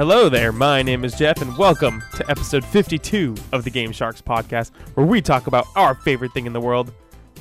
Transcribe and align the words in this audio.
Hello 0.00 0.30
there, 0.30 0.50
my 0.50 0.80
name 0.80 1.04
is 1.04 1.14
Jeff, 1.14 1.42
and 1.42 1.54
welcome 1.58 2.02
to 2.14 2.30
episode 2.30 2.64
52 2.64 3.34
of 3.52 3.64
the 3.64 3.70
Game 3.70 3.92
Sharks 3.92 4.22
podcast, 4.22 4.70
where 4.94 5.04
we 5.04 5.20
talk 5.20 5.46
about 5.46 5.66
our 5.76 5.94
favorite 5.94 6.32
thing 6.32 6.46
in 6.46 6.54
the 6.54 6.60
world 6.60 6.90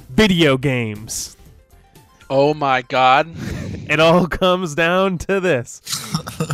video 0.09 0.57
games. 0.57 1.37
Oh 2.29 2.53
my 2.53 2.81
god. 2.81 3.33
It 3.89 4.01
all 4.01 4.27
comes 4.27 4.75
down 4.75 5.19
to 5.19 5.39
this. 5.39 5.79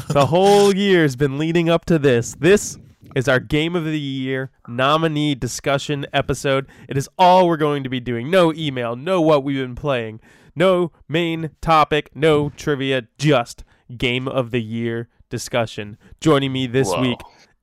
the 0.10 0.26
whole 0.30 0.76
year's 0.76 1.16
been 1.16 1.40
leading 1.40 1.70
up 1.70 1.86
to 1.86 1.98
this. 1.98 2.36
This 2.36 2.78
is 3.16 3.28
our 3.28 3.40
Game 3.40 3.76
of 3.76 3.84
the 3.84 4.00
Year 4.00 4.52
nominee 4.68 5.34
discussion 5.34 6.06
episode. 6.14 6.68
It 6.88 6.98
is 6.98 7.10
all 7.18 7.48
we're 7.48 7.58
going 7.58 7.84
to 7.84 7.90
be 7.90 8.00
doing. 8.00 8.30
No 8.30 8.54
email, 8.54 8.96
no 8.96 9.22
what 9.22 9.44
we've 9.44 9.58
been 9.58 9.74
playing, 9.74 10.20
no 10.56 10.92
main 11.10 11.50
topic, 11.62 12.12
no 12.14 12.52
trivia, 12.52 13.08
just 13.18 13.64
Game 13.98 14.28
of 14.28 14.52
the 14.52 14.62
Year 14.62 15.10
discussion. 15.30 15.98
Joining 16.22 16.52
me 16.52 16.68
this 16.68 16.90
Whoa. 16.90 17.02
week 17.02 17.20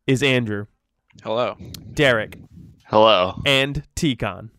is 0.07 0.23
Andrew, 0.23 0.67
Hello. 1.23 1.57
Derek, 1.93 2.39
Hello. 2.87 3.41
and 3.47 3.83
T-Con. 3.95 4.51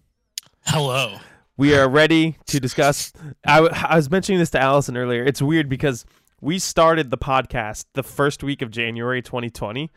Hello. 0.65 1.17
we 1.57 1.75
are 1.75 1.87
ready 1.89 2.37
to 2.47 2.59
discuss. 2.59 3.11
I, 3.45 3.57
w- 3.61 3.73
I 3.87 3.95
was 3.95 4.09
mentioning 4.09 4.39
this 4.39 4.51
to 4.51 4.59
Allison 4.61 4.95
earlier. 4.97 5.23
It's 5.23 5.41
weird 5.41 5.67
because 5.69 6.05
we 6.41 6.59
started 6.59 7.09
the 7.09 7.17
podcast 7.17 7.85
the 7.93 8.03
first 8.03 8.43
week 8.43 8.61
of 8.61 8.71
January 8.71 9.21
2020. 9.21 9.91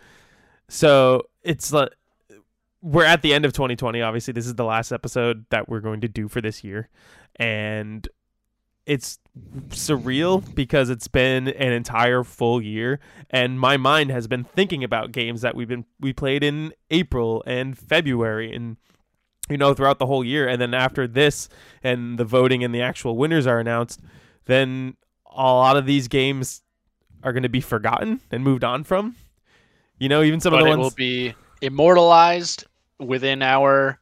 So 0.68 1.23
it's 1.43 1.73
like 1.73 1.91
we're 2.82 3.04
at 3.04 3.23
the 3.23 3.32
end 3.35 3.45
of 3.45 3.52
2020. 3.52 4.02
Obviously, 4.02 4.32
this 4.32 4.46
is 4.46 4.54
the 4.54 4.65
last 4.65 4.93
episode 4.93 5.46
that 5.51 5.68
we're 5.68 5.80
going 5.80 6.01
to 6.02 6.09
do 6.09 6.29
for 6.29 6.41
this 6.41 6.63
year. 6.65 6.88
And 7.37 8.07
it's 8.87 9.18
surreal 9.68 10.42
because 10.54 10.88
it's 10.88 11.09
been 11.09 11.48
an 11.48 11.73
entire 11.73 12.24
full 12.24 12.62
year 12.62 13.01
and 13.30 13.60
my 13.60 13.76
mind 13.76 14.10
has 14.10 14.26
been 14.26 14.45
thinking 14.45 14.82
about 14.82 15.12
games 15.12 15.42
that 15.42 15.54
we've 15.54 15.68
been 15.68 15.84
we 16.01 16.12
played 16.12 16.42
in 16.42 16.73
April 16.90 17.42
and 17.46 17.76
February 17.76 18.54
and 18.54 18.76
you 19.48 19.57
know, 19.57 19.74
throughout 19.74 19.98
the 19.98 20.07
whole 20.07 20.24
year. 20.24 20.48
And 20.48 20.60
then 20.60 20.74
after 20.74 21.07
this 21.07 21.48
and 21.82 22.18
the 22.18 22.24
voting 22.24 22.64
and 22.64 22.74
the 22.74 22.82
actual 22.82 23.16
winners 23.16 23.46
are 23.46 23.59
announced, 23.59 24.01
then 24.46 24.96
a 25.26 25.42
lot 25.42 25.76
of 25.76 25.87
these 25.87 26.09
games 26.09 26.62
are 27.23 27.32
going 27.32 27.42
to 27.42 27.48
be 27.48 27.60
forgotten 27.60 28.20
and 28.30 28.42
moved 28.42 28.64
on 28.64 28.84
from. 28.84 29.16
You 29.98 30.09
know, 30.09 30.23
even 30.23 30.40
some 30.40 30.52
but 30.52 30.60
of 30.60 30.64
the 30.64 30.70
ones. 30.70 30.80
will 30.80 30.90
be 30.90 31.34
immortalized 31.62 32.64
within 32.98 33.42
our 33.42 33.98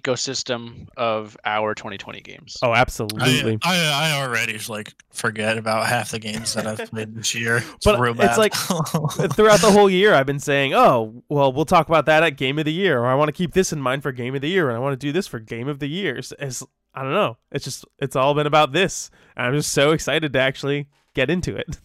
ecosystem 0.00 0.88
of 0.96 1.36
our 1.44 1.74
2020 1.74 2.20
games. 2.20 2.56
oh, 2.62 2.74
absolutely. 2.74 3.58
I 3.62 4.12
I 4.14 4.22
already 4.22 4.58
like 4.68 4.92
forget 5.10 5.58
about 5.58 5.86
half 5.86 6.10
the 6.10 6.18
games 6.18 6.54
that 6.54 6.66
I've 6.66 6.90
played 6.90 7.14
this 7.14 7.34
year. 7.34 7.56
It's 7.74 7.84
But 7.84 7.98
real 8.00 8.14
it's 8.20 8.38
like- 8.38 8.54
throughout 9.34 9.60
the 9.60 9.70
whole 9.72 9.88
year, 9.90 10.14
I've 10.14 10.26
been 10.26 10.38
saying, 10.40 10.74
"Oh, 10.74 11.22
well, 11.28 11.52
we'll 11.52 11.64
talk 11.64 11.88
about 11.88 12.06
that 12.06 12.22
at 12.22 12.36
Game 12.36 12.58
of 12.58 12.64
the 12.64 12.72
Year," 12.72 13.00
or 13.00 13.06
"I 13.06 13.14
want 13.14 13.28
to 13.28 13.32
keep 13.32 13.52
this 13.52 13.72
in 13.72 13.80
mind 13.80 14.02
for 14.02 14.12
Game 14.12 14.34
of 14.34 14.40
the 14.40 14.48
Year," 14.48 14.68
and 14.68 14.76
"I 14.76 14.80
want 14.80 14.92
to 14.98 15.06
do 15.06 15.12
this 15.12 15.26
for 15.26 15.38
Game 15.38 15.68
of 15.68 15.78
the 15.78 15.88
Years." 15.88 16.32
It's 16.38 16.62
I 16.94 17.02
don't 17.02 17.12
know. 17.14 17.38
It's 17.50 17.64
just 17.64 17.84
it's 17.98 18.16
all 18.16 18.34
been 18.34 18.46
about 18.46 18.72
this, 18.72 19.10
and 19.36 19.46
I'm 19.46 19.54
just 19.54 19.72
so 19.72 19.92
excited 19.92 20.32
to 20.32 20.38
actually 20.38 20.88
get 21.14 21.30
into 21.30 21.56
it. 21.56 21.78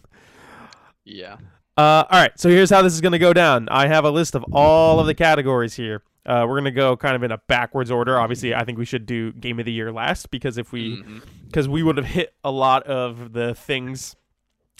Yeah. 1.05 1.37
Uh, 1.77 2.03
all 2.09 2.19
right, 2.19 2.31
so 2.39 2.49
here's 2.49 2.69
how 2.71 2.81
this 2.81 2.93
is 2.93 3.01
going 3.01 3.11
to 3.11 3.19
go 3.19 3.33
down. 3.33 3.69
I 3.69 3.87
have 3.87 4.03
a 4.03 4.09
list 4.09 4.33
of 4.35 4.43
all 4.51 4.99
of 4.99 5.05
the 5.05 5.13
categories 5.13 5.75
here. 5.75 6.01
Uh, 6.27 6.45
we're 6.47 6.55
going 6.55 6.65
to 6.65 6.71
go 6.71 6.97
kind 6.97 7.15
of 7.15 7.23
in 7.23 7.31
a 7.31 7.37
backwards 7.47 7.89
order. 7.89 8.19
Obviously, 8.19 8.53
I 8.53 8.65
think 8.65 8.77
we 8.77 8.85
should 8.85 9.05
do 9.05 9.31
Game 9.31 9.59
of 9.59 9.65
the 9.65 9.71
Year 9.71 9.91
last 9.91 10.29
because 10.29 10.57
if 10.57 10.71
we 10.73 11.03
because 11.45 11.69
we 11.69 11.81
would 11.81 11.97
have 11.97 12.05
hit 12.05 12.33
a 12.43 12.51
lot 12.51 12.83
of 12.83 13.31
the 13.33 13.55
things 13.55 14.15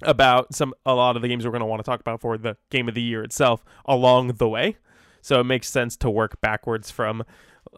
about 0.03 0.53
some 0.53 0.74
a 0.86 0.94
lot 0.94 1.16
of 1.16 1.22
the 1.22 1.28
games 1.28 1.46
we're 1.46 1.52
going 1.52 1.62
to 1.62 1.66
want 1.66 1.80
to 1.80 1.90
talk 1.90 2.02
about 2.02 2.22
for 2.22 2.38
the 2.38 2.57
Game 2.69 2.88
of 2.88 2.96
the 2.96 3.02
Year 3.02 3.24
itself 3.24 3.63
along 3.86 4.34
the 4.34 4.50
way. 4.50 4.78
So 5.22 5.40
it 5.40 5.46
makes 5.46 5.69
sense 5.69 5.96
to 5.97 6.09
work 6.09 6.40
backwards 6.41 6.91
from 6.91 7.24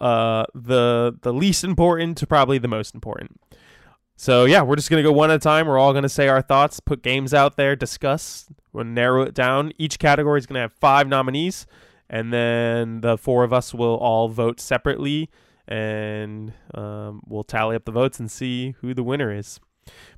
uh, 0.02 0.46
the 0.54 1.18
the 1.22 1.34
least 1.34 1.64
important 1.64 2.18
to 2.18 2.28
probably 2.28 2.58
the 2.58 2.68
most 2.68 2.96
important. 2.96 3.40
So 4.16 4.46
yeah, 4.46 4.62
we're 4.64 4.76
just 4.76 4.90
gonna 4.90 5.04
go 5.04 5.12
one 5.12 5.32
at 5.32 5.38
a 5.38 5.40
time. 5.40 5.68
We're 5.68 5.78
all 5.78 5.94
gonna 5.94 6.10
say 6.10 6.28
our 6.28 6.42
thoughts, 6.42 6.80
put 6.80 7.02
games 7.02 7.34
out 7.34 7.56
there, 7.56 7.76
discuss. 7.76 8.48
We'll 8.74 8.84
narrow 8.84 9.22
it 9.24 9.34
down. 9.34 9.72
Each 9.78 9.98
category 9.98 10.40
is 10.40 10.46
gonna 10.46 10.60
have 10.60 10.74
five 10.74 11.08
nominees, 11.08 11.66
and 12.10 12.34
then 12.34 13.02
the 13.02 13.18
four 13.18 13.44
of 13.44 13.54
us 13.54 13.74
will 13.74 13.98
all 13.98 14.30
vote 14.30 14.60
separately, 14.60 15.30
and 15.68 16.54
um, 16.74 17.22
we'll 17.28 17.44
tally 17.44 17.76
up 17.76 17.86
the 17.86 17.92
votes 17.92 18.20
and 18.20 18.32
see 18.32 18.76
who 18.82 18.94
the 18.94 19.04
winner 19.04 19.32
is. 19.32 19.60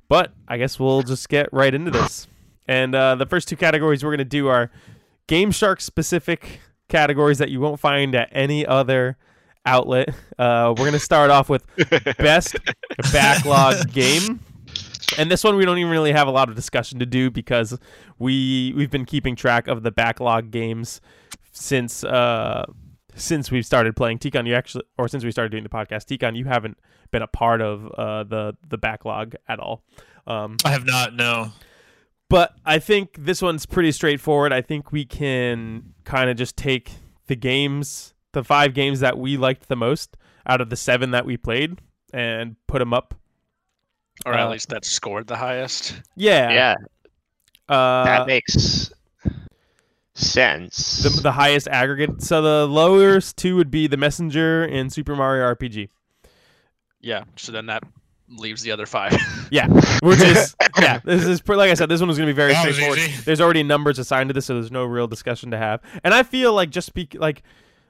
But 0.08 0.32
I 0.48 0.58
guess 0.58 0.78
we'll 0.78 1.02
just 1.02 1.28
get 1.28 1.48
right 1.52 1.72
into 1.72 1.90
this. 1.90 2.26
And 2.66 2.94
uh, 2.94 3.16
the 3.16 3.26
first 3.26 3.48
two 3.48 3.56
categories 3.56 4.04
we're 4.04 4.12
gonna 4.12 4.24
do 4.24 4.48
are 4.48 4.70
Game 5.26 5.50
Shark 5.50 5.80
specific 5.80 6.60
categories 6.88 7.38
that 7.38 7.50
you 7.50 7.60
won't 7.60 7.80
find 7.80 8.14
at 8.14 8.28
any 8.32 8.66
other 8.66 9.16
outlet. 9.66 10.10
Uh, 10.38 10.74
we're 10.76 10.84
gonna 10.84 10.98
start 10.98 11.30
off 11.30 11.48
with 11.48 11.64
best 12.18 12.56
backlog 13.12 13.92
game. 13.92 14.40
And 15.18 15.30
this 15.30 15.44
one 15.44 15.56
we 15.56 15.64
don't 15.66 15.78
even 15.78 15.90
really 15.90 16.12
have 16.12 16.26
a 16.26 16.30
lot 16.30 16.48
of 16.48 16.54
discussion 16.54 16.98
to 17.00 17.06
do 17.06 17.30
because 17.30 17.78
we 18.18 18.72
we've 18.76 18.90
been 18.90 19.04
keeping 19.04 19.36
track 19.36 19.68
of 19.68 19.82
the 19.82 19.90
backlog 19.90 20.50
games 20.50 21.00
since 21.52 22.02
uh 22.02 22.64
since 23.14 23.50
we've 23.50 23.66
started 23.66 23.94
playing 23.94 24.18
Tikon 24.18 24.46
you 24.46 24.54
actually 24.54 24.84
or 24.98 25.06
since 25.06 25.22
we 25.24 25.30
started 25.30 25.50
doing 25.50 25.62
the 25.62 25.68
podcast 25.68 26.06
Tikon 26.06 26.34
you 26.36 26.46
haven't 26.46 26.78
been 27.10 27.22
a 27.22 27.26
part 27.26 27.60
of 27.60 27.86
uh 27.92 28.24
the 28.24 28.56
the 28.68 28.78
backlog 28.78 29.34
at 29.48 29.60
all. 29.60 29.84
Um 30.26 30.56
I 30.64 30.70
have 30.70 30.86
not. 30.86 31.14
No. 31.14 31.52
but 32.30 32.54
I 32.64 32.78
think 32.78 33.16
this 33.18 33.42
one's 33.42 33.66
pretty 33.66 33.92
straightforward. 33.92 34.52
I 34.52 34.62
think 34.62 34.90
we 34.92 35.04
can 35.04 35.92
kind 36.04 36.30
of 36.30 36.36
just 36.38 36.56
take 36.56 36.90
the 37.26 37.36
games, 37.36 38.14
the 38.32 38.42
five 38.42 38.72
games 38.72 39.00
that 39.00 39.18
we 39.18 39.36
liked 39.36 39.68
the 39.68 39.76
most 39.76 40.16
out 40.46 40.60
of 40.62 40.70
the 40.70 40.76
seven 40.76 41.10
that 41.12 41.24
we 41.26 41.36
played, 41.36 41.78
and 42.14 42.56
put 42.66 42.78
them 42.80 42.92
up. 42.94 43.14
Or 44.26 44.32
at 44.34 44.40
Uh, 44.46 44.50
least 44.50 44.70
that 44.70 44.84
scored 44.84 45.26
the 45.26 45.36
highest. 45.36 46.00
Yeah, 46.16 46.50
yeah, 46.50 46.74
Uh, 47.68 48.04
that 48.04 48.26
makes 48.26 48.90
sense. 50.14 51.02
the 51.02 51.10
the 51.22 51.32
highest 51.32 51.68
aggregate. 51.68 52.22
So 52.22 52.42
the 52.42 52.66
lowest 52.66 53.36
two 53.36 53.56
would 53.56 53.70
be 53.70 53.86
the 53.86 53.96
Messenger 53.96 54.64
and 54.64 54.92
Super 54.92 55.16
Mario 55.16 55.54
RPG. 55.54 55.88
Yeah. 57.00 57.24
So 57.36 57.52
then 57.52 57.66
that 57.66 57.82
leaves 58.28 58.62
the 58.62 58.70
other 58.72 58.86
five. 58.86 59.12
Yeah, 59.50 59.66
which 60.02 60.20
is 60.20 60.56
yeah. 60.80 61.00
This 61.04 61.26
is 61.26 61.46
like 61.46 61.70
I 61.70 61.74
said. 61.74 61.90
This 61.90 62.00
one 62.00 62.08
was 62.08 62.16
going 62.16 62.26
to 62.26 62.32
be 62.32 62.36
very 62.36 62.52
That 62.52 62.72
straightforward. 62.72 63.00
There's 63.26 63.40
already 63.40 63.62
numbers 63.62 63.98
assigned 63.98 64.30
to 64.30 64.32
this, 64.32 64.46
so 64.46 64.54
there's 64.54 64.70
no 64.70 64.84
real 64.86 65.06
discussion 65.06 65.50
to 65.50 65.58
have. 65.58 65.82
And 66.02 66.14
I 66.14 66.22
feel 66.22 66.54
like 66.54 66.70
just 66.70 66.86
speak 66.86 67.14
like, 67.18 67.42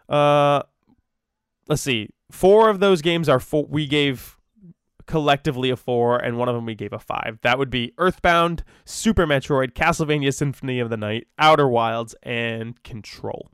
uh, 0.08 0.64
let's 1.68 1.82
see, 1.82 2.08
four 2.32 2.68
of 2.68 2.80
those 2.80 3.00
games 3.00 3.28
are 3.28 3.38
four. 3.38 3.64
We 3.68 3.86
gave 3.86 4.36
collectively 5.06 5.70
a 5.70 5.76
four, 5.76 6.16
and 6.18 6.38
one 6.38 6.48
of 6.48 6.54
them 6.54 6.66
we 6.66 6.74
gave 6.74 6.92
a 6.92 6.98
five. 6.98 7.38
That 7.42 7.58
would 7.58 7.70
be 7.70 7.92
Earthbound, 7.98 8.64
Super 8.84 9.26
Metroid, 9.26 9.72
Castlevania 9.72 10.34
Symphony 10.34 10.80
of 10.80 10.90
the 10.90 10.96
Night, 10.96 11.26
Outer 11.38 11.68
Wilds, 11.68 12.14
and 12.22 12.82
Control. 12.82 13.50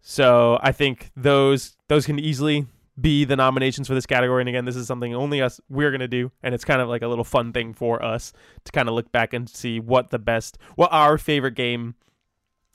So 0.00 0.58
I 0.62 0.72
think 0.72 1.10
those 1.16 1.76
those 1.88 2.06
can 2.06 2.18
easily 2.18 2.66
be 3.00 3.24
the 3.24 3.36
nominations 3.36 3.88
for 3.88 3.94
this 3.94 4.04
category. 4.04 4.42
And 4.42 4.48
again, 4.48 4.64
this 4.64 4.76
is 4.76 4.86
something 4.86 5.14
only 5.14 5.40
us 5.40 5.60
we're 5.68 5.90
gonna 5.90 6.08
do, 6.08 6.30
and 6.42 6.54
it's 6.54 6.64
kind 6.64 6.80
of 6.80 6.88
like 6.88 7.02
a 7.02 7.08
little 7.08 7.24
fun 7.24 7.52
thing 7.52 7.72
for 7.72 8.04
us 8.04 8.32
to 8.64 8.72
kind 8.72 8.88
of 8.88 8.94
look 8.94 9.12
back 9.12 9.32
and 9.32 9.48
see 9.48 9.80
what 9.80 10.10
the 10.10 10.18
best, 10.18 10.58
what 10.74 10.92
our 10.92 11.18
favorite 11.18 11.54
game 11.54 11.94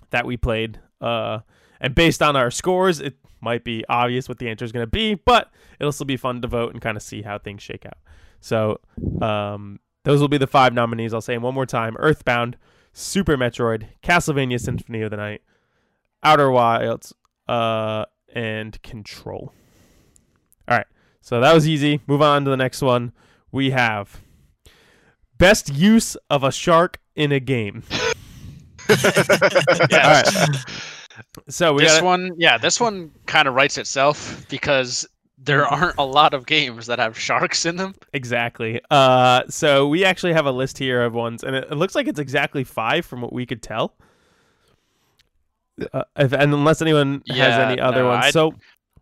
that 0.09 0.25
we 0.25 0.37
played. 0.37 0.79
Uh, 1.01 1.39
and 1.79 1.93
based 1.93 2.21
on 2.23 2.35
our 2.35 2.49
scores, 2.49 2.99
it 2.99 3.15
might 3.41 3.63
be 3.63 3.83
obvious 3.89 4.27
what 4.27 4.39
the 4.39 4.49
answer 4.49 4.65
is 4.65 4.71
gonna 4.71 4.87
be, 4.87 5.15
but 5.15 5.51
it'll 5.79 5.91
still 5.91 6.05
be 6.05 6.17
fun 6.17 6.41
to 6.41 6.47
vote 6.47 6.73
and 6.73 6.81
kind 6.81 6.97
of 6.97 7.03
see 7.03 7.21
how 7.21 7.37
things 7.37 7.61
shake 7.61 7.85
out. 7.85 7.97
So, 8.39 8.79
um, 9.21 9.79
those 10.03 10.21
will 10.21 10.27
be 10.27 10.37
the 10.37 10.47
five 10.47 10.73
nominees. 10.73 11.13
I'll 11.13 11.21
say 11.21 11.33
them 11.33 11.43
one 11.43 11.53
more 11.53 11.65
time: 11.65 11.95
Earthbound, 11.97 12.57
Super 12.93 13.37
Metroid, 13.37 13.87
Castlevania 14.03 14.59
Symphony 14.59 15.01
of 15.01 15.11
the 15.11 15.17
Night, 15.17 15.41
Outer 16.23 16.51
Wilds, 16.51 17.13
uh, 17.47 18.05
and 18.33 18.81
Control. 18.83 19.53
All 20.67 20.77
right, 20.77 20.87
so 21.21 21.39
that 21.41 21.53
was 21.53 21.67
easy. 21.67 22.01
Move 22.07 22.21
on 22.21 22.43
to 22.45 22.49
the 22.49 22.57
next 22.57 22.81
one. 22.81 23.11
We 23.51 23.71
have 23.71 24.21
best 25.37 25.73
use 25.73 26.15
of 26.29 26.43
a 26.43 26.51
shark 26.51 26.99
in 27.15 27.31
a 27.31 27.39
game. 27.39 27.83
Yeah. 29.89 30.23
All 30.25 30.43
right. 30.49 30.65
So 31.49 31.73
we 31.73 31.83
this 31.83 31.93
got 31.95 32.03
one, 32.03 32.31
yeah, 32.37 32.57
this 32.57 32.79
one 32.79 33.11
kind 33.25 33.47
of 33.47 33.53
writes 33.53 33.77
itself 33.77 34.45
because 34.49 35.07
there 35.37 35.65
aren't 35.65 35.97
a 35.97 36.03
lot 36.03 36.33
of 36.33 36.45
games 36.45 36.87
that 36.87 36.99
have 36.99 37.17
sharks 37.17 37.65
in 37.65 37.75
them. 37.75 37.93
exactly. 38.13 38.81
Uh, 38.89 39.43
so 39.49 39.87
we 39.87 40.03
actually 40.03 40.33
have 40.33 40.45
a 40.45 40.51
list 40.51 40.77
here 40.77 41.03
of 41.03 41.13
ones, 41.13 41.43
and 41.43 41.55
it, 41.55 41.67
it 41.71 41.75
looks 41.75 41.95
like 41.95 42.07
it's 42.07 42.19
exactly 42.19 42.63
five 42.63 43.05
from 43.05 43.21
what 43.21 43.31
we 43.31 43.45
could 43.45 43.61
tell. 43.61 43.95
Uh, 45.93 46.03
if, 46.17 46.33
and 46.33 46.53
unless 46.53 46.81
anyone 46.81 47.21
has 47.27 47.53
any 47.59 47.79
other 47.79 48.01
no, 48.03 48.09
ones, 48.09 48.25
I- 48.25 48.31
so 48.31 48.51
I 48.51 48.55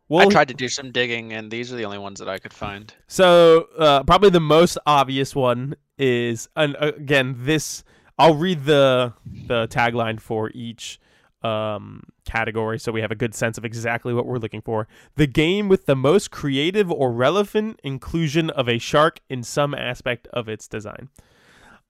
we'll 0.09 0.29
tried 0.29 0.49
to 0.49 0.53
do 0.53 0.67
some 0.67 0.91
digging, 0.91 1.31
and 1.33 1.49
these 1.49 1.71
are 1.71 1.77
the 1.77 1.85
only 1.85 1.97
ones 1.99 2.19
that 2.19 2.27
I 2.27 2.37
could 2.37 2.53
find. 2.53 2.93
So 3.07 3.69
uh, 3.77 4.03
probably 4.03 4.29
the 4.29 4.41
most 4.41 4.77
obvious 4.85 5.33
one 5.33 5.75
is, 5.97 6.49
and 6.55 6.75
uh, 6.75 6.91
again, 6.97 7.35
this 7.39 7.83
I'll 8.19 8.35
read 8.35 8.65
the 8.65 9.13
the 9.47 9.67
tagline 9.69 10.19
for 10.19 10.51
each 10.53 10.99
um, 11.45 12.03
category 12.25 12.79
so 12.79 12.91
we 12.91 13.01
have 13.01 13.11
a 13.11 13.15
good 13.15 13.35
sense 13.35 13.57
of 13.57 13.65
exactly 13.65 14.13
what 14.13 14.25
we're 14.25 14.37
looking 14.37 14.61
for. 14.61 14.87
The 15.15 15.27
game 15.27 15.69
with 15.69 15.85
the 15.85 15.95
most 15.95 16.31
creative 16.31 16.91
or 16.91 17.11
relevant 17.11 17.79
inclusion 17.83 18.49
of 18.49 18.67
a 18.67 18.79
shark 18.79 19.19
in 19.29 19.43
some 19.43 19.73
aspect 19.73 20.27
of 20.33 20.49
its 20.49 20.67
design. 20.67 21.09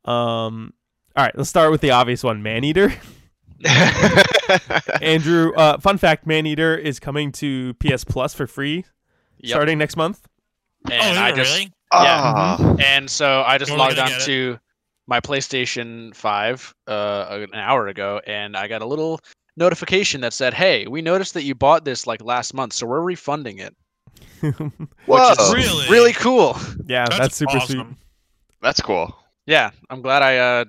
Um, 0.04 0.74
all 1.16 1.24
right, 1.24 1.36
let's 1.36 1.50
start 1.50 1.72
with 1.72 1.81
the 1.81 1.92
obvious 1.92 2.24
one, 2.24 2.44
Maneater. 2.44 2.94
Andrew, 5.02 5.54
uh, 5.57 5.78
fun 5.80 5.98
fact: 5.98 6.28
Maneater 6.28 6.78
is 6.78 7.00
coming 7.00 7.31
to 7.34 7.74
PS 7.75 8.04
Plus 8.04 8.34
for 8.34 8.48
free 8.48 8.84
Yep. 9.40 9.56
starting 9.56 9.78
next 9.78 9.96
month. 9.96 10.28
And 10.90 11.18
oh, 11.18 11.22
I 11.22 11.31
just 11.31 11.56
really? 11.56 11.72
Yeah. 11.94 12.75
and 12.80 13.10
so 13.10 13.44
I 13.46 13.57
just 13.57 13.72
When 13.72 13.80
are 13.80 13.84
logged 13.84 13.98
gonna 13.98 14.16
on 14.16 14.22
to 14.22 14.60
my 15.07 15.19
PlayStation 15.19 16.16
5 16.16 16.75
uh, 16.88 17.46
an 17.52 17.54
hour 17.54 17.88
ago, 17.88 18.22
and 18.25 18.57
I 18.57 18.68
got 18.68 18.81
a 18.81 18.86
little 18.86 19.19
notification 19.57 20.22
that 20.22 20.34
said, 20.34 20.54
"Hey, 20.54 20.88
we 20.88 21.02
noticed 21.02 21.34
that 21.36 21.44
you 21.44 21.56
bought 21.56 21.86
this 21.86 22.06
like 22.07 22.22
last 22.24 22.54
month, 22.54 22.74
so 22.74 22.86
we're 22.86 23.02
refunding 23.02 23.60
it." 23.60 23.75
Which 24.42 24.54
Whoa, 25.06 25.31
is 25.31 25.54
Really? 25.54 25.88
really 25.90 26.13
cool. 26.13 26.57
yeah, 26.88 27.06
That's 27.06 27.18
that's, 27.19 27.36
super 27.36 27.57
awesome. 27.57 27.98
that's 28.62 28.81
cool. 28.81 29.16
Yeah, 29.46 29.72
I'm 29.90 30.02
glad 30.02 30.22
I 30.24 30.38
uh, 30.38 30.66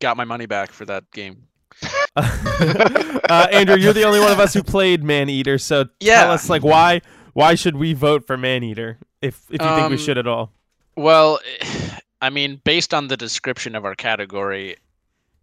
got 0.00 0.16
my 0.16 0.24
money 0.24 0.46
back 0.46 0.70
for 0.72 0.84
that 0.86 1.10
game. 1.12 1.44
uh, 2.16 3.46
Andrew, 3.52 3.76
you're 3.76 3.92
the 3.92 4.04
only 4.04 4.20
one 4.20 4.32
of 4.32 4.40
us 4.40 4.52
who 4.54 4.62
played 4.62 5.02
Maneater, 5.04 5.58
so 5.58 5.84
tell 6.00 6.30
us 6.30 6.48
like 6.50 6.64
why 6.64 7.00
why 7.34 7.54
should 7.54 7.76
we 7.76 7.92
vote 7.92 8.26
for 8.26 8.36
Maneater 8.36 8.98
if 9.22 9.42
if 9.50 9.60
you 9.62 9.68
think 9.68 9.88
we 9.90 9.94
Um, 9.94 9.98
should 9.98 10.18
at 10.18 10.26
all? 10.26 10.52
Well, 10.96 11.38
I 12.20 12.30
mean, 12.30 12.60
based 12.64 12.92
on 12.92 13.06
the 13.06 13.16
description 13.16 13.76
of 13.76 13.84
our 13.84 13.94
category, 13.94 14.76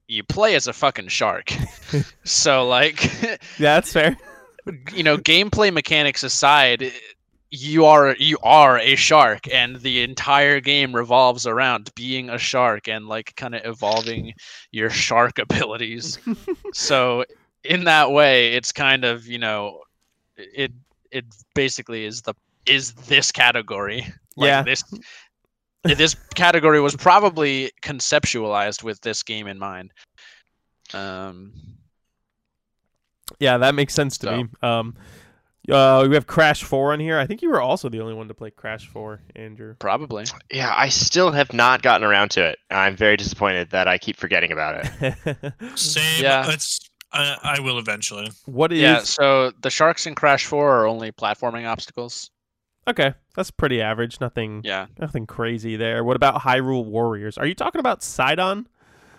you 0.07 0.23
play 0.23 0.55
as 0.55 0.67
a 0.67 0.73
fucking 0.73 1.07
shark. 1.07 1.51
so, 2.23 2.67
like, 2.67 3.03
Yeah, 3.23 3.37
that's 3.57 3.91
fair. 3.91 4.17
you 4.93 5.03
know, 5.03 5.17
gameplay 5.17 5.71
mechanics 5.73 6.23
aside, 6.23 6.91
you 7.51 7.85
are 7.85 8.15
you 8.17 8.37
are 8.43 8.79
a 8.79 8.95
shark, 8.95 9.47
and 9.53 9.77
the 9.77 10.01
entire 10.03 10.59
game 10.59 10.95
revolves 10.95 11.47
around 11.47 11.91
being 11.95 12.29
a 12.29 12.37
shark 12.37 12.87
and 12.87 13.07
like 13.07 13.35
kind 13.35 13.55
of 13.55 13.65
evolving 13.65 14.33
your 14.71 14.89
shark 14.89 15.39
abilities. 15.39 16.19
so, 16.73 17.23
in 17.63 17.85
that 17.85 18.11
way, 18.11 18.53
it's 18.53 18.71
kind 18.71 19.05
of 19.05 19.25
you 19.27 19.39
know, 19.39 19.81
it 20.37 20.71
it 21.11 21.25
basically 21.53 22.05
is 22.05 22.21
the 22.21 22.33
is 22.65 22.93
this 22.93 23.31
category. 23.31 24.05
Like 24.37 24.47
Yeah. 24.47 24.63
This 24.63 24.83
this 25.93 26.15
category 26.35 26.81
was 26.81 26.95
probably 26.95 27.71
conceptualized 27.81 28.83
with 28.83 28.99
this 29.01 29.23
game 29.23 29.47
in 29.47 29.59
mind. 29.59 29.91
Um, 30.93 31.53
Yeah, 33.39 33.57
that 33.57 33.75
makes 33.75 33.93
sense 33.93 34.17
to 34.19 34.27
So. 34.27 34.37
me. 34.37 34.45
Um, 34.61 34.95
uh, 35.69 36.05
we 36.07 36.13
have 36.13 36.27
Crash 36.27 36.63
Four 36.63 36.93
on 36.93 36.99
here. 36.99 37.17
I 37.17 37.25
think 37.25 37.41
you 37.41 37.49
were 37.49 37.59
also 37.61 37.89
the 37.89 37.99
only 37.99 38.13
one 38.13 38.27
to 38.27 38.35
play 38.35 38.51
Crash 38.51 38.87
Four, 38.87 39.21
Andrew. 39.35 39.75
probably. 39.79 40.25
Yeah, 40.51 40.71
I 40.75 40.89
still 40.89 41.31
have 41.31 41.53
not 41.53 41.81
gotten 41.81 42.05
around 42.07 42.29
to 42.31 42.45
it. 42.49 42.59
I'm 42.69 42.95
very 42.95 43.17
disappointed 43.17 43.71
that 43.71 43.87
I 43.87 43.97
keep 43.97 44.15
forgetting 44.17 44.51
about 44.51 44.85
it. 44.85 45.53
Same. 45.75 46.21
Yeah. 46.23 46.51
It's. 46.51 46.79
I, 47.11 47.37
I 47.57 47.59
will 47.61 47.79
eventually. 47.79 48.29
what 48.45 48.73
is 48.73 48.79
Yeah, 48.79 48.99
so 48.99 49.51
the 49.61 49.69
sharks 49.69 50.05
in 50.05 50.15
Crash 50.15 50.45
4 50.45 50.81
are 50.81 50.85
only 50.85 51.11
platforming 51.13 51.65
obstacles. 51.65 52.29
Okay? 52.87 53.13
That's 53.35 53.51
pretty 53.51 53.81
average. 53.81 54.19
Nothing, 54.21 54.61
Yeah, 54.63 54.87
nothing 54.99 55.25
crazy 55.27 55.75
there. 55.75 56.03
What 56.03 56.15
about 56.15 56.41
Hyrule 56.41 56.85
Warriors? 56.85 57.37
Are 57.37 57.45
you 57.45 57.55
talking 57.55 57.79
about 57.79 58.03
Sidon? 58.03 58.67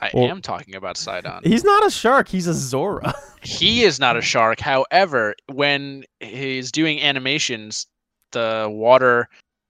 I 0.00 0.10
Well- 0.12 0.28
am 0.30 0.42
talking 0.42 0.74
about 0.74 0.96
Sidon. 0.96 1.40
He's 1.44 1.64
not 1.64 1.86
a 1.86 1.90
shark. 1.90 2.28
He's 2.28 2.46
a 2.46 2.54
Zora. 2.54 3.14
He 3.42 3.84
is 3.84 4.00
not 4.00 4.16
a 4.16 4.20
shark. 4.22 4.58
However, 4.58 5.36
when 5.52 6.02
he's 6.18 6.72
doing 6.72 7.00
animations, 7.00 7.86
the 8.32 8.66
water 8.68 9.28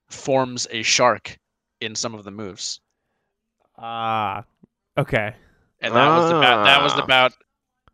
forms 0.09 0.67
a 0.71 0.83
shark 0.83 1.37
in 1.83 1.95
some 1.95 2.15
of 2.15 2.25
the 2.25 2.31
moves. 2.31 2.81
Ah, 3.77 4.45
okay. 4.97 5.35
And 5.81 5.95
that 5.95 6.09
was 6.17 6.31
about 6.31 6.65
that 6.65 6.83
was 6.83 6.93
Ah. 6.95 7.05
about 7.05 7.33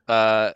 uh 0.09 0.53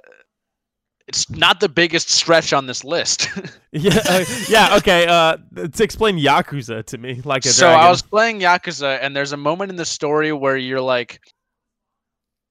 it's 1.09 1.31
not 1.31 1.61
the 1.61 1.69
biggest 1.69 2.11
stretch 2.11 2.53
on 2.53 2.67
this 2.67 2.85
list. 2.85 3.29
Yeah, 3.79 4.01
uh, 4.09 4.25
yeah. 4.49 4.77
Okay. 4.79 5.07
Uh, 5.07 5.37
to 5.55 5.85
explain 5.85 6.19
Yakuza 6.19 6.83
to 6.87 6.97
me, 6.97 7.21
like 7.27 7.45
a 7.45 7.51
so 7.51 7.67
dragon. 7.67 7.87
I 7.87 7.91
was 7.91 8.01
playing 8.01 8.41
Yakuza, 8.41 8.99
and 9.03 9.15
there's 9.15 9.33
a 9.33 9.37
moment 9.37 9.69
in 9.69 9.77
the 9.77 9.85
story 9.85 10.33
where 10.33 10.57
you're 10.57 10.81
like, 10.81 11.21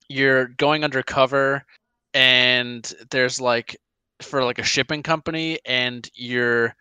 you're 0.07 0.49
going 0.49 0.83
undercover, 0.83 1.65
and 2.13 2.93
there's 3.09 3.41
like, 3.41 3.75
for 4.21 4.43
like 4.43 4.59
a 4.59 4.63
shipping 4.63 5.01
company, 5.01 5.57
and 5.65 6.07
you're 6.13 6.75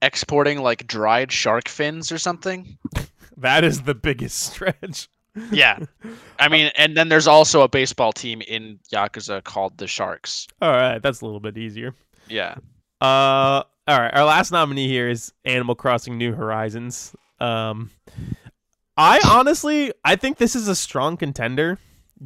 exporting 0.00 0.62
like 0.62 0.86
dried 0.86 1.30
shark 1.30 1.68
fins 1.68 2.10
or 2.10 2.16
something. 2.16 2.78
That 3.36 3.64
is 3.64 3.82
the 3.82 3.94
biggest 3.94 4.38
stretch. 4.52 5.08
Yeah, 5.50 5.78
I 6.38 6.48
mean, 6.48 6.70
and 6.76 6.96
then 6.96 7.08
there's 7.08 7.26
also 7.26 7.62
a 7.62 7.68
baseball 7.68 8.12
team 8.12 8.40
in 8.42 8.78
Yakuza 8.92 9.42
called 9.44 9.78
the 9.78 9.86
Sharks. 9.86 10.46
All 10.62 10.70
right, 10.72 11.02
that's 11.02 11.20
a 11.20 11.24
little 11.24 11.40
bit 11.40 11.56
easier. 11.58 11.94
Yeah, 12.28 12.56
Uh, 13.00 13.62
all 13.88 14.00
right. 14.00 14.12
Our 14.14 14.24
last 14.24 14.50
nominee 14.50 14.88
here 14.88 15.08
is 15.08 15.32
Animal 15.44 15.74
Crossing: 15.74 16.18
New 16.18 16.32
Horizons. 16.34 17.14
Um, 17.38 17.90
I 18.96 19.20
honestly, 19.26 19.92
I 20.04 20.16
think 20.16 20.38
this 20.38 20.56
is 20.56 20.68
a 20.68 20.74
strong 20.74 21.16
contender, 21.16 21.78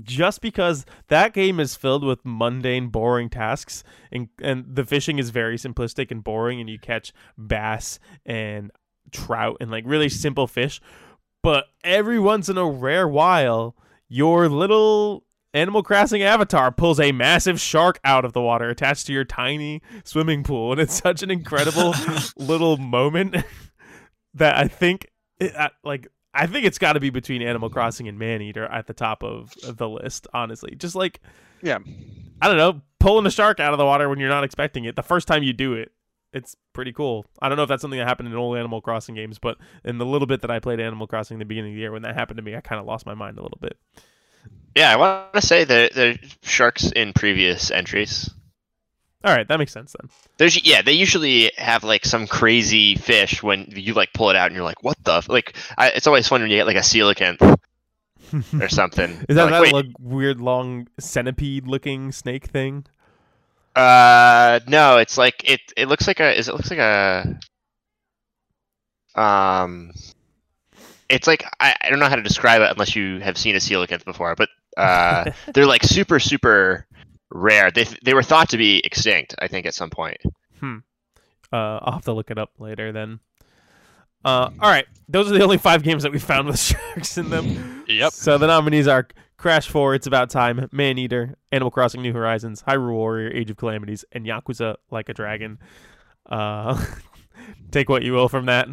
just 0.03 0.41
because 0.41 0.87
that 1.09 1.33
game 1.35 1.59
is 1.59 1.75
filled 1.75 2.05
with 2.05 2.21
mundane, 2.25 2.89
boring 2.89 3.29
tasks, 3.29 3.83
and 4.13 4.29
and 4.41 4.65
the 4.75 4.85
fishing 4.85 5.19
is 5.19 5.31
very 5.31 5.57
simplistic 5.57 6.11
and 6.11 6.23
boring, 6.23 6.61
and 6.61 6.71
you 6.71 6.79
catch 6.79 7.13
bass 7.37 7.99
and 8.25 8.71
trout 9.11 9.57
and 9.61 9.71
like 9.71 9.85
really 9.87 10.09
simple 10.09 10.47
fish. 10.47 10.81
But 11.43 11.67
every 11.85 12.19
once 12.19 12.49
in 12.49 12.59
a 12.59 12.67
rare 12.69 13.09
while, 13.09 13.75
your 14.09 14.49
little 14.49 15.25
Animal 15.53 15.83
Crossing 15.83 16.23
avatar 16.23 16.71
pulls 16.71 17.01
a 17.01 17.13
massive 17.13 17.61
shark 17.61 17.99
out 18.05 18.25
of 18.25 18.33
the 18.33 18.41
water 18.41 18.69
attached 18.69 19.07
to 19.07 19.13
your 19.13 19.25
tiny 19.25 19.83
swimming 20.05 20.45
pool, 20.45 20.73
and 20.73 20.81
it's 20.81 21.01
such 21.01 21.23
an 21.23 21.31
incredible 21.31 21.95
little 22.37 22.77
moment 22.77 23.37
that 24.35 24.57
I 24.57 24.69
think, 24.69 25.09
it, 25.41 25.57
uh, 25.57 25.71
like, 25.83 26.07
I 26.33 26.47
think 26.47 26.67
it's 26.67 26.79
got 26.79 26.93
to 26.93 27.01
be 27.01 27.11
between 27.11 27.43
Animal 27.43 27.69
Crossing 27.71 28.07
and 28.07 28.17
Maneater 28.19 28.67
at 28.67 28.87
the 28.87 28.95
top 28.95 29.25
of, 29.25 29.53
of 29.65 29.77
the 29.77 29.89
list. 29.89 30.29
Honestly, 30.33 30.77
just 30.77 30.95
like, 30.95 31.21
Yeah. 31.63 31.79
I 32.41 32.47
don't 32.49 32.57
know, 32.57 32.81
pulling 33.01 33.27
a 33.27 33.31
shark 33.31 33.59
out 33.59 33.73
of 33.73 33.79
the 33.79 33.85
water 33.85 34.09
when 34.09 34.19
you're 34.21 34.29
not 34.29 34.45
expecting 34.45 34.85
it. 34.85 34.95
The 34.95 35.03
first 35.03 35.27
time 35.27 35.43
you 35.43 35.53
do 35.53 35.73
it, 35.75 35.91
it's 36.33 36.57
pretty 36.73 36.93
cool. 36.93 37.27
I 37.41 37.49
don't 37.49 37.57
know 37.57 37.63
if 37.65 37.69
that's 37.69 37.83
something 37.83 37.99
that 37.99 38.09
happened 38.09 38.29
in 38.29 38.35
old 38.35 38.57
Animal 38.57 38.81
Crossing 38.81 39.15
games, 39.15 39.39
but 39.39 39.59
in 39.85 39.99
the 39.99 40.07
little 40.07 40.27
bit 40.27 40.43
that 40.43 40.51
I 40.51 40.61
played 40.61 40.81
Animal 40.81 41.07
Crossing 41.07 41.37
in 41.37 41.39
the 41.41 41.45
beginning 41.45 41.73
of 41.73 41.77
the 41.77 41.81
year, 41.81 41.93
when 41.93 42.03
that 42.03 42.15
happened 42.15 42.39
to 42.39 42.43
me, 42.43 42.55
I 42.57 42.61
kind 42.61 42.81
of 42.81 42.87
lost 42.87 43.07
my 43.07 43.15
mind 43.15 43.39
a 43.39 43.43
little 43.43 43.59
bit. 43.61 43.77
Yeah, 44.75 44.93
I 44.93 44.97
want 44.97 45.33
to 45.35 45.43
say 45.43 45.63
that 45.65 45.95
the 45.95 46.19
sharks 46.43 46.91
in 46.91 47.13
previous 47.13 47.71
entries. 47.71 48.31
All 49.25 49.35
right, 49.35 49.47
that 49.49 49.59
makes 49.59 49.73
sense 49.73 49.95
then. 50.01 50.11
There's 50.39 50.65
yeah, 50.65 50.83
they 50.83 50.93
usually 50.93 51.53
have 51.57 51.85
like 51.85 52.05
some 52.07 52.27
crazy 52.27 52.95
fish 52.97 53.43
when 53.43 53.67
you 53.77 53.93
like 53.95 54.13
pull 54.15 54.31
it 54.31 54.37
out 54.37 54.47
and 54.47 54.55
you're 54.55 54.65
like, 54.65 54.83
what 54.83 54.97
the 55.05 55.13
f-? 55.17 55.29
like? 55.29 55.55
I, 55.77 55.91
it's 55.91 56.07
always 56.07 56.27
fun 56.27 56.41
when 56.41 56.51
you 56.51 56.57
get 56.57 56.67
like 56.67 56.77
a 56.77 56.81
coelacanth 56.81 57.59
or 58.61 58.69
something. 58.69 59.25
Is 59.29 59.37
that 59.37 59.51
Like, 59.51 59.51
that 59.51 59.71
look, 59.73 59.87
weird 59.99 60.41
long 60.41 60.89
centipede-looking 60.99 62.13
snake 62.13 62.47
thing? 62.47 62.87
Uh, 63.75 64.61
no, 64.67 64.99
it's 64.99 65.17
like 65.17 65.43
it. 65.45 65.61
It 65.77 65.89
looks 65.89 66.07
like 66.07 66.21
a. 66.21 66.37
Is 66.37 66.49
it 66.49 66.55
looks 66.55 66.71
like 66.71 66.79
a. 66.79 67.39
Um, 69.15 69.93
it's 71.09 71.27
like 71.27 71.45
I, 71.59 71.75
I 71.81 71.91
don't 71.91 71.99
know 71.99 72.09
how 72.09 72.17
to 72.17 72.23
describe 72.23 72.63
it 72.63 72.71
unless 72.71 72.97
you 72.97 73.21
have 73.21 73.37
seen 73.37 73.55
a 73.55 73.59
coelacanth 73.59 74.05
before, 74.05 74.35
but 74.35 74.49
uh, 74.77 75.31
they're 75.55 75.67
like 75.67 75.83
super 75.83 76.19
super 76.19 76.87
rare. 77.31 77.71
They 77.71 77.85
they 78.03 78.15
were 78.15 78.23
thought 78.23 78.49
to 78.51 78.57
be 78.57 78.81
extinct, 78.85 79.35
I 79.39 79.49
think, 79.49 79.67
at 79.67 79.75
some 79.75 79.91
point. 79.91 80.19
Hmm. 80.59 80.79
Uh, 81.53 81.79
I'll 81.83 81.93
have 81.95 82.05
to 82.05 82.13
look 82.13 82.31
it 82.31 82.39
up 82.39 82.53
later 82.59 82.93
then. 82.93 83.21
Uh, 84.25 84.51
all 84.61 84.71
right, 84.71 84.87
those 85.09 85.31
are 85.31 85.35
the 85.35 85.43
only 85.43 85.59
five 85.59 85.83
games 85.83 86.03
that 86.03 86.13
we 86.13 86.19
found 86.19 86.47
with 86.47 86.59
sharks 86.61 87.17
in 87.19 87.31
them. 87.31 87.85
Yep. 87.89 88.13
So 88.13 88.39
the 88.39 88.47
nominees 88.47 88.87
are 88.87 89.09
Crash 89.41 89.69
4, 89.71 89.95
It's 89.95 90.07
About 90.07 90.29
Time, 90.29 90.69
Maneater, 90.71 91.35
Animal 91.51 91.71
Crossing 91.71 92.03
New 92.03 92.13
Horizons, 92.13 92.63
Hyrule 92.69 92.93
Warrior, 92.93 93.31
Age 93.33 93.51
of 93.51 93.57
Calamities, 93.57 94.05
and 94.13 94.27
Yakuza 94.27 94.75
Like 94.91 95.09
a 95.09 95.15
Dragon. 95.15 95.59
Uh, 96.27 96.85
take 97.71 97.89
what 97.89 98.03
you 98.03 98.13
will 98.13 98.29
from 98.29 98.45
that. 98.47 98.69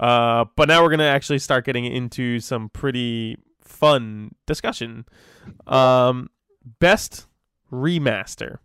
Uh, 0.00 0.44
but 0.56 0.66
now 0.66 0.82
we're 0.82 0.88
going 0.88 0.98
to 0.98 1.04
actually 1.04 1.38
start 1.38 1.64
getting 1.64 1.84
into 1.84 2.40
some 2.40 2.68
pretty 2.70 3.36
fun 3.62 4.34
discussion. 4.44 5.04
Um, 5.68 6.30
best 6.80 7.28
remaster. 7.70 8.56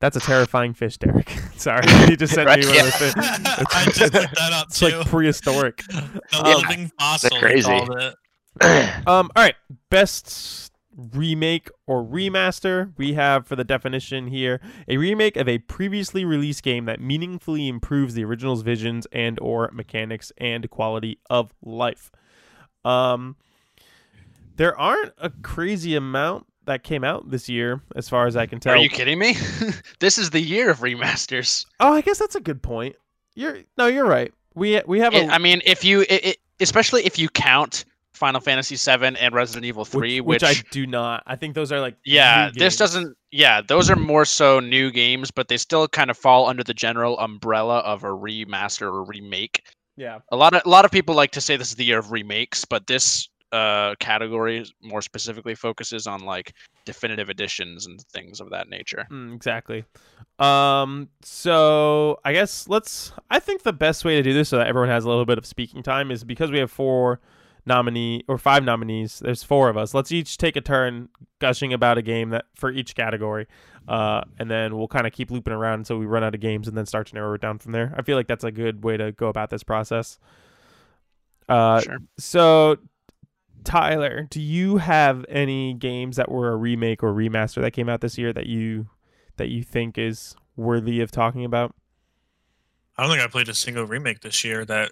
That's 0.00 0.18
a 0.18 0.20
terrifying 0.20 0.74
fish, 0.74 0.98
Derek. 0.98 1.30
Sorry, 1.56 1.86
he 2.06 2.16
just 2.16 2.34
sent 2.34 2.48
Right, 2.48 2.60
me 2.60 2.66
one 2.66 2.74
yeah. 2.74 2.84
of 2.86 2.98
those. 2.98 3.14
I 3.16 3.84
just 3.94 4.12
looked 4.12 4.34
that 4.34 4.52
up 4.52 4.66
It's 4.66 4.78
too. 4.78 4.88
like 4.90 5.06
prehistoric. 5.08 5.82
the 5.88 6.20
um, 6.34 6.44
living 6.68 6.92
fossil. 6.98 7.30
they 7.30 7.38
crazy. 7.38 7.88
Um, 9.06 9.30
all 9.34 9.42
right, 9.42 9.54
best 9.88 10.70
remake 10.98 11.70
or 11.86 12.04
remaster, 12.04 12.92
we 12.96 13.14
have 13.14 13.46
for 13.46 13.56
the 13.56 13.64
definition 13.64 14.26
here 14.26 14.60
a 14.88 14.96
remake 14.96 15.36
of 15.36 15.48
a 15.48 15.58
previously 15.58 16.24
released 16.24 16.62
game 16.62 16.84
that 16.86 17.00
meaningfully 17.00 17.68
improves 17.68 18.14
the 18.14 18.24
original's 18.24 18.62
visions 18.62 19.06
and 19.12 19.38
or 19.40 19.70
mechanics 19.72 20.32
and 20.36 20.68
quality 20.70 21.18
of 21.30 21.54
life. 21.62 22.10
Um, 22.84 23.36
there 24.56 24.78
aren't 24.78 25.12
a 25.18 25.30
crazy 25.30 25.94
amount 25.94 26.46
that 26.64 26.82
came 26.82 27.04
out 27.04 27.30
this 27.30 27.48
year, 27.48 27.80
as 27.96 28.08
far 28.08 28.26
as 28.26 28.36
I 28.36 28.46
can 28.46 28.60
tell. 28.60 28.74
Are 28.74 28.76
you 28.76 28.90
kidding 28.90 29.18
me? 29.18 29.36
this 30.00 30.18
is 30.18 30.30
the 30.30 30.40
year 30.40 30.68
of 30.70 30.80
remasters. 30.80 31.64
Oh, 31.80 31.94
I 31.94 32.00
guess 32.00 32.18
that's 32.18 32.34
a 32.34 32.40
good 32.40 32.62
point. 32.62 32.96
You're 33.34 33.60
no, 33.78 33.86
you're 33.86 34.04
right. 34.04 34.34
We 34.54 34.82
we 34.86 34.98
have 34.98 35.14
a 35.14 35.26
I 35.28 35.38
mean, 35.38 35.62
if 35.64 35.84
you, 35.84 36.04
it, 36.08 36.38
especially 36.60 37.06
if 37.06 37.18
you 37.18 37.28
count 37.28 37.84
Final 38.18 38.40
Fantasy 38.40 38.76
VII 38.76 39.16
and 39.18 39.34
Resident 39.34 39.64
Evil 39.64 39.84
Three, 39.84 40.20
which, 40.20 40.42
which, 40.42 40.48
which 40.50 40.64
I 40.66 40.68
do 40.70 40.86
not. 40.86 41.22
I 41.26 41.36
think 41.36 41.54
those 41.54 41.72
are 41.72 41.80
like 41.80 41.96
yeah, 42.04 42.50
this 42.54 42.76
doesn't. 42.76 43.16
Yeah, 43.30 43.60
those 43.66 43.88
are 43.88 43.96
more 43.96 44.24
so 44.24 44.60
new 44.60 44.90
games, 44.90 45.30
but 45.30 45.48
they 45.48 45.56
still 45.56 45.88
kind 45.88 46.10
of 46.10 46.16
fall 46.16 46.46
under 46.46 46.64
the 46.64 46.74
general 46.74 47.18
umbrella 47.18 47.78
of 47.78 48.04
a 48.04 48.08
remaster 48.08 48.82
or 48.82 49.04
remake. 49.04 49.62
Yeah, 49.96 50.20
A 50.30 50.36
lot 50.36 50.54
of 50.54 50.62
a 50.64 50.68
lot 50.68 50.84
of 50.84 50.90
people 50.90 51.14
like 51.14 51.32
to 51.32 51.40
say 51.40 51.56
this 51.56 51.70
is 51.70 51.76
the 51.76 51.84
year 51.84 51.98
of 51.98 52.12
remakes, 52.12 52.64
but 52.64 52.86
this 52.86 53.28
uh 53.50 53.94
category 53.98 54.62
more 54.82 55.00
specifically 55.00 55.54
focuses 55.54 56.06
on 56.06 56.20
like 56.20 56.52
definitive 56.84 57.30
editions 57.30 57.86
and 57.86 58.00
things 58.12 58.40
of 58.40 58.50
that 58.50 58.68
nature. 58.68 59.06
Mm, 59.10 59.34
exactly. 59.34 59.84
Um, 60.38 61.08
so 61.22 62.20
I 62.24 62.32
guess 62.32 62.68
let's. 62.68 63.12
I 63.30 63.40
think 63.40 63.62
the 63.62 63.72
best 63.72 64.04
way 64.04 64.16
to 64.16 64.22
do 64.22 64.32
this 64.32 64.48
so 64.48 64.58
that 64.58 64.66
everyone 64.66 64.88
has 64.88 65.04
a 65.04 65.08
little 65.08 65.26
bit 65.26 65.38
of 65.38 65.46
speaking 65.46 65.82
time 65.82 66.10
is 66.10 66.24
because 66.24 66.50
we 66.50 66.58
have 66.58 66.70
four 66.70 67.20
nominee 67.68 68.24
or 68.26 68.36
five 68.38 68.64
nominees. 68.64 69.20
There's 69.20 69.44
four 69.44 69.68
of 69.68 69.76
us. 69.76 69.94
Let's 69.94 70.10
each 70.10 70.36
take 70.38 70.56
a 70.56 70.60
turn 70.60 71.08
gushing 71.38 71.72
about 71.72 71.98
a 71.98 72.02
game 72.02 72.30
that 72.30 72.46
for 72.56 72.72
each 72.72 72.96
category, 72.96 73.46
uh, 73.86 74.22
and 74.40 74.50
then 74.50 74.76
we'll 74.76 74.88
kind 74.88 75.06
of 75.06 75.12
keep 75.12 75.30
looping 75.30 75.54
around 75.54 75.80
until 75.80 75.98
we 75.98 76.06
run 76.06 76.24
out 76.24 76.34
of 76.34 76.40
games, 76.40 76.66
and 76.66 76.76
then 76.76 76.86
start 76.86 77.06
to 77.08 77.14
narrow 77.14 77.34
it 77.34 77.40
down 77.40 77.58
from 77.58 77.70
there. 77.70 77.94
I 77.96 78.02
feel 78.02 78.16
like 78.16 78.26
that's 78.26 78.42
a 78.42 78.50
good 78.50 78.82
way 78.82 78.96
to 78.96 79.12
go 79.12 79.28
about 79.28 79.50
this 79.50 79.62
process. 79.62 80.18
Uh, 81.48 81.80
Sure. 81.80 81.98
so 82.18 82.76
Tyler, 83.64 84.26
do 84.30 84.40
you 84.40 84.78
have 84.78 85.24
any 85.28 85.74
games 85.74 86.16
that 86.16 86.30
were 86.30 86.50
a 86.52 86.56
remake 86.56 87.02
or 87.02 87.12
remaster 87.12 87.60
that 87.62 87.72
came 87.72 87.88
out 87.88 88.00
this 88.00 88.18
year 88.18 88.32
that 88.32 88.46
you 88.46 88.88
that 89.36 89.48
you 89.48 89.62
think 89.62 89.96
is 89.98 90.34
worthy 90.56 91.00
of 91.00 91.10
talking 91.10 91.44
about? 91.44 91.74
I 92.96 93.02
don't 93.02 93.12
think 93.12 93.22
I 93.22 93.28
played 93.28 93.48
a 93.48 93.54
single 93.54 93.84
remake 93.84 94.20
this 94.20 94.42
year 94.42 94.64
that 94.64 94.90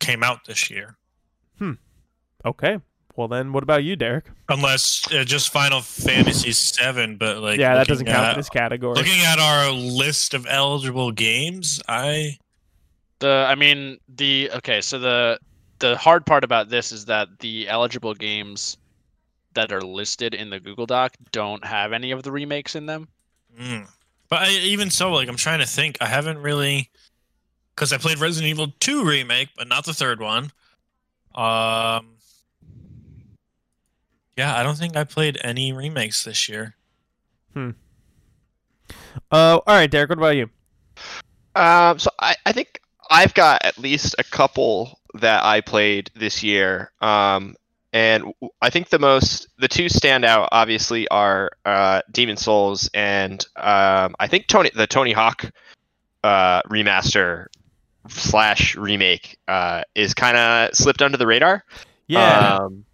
came 0.00 0.22
out 0.22 0.46
this 0.46 0.68
year, 0.70 0.96
Okay. 2.44 2.78
Well 3.16 3.26
then, 3.28 3.52
what 3.52 3.64
about 3.64 3.82
you, 3.82 3.96
Derek? 3.96 4.26
unless 4.48 5.02
uh, 5.12 5.24
just 5.24 5.52
Final 5.52 5.80
Fantasy 5.80 6.52
VII. 6.52 7.16
But 7.16 7.38
like, 7.38 7.58
yeah, 7.58 7.74
that 7.74 7.88
doesn't 7.88 8.06
count 8.06 8.24
at- 8.24 8.32
in 8.34 8.38
this 8.38 8.48
category. 8.48 8.94
Looking 8.94 9.20
at 9.22 9.38
our 9.38 9.72
list 9.72 10.34
of 10.34 10.46
eligible 10.48 11.10
games, 11.10 11.80
I 11.88 12.38
The 13.18 13.44
I 13.48 13.56
mean 13.56 13.98
the 14.08 14.50
okay, 14.54 14.80
so 14.80 14.98
the 15.00 15.40
the 15.80 15.96
hard 15.96 16.26
part 16.26 16.44
about 16.44 16.68
this 16.68 16.92
is 16.92 17.06
that 17.06 17.28
the 17.40 17.68
eligible 17.68 18.14
games 18.14 18.76
that 19.54 19.72
are 19.72 19.82
listed 19.82 20.34
in 20.34 20.50
the 20.50 20.60
Google 20.60 20.86
Doc 20.86 21.14
don't 21.32 21.64
have 21.64 21.92
any 21.92 22.12
of 22.12 22.22
the 22.22 22.30
remakes 22.30 22.76
in 22.76 22.86
them. 22.86 23.08
Mm. 23.58 23.88
But 24.28 24.42
I, 24.42 24.50
even 24.50 24.90
so, 24.90 25.10
like 25.12 25.28
I'm 25.28 25.36
trying 25.36 25.58
to 25.58 25.66
think. 25.66 25.98
I 26.00 26.06
haven't 26.06 26.38
really, 26.38 26.90
because 27.74 27.92
I 27.92 27.98
played 27.98 28.18
Resident 28.18 28.48
Evil 28.50 28.68
2 28.78 29.04
remake, 29.04 29.48
but 29.56 29.66
not 29.66 29.84
the 29.86 29.94
third 29.94 30.20
one. 30.20 30.52
Um. 31.34 32.16
Yeah, 34.36 34.56
I 34.56 34.62
don't 34.62 34.76
think 34.76 34.96
I 34.96 35.04
played 35.04 35.38
any 35.42 35.72
remakes 35.72 36.24
this 36.24 36.48
year. 36.48 36.76
Hmm. 37.54 37.70
Uh, 39.32 39.58
all 39.66 39.74
right, 39.74 39.90
Derek. 39.90 40.10
What 40.10 40.18
about 40.18 40.36
you? 40.36 40.48
Um, 41.56 41.98
so 41.98 42.10
I, 42.20 42.36
I 42.46 42.52
think 42.52 42.80
I've 43.10 43.34
got 43.34 43.64
at 43.64 43.78
least 43.78 44.14
a 44.18 44.24
couple 44.24 45.00
that 45.14 45.44
I 45.44 45.60
played 45.60 46.10
this 46.14 46.42
year. 46.42 46.92
Um, 47.00 47.56
and 47.92 48.32
I 48.60 48.70
think 48.70 48.90
the 48.90 48.98
most, 48.98 49.48
the 49.58 49.68
two 49.68 49.86
standout 49.86 50.48
obviously 50.52 51.08
are 51.08 51.50
uh, 51.64 52.02
Demon's 52.12 52.42
Souls 52.42 52.88
and 52.94 53.44
um, 53.56 54.14
I 54.20 54.28
think 54.28 54.46
Tony, 54.46 54.70
the 54.74 54.86
Tony 54.86 55.12
Hawk 55.12 55.50
uh, 56.22 56.62
remaster 56.62 57.46
slash 58.08 58.76
remake 58.76 59.38
uh, 59.48 59.82
is 59.94 60.14
kind 60.14 60.36
of 60.36 60.74
slipped 60.74 61.02
under 61.02 61.16
the 61.16 61.26
radar. 61.26 61.64
Yeah. 62.06 62.56
Um, 62.56 62.84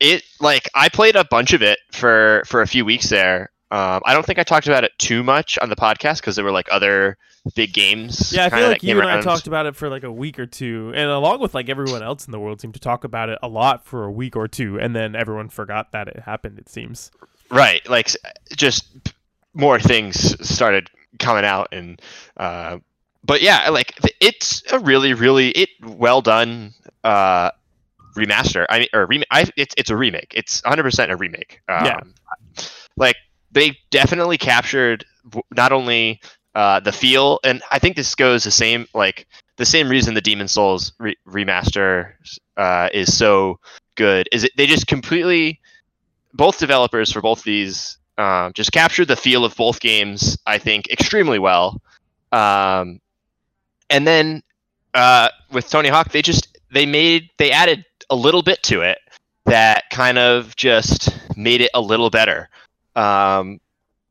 it 0.00 0.22
like 0.40 0.68
I 0.74 0.88
played 0.88 1.16
a 1.16 1.24
bunch 1.24 1.52
of 1.52 1.62
it 1.62 1.78
for 1.92 2.42
for 2.46 2.62
a 2.62 2.66
few 2.66 2.84
weeks 2.84 3.08
there. 3.08 3.50
Um, 3.70 4.00
I 4.06 4.14
don't 4.14 4.24
think 4.24 4.38
I 4.38 4.44
talked 4.44 4.66
about 4.66 4.84
it 4.84 4.92
too 4.98 5.22
much 5.22 5.58
on 5.58 5.68
the 5.68 5.76
podcast 5.76 6.20
because 6.20 6.36
there 6.36 6.44
were 6.44 6.52
like 6.52 6.68
other 6.70 7.18
big 7.54 7.74
games. 7.74 8.32
yeah, 8.32 8.46
I 8.46 8.50
feel 8.50 8.68
like 8.68 8.82
you 8.82 8.98
and 8.98 9.08
I 9.08 9.20
talked 9.20 9.46
about 9.46 9.66
it 9.66 9.76
for 9.76 9.90
like 9.90 10.04
a 10.04 10.12
week 10.12 10.38
or 10.38 10.46
two, 10.46 10.92
and 10.94 11.10
along 11.10 11.40
with 11.40 11.54
like 11.54 11.68
everyone 11.68 12.02
else 12.02 12.26
in 12.26 12.32
the 12.32 12.40
world, 12.40 12.60
seemed 12.60 12.74
to 12.74 12.80
talk 12.80 13.04
about 13.04 13.28
it 13.28 13.38
a 13.42 13.48
lot 13.48 13.84
for 13.84 14.04
a 14.04 14.10
week 14.10 14.36
or 14.36 14.48
two, 14.48 14.78
and 14.80 14.96
then 14.96 15.14
everyone 15.14 15.48
forgot 15.48 15.92
that 15.92 16.08
it 16.08 16.20
happened. 16.20 16.58
It 16.58 16.68
seems. 16.68 17.10
Right, 17.50 17.86
like 17.88 18.10
just 18.56 19.12
more 19.52 19.78
things 19.78 20.48
started 20.48 20.90
coming 21.18 21.44
out, 21.44 21.68
and 21.72 22.00
uh, 22.38 22.78
but 23.24 23.42
yeah, 23.42 23.68
like 23.70 23.94
it's 24.20 24.62
a 24.72 24.78
really, 24.78 25.14
really 25.14 25.50
it 25.50 25.68
well 25.82 26.20
done 26.22 26.72
uh, 27.04 27.50
remaster. 28.16 28.66
I 28.68 28.80
mean, 28.80 28.88
or 28.92 29.06
rem- 29.06 29.24
I, 29.30 29.44
it's 29.56 29.74
it's 29.76 29.90
a 29.90 29.96
remake. 29.96 30.32
It's 30.34 30.62
100 30.62 30.82
percent 30.82 31.12
a 31.12 31.16
remake. 31.16 31.60
Um, 31.68 31.84
Yeah. 31.84 32.00
like 32.96 33.16
they 33.50 33.76
definitely 33.90 34.38
captured 34.38 35.04
not 35.56 35.72
only 35.72 36.20
uh, 36.54 36.80
the 36.80 36.92
feel, 36.92 37.40
and 37.44 37.62
I 37.70 37.78
think 37.78 37.96
this 37.96 38.14
goes 38.14 38.44
the 38.44 38.50
same 38.50 38.86
like 38.94 39.26
the 39.56 39.66
same 39.66 39.88
reason 39.88 40.14
the 40.14 40.20
Demon's 40.20 40.52
Souls 40.52 40.92
re- 40.98 41.16
remaster 41.26 42.12
uh, 42.56 42.88
is 42.92 43.16
so 43.16 43.58
good 43.96 44.28
is 44.30 44.44
it 44.44 44.52
they 44.56 44.66
just 44.66 44.86
completely 44.86 45.60
both 46.32 46.58
developers 46.58 47.10
for 47.12 47.20
both 47.20 47.42
these 47.42 47.98
um, 48.16 48.52
just 48.52 48.70
captured 48.70 49.08
the 49.08 49.16
feel 49.16 49.44
of 49.44 49.56
both 49.56 49.80
games 49.80 50.38
I 50.46 50.58
think 50.58 50.88
extremely 50.88 51.38
well. 51.40 51.80
Um, 52.30 53.00
and 53.90 54.06
then 54.06 54.42
uh, 54.94 55.28
with 55.52 55.68
Tony 55.68 55.88
Hawk, 55.88 56.10
they 56.10 56.22
just 56.22 56.58
they 56.70 56.86
made 56.86 57.30
they 57.38 57.50
added 57.50 57.84
a 58.10 58.16
little 58.16 58.42
bit 58.42 58.62
to 58.64 58.82
it 58.82 58.98
that 59.44 59.84
kind 59.90 60.18
of 60.18 60.54
just 60.56 61.10
made 61.36 61.60
it 61.60 61.70
a 61.74 61.80
little 61.80 62.10
better. 62.10 62.48
Um, 62.96 63.60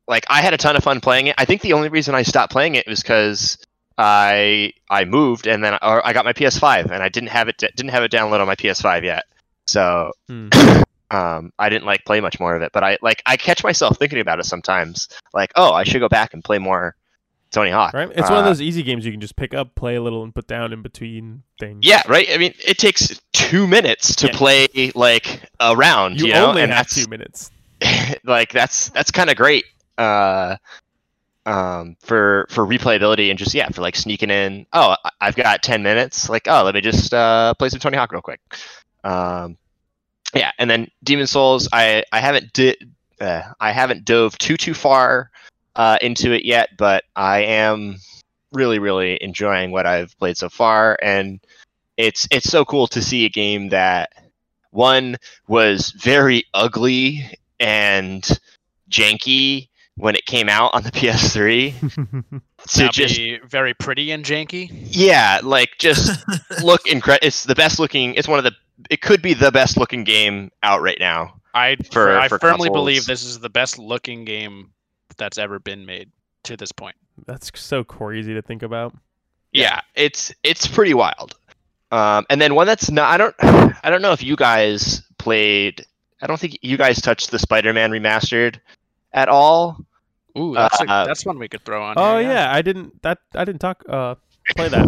like 0.06 0.24
I 0.30 0.40
had 0.40 0.54
a 0.54 0.56
ton 0.56 0.76
of 0.76 0.82
fun 0.82 1.00
playing 1.00 1.28
it. 1.28 1.34
I 1.38 1.44
think 1.44 1.60
the 1.60 1.74
only 1.74 1.88
reason 1.88 2.14
I 2.14 2.22
stopped 2.22 2.52
playing 2.52 2.74
it 2.74 2.86
was 2.86 3.02
because 3.02 3.58
I 3.98 4.72
I 4.90 5.04
moved 5.04 5.46
and 5.46 5.62
then 5.62 5.74
or 5.82 6.06
I 6.06 6.12
got 6.12 6.24
my 6.24 6.32
PS5 6.32 6.90
and 6.90 7.02
I 7.02 7.08
didn't 7.08 7.30
have 7.30 7.48
it 7.48 7.58
didn't 7.58 7.90
have 7.90 8.02
it 8.02 8.12
download 8.12 8.40
on 8.40 8.46
my 8.46 8.56
PS5 8.56 9.02
yet. 9.04 9.24
So 9.66 10.12
Hmm. 10.28 10.48
um, 11.10 11.52
I 11.58 11.68
didn't 11.68 11.86
like 11.86 12.04
play 12.04 12.20
much 12.20 12.40
more 12.40 12.54
of 12.54 12.62
it, 12.62 12.72
but 12.72 12.82
I 12.82 12.98
like 13.02 13.22
I 13.26 13.36
catch 13.36 13.62
myself 13.62 13.98
thinking 13.98 14.20
about 14.20 14.40
it 14.40 14.46
sometimes. 14.46 15.08
Like, 15.34 15.52
oh, 15.56 15.72
I 15.72 15.84
should 15.84 16.00
go 16.00 16.08
back 16.08 16.34
and 16.34 16.42
play 16.42 16.58
more 16.58 16.94
Tony 17.50 17.70
Hawk. 17.70 17.94
Right? 17.94 18.10
It's 18.10 18.28
one 18.28 18.38
of 18.38 18.44
Uh, 18.44 18.48
those 18.48 18.60
easy 18.60 18.82
games 18.82 19.06
you 19.06 19.12
can 19.12 19.20
just 19.20 19.36
pick 19.36 19.54
up, 19.54 19.74
play 19.74 19.96
a 19.96 20.02
little, 20.02 20.22
and 20.22 20.34
put 20.34 20.46
down 20.46 20.72
in 20.72 20.82
between 20.82 21.42
things. 21.58 21.80
Yeah, 21.86 22.02
right. 22.08 22.28
I 22.32 22.36
mean, 22.38 22.52
it 22.66 22.78
takes 22.78 23.20
two 23.32 23.66
minutes 23.66 24.14
to 24.16 24.26
Yeah. 24.26 24.32
play 24.36 24.68
like 24.94 25.42
a 25.60 25.74
round. 25.74 26.20
You, 26.20 26.26
You, 26.28 26.32
know, 26.34 26.48
only 26.50 26.62
and 26.62 26.72
have 26.72 26.86
that's 26.86 26.94
two 26.94 27.08
minutes. 27.08 27.50
like 28.24 28.52
that's 28.52 28.90
that's 28.90 29.10
kind 29.10 29.30
of 29.30 29.36
great. 29.36 29.64
Uh, 29.96 30.56
um, 31.46 31.96
for 32.00 32.46
for 32.50 32.66
replayability 32.66 33.30
and 33.30 33.38
just 33.38 33.54
yeah, 33.54 33.68
for 33.70 33.80
like 33.80 33.96
sneaking 33.96 34.30
in. 34.30 34.66
Oh, 34.72 34.96
I've 35.20 35.36
got 35.36 35.62
ten 35.62 35.82
minutes. 35.82 36.28
Like, 36.28 36.46
oh, 36.48 36.62
let 36.64 36.74
me 36.74 36.80
just 36.82 37.14
uh, 37.14 37.54
play 37.54 37.68
some 37.70 37.80
Tony 37.80 37.96
Hawk 37.96 38.12
real 38.12 38.20
quick. 38.20 38.40
Um, 39.04 39.56
yeah, 40.34 40.52
and 40.58 40.68
then 40.68 40.90
Demon's 41.04 41.30
Souls. 41.30 41.68
I 41.72 42.04
I 42.12 42.20
haven't 42.20 42.52
di- 42.52 42.76
uh, 43.20 43.42
I 43.58 43.72
haven't 43.72 44.04
dove 44.04 44.36
too 44.36 44.56
too 44.58 44.74
far 44.74 45.30
uh, 45.78 45.96
into 46.02 46.32
it 46.32 46.44
yet, 46.44 46.76
but 46.76 47.04
I 47.16 47.38
am 47.44 47.96
really 48.52 48.78
really 48.78 49.16
enjoying 49.22 49.70
what 49.70 49.86
I've 49.86 50.16
played 50.18 50.36
so 50.36 50.50
far, 50.50 50.98
and 51.02 51.40
it's 51.96 52.28
it's 52.30 52.50
so 52.50 52.64
cool 52.66 52.86
to 52.88 53.00
see 53.00 53.24
a 53.24 53.30
game 53.30 53.70
that 53.70 54.10
one 54.70 55.16
was 55.46 55.90
very 55.92 56.44
ugly 56.52 57.24
and 57.58 58.28
janky 58.90 59.68
when 59.96 60.14
it 60.14 60.24
came 60.26 60.48
out 60.48 60.72
on 60.74 60.82
the 60.82 60.90
PS3 60.92 62.40
to 62.68 62.82
Now 62.84 62.88
just 62.90 63.20
very 63.48 63.74
pretty 63.74 64.10
and 64.12 64.24
janky. 64.24 64.68
yeah, 64.90 65.40
like 65.42 65.70
just 65.78 66.24
look 66.62 66.86
incredible. 66.86 67.26
It's 67.26 67.44
the 67.44 67.54
best 67.54 67.78
looking. 67.78 68.14
It's 68.14 68.28
one 68.28 68.38
of 68.38 68.44
the. 68.44 68.52
It 68.90 69.00
could 69.00 69.22
be 69.22 69.34
the 69.34 69.50
best 69.50 69.76
looking 69.76 70.04
game 70.04 70.50
out 70.62 70.82
right 70.82 70.98
now. 71.00 71.34
I 71.54 71.76
For- 71.90 72.16
I 72.16 72.28
for 72.28 72.38
firmly 72.38 72.68
consoles. 72.68 72.74
believe 72.76 73.06
this 73.06 73.24
is 73.24 73.40
the 73.40 73.48
best 73.50 73.78
looking 73.78 74.24
game 74.24 74.70
that's 75.16 75.38
ever 75.38 75.58
been 75.58 75.86
made 75.86 76.10
to 76.44 76.56
this 76.56 76.72
point. 76.72 76.96
That's 77.26 77.50
so 77.54 77.82
crazy 77.84 78.34
to 78.34 78.42
think 78.42 78.62
about. 78.62 78.94
Yeah, 79.52 79.80
it's 79.94 80.32
it's 80.42 80.66
pretty 80.66 80.94
wild. 80.94 81.34
Um, 81.90 82.26
and 82.30 82.40
then 82.40 82.54
one 82.54 82.66
that's 82.66 82.90
not. 82.90 83.10
I 83.12 83.16
don't. 83.16 83.34
I 83.84 83.90
don't 83.90 84.02
know 84.02 84.12
if 84.12 84.22
you 84.22 84.36
guys 84.36 85.02
played 85.18 85.84
I 86.20 86.26
don't 86.26 86.38
think 86.38 86.58
you 86.62 86.76
guys 86.76 87.00
touched 87.00 87.30
the 87.30 87.38
Spider-Man 87.38 87.90
remastered 87.90 88.60
at 89.12 89.28
all. 89.28 89.84
Ooh, 90.36 90.54
that's, 90.54 90.80
a, 90.80 90.90
Uh, 90.90 91.06
that's 91.06 91.24
one 91.24 91.38
we 91.38 91.48
could 91.48 91.64
throw 91.64 91.82
on. 91.82 91.94
Oh 91.96 92.18
here, 92.18 92.30
yeah, 92.30 92.52
I 92.52 92.62
didn't 92.62 93.00
that 93.02 93.18
I 93.34 93.44
didn't 93.44 93.60
talk 93.60 93.82
uh 93.88 94.14
play 94.56 94.68
that. 94.68 94.84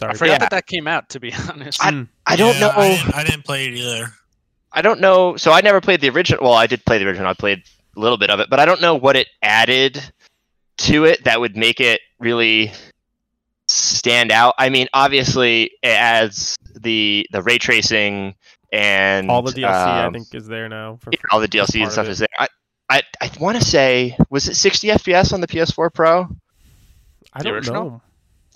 Sorry. 0.00 0.10
I 0.10 0.14
forgot 0.14 0.32
Yeah. 0.32 0.38
that 0.38 0.50
that 0.50 0.66
came 0.66 0.86
out. 0.86 1.08
To 1.10 1.20
be 1.20 1.32
honest, 1.50 1.80
Mm. 1.80 2.08
I 2.26 2.36
don't 2.36 2.54
Yeah, 2.54 2.60
know. 2.60 2.70
I 2.74 2.88
didn't, 2.96 3.14
I 3.14 3.24
didn't 3.24 3.44
play 3.44 3.66
it 3.66 3.74
either. 3.74 4.12
I 4.72 4.80
don't 4.82 5.00
know. 5.00 5.36
So 5.36 5.52
I 5.52 5.60
never 5.60 5.80
played 5.80 6.00
the 6.00 6.08
original. 6.08 6.42
Well, 6.44 6.54
I 6.54 6.66
did 6.66 6.84
play 6.84 6.98
the 6.98 7.06
original. 7.06 7.28
I 7.28 7.34
played 7.34 7.62
a 7.96 8.00
little 8.00 8.18
bit 8.18 8.30
of 8.30 8.40
it, 8.40 8.48
but 8.50 8.60
I 8.60 8.64
don't 8.64 8.80
know 8.80 8.94
what 8.94 9.16
it 9.16 9.28
added 9.42 10.02
to 10.78 11.04
it 11.04 11.24
that 11.24 11.38
would 11.40 11.56
make 11.56 11.80
it 11.80 12.00
really 12.18 12.72
stand 13.68 14.32
out. 14.32 14.54
I 14.58 14.68
mean, 14.68 14.88
obviously, 14.94 15.70
it 15.82 15.88
adds 15.88 16.56
the 16.80 17.26
the 17.32 17.42
ray 17.42 17.58
tracing 17.58 18.34
and 18.72 19.30
All 19.30 19.42
the 19.42 19.52
DLC 19.52 19.64
I 19.64 20.04
um, 20.04 20.12
think 20.14 20.34
is 20.34 20.46
there 20.46 20.68
now. 20.68 20.96
For 21.02 21.10
yeah, 21.12 21.18
all 21.30 21.40
the 21.40 21.48
DLC 21.48 21.82
and 21.82 21.92
stuff 21.92 22.06
is 22.08 22.18
there. 22.18 22.28
I 22.38 22.48
I, 22.88 23.02
I 23.20 23.30
want 23.40 23.58
to 23.58 23.64
say 23.64 24.16
was 24.30 24.48
it 24.48 24.54
60 24.56 24.88
FPS 24.88 25.32
on 25.32 25.40
the 25.40 25.46
PS4 25.46 25.92
Pro? 25.92 26.28
I 27.32 27.38
The 27.38 27.44
don't 27.44 27.54
original? 27.54 27.84
know. 27.90 28.02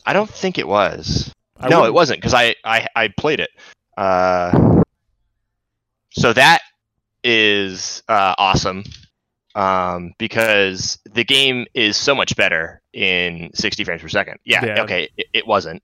I 0.05 0.13
don't 0.13 0.29
think 0.31 0.59
it 0.59 0.67
was. 0.69 1.33
I 1.59 1.69
no, 1.69 1.79
it 1.79 1.81
wouldn't- 1.81 1.95
wasn't 1.95 2.19
because 2.21 2.35
I, 2.35 2.55
I 2.65 2.87
I 2.97 3.09
played 3.09 3.41
it. 3.41 3.51
Uh, 3.97 4.83
so 6.11 6.33
that 6.33 6.61
is 7.25 8.03
uh, 8.09 8.35
awesome 8.39 8.85
um, 9.57 10.13
because 10.19 10.99
the 11.13 11.25
game 11.25 11.67
is 11.75 11.97
so 11.97 12.15
much 12.15 12.37
better 12.37 12.81
in 12.93 13.51
60 13.55 13.83
frames 13.85 14.03
per 14.03 14.09
second. 14.09 14.39
Yeah, 14.45 14.65
Yeah. 14.65 14.83
okay, 14.83 15.09
it, 15.17 15.27
it 15.33 15.47
wasn't. 15.47 15.83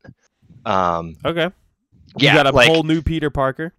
Um, 0.64 1.16
Okay. 1.24 1.50
yeah, 2.18 2.32
you 2.32 2.38
got 2.38 2.46
a 2.46 2.52
like 2.54 2.68
whole 2.68 2.84
new 2.84 3.02
Peter 3.02 3.30
Parker. 3.30 3.72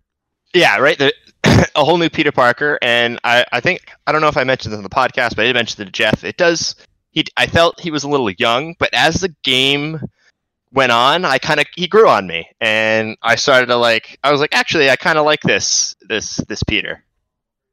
yeah, 0.53 0.77
right. 0.79 0.97
The, 0.97 1.13
a 1.75 1.83
whole 1.83 1.97
new 1.97 2.09
Peter 2.09 2.31
Parker, 2.31 2.77
and 2.81 3.19
I 3.23 3.45
I 3.51 3.59
think 3.59 3.81
I 4.07 4.11
don't 4.11 4.21
know 4.21 4.27
if 4.27 4.37
I 4.37 4.43
mentioned 4.43 4.73
this 4.73 4.77
on 4.77 4.83
the 4.83 4.89
podcast, 4.89 5.35
but 5.35 5.39
I 5.39 5.43
did 5.45 5.55
mention 5.55 5.81
it 5.81 5.85
to 5.85 5.91
Jeff. 5.91 6.23
It 6.23 6.37
does. 6.37 6.75
He 7.11 7.25
I 7.37 7.45
felt 7.47 7.79
he 7.79 7.91
was 7.91 8.03
a 8.03 8.09
little 8.09 8.29
young, 8.31 8.75
but 8.79 8.89
as 8.93 9.15
the 9.15 9.33
game 9.43 9.99
went 10.71 10.91
on, 10.91 11.23
I 11.25 11.37
kind 11.37 11.59
of 11.59 11.67
he 11.75 11.87
grew 11.87 12.07
on 12.09 12.25
me, 12.27 12.49
and 12.59 13.15
I 13.21 13.35
started 13.35 13.67
to 13.67 13.75
like. 13.77 14.17
I 14.23 14.31
was 14.31 14.41
like, 14.41 14.55
actually, 14.55 14.89
I 14.89 14.95
kind 14.95 15.17
of 15.19 15.25
like 15.25 15.41
this 15.41 15.95
this 16.01 16.37
this 16.47 16.63
Peter. 16.63 17.03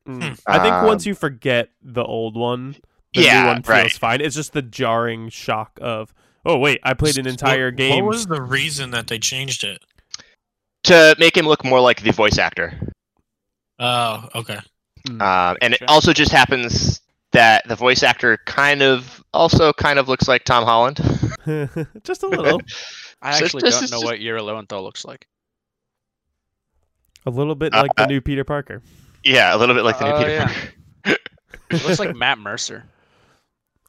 Mm. 0.09 0.41
I 0.47 0.59
think 0.59 0.73
Um, 0.75 0.87
once 0.87 1.07
you 1.07 1.15
forget 1.15 1.71
the 1.83 2.03
old 2.05 2.37
one, 2.37 2.77
the 3.15 3.23
yeah, 3.23 3.43
new 3.43 3.47
one 3.49 3.63
feels 3.63 3.69
right. 3.69 3.93
fine. 3.93 4.21
It's 4.21 4.35
just 4.37 4.53
the 4.53 4.63
jarring 4.63 5.29
shock 5.29 5.79
of, 5.83 6.15
oh 6.47 6.57
wait, 6.59 6.81
I 6.83 6.95
played 6.95 7.19
an 7.19 7.25
What- 7.25 7.31
entire 7.33 7.71
game. 7.71 8.05
What 8.05 8.11
was 8.15 8.27
the 8.27 8.41
reason 8.43 8.91
that 8.93 9.07
they 9.09 9.19
changed 9.19 9.63
it? 9.65 9.83
To 10.85 11.15
make 11.19 11.37
him 11.37 11.47
look 11.47 11.65
more 11.65 11.81
like 11.81 12.03
the 12.03 12.13
voice 12.13 12.39
actor, 12.39 12.79
Oh, 13.79 14.29
okay. 14.35 14.59
Mm. 15.09 15.21
um, 15.23 15.57
and 15.63 15.75
it 15.75 15.83
also 15.89 16.13
just 16.13 16.33
happens 16.33 17.01
that 17.33 17.67
the 17.69 17.77
voice 17.77 18.03
actor 18.03 18.39
kind 18.47 18.83
of 18.83 19.23
also 19.35 19.73
kind 19.75 19.99
of 19.99 20.09
looks 20.09 20.27
like 20.29 20.45
Tom 20.45 20.65
Holland. 20.65 20.97
just 22.05 22.23
a 22.23 22.27
little, 22.29 22.61
I 23.23 23.37
actually 23.39 23.61
this 23.61 23.75
don't 23.79 23.91
know 23.91 23.97
just- 23.99 24.05
what 24.05 24.21
Yuri 24.21 24.41
Lowenthal 24.41 24.83
looks 24.83 25.05
like. 25.05 25.27
a 27.27 27.31
little 27.31 27.55
bit 27.55 27.75
Uh, 27.75 27.83
like 27.83 27.95
the 27.97 28.07
new 28.07 28.21
Peter 28.21 28.45
Parker. 28.45 28.83
Yeah, 29.25 29.55
a 29.55 29.59
little 29.59 29.75
bit 29.75 29.85
like 29.85 29.99
the 29.99 30.05
new 30.07 30.11
Oh, 30.13 30.19
Peter 30.19 30.31
yeah. 30.31 30.45
Parker. 31.05 31.19
He 31.71 31.87
looks 31.87 31.99
like 31.99 32.17
Matt 32.17 32.39
Mercer. 32.39 32.85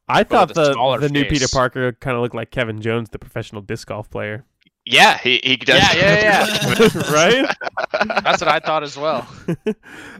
I 0.07 0.23
thought 0.23 0.49
with 0.49 0.57
a 0.57 0.61
the 0.61 0.73
smaller 0.73 0.99
the 0.99 1.09
new 1.09 1.25
Peter. 1.25 1.47
Parker 1.51 1.93
kind 1.93 2.15
of 2.17 2.21
looked 2.21 2.35
like 2.35 2.51
Kevin 2.51 2.81
Jones, 2.81 3.09
the 3.09 3.19
professional 3.19 3.61
disc 3.61 3.87
golf 3.87 4.09
player, 4.09 4.43
Yeah, 4.85 5.17
he, 5.17 5.39
he 5.43 5.55
does. 5.55 5.81
Yeah, 5.95 6.15
yeah, 6.17 6.47
yeah. 6.47 7.11
right? 7.11 7.55
That's 8.23 8.41
what 8.41 8.49
I 8.49 8.59
thought 8.59 8.83
as 8.83 8.97
well. 8.97 9.25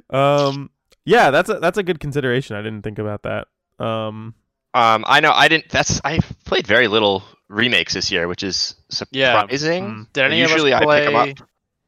um, 0.10 0.70
yeah, 1.06 1.32
that's 1.32 1.50
a 1.50 1.60
that's 1.60 1.78
a 1.78 1.84
good 1.84 2.00
consideration. 2.00 2.56
I 2.56 2.62
didn't 2.62 2.84
think 2.84 3.00
about 3.00 3.24
that. 3.24 3.48
Um, 3.84 4.36
Um, 4.74 5.04
I 5.08 5.20
know 5.20 5.32
I 5.34 5.48
didn't. 5.50 5.70
That's 5.70 6.00
I 6.06 6.20
played 6.46 6.68
very 6.68 6.88
little 6.88 7.24
remakes 7.50 7.94
this 7.94 8.12
year, 8.12 8.28
which 8.30 8.44
is 8.44 8.76
Yeah. 9.12 9.42
surprising. 9.42 9.84
Mm. 9.84 10.14
Did 10.14 10.24
any 10.26 10.40
Usually 10.40 10.72
of 10.74 10.82
I 10.82 10.86
us 10.86 11.00
pick 11.00 11.08
'em 11.08 11.14
play? 11.14 11.36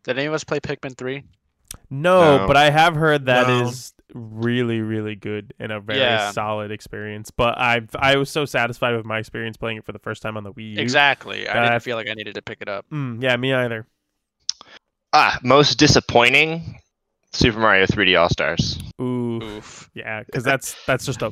Did 0.04 0.18
any 0.18 0.26
of 0.28 0.34
us 0.34 0.44
play 0.44 0.60
Pikmin 0.60 0.98
three? 0.98 1.24
No, 1.90 2.38
No. 2.40 2.48
but 2.48 2.58
I 2.58 2.70
have 2.70 2.96
heard 2.96 3.26
that 3.28 3.50
is 3.50 3.94
No. 4.14 4.22
really 4.22 4.82
really 4.82 5.16
good 5.16 5.54
and 5.60 5.72
a 5.72 5.80
very 5.80 6.00
Yeah. 6.00 6.32
solid 6.32 6.72
experience. 6.72 7.32
But 7.32 7.58
I 7.58 7.82
I 7.98 8.16
was 8.18 8.30
so 8.30 8.46
satisfied 8.46 8.96
with 8.96 9.06
my 9.06 9.20
experience 9.20 9.58
playing 9.58 9.78
it 9.78 9.86
for 9.86 9.92
the 9.92 10.00
first 10.00 10.22
time 10.22 10.38
on 10.38 10.44
the 10.44 10.54
Wii 10.54 10.76
U. 10.76 10.82
Exactly. 10.82 11.48
I 11.48 11.64
didn't 11.68 11.80
feel 11.82 11.96
like 11.98 12.08
I 12.10 12.14
needed 12.14 12.36
to 12.36 12.42
pick 12.42 12.60
it 12.62 12.70
up. 12.70 12.86
Mm, 12.92 13.22
yeah, 13.24 13.36
me 13.38 13.54
either. 13.54 13.86
Ah, 15.14 15.38
most 15.44 15.76
disappointing, 15.78 16.80
Super 17.34 17.60
Mario 17.60 17.86
3D 17.86 18.16
All 18.20 18.30
Stars. 18.30 18.80
Ooh, 19.02 19.42
Oof. 19.44 19.90
yeah, 19.94 20.24
because 20.24 20.44
that's 20.44 20.76
that's 20.86 21.06
just 21.06 21.22
a 21.22 21.32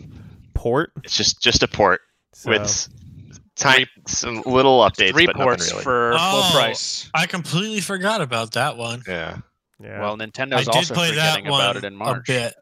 port. 0.54 0.92
It's 1.04 1.16
just 1.18 1.42
just 1.42 1.64
a 1.64 1.68
port 1.68 2.02
So. 2.34 2.50
with 2.52 2.88
tiny 3.56 3.88
some 4.08 4.42
little 4.46 4.80
updates, 4.82 5.12
Three 5.12 5.26
but 5.26 5.36
ports 5.36 5.72
really. 5.72 5.84
for 5.84 6.14
Oh. 6.18 6.42
full 6.52 6.60
price. 6.62 7.10
I 7.14 7.26
completely 7.28 7.82
forgot 7.82 8.22
about 8.22 8.52
that 8.54 8.78
one. 8.78 9.02
yeah. 9.08 9.38
Yeah. 9.84 10.00
Well, 10.02 10.14
I 10.22 10.26
Nintendo's 10.26 10.66
did 10.66 10.76
also 10.76 10.94
play 10.94 11.16
that 11.16 11.36
forgetting 11.36 11.52
one 11.52 11.62
about 11.62 11.76
it 11.78 11.84
in 11.84 11.94
a 11.94 11.98
March. 11.98 12.28
bit. 12.28 12.54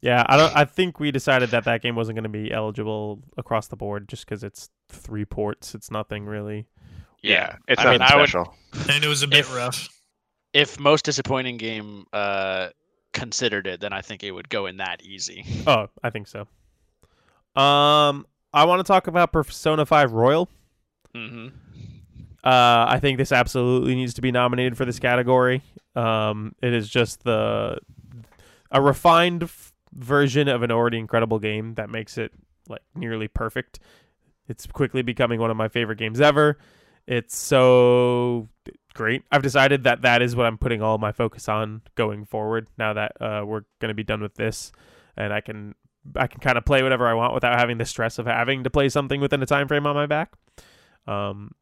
Yeah, 0.00 0.24
I 0.28 0.36
don't. 0.36 0.54
I 0.54 0.64
think 0.66 1.00
we 1.00 1.10
decided 1.10 1.50
that 1.50 1.64
that 1.64 1.80
game 1.80 1.96
wasn't 1.96 2.16
going 2.16 2.24
to 2.24 2.28
be 2.28 2.52
eligible 2.52 3.22
across 3.38 3.68
the 3.68 3.76
board 3.76 4.06
just 4.08 4.26
because 4.26 4.44
it's 4.44 4.68
three 4.90 5.24
ports. 5.24 5.74
It's 5.74 5.90
nothing 5.90 6.26
really. 6.26 6.66
Yeah, 7.22 7.56
it's 7.68 7.80
I 7.80 7.84
nothing 7.84 8.00
mean, 8.00 8.08
I 8.12 8.16
would- 8.16 8.28
special. 8.28 8.54
And 8.90 9.02
it 9.02 9.08
was 9.08 9.22
a 9.22 9.28
bit 9.28 9.40
If- 9.40 9.54
rough. 9.56 9.88
If 10.52 10.78
most 10.78 11.04
disappointing 11.04 11.56
game 11.56 12.04
uh, 12.12 12.68
considered 13.12 13.66
it, 13.66 13.80
then 13.80 13.92
I 13.92 14.02
think 14.02 14.22
it 14.22 14.30
would 14.30 14.48
go 14.48 14.66
in 14.66 14.76
that 14.76 15.02
easy. 15.02 15.44
Oh, 15.66 15.88
I 16.02 16.10
think 16.10 16.28
so. 16.28 16.42
Um, 17.60 18.24
I 18.52 18.64
want 18.64 18.78
to 18.78 18.84
talk 18.84 19.06
about 19.08 19.32
Persona 19.32 19.84
Five 19.86 20.12
Royal. 20.12 20.48
hmm 21.14 21.48
Uh, 22.44 22.84
I 22.88 22.98
think 23.00 23.16
this 23.16 23.32
absolutely 23.32 23.94
needs 23.94 24.12
to 24.14 24.20
be 24.20 24.30
nominated 24.30 24.76
for 24.76 24.84
this 24.84 24.98
category. 24.98 25.62
Um, 25.96 26.54
it 26.60 26.74
is 26.74 26.88
just 26.90 27.24
the 27.24 27.78
a 28.70 28.82
refined 28.82 29.44
f- 29.44 29.72
version 29.94 30.48
of 30.48 30.62
an 30.62 30.70
already 30.70 30.98
incredible 30.98 31.38
game 31.38 31.74
that 31.74 31.88
makes 31.88 32.18
it 32.18 32.32
like 32.68 32.82
nearly 32.94 33.28
perfect. 33.28 33.78
It's 34.46 34.66
quickly 34.66 35.00
becoming 35.00 35.40
one 35.40 35.50
of 35.50 35.56
my 35.56 35.68
favorite 35.68 35.96
games 35.96 36.20
ever. 36.20 36.58
It's 37.06 37.36
so 37.36 38.48
great. 38.94 39.22
I've 39.30 39.42
decided 39.42 39.84
that 39.84 40.02
that 40.02 40.20
is 40.20 40.36
what 40.36 40.46
I'm 40.46 40.58
putting 40.58 40.82
all 40.82 40.98
my 40.98 41.12
focus 41.12 41.48
on 41.48 41.82
going 41.94 42.26
forward. 42.26 42.68
Now 42.76 42.92
that 42.92 43.12
uh, 43.20 43.44
we're 43.46 43.62
going 43.80 43.88
to 43.88 43.94
be 43.94 44.04
done 44.04 44.20
with 44.20 44.34
this, 44.34 44.70
and 45.16 45.32
I 45.32 45.40
can 45.40 45.74
I 46.14 46.26
can 46.26 46.40
kind 46.40 46.58
of 46.58 46.66
play 46.66 46.82
whatever 46.82 47.06
I 47.06 47.14
want 47.14 47.32
without 47.32 47.58
having 47.58 47.78
the 47.78 47.86
stress 47.86 48.18
of 48.18 48.26
having 48.26 48.64
to 48.64 48.70
play 48.70 48.90
something 48.90 49.20
within 49.20 49.42
a 49.42 49.46
time 49.46 49.68
frame 49.68 49.86
on 49.86 49.94
my 49.94 50.06
back. 50.06 50.34
Um, 51.06 51.52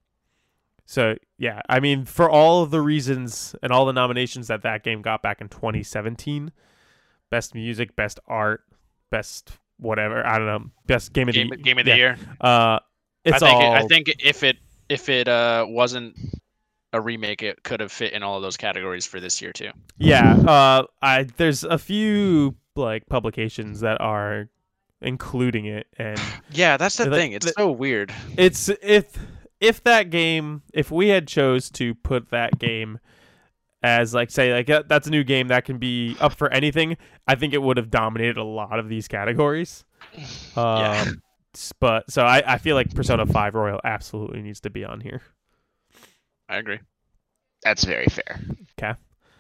so 0.92 1.16
yeah, 1.38 1.62
I 1.70 1.80
mean, 1.80 2.04
for 2.04 2.28
all 2.28 2.62
of 2.62 2.70
the 2.70 2.82
reasons 2.82 3.56
and 3.62 3.72
all 3.72 3.86
the 3.86 3.94
nominations 3.94 4.48
that 4.48 4.60
that 4.64 4.84
game 4.84 5.00
got 5.00 5.22
back 5.22 5.40
in 5.40 5.48
2017, 5.48 6.52
best 7.30 7.54
music, 7.54 7.96
best 7.96 8.20
art, 8.28 8.62
best 9.10 9.52
whatever 9.78 10.24
I 10.26 10.36
don't 10.36 10.46
know, 10.46 10.70
best 10.86 11.14
game 11.14 11.30
of 11.30 11.34
Game, 11.34 11.48
the 11.48 11.56
game 11.56 11.78
of 11.78 11.86
the 11.86 11.92
yeah. 11.92 11.96
year. 11.96 12.16
Uh, 12.42 12.78
it's 13.24 13.36
I 13.42 13.48
think. 13.48 13.54
all 13.62 13.74
It, 13.74 13.78
I 13.78 13.86
think 13.86 14.12
if 14.22 14.42
it 14.42 14.58
if 14.90 15.08
it 15.08 15.28
uh, 15.28 15.64
wasn't 15.66 16.14
a 16.92 17.00
remake, 17.00 17.42
it 17.42 17.62
could 17.62 17.80
have 17.80 17.90
fit 17.90 18.12
in 18.12 18.22
all 18.22 18.36
of 18.36 18.42
those 18.42 18.58
categories 18.58 19.06
for 19.06 19.18
this 19.18 19.40
year 19.40 19.52
too. 19.54 19.70
yeah. 19.96 20.34
Uh, 20.34 20.82
I 21.00 21.22
there's 21.38 21.64
a 21.64 21.78
few 21.78 22.54
like 22.76 23.06
publications 23.06 23.80
that 23.80 23.98
are 24.02 24.50
including 25.00 25.64
it, 25.64 25.86
and 25.96 26.20
Yeah, 26.50 26.76
that's 26.76 26.98
the 26.98 27.06
Like, 27.06 27.18
thing. 27.18 27.32
It's 27.32 27.46
the- 27.46 27.52
so 27.56 27.70
weird. 27.70 28.12
it's 28.36 28.68
if 28.68 29.06
if 29.62 29.82
that 29.84 30.10
game 30.10 30.60
if 30.74 30.90
we 30.90 31.08
had 31.08 31.26
chose 31.26 31.70
to 31.70 31.94
put 31.94 32.30
that 32.30 32.58
game 32.58 32.98
as 33.82 34.12
like 34.12 34.30
say 34.30 34.52
like 34.52 34.68
uh, 34.68 34.82
that's 34.86 35.06
a 35.06 35.10
new 35.10 35.24
game 35.24 35.48
that 35.48 35.64
can 35.64 35.78
be 35.78 36.16
up 36.20 36.32
for 36.34 36.48
anything 36.52 36.96
i 37.26 37.34
think 37.34 37.52
it 37.54 37.62
would 37.62 37.76
have 37.76 37.90
dominated 37.90 38.36
a 38.36 38.44
lot 38.44 38.78
of 38.78 38.88
these 38.88 39.08
categories 39.08 39.84
um 40.56 40.78
Yeah. 40.78 41.04
but 41.80 42.10
so 42.10 42.24
I, 42.24 42.42
I 42.54 42.58
feel 42.58 42.76
like 42.76 42.94
persona 42.94 43.24
5 43.26 43.54
royal 43.54 43.80
absolutely 43.84 44.42
needs 44.42 44.60
to 44.60 44.70
be 44.70 44.84
on 44.84 45.00
here 45.00 45.22
I 46.48 46.56
agree. 46.58 46.80
That's 47.62 47.84
very 47.84 48.06
fair. 48.06 48.38
'Kay. 48.76 48.92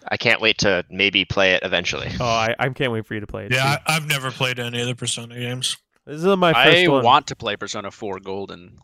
I 0.08 0.16
can't 0.16 0.40
wait 0.40 0.58
to 0.58 0.82
maybe 0.88 1.24
play 1.26 1.52
it 1.54 1.62
eventually. 1.62 2.08
oh 2.20 2.24
i, 2.24 2.54
I 2.58 2.68
can't 2.70 2.90
wait 2.92 3.06
for 3.06 3.14
you 3.14 3.20
to 3.20 3.26
play 3.26 3.46
it 3.46 3.52
Yeah, 3.52 3.76
too. 3.76 3.82
I, 3.86 3.96
I've 3.96 4.06
never 4.06 4.30
played 4.30 4.58
any 4.58 4.80
of 4.80 4.86
the 4.86 4.94
Persona 4.94 5.34
games. 5.38 5.76
this 6.06 6.16
is 6.24 6.24
my 6.36 6.52
first 6.54 6.78
I 6.84 6.88
one 6.88 7.04
want 7.04 7.26
to 7.26 7.36
play 7.36 7.56
Persona 7.56 7.90
4 7.90 8.20
Golden. 8.20 8.78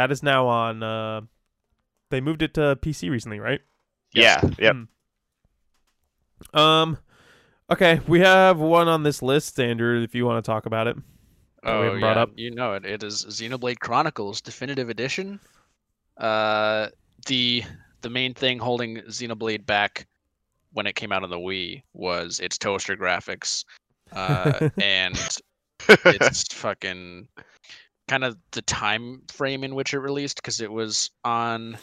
That 0.00 0.10
is 0.10 0.22
now 0.22 0.46
on 0.46 0.82
uh 0.82 1.20
they 2.10 2.20
moved 2.22 2.40
it 2.40 2.54
to 2.54 2.76
pc 2.80 3.10
recently 3.10 3.38
right 3.38 3.60
Yeah. 4.14 4.40
Yep. 4.58 4.76
Hmm. 6.54 6.58
Um. 6.58 6.98
Okay, 7.70 8.00
we 8.08 8.20
have 8.20 8.58
one 8.58 8.88
on 8.88 9.04
this 9.04 9.22
list, 9.22 9.60
Andrew. 9.60 10.02
If 10.02 10.14
you 10.14 10.26
want 10.26 10.44
to 10.44 10.48
talk 10.50 10.66
about 10.66 10.88
it, 10.88 10.96
Oh 11.62 11.82
haven't 11.82 12.00
brought 12.00 12.16
yeah, 12.16 12.22
up. 12.22 12.30
you 12.34 12.50
know 12.50 12.72
it. 12.72 12.84
It 12.84 13.02
is 13.02 13.24
Xenoblade 13.26 13.78
Chronicles 13.78 14.40
Definitive 14.40 14.88
Edition. 14.88 15.38
Uh, 16.16 16.88
the 17.26 17.62
the 18.00 18.10
main 18.10 18.34
thing 18.34 18.58
holding 18.58 18.96
Xenoblade 19.02 19.66
back 19.66 20.08
when 20.72 20.86
it 20.86 20.94
came 20.94 21.12
out 21.12 21.22
on 21.22 21.30
the 21.30 21.36
Wii 21.38 21.82
was 21.92 22.40
its 22.40 22.58
toaster 22.58 22.96
graphics, 22.96 23.64
uh, 24.12 24.70
and 24.80 25.16
it's 25.88 26.52
fucking 26.54 27.28
kind 28.10 28.24
of 28.24 28.36
the 28.50 28.62
time 28.62 29.22
frame 29.28 29.62
in 29.62 29.76
which 29.76 29.94
it 29.94 30.00
released 30.00 30.34
because 30.34 30.60
it 30.60 30.72
was 30.72 31.12
on 31.24 31.78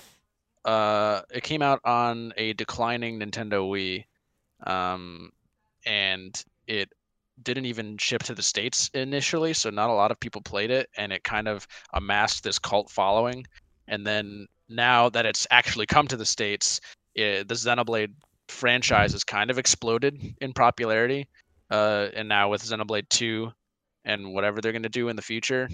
uh 0.65 1.21
it 1.33 1.41
came 1.41 1.61
out 1.61 1.79
on 1.85 2.33
a 2.35 2.51
declining 2.53 3.17
Nintendo 3.17 3.63
Wii 3.71 4.03
um 4.69 5.31
and 5.85 6.43
it 6.67 6.89
didn't 7.43 7.65
even 7.65 7.97
ship 7.97 8.23
to 8.23 8.35
the 8.35 8.41
states 8.41 8.89
initially 8.93 9.53
so 9.53 9.69
not 9.69 9.89
a 9.89 9.93
lot 9.93 10.11
of 10.11 10.19
people 10.19 10.41
played 10.41 10.69
it 10.69 10.89
and 10.97 11.13
it 11.13 11.23
kind 11.23 11.47
of 11.47 11.65
amassed 11.93 12.43
this 12.43 12.59
cult 12.59 12.89
following. 12.89 13.47
And 13.87 14.05
then 14.05 14.47
now 14.67 15.07
that 15.07 15.25
it's 15.25 15.47
actually 15.49 15.85
come 15.85 16.07
to 16.07 16.17
the 16.17 16.25
states 16.25 16.81
it, 17.15 17.47
the 17.47 17.55
Xenoblade 17.55 18.13
franchise 18.49 19.13
has 19.13 19.23
kind 19.23 19.49
of 19.49 19.57
exploded 19.57 20.35
in 20.41 20.51
popularity 20.51 21.25
uh 21.71 22.09
and 22.13 22.27
now 22.27 22.49
with 22.49 22.63
Xenoblade 22.63 23.07
2 23.07 23.49
and 24.03 24.33
whatever 24.33 24.59
they're 24.59 24.73
going 24.73 24.83
to 24.83 24.89
do 24.89 25.07
in 25.07 25.15
the 25.15 25.21
future 25.21 25.69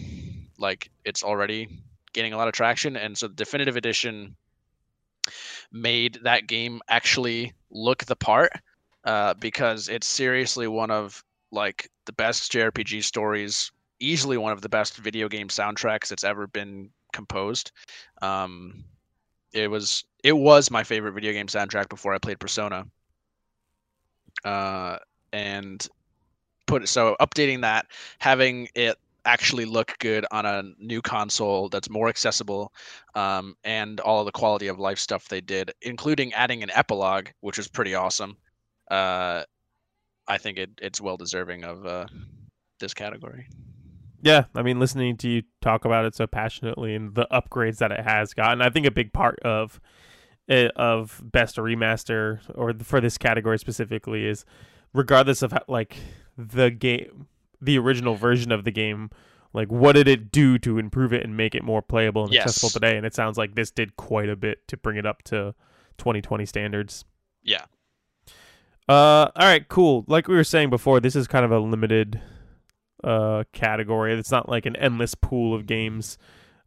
like 0.63 0.89
it's 1.05 1.21
already 1.21 1.67
gaining 2.13 2.33
a 2.33 2.37
lot 2.37 2.47
of 2.47 2.53
traction 2.53 2.95
and 2.95 3.15
so 3.15 3.27
the 3.27 3.35
definitive 3.35 3.77
edition 3.77 4.35
made 5.71 6.17
that 6.23 6.47
game 6.47 6.81
actually 6.89 7.53
look 7.69 8.03
the 8.05 8.15
part 8.15 8.51
uh, 9.05 9.33
because 9.35 9.89
it's 9.89 10.07
seriously 10.07 10.67
one 10.67 10.89
of 10.89 11.23
like 11.51 11.87
the 12.05 12.13
best 12.13 12.51
jrpg 12.51 13.03
stories 13.03 13.71
easily 13.99 14.37
one 14.37 14.51
of 14.51 14.61
the 14.61 14.69
best 14.69 14.97
video 14.97 15.29
game 15.29 15.47
soundtracks 15.47 16.07
that's 16.07 16.23
ever 16.23 16.47
been 16.47 16.89
composed. 17.13 17.71
Um, 18.21 18.83
it 19.53 19.69
was 19.69 20.03
it 20.23 20.35
was 20.35 20.69
my 20.71 20.83
favorite 20.83 21.13
video 21.13 21.31
game 21.31 21.47
soundtrack 21.47 21.89
before 21.89 22.13
i 22.13 22.17
played 22.17 22.39
persona. 22.39 22.85
Uh, 24.43 24.97
and 25.31 25.87
put 26.65 26.87
so 26.89 27.15
updating 27.21 27.61
that, 27.61 27.85
having 28.19 28.67
it 28.75 28.97
actually 29.25 29.65
look 29.65 29.95
good 29.99 30.25
on 30.31 30.45
a 30.45 30.63
new 30.79 31.01
console 31.01 31.69
that's 31.69 31.89
more 31.89 32.09
accessible, 32.09 32.71
um, 33.15 33.55
and 33.63 33.99
all 33.99 34.23
the 34.25 34.31
quality 34.31 34.67
of 34.67 34.79
life 34.79 34.99
stuff 34.99 35.27
they 35.27 35.41
did, 35.41 35.71
including 35.81 36.33
adding 36.33 36.63
an 36.63 36.71
epilogue, 36.71 37.27
which 37.41 37.57
was 37.57 37.67
pretty 37.67 37.95
awesome. 37.95 38.35
Uh, 38.91 39.43
I 40.27 40.37
think 40.37 40.57
it, 40.57 40.69
it's 40.81 41.01
well 41.01 41.17
deserving 41.17 41.63
of 41.63 41.85
uh, 41.85 42.05
this 42.79 42.93
category. 42.93 43.47
Yeah, 44.21 44.45
I 44.55 44.61
mean, 44.61 44.79
listening 44.79 45.17
to 45.17 45.29
you 45.29 45.43
talk 45.61 45.83
about 45.83 46.05
it 46.05 46.15
so 46.15 46.27
passionately 46.27 46.95
and 46.95 47.13
the 47.13 47.27
upgrades 47.29 47.79
that 47.79 47.91
it 47.91 47.99
has 47.99 48.33
gotten, 48.33 48.61
I 48.61 48.69
think 48.69 48.85
a 48.85 48.91
big 48.91 49.11
part 49.11 49.37
of 49.43 49.81
it, 50.47 50.71
of 50.77 51.21
best 51.23 51.57
remaster 51.57 52.39
or 52.55 52.73
for 52.73 53.01
this 53.01 53.17
category 53.17 53.59
specifically 53.59 54.25
is 54.25 54.45
regardless 54.93 55.41
of 55.41 55.51
how, 55.51 55.63
like 55.67 55.97
the 56.37 56.71
game, 56.71 57.27
the 57.65 57.77
original 57.79 58.15
version 58.15 58.51
of 58.51 58.63
the 58.63 58.71
game, 58.71 59.09
like 59.53 59.71
what 59.71 59.93
did 59.93 60.07
it 60.07 60.31
do 60.31 60.57
to 60.59 60.77
improve 60.77 61.13
it 61.13 61.23
and 61.23 61.37
make 61.37 61.55
it 61.55 61.63
more 61.63 61.81
playable 61.81 62.23
and 62.25 62.33
Yes. 62.33 62.43
accessible 62.47 62.69
today? 62.69 62.97
And 62.97 63.05
it 63.05 63.13
sounds 63.13 63.37
like 63.37 63.55
this 63.55 63.71
did 63.71 63.95
quite 63.97 64.29
a 64.29 64.35
bit 64.35 64.67
to 64.69 64.77
bring 64.77 64.97
it 64.97 65.05
up 65.05 65.23
to 65.23 65.53
2020 65.97 66.45
standards. 66.45 67.05
Yeah. 67.43 67.65
Uh, 68.89 69.29
all 69.35 69.47
right, 69.47 69.67
cool. 69.69 70.03
Like 70.07 70.27
we 70.27 70.35
were 70.35 70.43
saying 70.43 70.69
before, 70.69 70.99
this 70.99 71.15
is 71.15 71.27
kind 71.27 71.45
of 71.45 71.51
a 71.51 71.59
limited 71.59 72.21
uh 73.03 73.43
category. 73.51 74.13
It's 74.13 74.31
not 74.31 74.47
like 74.49 74.65
an 74.65 74.75
endless 74.77 75.13
pool 75.15 75.53
of 75.53 75.65
games 75.65 76.17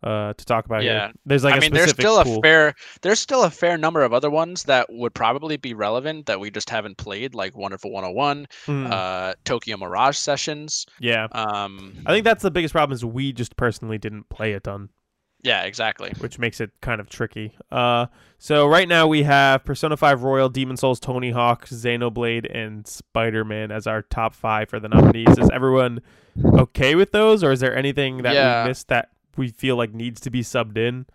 uh 0.06 0.32
to 0.34 0.44
talk 0.44 0.64
about 0.66 0.82
Yeah. 0.84 1.06
here. 1.06 1.12
There's 1.26 1.42
like 1.44 1.54
I 1.54 1.56
a 1.58 1.60
mean, 1.60 1.72
there's 1.72 1.90
still 1.90 2.22
pool. 2.22 2.38
a 2.38 2.42
fair 2.42 2.74
there's 3.02 3.18
still 3.20 3.42
a 3.44 3.50
fair 3.50 3.76
number 3.76 4.02
of 4.02 4.12
other 4.12 4.30
ones 4.30 4.62
that 4.64 4.86
would 4.90 5.14
probably 5.14 5.56
be 5.56 5.74
relevant 5.74 6.26
that 6.26 6.38
we 6.40 6.50
just 6.50 6.70
haven't 6.70 6.96
played, 6.96 7.34
like 7.34 7.56
Wonderful 7.56 7.90
101, 7.90 8.46
Hmm, 8.66 8.86
uh, 8.90 9.32
Tokyo 9.44 9.76
Mirage 9.76 10.16
Sessions. 10.16 10.86
yeah. 11.00 11.26
Um, 11.32 11.94
I 12.06 12.12
think 12.12 12.24
that's 12.24 12.42
the 12.42 12.50
biggest 12.50 12.72
problem 12.72 12.94
is 12.94 13.04
we 13.04 13.32
just 13.32 13.56
personally 13.56 13.98
didn't 13.98 14.28
play 14.28 14.52
a 14.52 14.60
ton, 14.60 14.90
yeah, 15.42 15.62
exactly. 15.64 16.12
which 16.18 16.38
makes 16.38 16.60
it 16.60 16.70
kind 16.80 17.00
of 17.00 17.08
tricky. 17.08 17.52
Uh, 17.72 18.06
so 18.38 18.66
right 18.66 18.88
now 18.88 19.06
we 19.06 19.22
have 19.24 19.64
Persona 19.64 19.96
5 19.96 20.22
Royal, 20.22 20.48
Demon's 20.48 20.80
Souls, 20.80 21.00
Tony 21.00 21.30
Hawk, 21.30 21.66
Xenoblade, 21.66 22.46
and 22.54 22.86
Spider-Man 22.86 23.70
as 23.72 23.86
our 23.86 24.02
top 24.02 24.34
five 24.34 24.68
for 24.68 24.78
the 24.78 24.88
nominees. 24.88 25.38
Is 25.38 25.50
everyone 25.50 26.00
okay 26.44 26.94
with 26.94 27.12
those, 27.12 27.42
or 27.42 27.50
is 27.52 27.60
there 27.60 27.74
anything 27.76 28.22
that 28.22 28.34
Yeah. 28.34 28.62
we 28.64 28.68
missed 28.70 28.88
that 28.88 29.08
we 29.36 29.48
feel 29.48 29.76
like 29.76 29.92
needs 29.92 30.20
to 30.22 30.30
be 30.30 30.42
subbed 30.42 30.76
in? 30.76 31.06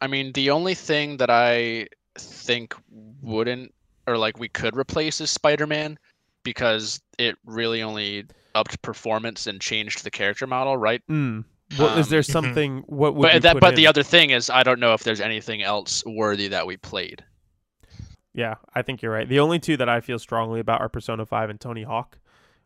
I 0.00 0.06
mean, 0.06 0.32
the 0.32 0.50
only 0.50 0.74
thing 0.74 1.16
that 1.18 1.30
I 1.30 1.88
think 2.18 2.74
wouldn't 3.22 3.72
or 4.06 4.16
like 4.18 4.38
we 4.38 4.48
could 4.48 4.76
replace 4.76 5.20
is 5.20 5.30
Spider-Man 5.30 5.98
because 6.44 7.00
it 7.18 7.36
really 7.44 7.82
only 7.82 8.24
upped 8.54 8.80
performance 8.82 9.46
and 9.46 9.60
changed 9.60 10.04
the 10.04 10.10
character 10.10 10.46
model, 10.46 10.76
right? 10.76 11.02
Mm. 11.10 11.44
What, 11.76 11.98
is 11.98 12.06
Um, 12.06 12.10
there 12.10 12.20
Mhm. 12.20 12.30
something? 12.30 12.78
What 12.86 13.16
would 13.16 13.22
But 13.22 13.42
that 13.42 13.52
put 13.54 13.60
but 13.60 13.74
the 13.74 13.88
other 13.88 14.04
thing 14.04 14.30
is 14.30 14.48
I 14.48 14.62
don't 14.62 14.78
know 14.78 14.94
if 14.94 15.02
there's 15.02 15.20
anything 15.20 15.62
else 15.62 16.04
worthy 16.06 16.46
that 16.48 16.66
we 16.66 16.76
played. 16.76 17.24
Yeah, 18.34 18.54
I 18.74 18.82
think 18.82 19.02
you're 19.02 19.12
right. 19.12 19.28
The 19.28 19.40
only 19.40 19.58
two 19.58 19.76
that 19.78 19.88
I 19.88 20.00
feel 20.00 20.18
strongly 20.18 20.60
about 20.60 20.80
are 20.80 20.88
Persona 20.88 21.24
5 21.26 21.50
and 21.50 21.60
Tony 21.60 21.82
Hawk. 21.82 22.18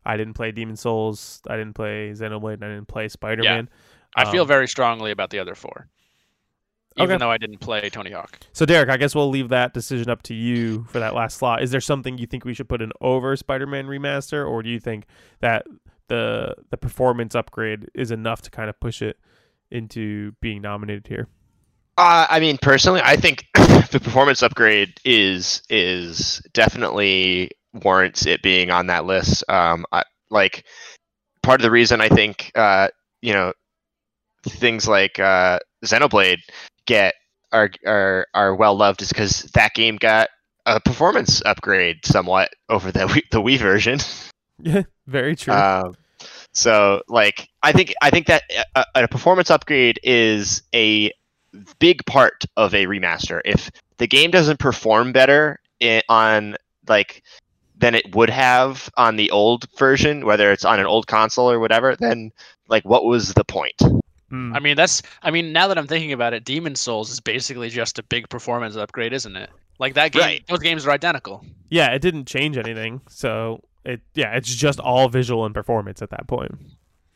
I 0.05 0.17
didn't 0.17 0.33
play 0.33 0.51
Demon's 0.51 0.81
Souls. 0.81 1.41
I 1.47 1.55
didn't 1.57 1.73
play 1.73 2.11
Xenoblade. 2.11 2.55
And 2.55 2.65
I 2.65 2.67
didn't 2.69 2.87
play 2.87 3.07
Spider-Man. 3.07 3.69
I 4.15 4.29
feel 4.31 4.41
Um, 4.43 4.47
very 4.47 4.67
strongly 4.67 5.11
about 5.11 5.29
the 5.29 5.39
other 5.39 5.55
four. 5.55 5.87
Even 6.97 7.11
Okay. 7.11 7.19
though 7.19 7.31
I 7.31 7.37
didn't 7.37 7.59
play 7.59 7.89
Tony 7.89 8.11
Hawk. 8.11 8.37
So 8.51 8.65
Derek, 8.65 8.89
I 8.89 8.97
guess 8.97 9.15
we'll 9.15 9.29
leave 9.29 9.47
that 9.49 9.73
decision 9.73 10.09
up 10.09 10.23
to 10.23 10.33
you 10.33 10.83
for 10.89 10.99
that 10.99 11.15
last 11.15 11.37
slot. 11.37 11.63
Is 11.63 11.71
there 11.71 11.79
something 11.79 12.17
you 12.17 12.27
think 12.27 12.43
we 12.43 12.53
should 12.53 12.67
put 12.67 12.81
in 12.81 12.91
over 12.99 13.35
Spider-Man 13.37 13.87
remaster, 13.87 14.45
or 14.47 14.61
do 14.61 14.69
you 14.69 14.79
think 14.79 15.05
that 15.39 15.65
the 16.09 16.53
the 16.69 16.75
performance 16.77 17.33
upgrade 17.33 17.89
is 17.93 18.11
enough 18.11 18.41
to 18.41 18.49
kind 18.51 18.69
of 18.69 18.77
push 18.81 19.01
it 19.01 19.17
into 19.71 20.33
being 20.41 20.61
nominated 20.61 21.07
here? 21.07 21.27
Uh, 21.97 22.27
I 22.29 22.39
mean, 22.41 22.57
personally, 22.61 23.01
I 23.03 23.15
think 23.15 23.45
the 23.53 23.99
performance 24.03 24.43
upgrade 24.43 24.99
is 25.05 25.61
is 25.69 26.41
definitely 26.53 27.51
warrants 27.73 28.25
it 28.25 28.41
being 28.41 28.69
on 28.69 28.87
that 28.87 29.05
list. 29.05 29.45
Um, 29.49 29.85
I, 29.93 30.03
like 30.29 30.65
part 31.41 31.61
of 31.61 31.63
the 31.63 31.71
reason 31.71 32.01
I 32.01 32.09
think 32.09 32.51
uh, 32.55 32.89
you 33.21 33.33
know 33.33 33.53
things 34.49 34.87
like 34.87 35.19
uh, 35.19 35.59
Xenoblade 35.83 36.39
get 36.85 37.15
are 37.51 37.69
are 37.85 38.27
are 38.33 38.55
well 38.55 38.75
loved 38.75 39.01
is 39.01 39.09
because 39.09 39.43
that 39.53 39.73
game 39.73 39.97
got 39.97 40.29
a 40.65 40.79
performance 40.79 41.41
upgrade 41.45 42.05
somewhat 42.05 42.53
over 42.69 42.91
the 42.91 42.99
Wii, 43.01 43.23
the 43.31 43.41
Wii 43.41 43.57
version. 43.57 43.99
Yeah, 44.63 44.83
very 45.07 45.35
true. 45.35 45.55
Um, 45.55 45.95
so 46.53 47.01
like 47.07 47.49
I 47.63 47.71
think 47.71 47.95
I 48.03 48.11
think 48.11 48.27
that 48.27 48.43
a, 48.75 48.85
a 48.93 49.07
performance 49.07 49.49
upgrade 49.49 49.99
is 50.03 50.61
a 50.75 51.11
big 51.79 52.05
part 52.05 52.45
of 52.57 52.75
a 52.75 52.85
remaster. 52.85 53.41
If 53.43 53.71
the 53.97 54.05
game 54.05 54.29
doesn't 54.29 54.59
perform 54.59 55.13
better 55.13 55.59
i 55.81 56.01
on 56.09 56.57
like 56.87 57.23
than 57.77 57.95
it 57.95 58.15
would 58.15 58.29
have 58.29 58.89
on 58.97 59.15
the 59.15 59.31
old 59.31 59.67
version, 59.77 60.25
whether 60.25 60.51
it's 60.51 60.65
on 60.65 60.79
an 60.79 60.85
old 60.85 61.07
console 61.07 61.49
or 61.49 61.59
whatever, 61.59 61.95
then 61.95 62.31
like 62.67 62.85
what 62.85 63.03
was 63.03 63.33
the 63.33 63.43
point? 63.43 63.81
Mm. 64.31 64.55
I 64.55 64.59
mean, 64.59 64.75
that's. 64.75 65.01
I 65.21 65.31
mean, 65.31 65.51
now 65.51 65.67
that 65.67 65.77
I'm 65.77 65.87
thinking 65.87 66.13
about 66.13 66.33
it, 66.33 66.45
Demon's 66.45 66.79
Souls 66.79 67.09
is 67.11 67.19
basically 67.19 67.69
just 67.69 67.99
a 67.99 68.03
big 68.03 68.29
performance 68.29 68.75
upgrade, 68.75 69.13
isn't 69.13 69.35
it? 69.35 69.49
Like 69.79 69.93
that 69.95 70.11
game. 70.11 70.21
Right. 70.21 70.47
Those 70.47 70.59
games 70.59 70.85
are 70.87 70.91
identical. 70.91 71.45
yeah, 71.69 71.87
it 71.93 71.99
didn't 72.01 72.25
change 72.25 72.57
anything. 72.57 73.01
So 73.09 73.63
it 73.83 74.01
yeah, 74.13 74.35
it's 74.35 74.53
just 74.53 74.79
all 74.79 75.09
visual 75.09 75.45
and 75.45 75.53
performance 75.53 76.01
at 76.01 76.09
that 76.11 76.27
point. 76.27 76.51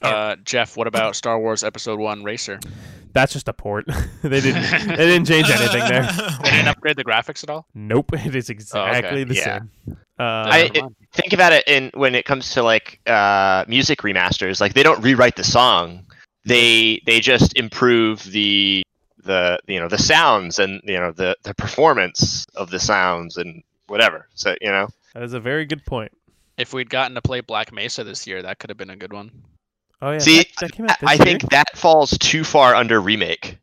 Uh, 0.01 0.36
Jeff, 0.43 0.75
what 0.78 0.86
about 0.88 1.15
Star 1.15 1.39
Wars 1.39 1.63
Episode 1.63 1.99
One 1.99 2.23
Racer? 2.23 2.60
That's 3.13 3.34
just 3.34 3.47
a 3.47 3.54
port. 3.54 3.86
they 4.23 4.41
didn't 4.41 4.62
they 4.88 4.95
didn't 4.97 5.25
change 5.25 5.49
anything 5.49 5.88
there. 5.88 6.04
They 6.43 6.51
didn't 6.51 6.67
upgrade 6.67 6.95
the 6.97 7.06
graphics 7.06 7.43
at 7.43 7.49
all. 7.49 7.65
Nope, 7.73 8.13
it 8.13 8.36
is 8.36 8.49
exactly 8.49 9.23
the 9.23 9.36
Yeah. 9.36 9.43
same. 9.60 9.69
Uh, 10.19 10.23
I- 10.23 10.71
it- 10.73 10.84
Think 11.13 11.32
about 11.32 11.54
it 11.54 11.63
in 11.65 11.91
when 11.93 12.13
it 12.13 12.25
comes 12.25 12.51
to 12.51 12.62
like 12.62 12.99
uh, 13.08 13.63
music 13.69 13.99
remasters. 14.01 14.60
Like 14.60 14.73
they 14.73 14.84
don't 14.84 15.01
rewrite 15.01 15.38
the 15.38 15.45
song; 15.45 16.06
they 16.46 17.02
they 17.06 17.20
just 17.20 17.58
improve 17.58 18.24
the 18.24 18.84
the 19.24 19.60
you 19.68 19.80
know 19.80 19.88
the 19.88 19.98
sounds 19.98 20.60
and 20.60 20.82
you 20.86 21.00
know 21.00 21.12
the 21.12 21.36
the 21.44 21.54
performance 21.56 22.46
of 22.56 22.70
the 22.70 22.80
sounds 22.80 23.38
and 23.38 23.64
whatever. 23.88 24.28
So 24.36 24.56
you 24.62 24.70
know. 24.70 24.88
that 25.14 25.24
is 25.24 25.34
a 25.34 25.40
very 25.40 25.66
good 25.66 25.86
point. 25.86 26.12
if 26.58 26.74
we'd 26.74 26.90
gotten 26.90 27.16
to 27.16 27.22
play 27.22 27.42
Black 27.42 27.72
Mesa 27.74 28.04
this 28.04 28.26
year, 28.28 28.42
that 28.44 28.60
could 28.60 28.70
have 28.70 28.78
been 28.78 28.90
a 28.92 28.96
good 28.96 29.14
one. 29.14 29.32
Oh 30.02 30.12
yeah, 30.12 30.18
See, 30.20 30.38
that, 30.38 30.48
that 30.62 30.72
came 30.74 30.86
out 30.88 31.00
this 31.00 31.10
I 31.10 31.14
year. 31.14 31.24
think 31.24 31.50
that 31.50 31.76
falls 31.78 32.18
too 32.20 32.44
far 32.44 32.76
under 32.76 33.00
remake. 33.02 33.58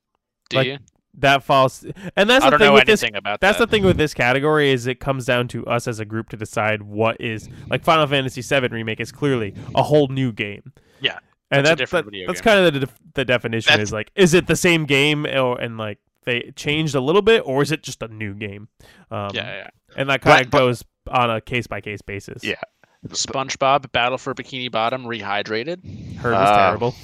Do 0.48 0.56
Like, 0.56 0.66
you? 0.66 0.78
that 1.18 1.42
falls, 1.44 1.84
and 2.16 2.28
that's 2.28 2.42
I 2.44 2.46
the 2.46 2.50
don't 2.52 2.58
thing 2.60 2.68
know 2.68 2.74
with 2.74 2.86
this. 2.86 3.02
anything 3.02 3.16
about 3.16 3.40
That's 3.40 3.58
that. 3.58 3.66
the 3.68 3.70
thing 3.70 3.84
with 3.84 3.98
this 3.98 4.14
category 4.14 4.70
is 4.72 4.86
it 4.86 4.98
comes 4.98 5.26
down 5.26 5.46
to 5.48 5.64
us 5.66 5.86
as 5.86 6.00
a 6.00 6.04
group 6.06 6.30
to 6.30 6.36
decide 6.38 6.82
what 6.82 7.20
is 7.20 7.48
like 7.68 7.84
Final 7.84 8.06
Fantasy 8.06 8.40
VII 8.40 8.68
remake 8.68 8.98
is 8.98 9.12
clearly 9.12 9.54
a 9.74 9.82
whole 9.82 10.08
new 10.08 10.32
game. 10.32 10.72
Yeah, 11.00 11.18
and 11.52 11.66
that's 11.66 11.90
that, 11.90 12.04
that- 12.04 12.24
that's 12.26 12.40
kind 12.40 12.58
of 12.66 12.80
the, 12.80 12.88
the 13.14 13.24
definition 13.24 13.70
That's- 13.70 13.88
is 13.88 13.92
like 13.92 14.10
is 14.14 14.34
it 14.34 14.46
the 14.46 14.56
same 14.56 14.84
game 14.86 15.26
or 15.26 15.60
and 15.60 15.78
like 15.78 15.98
they 16.24 16.52
changed 16.56 16.94
a 16.94 17.00
little 17.00 17.22
bit 17.22 17.42
or 17.44 17.62
is 17.62 17.72
it 17.72 17.82
just 17.82 18.02
a 18.02 18.08
new 18.08 18.34
game? 18.34 18.68
Um, 19.10 19.30
Yeah, 19.34 19.54
yeah. 19.54 19.70
and 19.96 20.08
that 20.08 20.22
kind 20.22 20.44
of 20.44 20.50
But- 20.50 20.58
but- 20.58 20.64
goes 20.64 20.84
on 21.08 21.30
a 21.30 21.40
case 21.40 21.66
by 21.66 21.80
case 21.80 22.00
basis. 22.02 22.44
Yeah. 22.44 22.54
SpongeBob 23.08 23.90
Battle 23.90 24.18
for 24.18 24.32
Bikini 24.34 24.70
Bottom 24.70 25.04
rehydrated. 25.04 26.16
Heard 26.18 26.32
was 26.34 26.48
Uh, 26.48 26.56
terrible. 26.56 26.94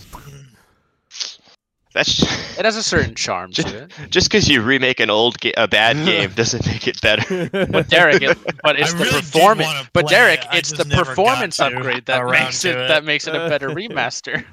That's 1.94 2.22
It 2.58 2.64
has 2.64 2.76
a 2.76 2.82
certain 2.82 3.14
charm 3.14 3.52
to 3.52 3.84
it. 3.84 3.92
just 4.10 4.28
because 4.30 4.48
you 4.48 4.62
remake 4.62 5.00
an 5.00 5.10
old 5.10 5.38
ga- 5.40 5.54
a 5.56 5.66
bad 5.68 5.96
game 6.06 6.30
doesn't 6.30 6.66
make 6.66 6.86
it 6.88 7.00
better. 7.00 7.48
But 7.70 7.88
Derek, 7.88 8.22
it, 8.22 8.36
but 8.62 8.78
it's 8.78 8.92
I 8.94 8.98
the 8.98 9.04
really 9.04 9.20
performance. 9.20 9.88
But 9.92 10.08
Derek, 10.08 10.40
it, 10.40 10.46
it's 10.52 10.70
the 10.70 10.76
just 10.78 10.88
never 10.88 11.04
got 11.04 11.08
performance 11.10 11.60
upgrade 11.60 12.06
that 12.06 12.24
makes 12.26 12.64
it, 12.64 12.76
it. 12.76 12.88
that 12.88 13.04
makes 13.04 13.26
it 13.26 13.34
a 13.34 13.48
better 13.48 13.68
remaster. 13.70 14.44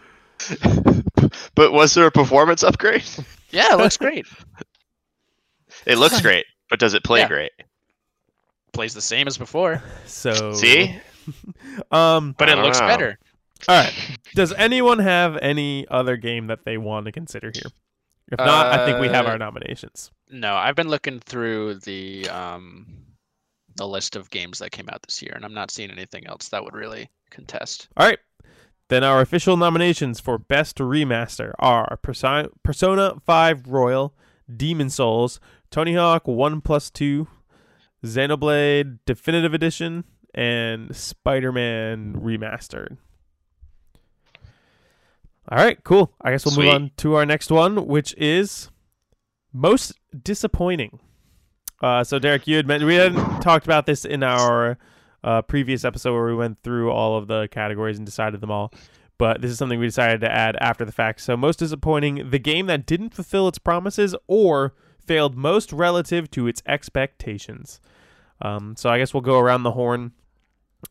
but 1.56 1.72
was 1.72 1.94
there 1.94 2.06
a 2.08 2.12
performance 2.12 2.64
upgrade? 2.64 3.04
Yeah, 3.52 3.74
it 3.74 3.78
looks 3.78 3.98
great. 3.98 4.26
It 5.86 5.98
looks 5.98 6.20
great, 6.22 6.46
but 6.70 6.80
does 6.80 6.94
it 6.94 7.04
play 7.04 7.22
Yeah. 7.22 7.28
great? 7.28 7.52
Plays 8.74 8.94
the 8.94 9.02
same 9.02 9.28
as 9.28 9.38
before, 9.38 9.82
so 10.06 10.54
See, 10.54 10.96
um 11.92 12.36
but 12.38 12.50
it 12.50 12.58
looks 12.58 12.80
know. 12.80 12.88
better. 12.88 13.18
All 13.68 13.76
right. 13.84 13.94
Does 14.36 14.52
anyone 14.54 15.00
have 15.00 15.38
any 15.38 15.88
other 15.90 16.18
game 16.18 16.48
that 16.48 16.66
they 16.66 16.78
want 16.78 17.06
to 17.06 17.12
consider 17.12 17.52
here? 17.54 17.72
If 18.32 18.40
not, 18.40 18.68
I 18.68 18.86
think 18.86 19.00
we 19.00 19.08
have 19.08 19.26
Uh, 19.28 19.30
our 19.30 19.38
nominations. 19.38 20.12
No, 20.30 20.56
I've 20.56 20.76
been 20.76 20.88
looking 20.90 21.20
through 21.20 21.76
the 21.76 22.28
um 22.30 22.88
the 23.76 23.88
list 23.88 24.16
of 24.16 24.30
games 24.30 24.60
that 24.60 24.72
came 24.72 24.88
out 24.90 25.02
this 25.04 25.22
year, 25.22 25.34
and 25.36 25.44
I'm 25.44 25.54
not 25.54 25.70
seeing 25.70 25.92
anything 25.92 26.26
else 26.28 26.50
that 26.50 26.64
would 26.64 26.74
really 26.76 27.10
contest. 27.30 27.88
All 27.98 28.08
right. 28.08 28.20
Then 28.88 29.04
our 29.04 29.20
official 29.22 29.58
nominations 29.58 30.20
for 30.20 30.38
Best 30.38 30.78
Remaster 30.78 31.52
are 31.60 31.98
Persi- 32.04 32.50
Persona 32.64 33.16
5 33.26 33.68
Royal, 33.68 34.16
Demon's 34.56 34.96
Souls, 34.96 35.40
Tony 35.72 35.96
Hawk 35.96 36.28
1 36.28 36.62
Plus 36.62 36.90
2, 36.92 37.28
Xenoblade 38.06 39.00
Definitive 39.06 39.54
Edition, 39.54 40.04
and 40.34 40.96
Spider 40.96 41.52
Man 41.52 42.14
Remastered. 42.16 42.98
All 45.50 45.58
right, 45.58 45.82
cool. 45.84 46.12
I 46.22 46.32
guess 46.32 46.46
we'll 46.46 46.56
Sweet. 46.56 46.66
move 46.66 46.74
on 46.74 46.92
to 46.98 47.16
our 47.16 47.26
next 47.26 47.52
one, 47.52 47.86
which 47.88 48.16
is 48.18 48.70
most 49.54 49.94
disappointing. 50.24 51.00
Uh, 51.82 52.04
so, 52.04 52.18
Derek, 52.18 52.48
you 52.48 52.56
had 52.56 52.68
mentioned 52.68 52.88
we 52.88 52.96
hadn't 52.96 53.42
talked 53.42 53.66
about 53.66 53.86
this 53.86 54.06
in 54.06 54.24
our 54.24 54.78
uh, 55.24 55.42
previous 55.44 55.86
episode 55.86 56.14
where 56.14 56.26
we 56.26 56.36
went 56.36 56.62
through 56.64 56.92
all 56.92 57.18
of 57.18 57.28
the 57.28 57.48
categories 57.52 57.98
and 57.98 58.06
decided 58.06 58.42
them 58.42 58.50
all. 58.50 58.74
But 59.18 59.42
this 59.42 59.52
is 59.52 59.58
something 59.58 59.80
we 59.80 59.86
decided 59.86 60.22
to 60.22 60.32
add 60.32 60.58
after 60.60 60.84
the 60.84 60.92
fact. 60.92 61.22
So, 61.22 61.38
most 61.38 61.60
disappointing, 61.60 62.32
the 62.32 62.40
game 62.40 62.66
that 62.68 62.86
didn't 62.86 63.14
fulfill 63.14 63.48
its 63.48 63.60
promises 63.60 64.16
or 64.28 64.74
failed 65.06 65.38
most 65.38 65.72
relative 65.72 66.32
to 66.32 66.48
its 66.48 66.64
expectations. 66.66 67.80
Um, 68.42 68.76
so, 68.76 68.90
I 68.90 68.98
guess 68.98 69.14
we'll 69.14 69.22
go 69.22 69.40
around 69.40 69.64
the 69.64 69.72
horn, 69.72 70.14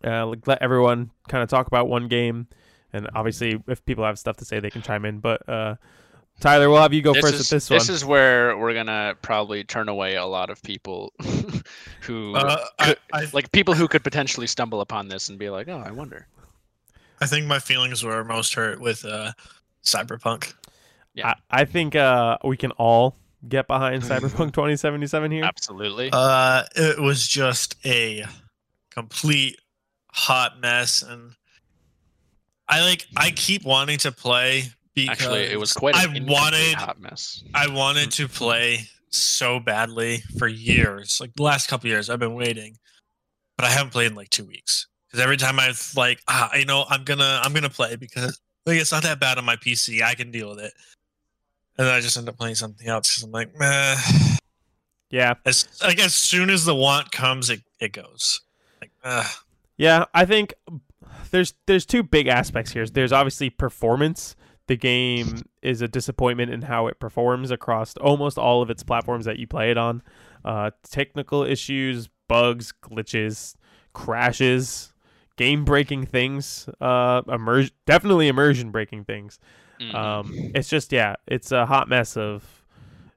uh, 0.04 0.26
let 0.46 0.62
everyone 0.62 1.10
kind 1.28 1.42
of 1.42 1.48
talk 1.48 1.66
about 1.66 1.88
one 1.88 2.06
game. 2.06 2.46
And 2.94 3.09
obviously, 3.14 3.61
if 3.66 3.85
people 3.85 4.04
have 4.04 4.18
stuff 4.18 4.37
to 4.38 4.44
say, 4.44 4.61
they 4.61 4.70
can 4.70 4.80
chime 4.80 5.04
in. 5.04 5.18
But 5.18 5.46
uh, 5.48 5.74
Tyler, 6.40 6.70
we'll 6.70 6.80
have 6.80 6.92
you 6.92 7.02
go 7.02 7.12
this 7.12 7.22
first 7.22 7.35
is 7.35 7.40
with 7.40 7.48
this, 7.50 7.70
one. 7.70 7.78
this 7.78 7.88
is 7.88 8.04
where 8.04 8.57
we're 8.57 8.72
gonna 8.72 9.16
probably 9.20 9.64
turn 9.64 9.88
away 9.88 10.14
a 10.14 10.24
lot 10.24 10.48
of 10.48 10.62
people 10.62 11.12
who 12.02 12.35
Uh, 12.37 12.64
I, 12.78 12.96
I, 13.12 13.26
like 13.33 13.50
people 13.52 13.74
who 13.74 13.88
could 13.88 14.04
potentially 14.04 14.46
stumble 14.46 14.80
upon 14.80 15.09
this 15.09 15.28
and 15.28 15.38
be 15.38 15.50
like, 15.50 15.68
"Oh, 15.68 15.83
I 15.85 15.90
wonder." 15.90 16.26
I 17.20 17.26
think 17.26 17.46
my 17.46 17.59
feelings 17.59 18.02
were 18.02 18.24
most 18.24 18.54
hurt 18.54 18.80
with 18.80 19.04
uh, 19.04 19.33
Cyberpunk. 19.83 20.54
Yeah. 21.14 21.35
I, 21.50 21.62
I 21.62 21.64
think 21.64 21.94
uh, 21.94 22.38
we 22.44 22.57
can 22.57 22.70
all 22.72 23.16
get 23.48 23.66
behind 23.66 24.02
Cyberpunk 24.04 24.52
2077 24.52 25.30
here. 25.30 25.44
Absolutely. 25.44 26.11
Uh, 26.12 26.64
it 26.76 27.00
was 27.00 27.26
just 27.26 27.76
a 27.85 28.24
complete 28.90 29.61
hot 30.12 30.61
mess, 30.61 31.02
and 31.02 31.33
I 32.68 32.85
like. 32.85 33.07
I 33.16 33.31
keep 33.31 33.64
wanting 33.64 33.98
to 33.98 34.12
play 34.12 34.64
because 34.94 35.11
Actually, 35.20 35.44
it 35.44 35.59
was 35.59 35.72
quite 35.72 35.94
I 35.94 36.07
wanted. 36.07 36.74
hot 36.74 37.00
mess. 37.00 37.42
I 37.55 37.68
wanted 37.68 38.11
to 38.12 38.29
play 38.29 38.81
so 39.11 39.61
badly 39.61 40.22
for 40.38 40.48
years. 40.48 41.18
Like 41.20 41.35
the 41.35 41.42
last 41.42 41.68
couple 41.68 41.88
years, 41.90 42.09
I've 42.11 42.18
been 42.20 42.35
waiting, 42.35 42.77
but 43.57 43.66
I 43.66 43.70
haven't 43.70 43.90
played 43.90 44.11
in 44.11 44.14
like 44.14 44.31
two 44.31 44.44
weeks. 44.44 44.87
Because 45.07 45.22
every 45.22 45.37
time 45.37 45.61
I've 45.61 45.92
like, 45.96 46.20
ah, 46.29 46.55
you 46.55 46.64
know, 46.64 46.85
I'm 46.88 47.05
gonna, 47.05 47.40
I'm 47.42 47.53
gonna 47.53 47.70
play 47.70 47.96
because 47.96 48.40
like 48.66 48.79
it's 48.81 48.92
not 48.92 49.03
that 49.03 49.20
bad 49.20 49.38
on 49.38 49.44
my 49.44 49.57
PC. 49.57 50.03
I 50.03 50.14
can 50.14 50.31
deal 50.31 50.50
with 50.50 50.61
it. 50.61 50.72
And 51.77 51.87
then 51.87 51.94
I 51.94 52.00
just 52.00 52.16
end 52.16 52.29
up 52.29 52.37
playing 52.38 52.55
something 52.55 52.87
else 52.87 53.11
because 53.11 53.24
I'm 53.24 53.31
like, 53.33 53.57
meh. 53.59 53.96
Yeah, 55.11 55.35
As 55.44 55.68
like 55.83 56.00
as 56.00 56.14
soon 56.14 56.50
as 56.50 56.64
the 56.64 56.74
want 56.74 57.12
comes, 57.12 57.50
it 57.50 57.61
it 57.79 57.92
goes. 57.92 58.40
Like, 58.81 58.90
uh, 59.05 59.29
yeah. 59.77 60.07
I 60.14 60.24
think 60.24 60.55
there's 61.35 61.53
there's 61.66 61.85
two 61.85 62.05
big 62.05 62.29
aspects 62.29 62.70
here. 62.73 62.87
There's 62.87 63.12
obviously 63.12 63.51
performance. 63.51 64.37
The 64.68 64.77
game 64.77 65.42
is 65.62 65.83
a 65.83 65.88
disappointment 65.88 66.53
in 66.53 66.62
how 66.62 66.87
it 66.87 67.01
performs 67.01 67.51
across 67.51 67.97
almost 67.97 68.38
all 68.38 68.62
of 68.62 68.70
its 68.70 68.85
platforms 68.85 69.25
that 69.25 69.38
you 69.38 69.47
play 69.49 69.70
it 69.73 69.77
on. 69.77 70.03
Uh, 70.44 70.70
technical 70.88 71.42
issues, 71.42 72.09
bugs, 72.29 72.73
glitches, 72.83 73.57
crashes, 73.92 74.94
game 75.37 75.64
breaking 75.64 76.07
things, 76.07 76.68
uh, 76.81 77.20
immer- 77.29 77.64
definitely 77.85 78.29
immersion 78.29 78.70
breaking 78.70 79.05
things. 79.05 79.40
Mhm. 79.81 79.94
Um, 79.94 80.33
it's 80.55 80.68
just 80.68 80.92
yeah, 80.92 81.16
it's 81.27 81.51
a 81.51 81.66
hot 81.66 81.88
mess 81.88 82.16
of 82.16 82.64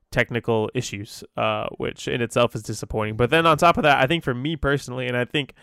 technical 0.10 0.72
issues, 0.74 1.24
uh, 1.38 1.68
which 1.78 2.08
in 2.08 2.22
itself 2.22 2.56
is 2.56 2.64
disappointing. 2.64 3.16
But 3.16 3.30
then 3.30 3.46
on 3.46 3.58
top 3.58 3.78
of 3.78 3.84
that, 3.84 4.02
I 4.02 4.08
think 4.08 4.24
for 4.24 4.34
me 4.34 4.56
personally, 4.56 5.06
and 5.08 5.16
I 5.16 5.24
think 5.24 5.54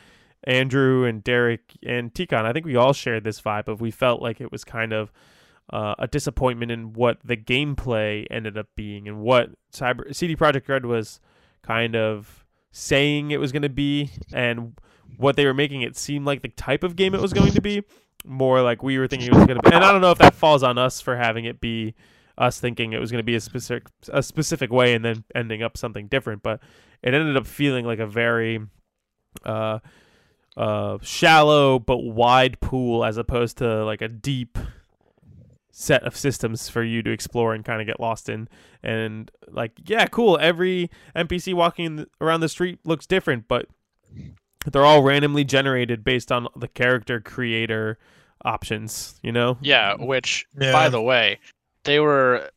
Andrew 0.44 1.04
and 1.04 1.24
Derek 1.24 1.72
and 1.84 2.12
Tikon, 2.12 2.44
I 2.44 2.52
think 2.52 2.66
we 2.66 2.76
all 2.76 2.92
shared 2.92 3.24
this 3.24 3.40
vibe 3.40 3.68
of 3.68 3.80
we 3.80 3.90
felt 3.90 4.20
like 4.22 4.40
it 4.40 4.52
was 4.52 4.64
kind 4.64 4.92
of 4.92 5.12
uh, 5.70 5.94
a 5.98 6.06
disappointment 6.06 6.70
in 6.70 6.92
what 6.92 7.18
the 7.24 7.36
gameplay 7.36 8.26
ended 8.30 8.58
up 8.58 8.68
being 8.76 9.08
and 9.08 9.20
what 9.20 9.50
Cyber 9.72 10.14
CD 10.14 10.36
Projekt 10.36 10.68
Red 10.68 10.84
was 10.84 11.20
kind 11.62 11.96
of 11.96 12.44
saying 12.70 13.30
it 13.30 13.40
was 13.40 13.52
going 13.52 13.62
to 13.62 13.68
be 13.68 14.10
and 14.32 14.74
what 15.16 15.36
they 15.36 15.46
were 15.46 15.54
making 15.54 15.82
it 15.82 15.96
seem 15.96 16.24
like 16.24 16.42
the 16.42 16.48
type 16.48 16.82
of 16.82 16.96
game 16.96 17.14
it 17.14 17.20
was 17.20 17.32
going 17.32 17.52
to 17.52 17.60
be. 17.60 17.82
More 18.26 18.62
like 18.62 18.82
we 18.82 18.98
were 18.98 19.06
thinking 19.06 19.28
it 19.28 19.34
was 19.34 19.46
going 19.46 19.60
to 19.60 19.62
be 19.62 19.74
and 19.74 19.84
I 19.84 19.92
don't 19.92 20.00
know 20.00 20.10
if 20.10 20.18
that 20.18 20.34
falls 20.34 20.62
on 20.62 20.78
us 20.78 21.00
for 21.00 21.16
having 21.16 21.44
it 21.44 21.60
be 21.60 21.94
us 22.36 22.58
thinking 22.58 22.92
it 22.92 22.98
was 22.98 23.10
going 23.10 23.20
to 23.20 23.24
be 23.24 23.34
a 23.34 23.40
specific 23.40 23.86
a 24.08 24.22
specific 24.22 24.72
way 24.72 24.94
and 24.94 25.04
then 25.04 25.24
ending 25.34 25.62
up 25.62 25.76
something 25.76 26.08
different 26.08 26.42
but 26.42 26.58
it 27.02 27.14
ended 27.14 27.36
up 27.36 27.46
feeling 27.46 27.84
like 27.84 27.98
a 27.98 28.06
very 28.06 28.60
uh 29.44 29.78
uh 30.56 30.98
shallow 31.02 31.78
but 31.78 31.98
wide 31.98 32.60
pool 32.60 33.04
as 33.04 33.16
opposed 33.16 33.58
to 33.58 33.84
like 33.84 34.00
a 34.00 34.08
deep 34.08 34.56
set 35.72 36.04
of 36.04 36.16
systems 36.16 36.68
for 36.68 36.84
you 36.84 37.02
to 37.02 37.10
explore 37.10 37.52
and 37.54 37.64
kind 37.64 37.80
of 37.80 37.86
get 37.88 37.98
lost 37.98 38.28
in 38.28 38.48
and 38.82 39.30
like 39.50 39.72
yeah 39.86 40.06
cool 40.06 40.38
every 40.40 40.88
npc 41.16 41.52
walking 41.52 41.96
th- 41.96 42.08
around 42.20 42.38
the 42.40 42.48
street 42.48 42.78
looks 42.84 43.06
different 43.06 43.48
but 43.48 43.66
they're 44.70 44.84
all 44.84 45.02
randomly 45.02 45.42
generated 45.42 46.04
based 46.04 46.30
on 46.30 46.46
the 46.54 46.68
character 46.68 47.20
creator 47.20 47.98
options 48.44 49.18
you 49.22 49.32
know 49.32 49.58
Yeah, 49.60 49.94
which 49.94 50.46
Yeah. 50.58 50.72
by 50.72 50.88
the 50.88 51.02
way, 51.02 51.38
they 51.84 51.98
were 51.98 52.50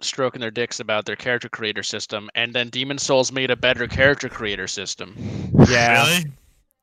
stroking 0.00 0.40
their 0.40 0.50
dicks 0.50 0.80
about 0.80 1.04
their 1.04 1.14
character 1.16 1.48
creator 1.48 1.82
system, 1.82 2.28
and 2.34 2.52
then 2.52 2.68
Demon's 2.70 3.02
Souls 3.02 3.30
made 3.32 3.50
a 3.50 3.56
better 3.56 3.86
character 3.86 4.28
creator 4.28 4.66
system. 4.66 5.14
yeah 5.68 6.04
really? 6.06 6.32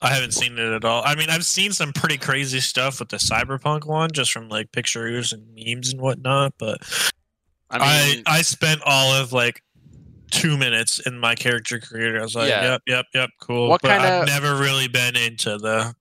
I 0.01 0.13
haven't 0.13 0.33
seen 0.33 0.53
it 0.57 0.59
at 0.73 0.85
all. 0.85 1.03
I 1.05 1.15
mean, 1.15 1.29
I've 1.29 1.45
seen 1.45 1.73
some 1.73 1.91
pretty 1.91 2.17
crazy 2.17 2.61
stuff 2.61 2.99
with 2.99 3.09
the 3.09 3.17
Cyberpunk 3.17 3.85
one, 3.85 4.09
just 4.11 4.31
from 4.31 4.47
like 4.47 4.71
pictures 4.71 5.33
and 5.33 5.45
memes 5.53 5.91
and 5.91 6.01
whatnot. 6.01 6.53
But 6.57 6.77
I 7.69 7.77
I 7.77 8.15
mean, 8.15 8.23
I, 8.25 8.41
spent 8.41 8.81
all 8.85 9.11
of 9.13 9.33
like 9.33 9.61
two 10.31 10.57
minutes 10.57 10.99
in 10.99 11.19
my 11.19 11.35
character 11.35 11.79
creator. 11.79 12.19
I 12.19 12.23
was 12.23 12.35
like, 12.35 12.49
Yeah. 12.49 12.63
yep, 12.63 12.81
yep, 12.87 13.05
yep, 13.13 13.29
cool. 13.41 13.67
What 13.67 13.81
but 13.81 13.91
I've 13.91 14.25
never 14.27 14.55
really 14.55 14.87
been 14.87 15.17
into 15.17 15.57
the 15.57 15.93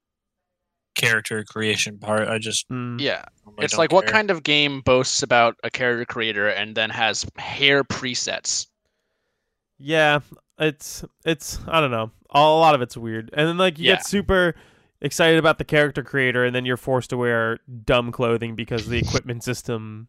character 0.95 1.45
creation 1.45 1.99
part. 1.99 2.29
I 2.29 2.39
just 2.39 2.69
Mm. 2.69 3.01
yeah, 3.01 3.25
normally 3.45 3.65
it's 3.65 3.73
don't 3.73 3.79
like 3.79 3.93
what 3.93 4.07
kind 4.07 4.31
of 4.31 4.43
game 4.43 4.81
boasts 4.83 5.23
about 5.23 5.57
a 5.65 5.71
character 5.71 6.05
creator 6.05 6.49
and 6.49 6.75
then 6.77 6.91
has 6.91 7.27
hair 7.37 7.83
presets? 7.85 8.67
Yeah, 9.79 10.21
it's 10.59 11.05
it's 11.25 11.59
I 11.69 11.81
don't 11.81 11.91
know. 11.91 12.11
A 12.31 12.41
lot 12.41 12.75
of 12.75 12.83
it's 12.83 12.97
weird, 12.97 13.31
and 13.33 13.49
then 13.49 13.59
like 13.59 13.79
you 13.79 13.87
Yeah. 13.87 13.97
get 13.97 14.07
super 14.07 14.55
excited 15.01 15.39
about 15.39 15.59
the 15.59 15.65
character 15.65 16.03
creator, 16.03 16.45
and 16.45 16.55
then 16.55 16.65
you're 16.67 16.77
forced 16.77 17.11
to 17.11 17.17
wear 17.17 17.59
dumb 17.85 18.13
clothing 18.13 18.55
because 18.55 18.87
the 18.89 18.99
equipment 18.99 19.45
system 19.45 20.09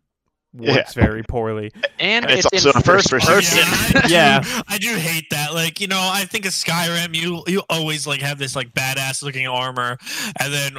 works 0.51 0.95
very 0.95 1.21
poorly. 1.23 1.71
And 1.99 2.25
And 2.25 2.31
it's, 2.31 2.47
it's 2.51 2.65
also 2.65 2.79
a 2.79 2.81
first 2.81 3.09
first 3.11 3.27
person. 3.27 3.63
person. 3.63 4.01
Yeah, 4.09 4.41
I 4.41 4.41
do, 4.43 4.49
Yeah. 4.49 4.61
I 4.67 4.77
do 4.79 4.95
hate 4.95 5.29
that. 5.29 5.53
Like, 5.53 5.79
you 5.79 5.85
know, 5.87 5.99
I 6.11 6.25
think 6.25 6.45
of 6.45 6.51
Skyrim, 6.53 7.15
you 7.15 7.43
you 7.47 7.61
always 7.69 8.07
like 8.07 8.21
have 8.21 8.39
this 8.39 8.55
like 8.55 8.73
badass 8.73 9.21
looking 9.21 9.47
armor, 9.47 9.97
and 10.39 10.51
then 10.53 10.77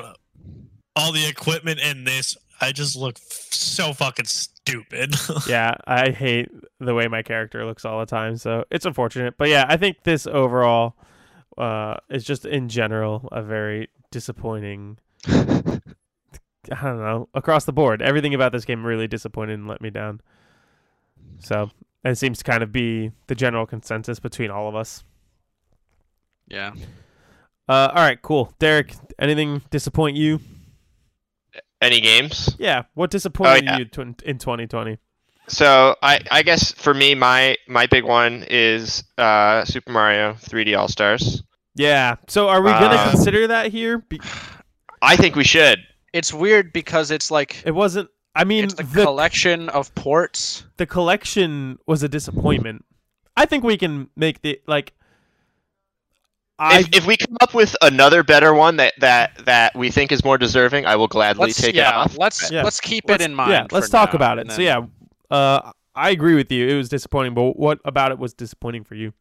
all 0.96 1.12
the 1.12 1.26
equipment 1.26 1.78
in 1.80 2.02
this, 2.04 2.37
I 2.61 2.72
just 2.72 2.96
look 2.96 3.16
f- 3.16 3.48
so 3.52 3.92
fucking 3.92 4.26
stupid. 4.66 5.14
yeah, 5.49 5.75
I 5.87 6.11
hate 6.11 6.49
the 6.79 6.94
way 6.94 7.09
my 7.09 7.23
character 7.23 7.64
looks 7.64 7.85
all 7.85 8.01
the 8.01 8.07
time, 8.07 8.37
so 8.37 8.64
it's 8.70 8.87
unfortunate. 8.87 9.35
But 9.37 9.49
yeah, 9.49 9.64
I 9.68 9.77
think 9.77 10.03
this 10.05 10.27
overall 10.27 10.94
uh, 11.59 11.96
it's 12.09 12.25
just 12.25 12.46
in 12.46 12.68
general 12.68 13.29
a 13.33 13.42
very 13.42 13.88
disappointing. 14.11 14.99
I 15.27 16.83
don't 16.83 16.99
know 16.99 17.29
across 17.35 17.64
the 17.64 17.73
board. 17.73 18.01
Everything 18.03 18.35
about 18.35 18.53
this 18.53 18.64
game 18.64 18.85
really 18.85 19.09
disappointed 19.09 19.55
and 19.55 19.68
let 19.68 19.81
me 19.81 19.90
down. 19.90 20.20
So 21.38 21.70
it 22.05 22.16
seems 22.16 22.38
to 22.38 22.44
kind 22.44 22.62
of 22.62 22.73
be 22.73 23.12
the 23.27 23.35
general 23.35 23.66
consensus 23.66 24.20
between 24.20 24.51
all 24.51 24.68
of 24.68 24.75
us. 24.75 25.05
Yeah. 26.49 26.73
Uh, 27.68 27.92
all 27.94 28.03
right, 28.03 28.20
cool. 28.20 28.53
Derek, 28.59 28.94
anything 29.18 29.62
disappoint 29.70 30.16
you? 30.16 30.40
Any 31.81 32.01
games? 32.01 32.55
Yeah, 32.59 32.83
what 32.95 33.11
disappointed 33.11 33.64
yeah. 33.64 33.79
you 33.79 33.85
tw- 33.87 34.23
in 34.23 34.38
2020? 34.38 34.99
So 35.49 35.97
I, 36.03 36.21
I 36.31 36.43
guess 36.43 36.73
for 36.73 36.95
me, 36.95 37.14
my 37.14 37.57
my 37.66 37.87
big 37.87 38.05
one 38.05 38.45
is 38.49 39.03
uh, 39.19 39.64
Super 39.64 39.90
Mario 39.90 40.35
3D 40.35 40.79
All 40.79 40.88
Stars. 40.88 41.43
Yeah. 41.75 42.16
So 42.29 42.49
are 42.49 42.62
we 42.62 42.71
gonna 42.71 42.97
Uh, 42.97 43.11
consider 43.11 43.47
that 43.49 43.73
here? 43.73 43.99
Be- 43.99 44.21
I 45.03 45.16
think 45.16 45.35
we 45.37 45.45
should. 45.45 45.79
It's 46.12 46.33
weird 46.33 46.73
because 46.73 47.11
it's 47.11 47.31
like 47.31 47.62
it 47.64 47.73
wasn't. 47.73 48.11
I 48.35 48.45
mean, 48.45 48.64
it's 48.64 48.75
the, 48.75 48.83
the 48.85 49.05
collection 49.05 49.69
of 49.71 49.93
ports. 49.95 50.64
the 50.77 50.87
collection 50.87 51.79
was 51.87 52.03
a 52.03 52.09
disappointment. 52.09 52.85
I 53.37 53.47
think 53.47 53.64
we 53.64 53.77
can 53.77 54.09
make 54.16 54.43
the 54.43 54.61
like. 54.66 54.93
I 56.61 56.81
If, 56.81 56.88
if 56.92 57.07
we 57.07 57.16
come 57.16 57.37
up 57.40 57.55
with 57.55 57.75
another 57.81 58.23
better 58.23 58.53
one 58.55 58.77
that, 58.77 58.92
that, 59.01 59.44
that 59.46 59.75
we 59.75 59.90
think 59.90 60.12
is 60.12 60.23
more 60.23 60.37
deserving, 60.38 60.85
I 60.87 60.96
will 60.96 61.09
gladly 61.09 61.46
Let's 61.46 61.61
take 61.61 61.75
yeah, 61.75 61.88
it 61.88 61.94
off. 61.94 62.18
let's 62.18 62.51
Yeah. 62.51 62.62
let's 62.62 62.81
keep 62.81 63.05
let's- 63.09 63.23
it 63.25 63.31
in 63.31 63.35
mind. 63.35 63.51
Yeah, 63.53 63.66
let's 63.73 63.87
for 63.87 63.92
talk 63.92 64.11
now, 64.12 64.16
about 64.16 64.38
it. 64.38 64.42
and 64.42 64.53
So 64.53 64.61
yeah, 64.62 64.83
uh, 65.31 65.73
I 65.94 66.11
agree 66.11 66.35
with 66.35 66.53
you. 66.53 66.68
It 66.68 66.75
was 66.77 66.88
disappointing, 66.90 67.35
but 67.35 67.59
what 67.59 67.81
about 67.85 68.12
it 68.12 68.18
was 68.18 68.35
disappointing 68.35 68.85
for 68.85 68.94
you? 68.94 69.12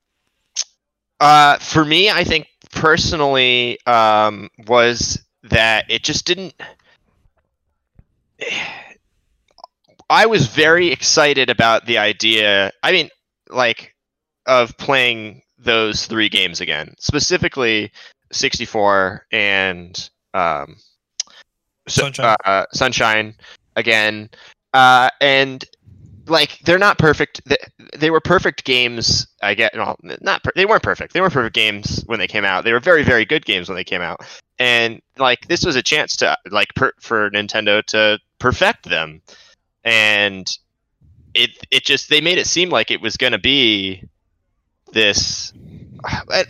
Uh, 1.20 1.58
for 1.60 1.84
me, 1.86 2.10
I 2.10 2.24
think 2.24 2.48
personally 2.72 3.78
um, 3.86 4.50
was 4.68 5.22
that 5.44 5.86
it 5.90 6.04
just 6.04 6.26
didn't. 6.26 6.54
I 10.10 10.26
was 10.26 10.48
very 10.48 10.92
excited 10.92 11.50
about 11.50 11.86
the 11.86 11.98
idea. 11.98 12.72
I 12.84 12.92
mean, 12.92 13.10
like, 13.50 13.94
of 14.46 14.76
playing 14.78 15.42
those 15.60 16.06
three 16.06 16.30
games 16.30 16.62
again, 16.62 16.96
specifically 17.00 17.92
64 18.32 19.26
and 19.32 20.10
um, 20.34 20.78
Sunshine. 21.88 22.36
Uh, 22.46 22.66
Sunshine 22.74 23.36
again, 23.76 24.30
uh, 24.74 25.10
and 25.22 25.66
like 26.28 26.60
they're 26.60 26.78
not 26.78 26.98
perfect. 26.98 27.42
They, 27.46 27.58
they 27.98 28.12
were 28.12 28.22
perfect 28.22 28.64
games. 28.64 29.28
I 29.42 29.56
get 29.56 29.76
no, 29.76 29.96
not 30.22 30.44
per- 30.44 30.52
they 30.56 30.66
weren't 30.66 30.84
perfect. 30.84 31.14
They 31.14 31.22
weren't 31.22 31.34
perfect 31.34 31.56
games 31.56 32.04
when 32.06 32.20
they 32.20 32.28
came 32.28 32.46
out. 32.46 32.64
They 32.64 32.74
were 32.74 32.80
very 32.80 33.04
very 33.04 33.26
good 33.26 33.46
games 33.46 33.68
when 33.68 33.76
they 33.76 33.84
came 33.84 34.02
out. 34.02 34.22
And 34.60 35.02
like 35.18 35.48
this 35.48 35.66
was 35.66 35.76
a 35.76 35.84
chance 35.84 36.16
to 36.18 36.38
like 36.52 36.74
per- 36.76 36.94
for 37.00 37.30
Nintendo 37.32 37.84
to 37.86 38.20
perfect 38.38 38.90
them, 38.90 39.22
and 39.84 40.48
it 41.34 41.52
it 41.72 41.86
just 41.86 42.10
they 42.10 42.22
made 42.22 42.38
it 42.38 42.48
seem 42.48 42.70
like 42.70 42.92
it 42.92 43.02
was 43.02 43.18
going 43.18 43.34
to 43.34 43.40
be 43.40 44.04
this. 44.94 45.54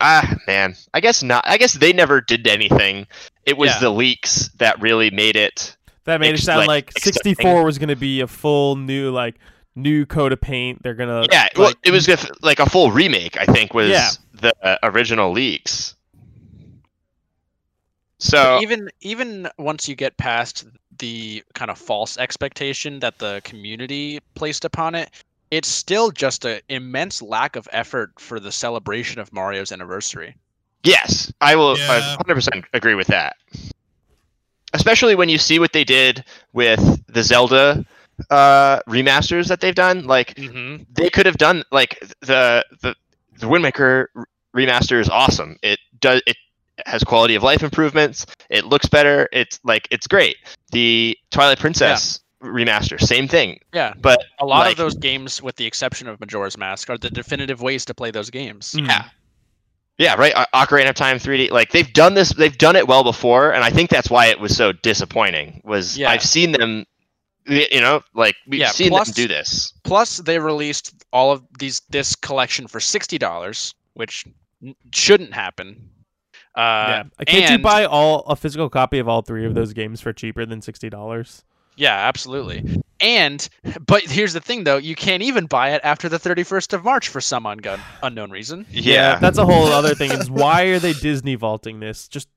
Ah 0.00 0.34
man, 0.46 0.76
I 0.94 1.00
guess 1.00 1.22
not. 1.22 1.44
I 1.46 1.58
guess 1.58 1.74
they 1.74 1.92
never 1.92 2.20
did 2.20 2.46
anything. 2.46 3.06
It 3.46 3.56
was 3.56 3.70
Yeah. 3.70 3.78
the 3.80 3.90
leaks 3.90 4.48
that 4.58 4.80
really 4.80 5.10
made 5.10 5.34
it. 5.36 5.76
That 6.04 6.20
made 6.20 6.34
Ex- 6.34 6.42
it 6.42 6.44
sound 6.44 6.66
like, 6.66 6.90
like 6.94 6.98
64 7.02 7.64
was 7.64 7.78
going 7.78 7.88
to 7.88 7.96
be 7.96 8.20
a 8.20 8.26
full 8.26 8.76
new 8.76 9.10
like 9.10 9.36
new 9.74 10.06
coat 10.06 10.32
of 10.32 10.40
paint. 10.40 10.82
They're 10.82 10.94
gonna 10.94 11.26
Yeah, 11.30 11.48
well, 11.56 11.72
it 11.82 11.90
was 11.90 12.06
gonna- 12.06 12.28
like 12.42 12.60
a 12.60 12.68
full 12.68 12.90
remake. 12.92 13.36
I 13.40 13.44
think 13.46 13.74
was 13.74 13.90
Yeah. 13.90 14.10
the 14.34 14.52
uh, 14.62 14.76
original 14.84 15.32
leaks. 15.32 15.94
So 18.18 18.60
even 18.60 18.90
even 19.00 19.48
once 19.58 19.88
you 19.88 19.94
get 19.96 20.16
past 20.16 20.66
the 20.98 21.42
kind 21.54 21.70
of 21.70 21.78
false 21.78 22.18
expectation 22.18 23.00
that 23.00 23.18
the 23.18 23.40
community 23.44 24.20
placed 24.34 24.64
upon 24.64 24.94
it, 24.94 25.10
it's 25.50 25.68
still 25.68 26.10
just 26.10 26.44
an 26.44 26.60
immense 26.68 27.20
lack 27.22 27.56
of 27.56 27.68
effort 27.72 28.12
for 28.18 28.38
the 28.40 28.52
celebration 28.52 29.20
of 29.20 29.32
Mario's 29.32 29.72
anniversary. 29.72 30.36
yes, 30.84 31.32
I 31.40 31.56
will 31.56 31.76
Yeah. 31.78 32.16
100% 32.26 32.64
agree 32.72 32.94
with 32.94 33.08
that. 33.08 33.36
Especially 34.72 35.14
when 35.16 35.28
you 35.28 35.38
see 35.38 35.58
what 35.58 35.72
they 35.72 35.82
did 35.84 36.24
with 36.52 37.02
the 37.08 37.22
Zelda 37.24 37.84
uh, 38.30 38.80
remasters 38.88 39.48
that 39.48 39.60
they've 39.60 39.74
done. 39.74 40.06
Like 40.06 40.34
Mm-hmm. 40.34 40.84
they 40.92 41.10
could 41.10 41.26
have 41.26 41.38
done 41.38 41.64
like 41.72 41.98
the 42.20 42.64
the 42.82 42.94
the 43.38 43.48
Wind 43.48 43.64
Waker 43.64 44.10
remaster 44.54 45.00
is 45.00 45.08
awesome. 45.08 45.56
It 45.62 45.80
does 45.98 46.22
it 46.26 46.36
has 46.86 47.02
quality 47.02 47.34
of 47.34 47.42
life 47.42 47.62
improvements. 47.64 48.26
It 48.48 48.64
looks 48.66 48.86
better. 48.86 49.28
It's 49.32 49.58
like 49.64 49.88
it's 49.90 50.06
great. 50.06 50.36
The 50.70 51.18
Twilight 51.30 51.58
Princess 51.58 52.20
remaster, 52.42 53.00
same 53.00 53.28
thing. 53.28 53.58
Yeah, 53.74 53.94
But 54.00 54.22
a 54.38 54.46
lot 54.46 54.60
like- 54.60 54.72
of 54.72 54.78
those 54.78 54.94
games, 54.94 55.42
with 55.42 55.56
the 55.56 55.66
exception 55.66 56.08
of 56.08 56.18
Majora's 56.20 56.56
Mask, 56.56 56.88
are 56.90 56.98
the 56.98 57.10
definitive 57.10 57.60
ways 57.62 57.84
to 57.86 57.94
play 57.94 58.10
those 58.10 58.30
games. 58.30 58.72
mm. 58.74 58.86
Yeah. 58.86 59.04
Yeah, 59.98 60.14
right. 60.14 60.32
O- 60.34 60.46
Ocarina 60.58 60.88
of 60.88 60.94
Time 60.94 61.18
3D. 61.18 61.50
Like 61.50 61.72
they've 61.72 61.92
done 61.92 62.14
this. 62.14 62.30
They've 62.32 62.56
done 62.56 62.74
it 62.74 62.88
well 62.88 63.04
before, 63.04 63.52
and 63.52 63.62
I 63.62 63.68
think 63.68 63.90
that's 63.90 64.08
why 64.08 64.26
it 64.28 64.40
was 64.40 64.56
so 64.56 64.72
disappointing. 64.72 65.60
Was 65.64 65.98
Yeah. 65.98 66.10
I've 66.10 66.22
seen 66.22 66.52
them. 66.52 66.86
You 67.46 67.80
know, 67.82 68.02
like 68.14 68.36
we've 68.46 68.60
Yeah, 68.60 68.70
seen 68.70 68.88
plus- 68.90 69.08
them 69.08 69.14
do 69.14 69.28
this. 69.28 69.72
Plus, 69.82 70.18
they 70.18 70.38
released 70.38 70.94
all 71.12 71.32
of 71.32 71.42
these 71.58 71.80
this 71.90 72.14
collection 72.16 72.66
for 72.66 72.80
sixty 72.80 73.18
dollars, 73.18 73.74
which 73.94 74.24
n- 74.64 74.74
shouldn't 74.94 75.34
happen. 75.34 75.90
Uh, 76.56 76.60
yeah. 76.60 77.02
Uh, 77.18 77.24
Can't 77.26 77.50
you 77.50 77.58
buy 77.58 77.84
all 77.84 78.20
a 78.20 78.36
physical 78.36 78.70
copy 78.70 78.98
of 78.98 79.08
all 79.08 79.20
three 79.22 79.44
of 79.44 79.54
those 79.54 79.72
games 79.74 80.00
for 80.00 80.12
cheaper 80.14 80.46
than 80.46 80.62
sixty 80.62 80.88
dollars? 80.88 81.44
Yeah, 81.76 81.94
absolutely. 81.94 82.82
And 83.00 83.48
but 83.86 84.02
here's 84.02 84.34
the 84.34 84.40
thing 84.40 84.64
though, 84.64 84.76
you 84.76 84.94
can't 84.94 85.22
even 85.22 85.46
buy 85.46 85.70
it 85.70 85.80
after 85.84 86.08
the 86.08 86.18
31st 86.18 86.74
of 86.74 86.84
March 86.84 87.08
for 87.08 87.20
some 87.20 87.44
ungun- 87.44 87.80
unknown 88.02 88.30
reason. 88.30 88.66
Yeah. 88.70 89.18
that's 89.18 89.38
a 89.38 89.46
whole 89.46 89.66
other 89.66 89.94
thing. 89.94 90.10
Is 90.12 90.30
why 90.30 90.64
are 90.64 90.78
they 90.78 90.92
Disney 90.92 91.34
vaulting 91.36 91.80
this? 91.80 92.08
Just 92.08 92.28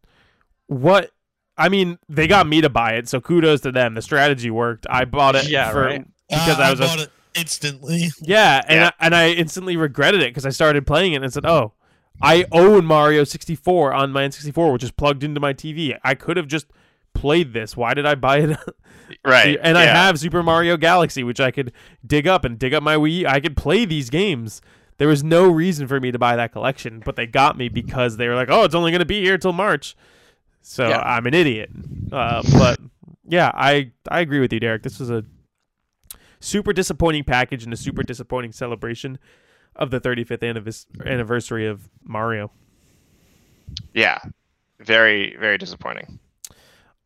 what? 0.68 1.12
I 1.58 1.70
mean, 1.70 2.00
they 2.10 2.28
got 2.28 2.48
me 2.48 2.62
to 2.62 2.70
buy 2.70 2.94
it, 2.94 3.08
so 3.10 3.20
kudos 3.22 3.62
to 3.62 3.72
them. 3.72 3.94
The 3.94 4.02
strategy 4.02 4.50
worked. 4.50 4.88
I 4.90 5.06
bought 5.06 5.36
it 5.36 5.50
Yeah, 5.50 5.72
for 5.72 5.82
right. 5.82 6.06
because 6.30 6.58
Uh, 6.60 6.62
I 6.64 6.72
was 6.72 6.80
a- 6.80 6.84
bought 6.84 7.00
it 7.02 7.10
instantly. 7.36 8.10
Yeah, 8.22 8.62
and 8.68 8.80
Yeah. 8.80 8.88
I, 9.00 9.06
and 9.06 9.16
I 9.16 9.30
instantly 9.32 9.76
regretted 9.78 10.22
it 10.22 10.30
because 10.30 10.46
I 10.46 10.50
started 10.50 10.88
playing 10.88 11.14
it 11.14 11.22
and 11.24 11.32
said, 11.34 11.46
"Oh, 11.46 11.74
I 12.22 12.46
own 12.52 12.86
Mario 12.86 13.24
64 13.26 13.94
on 13.94 14.12
my 14.12 14.24
N64, 14.24 14.72
which 14.72 14.84
is 14.84 14.92
plugged 14.92 15.24
into 15.24 15.40
my 15.40 15.54
TV. 15.54 15.96
I 16.04 16.16
could 16.16 16.38
have 16.38 16.48
just 16.48 16.68
played 17.14 17.54
this. 17.54 17.76
Why 17.78 17.94
did 17.94 18.06
I 18.06 18.16
buy 18.16 18.40
it?" 18.40 18.58
right. 19.26 19.58
and 19.62 19.78
I 19.78 19.84
have 19.86 20.20
Super 20.20 20.44
Mario 20.44 20.78
Galaxy, 20.78 21.24
which 21.24 21.40
I 21.40 21.52
could 21.52 21.72
dig 22.06 22.28
up 22.28 22.46
and 22.46 22.58
dig 22.60 22.74
up 22.74 22.84
my 22.84 22.96
Wii. 22.96 23.26
I 23.26 23.40
could 23.40 23.56
play 23.58 23.86
these 23.86 24.10
games. 24.10 24.62
There 24.98 25.08
was 25.08 25.24
no 25.24 25.50
reason 25.50 25.88
for 25.88 26.00
me 26.00 26.12
to 26.12 26.20
buy 26.20 26.36
that 26.36 26.52
collection, 26.52 27.02
but 27.04 27.16
they 27.16 27.26
got 27.26 27.58
me 27.58 27.68
because 27.68 28.18
they 28.18 28.28
were 28.28 28.36
like, 28.36 28.50
"Oh, 28.50 28.64
it's 28.64 28.76
only 28.76 28.92
going 28.92 29.00
to 29.00 29.06
be 29.06 29.22
here 29.22 29.38
till 29.38 29.54
March." 29.54 29.96
So 30.62 30.88
Yeah. 30.88 31.00
I'm 31.00 31.26
an 31.26 31.34
idiot. 31.34 31.70
Uh, 32.12 32.42
but 32.54 32.80
yeah, 33.28 33.52
I 33.54 33.92
I 34.10 34.22
agree 34.22 34.40
with 34.40 34.54
you, 34.54 34.60
Derek. 34.60 34.84
This 34.84 35.00
was 35.00 35.10
a 35.10 35.26
super 36.40 36.74
disappointing 36.74 37.24
package 37.24 37.64
and 37.64 37.74
a 37.74 37.78
super 37.78 38.04
disappointing 38.04 38.52
celebration 38.52 39.18
of 39.76 39.92
the 39.92 40.00
35th 40.00 40.44
anniversary 41.06 41.66
of 41.66 41.90
Mario. 42.04 42.52
Yeah. 43.94 44.20
Very 44.80 45.36
very 45.38 45.58
disappointing. 45.58 46.20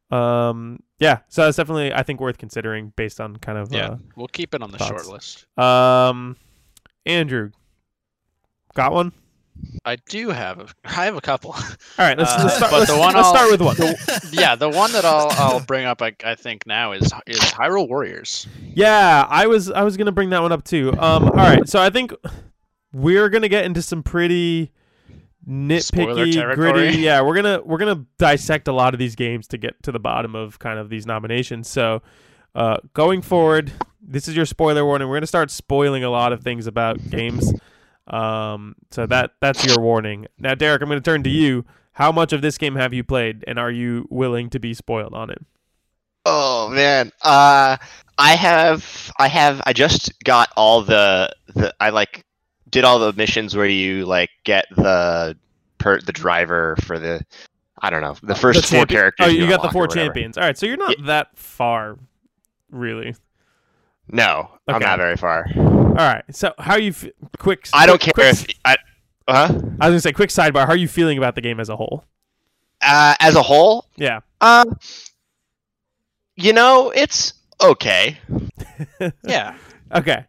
Um, 0.10 0.80
yeah, 0.99 1.20
so 1.28 1.43
that's 1.43 1.58
definitely 1.58 1.93
I 1.93 2.03
think 2.03 2.20
worth 2.22 2.38
considering 2.38 2.93
based 2.95 3.20
on 3.20 3.36
kind 3.38 3.58
of 3.58 3.72
Yeah, 3.72 3.97
we'll 4.16 4.28
keep 4.28 4.53
it 4.55 4.62
on 4.64 4.72
the 4.72 4.78
thoughts. 4.78 4.89
short 4.89 5.08
list. 5.08 5.45
uh, 5.58 5.62
um, 5.64 6.38
Andrew, 7.05 7.51
got 8.74 8.91
one. 8.93 9.12
I 9.86 9.95
do 10.08 10.30
have 10.30 10.60
a, 10.60 10.68
I 10.86 11.05
have 11.05 11.16
a 11.16 11.22
couple. 11.22 11.51
All 11.51 11.60
right, 11.97 12.16
let's, 12.18 12.32
Uh, 12.32 12.43
let's, 12.43 12.55
start, 12.58 12.72
but 12.72 12.80
let's, 12.80 12.91
the 12.91 12.97
one 12.99 13.16
let's 13.16 13.28
start 13.28 13.45
I'll- 13.45 13.51
with 13.51 13.62
one. 13.62 14.32
yeah, 14.32 14.55
the 14.55 14.70
one 14.70 14.91
that 14.91 15.03
I'll 15.03 15.30
I'll 15.32 15.60
bring 15.60 15.86
up 15.86 16.01
I, 16.01 16.16
I 16.24 16.36
think 16.36 16.66
now 16.68 16.91
is 16.91 17.12
is 17.26 17.39
Hyrule 17.39 17.88
Warriors. 17.89 18.47
Yeah, 18.62 19.26
I 19.28 19.47
was 19.47 19.72
I 19.72 19.84
was 19.84 19.97
gonna 19.97 20.12
bring 20.12 20.30
that 20.30 20.41
one 20.41 20.51
up 20.51 20.64
too. 20.64 20.91
Um, 20.93 21.24
all 21.26 21.32
right, 21.32 21.68
so 21.68 21.82
I 21.82 21.89
think 21.89 22.14
we're 22.93 23.30
gonna 23.30 23.49
get 23.49 23.66
into 23.66 23.82
some 23.82 24.03
pretty 24.03 24.72
nitpicky, 25.47 26.55
gritty. 26.55 26.99
Yeah, 26.99 27.21
we're 27.21 27.35
gonna 27.35 27.61
we're 27.63 27.77
gonna 27.77 28.05
dissect 28.17 28.67
a 28.67 28.73
lot 28.73 28.93
of 28.93 28.99
these 28.99 29.15
games 29.15 29.47
to 29.49 29.57
get 29.57 29.81
to 29.83 29.91
the 29.91 29.99
bottom 29.99 30.35
of 30.35 30.59
kind 30.59 30.79
of 30.79 30.89
these 30.89 31.05
nominations. 31.05 31.67
So, 31.67 32.01
uh, 32.55 32.77
going 32.93 33.21
forward, 33.21 33.71
this 34.01 34.27
is 34.27 34.35
your 34.35 34.45
spoiler 34.45 34.85
warning. 34.85 35.07
We're 35.07 35.17
gonna 35.17 35.27
start 35.27 35.51
spoiling 35.51 36.03
a 36.03 36.09
lot 36.09 36.33
of 36.33 36.41
things 36.41 36.67
about 36.67 37.09
games. 37.09 37.53
Um, 38.07 38.75
so 38.91 39.05
that 39.05 39.31
that's 39.41 39.65
your 39.65 39.79
warning. 39.79 40.27
Now, 40.37 40.55
Derek, 40.55 40.81
I'm 40.81 40.89
gonna 40.89 41.01
turn 41.01 41.23
to 41.23 41.29
you. 41.29 41.65
How 41.93 42.11
much 42.11 42.31
of 42.31 42.43
this 42.43 42.57
game 42.59 42.75
have 42.75 42.93
you 42.93 43.03
played, 43.03 43.43
and 43.47 43.57
are 43.57 43.71
you 43.71 44.07
willing 44.11 44.51
to 44.51 44.59
be 44.59 44.75
spoiled 44.75 45.13
on 45.13 45.31
it? 45.31 45.43
Oh 46.29 46.67
man, 46.69 47.11
uh, 47.23 47.77
I 48.17 48.35
have, 48.35 49.11
I 49.17 49.27
have, 49.29 49.61
I 49.65 49.71
just 49.71 50.11
got 50.25 50.49
all 50.57 50.81
the, 50.81 51.33
the, 51.55 51.73
I 51.79 51.91
like, 51.91 52.25
did 52.70 52.84
all 52.84 52.99
the 52.99 53.13
missions 53.13 53.55
where 53.55 53.65
you 53.68 54.05
like 54.05 54.30
get 54.43 54.65
the, 54.76 55.38
per 55.78 55.99
the 56.01 56.11
driver 56.11 56.76
for 56.84 56.99
the 56.99 57.24
I 57.80 57.89
don't 57.91 58.01
know 58.01 58.15
the 58.24 58.34
first 58.36 58.61
The 58.61 58.68
four 58.68 58.78
champion- 58.80 58.97
characters. 58.99 59.28
Oh, 59.28 59.30
you 59.30 59.47
got 59.47 59.61
the 59.61 59.70
four 59.70 59.88
champions. 59.88 60.38
All 60.38 60.43
right, 60.43 60.57
so 60.57 60.65
you're 60.65 60.78
not 60.78 60.95
that 61.05 61.38
far, 61.38 61.97
really. 62.72 63.15
No, 64.09 64.49
I'm 64.68 64.82
not 64.82 64.97
very 64.97 65.15
far. 65.18 65.45
All 65.55 65.93
right. 65.93 66.24
So 66.32 66.53
how 66.57 66.76
you 66.78 66.89
f- 66.91 67.05
quick? 67.38 67.68
I 67.74 67.86
don't 67.86 67.99
care 68.01 68.13
quick, 68.13 68.34
if 68.34 68.47
I. 68.65 68.78
Huh? 69.30 69.47
I 69.82 69.89
was 69.89 69.91
gonna 69.91 69.99
say 69.99 70.13
quick 70.13 70.30
sidebar. 70.30 70.65
How 70.65 70.72
are 70.72 70.78
you 70.78 70.88
feeling 70.88 71.18
about 71.18 71.36
the 71.36 71.41
game 71.41 71.59
as 71.59 71.70
a 71.70 71.76
whole? 71.76 72.03
Uh, 72.82 73.15
as 73.20 73.36
a 73.36 73.41
whole, 73.43 73.86
Yeah. 73.97 74.22
um, 74.41 74.78
you 76.36 76.53
know, 76.53 76.91
it's 76.95 77.34
okay. 77.61 78.18
Yeah. 79.24 79.55
Okay. 79.93 80.26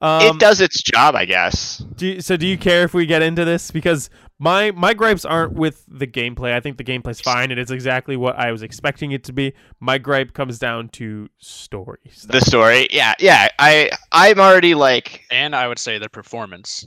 Um, 0.00 0.36
it 0.36 0.40
does 0.40 0.60
its 0.60 0.82
job, 0.82 1.14
I 1.14 1.26
guess. 1.26 1.78
Do 1.78 2.06
you, 2.06 2.20
so 2.22 2.36
do 2.36 2.46
you 2.46 2.56
care 2.56 2.84
if 2.84 2.94
we 2.94 3.04
get 3.04 3.22
into 3.22 3.44
this? 3.44 3.70
Because 3.70 4.08
my 4.38 4.70
my 4.70 4.94
gripes 4.94 5.26
aren't 5.26 5.52
with 5.52 5.84
the 5.86 6.06
gameplay. 6.06 6.54
I 6.54 6.60
think 6.60 6.78
the 6.78 6.84
gameplay's 6.84 7.20
fine 7.20 7.50
and 7.50 7.60
it's 7.60 7.70
exactly 7.70 8.16
what 8.16 8.36
I 8.36 8.50
was 8.50 8.62
expecting 8.62 9.12
it 9.12 9.22
to 9.24 9.32
be. 9.32 9.52
My 9.78 9.98
gripe 9.98 10.32
comes 10.32 10.58
down 10.58 10.88
to 10.90 11.28
story 11.38 11.98
stuff. 12.10 12.32
The 12.32 12.40
story, 12.40 12.88
yeah, 12.90 13.14
yeah. 13.18 13.48
I 13.58 13.90
I'm 14.10 14.40
already 14.40 14.74
like, 14.74 15.26
And 15.30 15.54
I 15.54 15.68
would 15.68 15.78
say 15.78 15.98
the 15.98 16.08
performance. 16.08 16.86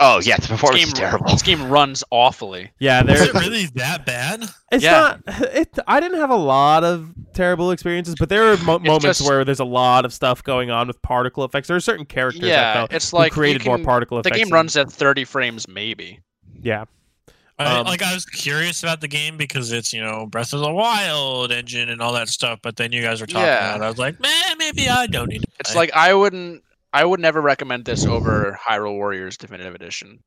Oh 0.00 0.20
yeah, 0.20 0.36
the 0.36 0.48
This 0.56 0.60
game, 0.70 0.86
is 0.88 0.92
terrible. 0.92 1.26
this 1.30 1.42
game 1.42 1.68
runs 1.68 2.02
awfully. 2.10 2.70
yeah, 2.78 3.00
Is 3.00 3.06
there. 3.20 3.28
it 3.28 3.34
really 3.34 3.66
that 3.74 4.04
bad? 4.06 4.42
It's 4.72 4.82
Yeah. 4.84 5.18
not. 5.26 5.40
It. 5.54 5.78
I 5.86 6.00
didn't 6.00 6.18
have 6.18 6.30
a 6.30 6.36
lot 6.36 6.84
of 6.84 7.10
terrible 7.32 7.70
experiences, 7.70 8.14
but 8.18 8.28
there 8.28 8.52
are 8.52 8.56
mo- 8.58 8.78
moments 8.78 9.04
just- 9.18 9.28
where 9.28 9.44
there's 9.44 9.60
a 9.60 9.64
lot 9.64 10.04
of 10.04 10.12
stuff 10.12 10.42
going 10.42 10.70
on 10.70 10.86
with 10.88 11.00
particle 11.02 11.44
effects. 11.44 11.68
There 11.68 11.76
are 11.76 11.80
certain 11.80 12.06
characters 12.06 12.44
I 12.44 12.48
Yeah, 12.48 12.72
felt 12.74 12.92
it's 12.92 13.12
like 13.12 13.32
you 13.32 13.34
created 13.34 13.64
more 13.64 13.76
can- 13.76 13.84
particle 13.84 14.20
The 14.22 14.30
game 14.30 14.48
runs 14.50 14.76
at 14.76 14.90
30 14.90 15.24
frames, 15.24 15.66
maybe. 15.68 16.20
Yeah. 16.60 16.84
I, 17.56 17.76
Um, 17.78 17.86
like 17.86 18.02
I 18.02 18.12
was 18.12 18.24
curious 18.26 18.82
about 18.82 19.00
the 19.00 19.06
game 19.06 19.36
because 19.36 19.70
it's 19.70 19.92
you 19.92 20.02
know 20.02 20.26
Breath 20.26 20.52
of 20.52 20.58
the 20.60 20.72
Wild 20.72 21.52
engine 21.52 21.88
and 21.88 22.00
all 22.02 22.12
that 22.14 22.28
stuff, 22.28 22.58
but 22.62 22.74
then 22.74 22.90
you 22.90 23.00
guys 23.00 23.20
were 23.20 23.28
talking 23.28 23.46
Yeah. 23.46 23.74
about. 23.76 23.80
it. 23.80 23.84
I 23.84 23.88
was 23.90 23.98
like, 23.98 24.18
man, 24.18 24.58
maybe 24.58 24.88
I 24.88 25.06
don't 25.06 25.28
need 25.28 25.42
to. 25.42 25.48
It's 25.60 25.70
play." 25.70 25.82
like 25.82 25.92
I 25.94 26.14
wouldn't. 26.14 26.62
I 26.94 27.04
would 27.04 27.20
never 27.20 27.42
recommend 27.42 27.84
this 27.84 28.06
over 28.06 28.58
Hyrule 28.66 28.94
Warriors 28.94 29.36
Definitive 29.36 29.74
Edition. 29.74 30.20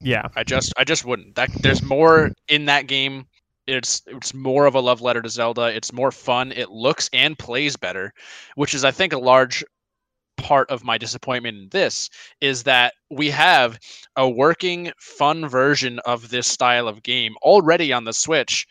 Yeah. 0.00 0.28
I 0.36 0.44
just, 0.44 0.72
I 0.78 0.84
just 0.84 1.04
wouldn't. 1.04 1.34
That 1.34 1.50
there's 1.62 1.82
more 1.82 2.30
in 2.48 2.64
that 2.66 2.86
game. 2.86 3.26
It's 3.66 4.02
it's 4.06 4.32
more 4.32 4.66
of 4.66 4.74
a 4.74 4.80
love 4.80 5.00
letter 5.00 5.20
to 5.20 5.28
Zelda. 5.28 5.66
It's 5.66 5.92
more 5.92 6.10
fun. 6.10 6.52
It 6.52 6.70
looks 6.70 7.10
and 7.12 7.38
plays 7.38 7.76
better, 7.76 8.12
which 8.54 8.74
is 8.74 8.84
I 8.84 8.90
think 8.90 9.12
a 9.12 9.18
large 9.18 9.64
part 10.36 10.70
of 10.70 10.84
my 10.84 10.98
disappointment 10.98 11.56
in 11.56 11.68
this 11.70 12.08
is 12.40 12.64
that 12.64 12.94
we 13.10 13.30
have 13.30 13.78
a 14.16 14.28
working 14.28 14.92
fun 14.98 15.48
version 15.48 16.00
of 16.00 16.30
this 16.30 16.46
style 16.46 16.88
of 16.88 17.02
game 17.02 17.34
already 17.42 17.92
on 17.92 18.04
the 18.04 18.12
Switch 18.12 18.66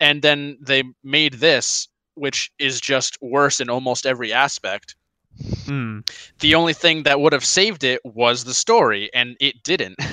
and 0.00 0.22
then 0.22 0.56
they 0.60 0.84
made 1.02 1.34
this 1.34 1.88
which 2.14 2.50
is 2.58 2.80
just 2.80 3.16
worse 3.20 3.60
in 3.60 3.70
almost 3.70 4.04
every 4.04 4.32
aspect. 4.32 4.96
Mm. 5.40 6.08
The 6.40 6.54
only 6.54 6.72
thing 6.72 7.04
that 7.04 7.20
would 7.20 7.32
have 7.32 7.44
saved 7.44 7.84
it 7.84 8.00
was 8.04 8.44
the 8.44 8.54
story 8.54 9.10
and 9.14 9.36
it 9.40 9.62
didn't. 9.62 9.98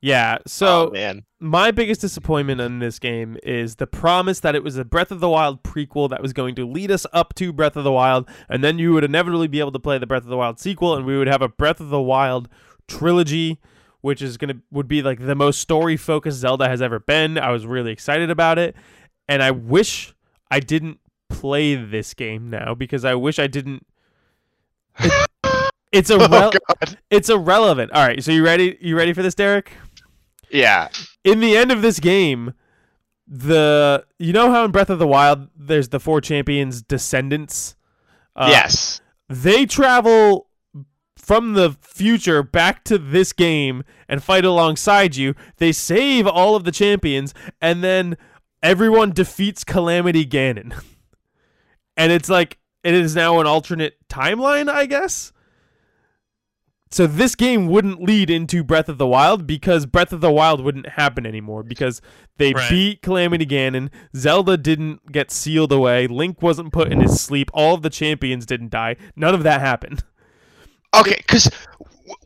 Yeah. 0.00 0.38
So 0.46 0.88
oh, 0.88 0.90
man, 0.90 1.24
my 1.40 1.70
biggest 1.70 2.00
disappointment 2.00 2.60
in 2.60 2.78
this 2.78 2.98
game 2.98 3.36
is 3.42 3.76
the 3.76 3.86
promise 3.86 4.40
that 4.40 4.54
it 4.54 4.64
was 4.64 4.76
a 4.76 4.84
Breath 4.84 5.10
of 5.10 5.20
the 5.20 5.28
Wild 5.28 5.62
prequel 5.62 6.08
that 6.10 6.22
was 6.22 6.32
going 6.32 6.54
to 6.54 6.66
lead 6.66 6.90
us 6.90 7.06
up 7.12 7.34
to 7.34 7.52
Breath 7.52 7.76
of 7.76 7.84
the 7.84 7.92
Wild, 7.92 8.28
and 8.48 8.64
then 8.64 8.78
you 8.78 8.92
would 8.94 9.04
inevitably 9.04 9.46
be 9.46 9.60
able 9.60 9.72
to 9.72 9.78
play 9.78 9.98
the 9.98 10.06
Breath 10.06 10.22
of 10.22 10.28
the 10.28 10.36
Wild 10.36 10.58
sequel, 10.58 10.96
and 10.96 11.04
we 11.04 11.18
would 11.18 11.26
have 11.26 11.42
a 11.42 11.48
Breath 11.48 11.80
of 11.80 11.90
the 11.90 12.00
Wild 12.00 12.48
trilogy, 12.88 13.58
which 14.00 14.22
is 14.22 14.38
gonna 14.38 14.56
would 14.70 14.88
be 14.88 15.02
like 15.02 15.20
the 15.20 15.34
most 15.34 15.60
story 15.60 15.96
focused 15.96 16.38
Zelda 16.38 16.68
has 16.68 16.80
ever 16.80 16.98
been. 16.98 17.36
I 17.36 17.50
was 17.50 17.66
really 17.66 17.92
excited 17.92 18.30
about 18.30 18.58
it, 18.58 18.74
and 19.28 19.42
I 19.42 19.50
wish 19.50 20.14
I 20.50 20.60
didn't 20.60 20.98
play 21.28 21.74
this 21.74 22.14
game 22.14 22.48
now 22.48 22.74
because 22.74 23.04
I 23.04 23.14
wish 23.14 23.38
I 23.38 23.46
didn't. 23.46 23.86
It- 25.04 25.26
it's 25.92 26.10
a 26.10 26.18
oh 26.20 26.50
it's 27.10 27.28
irrelevant. 27.28 27.90
All 27.92 28.06
right, 28.06 28.22
so 28.22 28.30
you 28.30 28.44
ready? 28.44 28.78
You 28.80 28.96
ready 28.96 29.12
for 29.12 29.22
this, 29.22 29.34
Derek? 29.34 29.72
yeah, 30.50 30.88
in 31.24 31.40
the 31.40 31.56
end 31.56 31.72
of 31.72 31.82
this 31.82 31.98
game, 31.98 32.54
the 33.26 34.04
you 34.18 34.32
know 34.32 34.50
how 34.52 34.64
in 34.64 34.70
Breath 34.70 34.90
of 34.90 34.98
the 35.00 35.06
Wild 35.06 35.48
there's 35.56 35.88
the 35.88 35.98
four 36.00 36.20
champions 36.20 36.80
descendants. 36.82 37.74
Uh, 38.36 38.48
yes, 38.50 39.00
they 39.28 39.66
travel 39.66 40.46
from 41.16 41.54
the 41.54 41.76
future 41.80 42.42
back 42.44 42.84
to 42.84 42.96
this 42.96 43.32
game 43.32 43.82
and 44.08 44.22
fight 44.22 44.44
alongside 44.44 45.16
you. 45.16 45.34
They 45.56 45.72
save 45.72 46.24
all 46.26 46.54
of 46.54 46.62
the 46.62 46.72
champions, 46.72 47.34
and 47.60 47.82
then 47.82 48.16
everyone 48.62 49.10
defeats 49.10 49.64
Calamity 49.64 50.24
Ganon. 50.24 50.72
and 51.96 52.12
it's 52.12 52.28
like 52.28 52.58
it 52.84 52.94
is 52.94 53.14
now 53.14 53.40
an 53.40 53.46
alternate 53.46 53.96
timeline, 54.08 54.68
I 54.68 54.86
guess. 54.86 55.32
So 56.92 57.06
this 57.06 57.36
game 57.36 57.68
wouldn't 57.68 58.02
lead 58.02 58.30
into 58.30 58.64
Breath 58.64 58.88
of 58.88 58.98
the 58.98 59.06
Wild 59.06 59.46
because 59.46 59.86
Breath 59.86 60.12
of 60.12 60.20
the 60.20 60.30
Wild 60.32 60.60
wouldn't 60.60 60.88
happen 60.88 61.24
anymore 61.24 61.62
because 61.62 62.02
they 62.36 62.52
Right. 62.52 62.68
beat 62.68 63.02
Calamity 63.02 63.46
Ganon. 63.46 63.90
Zelda 64.16 64.56
didn't 64.56 65.12
get 65.12 65.30
sealed 65.30 65.70
away. 65.70 66.08
Link 66.08 66.42
wasn't 66.42 66.72
put 66.72 66.90
in 66.92 67.00
his 67.00 67.20
sleep. 67.20 67.48
All 67.54 67.74
of 67.74 67.82
the 67.82 67.90
champions 67.90 68.44
didn't 68.44 68.70
die. 68.70 68.96
None 69.14 69.34
of 69.36 69.44
that 69.44 69.60
happened. 69.60 70.02
okay. 70.92 71.14
Because 71.18 71.48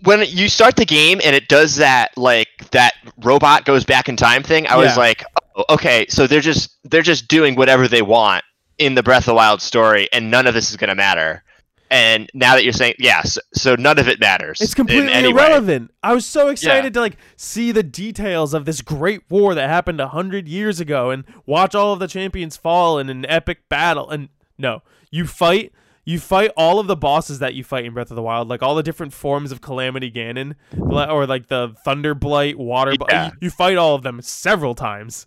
when 0.05 0.25
you 0.27 0.49
start 0.49 0.77
the 0.77 0.87
game 0.87 1.21
and 1.23 1.37
it 1.37 1.49
does 1.49 1.77
that, 1.77 2.17
like 2.17 2.49
that 2.71 2.95
robot 3.23 3.67
goes 3.67 3.85
back 3.85 4.09
in 4.09 4.17
time 4.17 4.43
thing, 4.43 4.67
I 4.67 4.77
was 4.77 4.97
like, 4.97 5.25
oh, 5.57 5.65
okay, 5.69 6.07
so 6.09 6.27
they're 6.27 6.41
just 6.41 6.75
they're 6.85 7.03
just 7.03 7.29
doing 7.29 7.55
whatever 7.55 7.87
they 7.87 8.01
want 8.01 8.43
in 8.79 8.95
the 8.95 9.03
Breath 9.03 9.23
of 9.23 9.27
the 9.27 9.35
Wild 9.35 9.61
story, 9.63 10.09
and 10.13 10.31
none 10.31 10.47
of 10.47 10.55
this 10.55 10.71
is 10.71 10.77
gonna 10.77 10.95
matter. 10.95 11.43
And 11.91 12.29
now 12.35 12.55
that 12.55 12.65
you're 12.65 12.73
saying, 12.73 12.95
yes, 12.99 13.39
so 13.53 13.77
none 13.77 13.99
of 13.99 14.09
it 14.09 14.19
matters. 14.19 14.61
It's 14.61 14.75
completely 14.75 15.13
any 15.13 15.33
way. 15.33 15.45
irrelevant. 15.45 15.93
I 16.03 16.13
was 16.15 16.27
so 16.27 16.49
excited 16.49 16.93
to 16.95 17.01
like 17.01 17.17
see 17.37 17.71
the 17.73 17.83
details 17.85 18.53
of 18.55 18.65
this 18.65 18.81
great 18.81 19.21
war 19.31 19.55
that 19.55 19.69
happened 19.69 20.01
a 20.01 20.09
hundred 20.09 20.49
years 20.49 20.81
ago 20.81 21.11
and 21.11 21.25
watch 21.47 21.75
all 21.75 21.93
of 21.93 22.01
the 22.01 22.09
champions 22.09 22.57
fall 22.57 22.99
in 22.99 23.09
an 23.11 23.25
epic 23.27 23.69
battle. 23.69 24.11
And 24.11 24.29
no, 24.59 24.83
you 25.11 25.27
fight. 25.27 25.73
You 26.07 26.19
fight 26.19 26.51
all 26.57 26.81
of 26.81 26.87
the 26.87 26.97
bosses 26.97 27.39
that 27.39 27.55
you 27.55 27.65
fight 27.65 27.85
in 27.87 27.95
Breath 27.95 28.11
of 28.11 28.17
the 28.17 28.23
Wild, 28.23 28.47
like 28.49 28.63
all 28.63 28.75
the 28.75 28.83
different 28.83 29.13
forms 29.15 29.51
of 29.53 29.61
Calamity 29.63 30.11
Ganon, 30.11 30.55
or 30.79 31.27
like 31.27 31.47
the 31.47 31.75
Thunder 31.85 32.15
Blight, 32.15 32.59
Water. 32.59 32.95
Yeah. 33.09 33.27
you, 33.27 33.33
you 33.43 33.51
fight 33.51 33.77
all 33.79 33.95
of 33.95 34.03
them 34.03 34.21
several 34.21 34.75
times. 34.75 35.27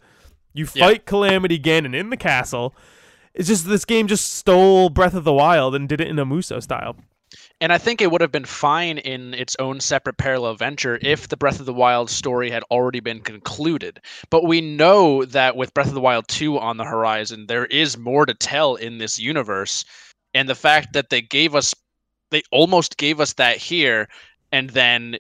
You 0.54 0.68
Yeah. 0.76 0.86
fight 0.86 1.06
Calamity 1.08 1.58
Ganon 1.58 1.96
in 1.96 2.10
the 2.12 2.18
castle. 2.18 2.76
It's 3.34 3.48
just 3.48 3.68
this 3.68 3.86
game 3.86 4.08
just 4.08 4.34
stole 4.34 4.90
Breath 4.90 5.14
of 5.14 5.24
the 5.24 5.34
Wild 5.34 5.76
and 5.76 5.88
did 5.88 6.02
it 6.02 6.08
in 6.08 6.20
a 6.20 6.26
Musou 6.26 6.62
style. 6.62 6.96
And 7.60 7.74
I 7.74 7.78
think 7.78 8.02
it 8.02 8.12
would 8.12 8.22
have 8.22 8.32
been 8.32 8.46
fine 8.46 9.00
in 9.00 9.34
its 9.34 9.56
own 9.60 9.80
separate 9.80 10.18
parallel 10.18 10.56
venture 10.56 11.00
if 11.02 11.28
the 11.28 11.38
Breath 11.38 11.60
of 11.60 11.66
the 11.66 11.74
Wild 11.74 12.10
story 12.10 12.50
had 12.50 12.64
already 12.70 13.00
been 13.00 13.20
concluded. 13.20 14.00
But 14.30 14.46
we 14.46 14.62
know 14.62 15.26
that 15.26 15.56
with 15.56 15.74
Breath 15.74 15.88
of 15.88 15.94
the 15.94 16.02
Wild 16.02 16.28
2 16.28 16.60
on 16.60 16.78
the 16.78 16.86
horizon, 16.86 17.48
there 17.48 17.66
is 17.66 17.98
more 17.98 18.26
to 18.26 18.34
tell 18.34 18.76
in 18.76 18.98
this 18.98 19.20
universe. 19.20 19.84
And 20.34 20.48
the 20.48 20.56
fact 20.56 20.94
that 20.94 21.10
they 21.10 21.22
gave 21.22 21.56
us, 21.56 21.74
they 22.30 22.44
almost 22.52 22.98
gave 22.98 23.20
us 23.20 23.34
that 23.34 23.58
here 23.58 24.08
and 24.52 24.70
then, 24.70 25.18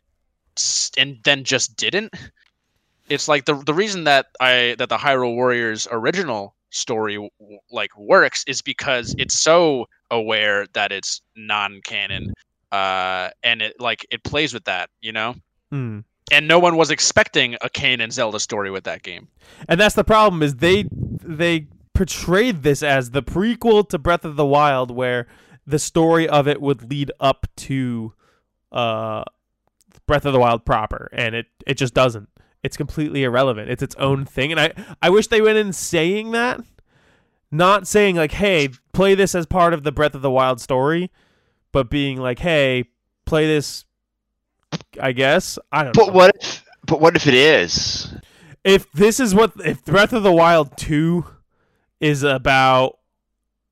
and 0.97 1.17
then 1.23 1.43
just 1.43 1.75
didn't. 1.75 2.13
It's 3.09 3.27
like 3.27 3.45
the 3.45 3.55
the 3.55 3.73
reason 3.73 4.03
that 4.03 4.27
I 4.41 4.75
that 4.77 4.89
the 4.89 4.97
Hyrule 4.97 5.35
Warriors 5.35 5.87
original 5.89 6.56
story 6.69 7.29
like 7.71 7.97
works 7.97 8.43
is 8.47 8.61
because 8.61 9.15
it's 9.17 9.39
so 9.39 9.87
aware 10.11 10.65
that 10.73 10.91
it's 10.91 11.21
non-canon 11.35 12.33
uh 12.71 13.29
and 13.43 13.61
it 13.61 13.79
like 13.79 14.05
it 14.11 14.23
plays 14.23 14.53
with 14.53 14.65
that 14.65 14.89
you 15.01 15.11
know 15.11 15.35
Hmm. 15.71 15.99
and 16.31 16.47
no 16.47 16.59
one 16.59 16.77
was 16.77 16.91
expecting 16.91 17.55
a 17.61 17.69
canon 17.69 18.11
Zelda 18.11 18.39
story 18.39 18.71
with 18.71 18.83
that 18.85 19.03
game 19.03 19.27
And 19.67 19.79
that's 19.79 19.95
the 19.95 20.03
problem 20.03 20.41
is 20.43 20.55
they 20.55 20.85
they 20.91 21.67
portrayed 21.93 22.63
this 22.63 22.83
as 22.83 23.11
the 23.11 23.23
prequel 23.23 23.87
to 23.89 23.97
Breath 23.97 24.23
of 24.23 24.35
the 24.35 24.45
Wild 24.45 24.91
where 24.91 25.27
the 25.65 25.79
story 25.79 26.27
of 26.27 26.47
it 26.47 26.61
would 26.61 26.89
lead 26.89 27.11
up 27.19 27.47
to 27.57 28.13
uh 28.71 29.23
Breath 30.05 30.25
of 30.25 30.33
the 30.33 30.39
Wild 30.39 30.63
proper 30.65 31.09
and 31.11 31.35
it 31.35 31.47
it 31.65 31.75
just 31.75 31.93
doesn't. 31.93 32.29
It's 32.63 32.77
completely 32.77 33.23
irrelevant. 33.23 33.69
It's 33.69 33.83
its 33.83 33.95
own 33.95 34.25
thing 34.25 34.51
and 34.51 34.59
I 34.59 34.73
I 35.01 35.09
wish 35.09 35.27
they 35.27 35.41
went 35.41 35.57
in 35.57 35.73
saying 35.73 36.31
that 36.31 36.61
not 37.51 37.87
saying 37.87 38.15
like 38.15 38.33
hey, 38.33 38.69
play 38.93 39.15
this 39.15 39.35
as 39.35 39.45
part 39.45 39.73
of 39.73 39.83
the 39.83 39.91
Breath 39.91 40.15
of 40.15 40.21
the 40.21 40.31
Wild 40.31 40.59
story, 40.59 41.11
but 41.71 41.89
being 41.89 42.19
like 42.19 42.39
hey, 42.39 42.85
play 43.25 43.47
this 43.47 43.85
I 45.01 45.13
guess. 45.13 45.57
I 45.71 45.83
don't 45.83 45.95
know. 45.95 46.05
But 46.05 46.13
what 46.13 46.35
if? 46.35 46.65
But 46.85 47.01
what 47.01 47.15
if 47.15 47.27
it 47.27 47.33
is? 47.33 48.13
if 48.67 48.91
this 48.91 49.19
is 49.19 49.33
what 49.33 49.53
if 49.65 49.83
Breath 49.85 50.13
of 50.13 50.23
the 50.23 50.31
Wild 50.31 50.75
2 50.77 51.25
is 52.01 52.23
about 52.23 52.99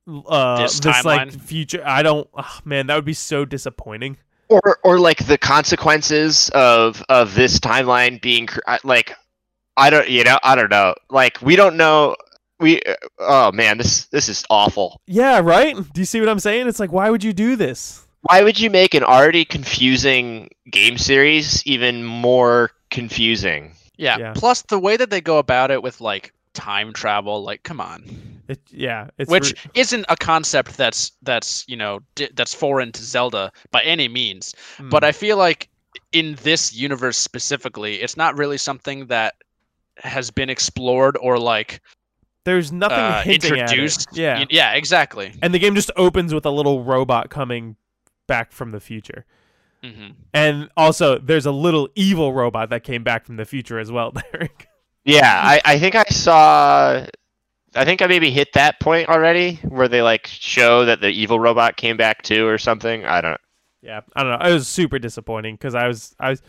uh 0.08 0.62
This 0.62 0.80
this, 0.80 1.04
like 1.04 1.32
future 1.32 1.84
I 1.86 2.02
don't 2.02 2.30
ah, 2.36 2.62
man 2.64 2.88
that 2.88 2.96
would 2.96 3.06
be 3.06 3.14
so 3.14 3.44
disappointing. 3.44 4.18
Or 4.50 4.80
or 4.84 5.00
like 5.00 5.26
the 5.26 5.38
consequences 5.38 6.50
of 6.54 7.04
of 7.10 7.36
this 7.36 7.60
timeline 7.60 8.22
being 8.22 8.48
like 8.84 9.16
I 9.78 9.90
don't, 9.90 10.10
you 10.10 10.24
know, 10.24 10.38
I 10.44 10.56
don't 10.56 10.72
know. 10.72 10.96
Like 11.10 11.42
we 11.42 11.56
don't 11.56 11.78
know. 11.78 12.16
We, 12.60 12.82
uh, 12.82 12.96
oh 13.20 13.52
man, 13.52 13.78
this 13.78 14.06
this 14.06 14.30
is 14.30 14.46
awful. 14.50 15.02
Yeah, 15.08 15.42
right? 15.42 15.76
Do 15.76 16.02
you 16.02 16.06
see 16.06 16.20
what 16.20 16.30
I'm 16.30 16.40
saying? 16.40 16.68
It's 16.68 16.80
like, 16.80 16.92
why 16.92 17.10
would 17.10 17.24
you 17.24 17.34
do 17.34 17.56
this? 17.56 18.06
Why 18.22 18.42
would 18.42 18.60
you 18.60 18.70
make 18.70 18.94
an 18.94 19.04
already 19.04 19.46
confusing 19.46 20.50
game 20.72 20.98
series 20.98 21.66
even 21.68 22.04
more 22.04 22.72
confusing? 22.90 23.74
Yeah. 23.98 24.18
Yeah. 24.18 24.34
Plus 24.36 24.62
the 24.64 24.80
way 24.80 24.98
that 24.98 25.10
they 25.10 25.22
go 25.22 25.38
about 25.38 25.70
it 25.70 25.84
with 25.84 26.02
like 26.02 26.34
time 26.54 26.94
travel, 26.94 27.44
like 27.44 27.64
come 27.64 27.82
on, 27.82 28.35
It, 28.48 28.60
yeah, 28.70 29.08
it's 29.18 29.30
which 29.32 29.54
re- 29.66 29.72
isn't 29.82 30.06
a 30.10 30.16
concept 30.16 30.78
that's 30.78 31.12
that's 31.24 31.66
you 31.68 31.78
know 31.78 32.00
di- 32.16 32.30
that's 32.36 32.54
foreign 32.54 32.92
to 32.92 33.04
Zelda 33.04 33.52
by 33.72 33.82
any 33.84 34.08
means. 34.08 34.54
mm, 34.78 34.90
But 34.90 35.04
I 35.04 35.12
feel 35.12 35.38
like 35.38 35.70
in 36.12 36.36
this 36.44 36.74
universe 36.74 37.18
specifically, 37.18 37.96
it's 38.02 38.16
not 38.18 38.38
really 38.38 38.58
something 38.58 39.08
that 39.08 39.36
has 39.98 40.30
been 40.30 40.50
explored 40.50 41.18
or 41.22 41.40
like 41.40 41.82
there's 42.44 42.72
nothing 42.72 42.98
uh, 42.98 43.22
hinting 43.24 43.54
at 43.54 43.58
it. 43.58 43.62
introduced. 43.64 44.08
Yeah, 44.14 44.40
Y- 44.40 44.48
yeah, 44.52 44.74
exactly. 44.74 45.34
and 45.42 45.54
the 45.54 45.60
game 45.60 45.74
just 45.74 45.90
opens 45.96 46.34
with 46.34 46.46
a 46.46 46.52
little 46.52 46.84
robot 46.84 47.30
coming 47.30 47.76
back 48.28 48.52
from 48.52 48.72
the 48.72 48.80
future. 48.80 49.26
hmm 49.84 50.10
And 50.34 50.70
also, 50.78 51.18
there's 51.18 51.46
a 51.46 51.52
little 51.52 51.90
evil 51.96 52.34
robot 52.34 52.70
that 52.70 52.84
came 52.84 53.04
back 53.04 53.26
from 53.26 53.38
the 53.38 53.46
future 53.46 53.80
as 53.80 53.92
well, 53.92 54.12
Derek. 54.32 54.68
Yeah, 55.04 55.32
I, 55.44 55.62
I 55.66 55.80
think 55.80 55.96
I 55.96 56.04
saw. 56.10 57.06
I 57.76 57.86
think 57.86 58.02
I 58.02 58.08
maybe 58.08 58.32
hit 58.32 58.54
that 58.54 58.80
point 58.80 59.10
already 59.10 59.56
where 59.68 59.88
they 59.88 60.02
like 60.02 60.28
show 60.28 60.86
that 60.86 61.02
the 61.02 61.10
evil 61.10 61.40
robot 61.40 61.78
came 61.78 61.98
back 61.98 62.22
too 62.22 62.48
or 62.48 62.58
something. 62.58 63.06
I 63.06 63.22
don't. 63.22 63.42
Yeah, 63.82 64.02
I 64.16 64.24
don't 64.24 64.40
know. 64.40 64.48
It 64.48 64.54
was 64.54 64.68
super 64.68 64.98
disappointing 64.98 65.56
because 65.56 65.76
I 65.76 65.88
was, 65.88 66.16
I 66.20 66.32
was. 66.32 66.42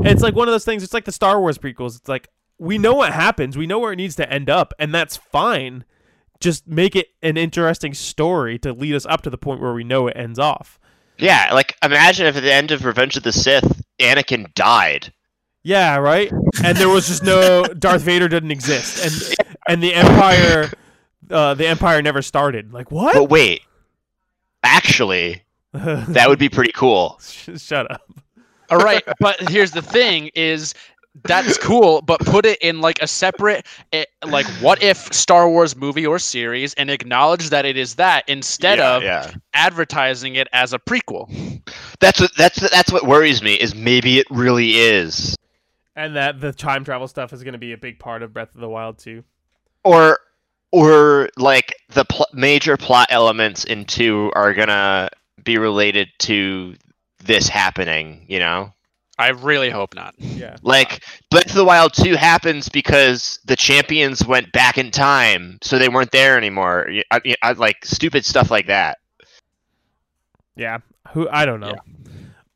It's 0.00 0.22
like 0.22 0.34
one 0.34 0.48
of 0.48 0.52
those 0.52 0.64
things. 0.64 0.82
It's 0.82 0.94
like 0.94 1.04
the 1.04 1.12
Star 1.12 1.40
Wars 1.40 1.56
prequels. 1.56 1.96
It's 1.96 2.08
like 2.08 2.28
we 2.58 2.78
know 2.78 2.94
what 2.94 3.12
happens. 3.12 3.56
We 3.56 3.66
know 3.66 3.78
where 3.78 3.92
it 3.92 3.96
needs 3.96 4.16
to 4.16 4.30
end 4.30 4.50
up, 4.50 4.74
and 4.78 4.92
that's 4.92 5.16
fine. 5.16 5.84
Just 6.40 6.66
make 6.66 6.96
it 6.96 7.08
an 7.22 7.36
interesting 7.36 7.94
story 7.94 8.58
to 8.60 8.72
lead 8.72 8.94
us 8.94 9.06
up 9.06 9.22
to 9.22 9.30
the 9.30 9.38
point 9.38 9.60
where 9.60 9.74
we 9.74 9.84
know 9.84 10.08
it 10.08 10.16
ends 10.16 10.38
off. 10.38 10.80
Yeah, 11.18 11.50
like 11.52 11.76
imagine 11.82 12.26
if 12.26 12.36
at 12.36 12.42
the 12.42 12.52
end 12.52 12.70
of 12.70 12.84
Revenge 12.84 13.16
of 13.16 13.22
the 13.22 13.32
Sith, 13.32 13.82
Anakin 14.00 14.52
died. 14.54 15.12
Yeah, 15.62 15.96
right. 15.96 16.32
And 16.64 16.76
there 16.76 16.88
was 16.88 17.08
just 17.08 17.22
no 17.22 17.64
Darth 17.64 18.02
Vader 18.02 18.28
didn't 18.28 18.50
exist, 18.50 19.04
and 19.04 19.48
and 19.68 19.82
the 19.82 19.94
Empire, 19.94 20.70
uh, 21.30 21.54
the 21.54 21.66
Empire 21.66 22.00
never 22.00 22.22
started. 22.22 22.72
Like 22.72 22.90
what? 22.90 23.14
But 23.14 23.24
wait, 23.24 23.62
actually, 24.62 25.42
that 25.72 26.28
would 26.28 26.38
be 26.38 26.48
pretty 26.48 26.72
cool. 26.72 27.18
Shut 27.20 27.90
up. 27.90 28.02
All 28.70 28.78
right, 28.78 29.02
but 29.18 29.50
here's 29.50 29.72
the 29.72 29.82
thing: 29.82 30.30
is 30.34 30.74
that's 31.24 31.58
cool, 31.58 32.02
but 32.02 32.20
put 32.20 32.46
it 32.46 32.58
in 32.62 32.80
like 32.80 33.02
a 33.02 33.06
separate, 33.06 33.66
eh, 33.92 34.04
like 34.24 34.46
what 34.60 34.82
if 34.82 35.12
Star 35.12 35.48
Wars 35.48 35.76
movie 35.76 36.06
or 36.06 36.18
series, 36.18 36.72
and 36.74 36.88
acknowledge 36.88 37.50
that 37.50 37.64
it 37.64 37.76
is 37.76 37.96
that 37.96 38.24
instead 38.28 38.78
yeah, 38.78 38.96
of 38.96 39.02
yeah. 39.02 39.30
advertising 39.52 40.36
it 40.36 40.48
as 40.52 40.72
a 40.72 40.78
prequel. 40.78 41.28
That's 41.98 42.20
what 42.20 42.30
that's 42.36 42.70
that's 42.70 42.92
what 42.92 43.06
worries 43.06 43.42
me 43.42 43.54
is 43.54 43.74
maybe 43.74 44.18
it 44.18 44.26
really 44.30 44.76
is, 44.76 45.36
And 46.00 46.16
that 46.16 46.40
the 46.40 46.52
time 46.52 46.84
travel 46.84 47.06
stuff 47.08 47.32
is 47.32 47.42
going 47.42 47.52
to 47.52 47.58
be 47.58 47.72
a 47.72 47.76
big 47.78 47.98
part 47.98 48.22
of 48.22 48.32
Breath 48.32 48.54
of 48.54 48.60
the 48.60 48.68
Wild 48.68 48.98
too. 48.98 49.22
or 49.84 50.18
or 50.72 51.28
like 51.36 51.74
the 51.90 52.04
pl- 52.04 52.26
major 52.32 52.76
plot 52.76 53.08
elements 53.10 53.64
in 53.64 53.84
two 53.84 54.30
are 54.36 54.54
gonna 54.54 55.10
be 55.42 55.58
related 55.58 56.08
to 56.20 56.76
this 57.24 57.48
happening. 57.48 58.24
You 58.28 58.38
know, 58.38 58.72
I 59.18 59.30
really 59.30 59.68
hope 59.68 59.94
not. 59.94 60.14
Yeah. 60.18 60.56
like 60.62 61.04
Breath 61.30 61.46
of 61.50 61.54
the 61.56 61.64
Wild 61.64 61.92
two 61.92 62.14
happens 62.14 62.68
because 62.68 63.40
the 63.44 63.56
champions 63.56 64.24
went 64.24 64.52
back 64.52 64.78
in 64.78 64.90
time, 64.92 65.58
so 65.60 65.78
they 65.78 65.88
weren't 65.88 66.12
there 66.12 66.36
anymore. 66.38 66.86
Y- 66.88 67.02
I, 67.10 67.34
I, 67.42 67.52
like 67.52 67.84
stupid 67.84 68.24
stuff 68.24 68.50
like 68.50 68.68
that. 68.68 68.98
Yeah. 70.56 70.78
Who 71.12 71.28
I 71.30 71.46
don't 71.46 71.60
know. 71.60 71.74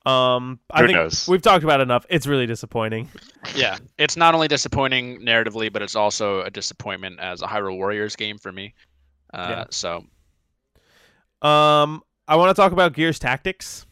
Um, 0.07 0.61
I 0.71 0.81
Who 0.83 0.87
think 0.87 0.97
knows? 0.97 1.27
we've 1.27 1.41
talked 1.43 1.65
about 1.65 1.81
enough. 1.81 2.05
It's 2.11 2.27
really 2.27 2.47
disappointing. 2.47 3.09
Yeah, 3.55 3.79
it's 3.99 4.17
not 4.17 4.35
only 4.35 4.49
disappointing 4.49 5.21
narratively, 5.21 5.73
but 5.73 5.81
it's 5.83 5.97
also 5.97 6.43
a 6.43 6.51
disappointment 6.51 7.21
as 7.21 7.41
a 7.43 7.47
Hyrule 7.47 7.77
Warriors 7.77 8.15
game 8.17 8.37
for 8.39 8.53
me. 8.53 8.75
Uh, 9.33 9.47
Yeah. 9.51 9.65
So 9.71 10.05
Um, 11.43 12.03
I 12.29 12.37
want 12.37 12.55
to 12.55 12.61
talk 12.61 12.73
about 12.73 12.93
Gears 12.95 13.19
Tactics. 13.19 13.87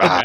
Ah, 0.00 0.24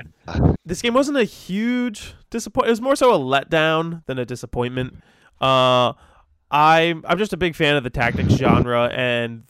This 0.66 0.82
game 0.82 0.94
wasn't 0.94 1.18
a 1.18 1.24
huge 1.24 2.14
disappointment. 2.30 2.70
It 2.70 2.72
was 2.72 2.82
more 2.82 2.96
so 2.96 3.14
a 3.14 3.20
letdown 3.20 4.04
than 4.06 4.18
a 4.20 4.26
disappointment. 4.26 4.98
Uh, 5.42 5.94
I'm 6.52 7.04
I'm 7.08 7.18
just 7.20 7.34
a 7.34 7.38
big 7.38 7.56
fan 7.56 7.76
of 7.76 7.84
the 7.84 7.90
tactics 7.92 8.34
genre, 8.34 8.90
and 8.92 9.44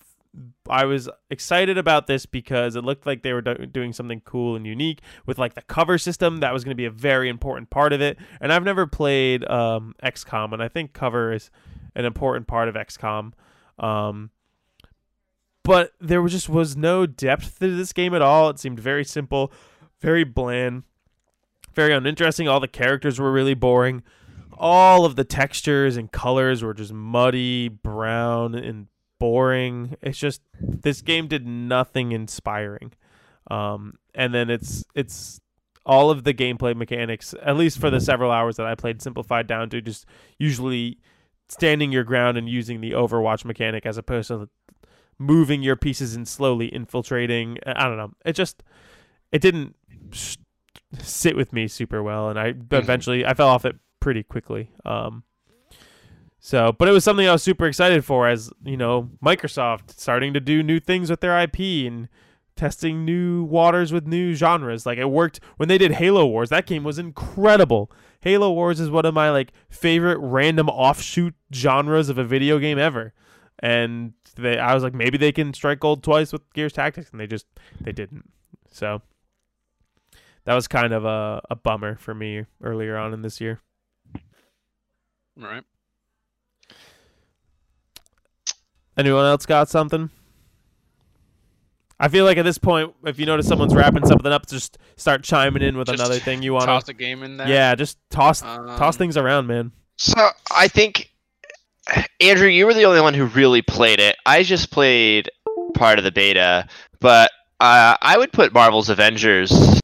I 0.70 0.86
was 0.86 1.10
excited 1.30 1.78
about 1.78 2.08
this 2.08 2.26
because 2.26 2.76
it 2.76 2.84
looked 2.84 3.06
like 3.06 3.24
they 3.24 3.34
were 3.34 3.42
do- 3.42 3.66
doing 3.66 3.94
something 3.94 4.22
cool 4.22 4.56
and 4.56 4.66
unique 4.66 5.02
with 5.26 5.38
like 5.38 5.56
the 5.56 5.62
cover 5.62 5.98
system. 5.98 6.38
That 6.38 6.54
was 6.54 6.64
going 6.64 6.72
to 6.72 6.76
be 6.76 6.86
a 6.86 6.92
very 6.92 7.30
important 7.30 7.70
part 7.70 7.94
of 7.94 8.02
it. 8.02 8.18
And 8.40 8.54
I've 8.54 8.64
never 8.64 8.88
played 8.88 9.50
um, 9.50 9.96
XCOM, 10.04 10.54
and 10.54 10.62
I 10.62 10.68
think 10.68 10.94
cover 10.94 11.34
is 11.34 11.50
an 11.96 12.06
important 12.06 12.48
part 12.48 12.68
of 12.68 12.76
XCOM. 12.76 13.34
Um, 13.78 14.32
but 15.64 15.94
there 16.00 16.22
was 16.22 16.32
just 16.32 16.50
was 16.50 16.76
no 16.76 17.06
depth 17.06 17.60
to 17.60 17.76
this 17.76 17.94
game 17.94 18.14
at 18.14 18.22
all. 18.22 18.50
It 18.50 18.60
seemed 18.60 18.80
very 18.80 19.04
simple, 19.04 19.52
very 20.00 20.24
bland, 20.24 20.84
very 21.76 21.94
uninteresting. 21.94 22.48
All 22.48 22.60
the 22.60 22.68
characters 22.68 23.20
were 23.20 23.32
really 23.32 23.54
boring. 23.54 24.04
All 24.58 25.06
of 25.06 25.16
the 25.16 25.24
textures 25.24 25.96
and 25.96 26.12
colors 26.12 26.64
were 26.64 26.74
just 26.74 26.92
muddy, 26.92 27.70
brown, 27.70 28.56
and 28.56 28.88
boring. 29.20 29.96
It's 30.02 30.18
just 30.18 30.42
this 30.60 31.02
game 31.02 31.28
did 31.28 31.46
nothing 31.46 32.12
inspiring. 32.12 32.94
Um, 33.52 33.96
and 34.14 34.34
then 34.34 34.50
it's 34.50 34.84
it's 34.96 35.40
all 35.86 36.12
of 36.12 36.24
the 36.24 36.34
gameplay 36.34 36.76
mechanics, 36.76 37.34
at 37.42 37.58
least 37.58 37.80
for 37.80 37.90
the 37.90 38.00
several 38.00 38.32
hours 38.32 38.58
that 38.58 38.66
I 38.66 38.76
played, 38.76 39.02
simplified 39.02 39.48
down 39.48 39.70
to 39.72 39.82
just 39.82 40.06
usually 40.38 41.00
standing 41.48 41.92
your 41.92 42.04
ground 42.04 42.38
and 42.38 42.48
using 42.48 42.80
the 42.80 42.92
Overwatch 42.92 43.44
mechanic 43.44 43.86
as 43.86 43.98
opposed 43.98 44.28
to 44.28 44.50
moving 45.18 45.62
your 45.62 45.76
pieces 45.76 46.16
and 46.16 46.28
slowly 46.28 46.74
infiltrating. 46.74 47.58
I 47.66 47.88
don't 47.88 47.98
know. 47.98 48.12
It 48.24 48.34
just 48.34 48.64
it 49.32 49.42
didn't 49.42 49.76
sit 51.00 51.36
with 51.36 51.54
me 51.54 51.68
super 51.68 52.02
well, 52.02 52.30
and 52.30 52.40
I 52.40 52.54
eventually 52.72 53.26
I 53.26 53.34
fell 53.34 53.50
off 53.50 53.66
it 53.66 53.76
pretty 54.00 54.24
quickly. 54.24 54.72
Um, 54.86 55.24
so, 56.40 56.72
but 56.72 56.88
it 56.88 56.92
was 56.92 57.04
something 57.04 57.28
I 57.28 57.34
was 57.34 57.44
super 57.44 57.66
excited 57.66 58.06
for, 58.06 58.28
as 58.28 58.52
you 58.64 58.78
know, 58.78 59.10
Microsoft 59.24 59.92
starting 60.00 60.34
to 60.34 60.40
do 60.40 60.64
new 60.64 60.80
things 60.80 61.10
with 61.10 61.20
their 61.20 61.38
IP 61.40 61.60
and 61.60 62.08
testing 62.56 63.06
new 63.06 63.44
waters 63.44 63.92
with 63.92 64.06
new 64.06 64.34
genres. 64.34 64.86
Like 64.86 64.98
it 64.98 65.06
worked 65.06 65.40
when 65.58 65.70
they 65.70 65.78
did 65.78 65.94
Halo 65.94 66.26
Wars. 66.26 66.50
That 66.50 66.66
game 66.66 66.84
was 66.84 67.00
incredible. 67.00 67.92
Halo 68.22 68.52
Wars 68.52 68.80
is 68.80 68.90
one 68.90 69.06
of 69.06 69.14
my 69.14 69.30
like 69.32 69.52
favorite 69.70 70.18
random 70.20 70.70
offshoot 70.70 71.36
genres 71.54 72.10
of 72.10 72.18
a 72.18 72.24
video 72.24 72.58
game 72.58 72.78
ever. 72.78 73.14
And 73.60 74.14
they 74.36 74.58
I 74.58 74.74
was 74.74 74.84
like 74.84 74.94
maybe 74.94 75.18
they 75.18 75.32
can 75.32 75.54
strike 75.54 75.80
gold 75.80 76.04
twice 76.04 76.32
with 76.32 76.42
Gears 76.54 76.74
Tactics 76.74 77.12
and 77.12 77.20
they 77.20 77.28
just 77.28 77.48
they 77.82 77.92
didn't. 77.92 78.30
So 78.72 79.02
that 80.46 80.54
was 80.54 80.68
kind 80.68 80.94
of 80.94 81.04
a, 81.04 81.42
a 81.50 81.56
bummer 81.56 81.98
for 81.98 82.14
me 82.14 82.46
earlier 82.64 82.98
on 82.98 83.14
in 83.14 83.22
this 83.22 83.42
year. 83.42 83.60
all 84.16 85.48
right. 85.48 85.64
Anyone 89.00 89.26
else 89.26 89.46
got 89.46 89.70
something? 89.70 90.10
I 92.02 92.10
feel 92.10 92.26
like 92.26 92.38
at 92.38 92.44
this 92.44 92.58
point, 92.58 92.94
if 93.06 93.18
you 93.18 93.26
notice 93.26 93.48
someone's 93.48 93.74
wrapping 93.74 94.06
something 94.06 94.30
up, 94.32 94.46
just 94.46 94.78
start 94.98 95.24
chiming 95.24 95.64
in 95.64 95.78
with 95.78 95.88
Just 95.88 96.00
another 96.02 96.20
thing 96.20 96.42
you 96.42 96.52
want 96.54 96.66
Toss 96.66 96.84
to. 96.86 96.92
a 96.92 96.94
game 96.94 97.24
in 97.24 97.38
there. 97.38 97.48
Yeah, 97.48 97.76
just 97.76 97.98
toss 98.10 98.42
toss 98.42 98.96
Um, 98.96 98.98
things 99.00 99.16
around, 99.16 99.48
man. 99.48 99.72
So 99.98 100.30
I 100.52 100.68
think 100.68 101.12
Andrew, 102.20 102.50
you 102.50 102.66
were 102.66 102.74
the 102.74 102.84
only 102.84 103.00
one 103.00 103.14
who 103.14 103.24
really 103.26 103.62
played 103.62 104.02
it. 104.02 104.18
I 104.26 104.44
just 104.44 104.70
played 104.70 105.30
part 105.76 105.98
of 105.98 106.04
the 106.04 106.12
beta, 106.12 106.68
but 107.00 107.32
uh, 107.62 107.96
I 108.02 108.18
would 108.18 108.34
put 108.34 108.54
Marvel's 108.54 108.90
Avengers 108.90 109.80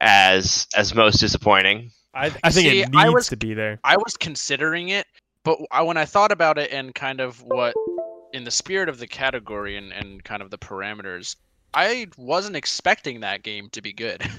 as 0.00 0.66
as 0.76 0.92
most 0.92 1.18
disappointing. 1.18 1.90
I, 2.14 2.26
I 2.26 2.50
think 2.50 2.68
See, 2.68 2.80
it 2.80 2.88
I 2.96 3.04
needs 3.04 3.14
was- 3.14 3.28
to 3.28 3.36
be 3.36 3.54
there. 3.54 3.78
I 3.84 3.96
was 3.96 4.16
considering 4.16 4.88
it, 4.88 5.06
but 5.44 5.58
I, 5.70 5.82
when 5.82 5.96
I 5.96 6.04
thought 6.04 6.32
about 6.32 6.58
it 6.58 6.72
and 6.72 6.94
kind 6.94 7.20
of 7.20 7.42
what, 7.42 7.74
in 8.36 8.44
the 8.44 8.50
spirit 8.50 8.88
of 8.90 8.98
the 8.98 9.06
category 9.06 9.76
and, 9.78 9.92
and 9.92 10.22
kind 10.22 10.42
of 10.42 10.50
the 10.50 10.58
parameters, 10.58 11.36
I 11.72 12.08
wasn't 12.18 12.54
expecting 12.54 13.20
that 13.20 13.42
game 13.42 13.70
to 13.70 13.80
be 13.80 13.92
good. 13.92 14.22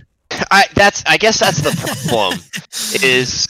I 0.52 0.66
that's 0.76 1.04
I 1.08 1.18
guess 1.18 1.40
that's 1.40 1.62
the 1.62 1.72
problem 2.10 2.40
is 3.04 3.48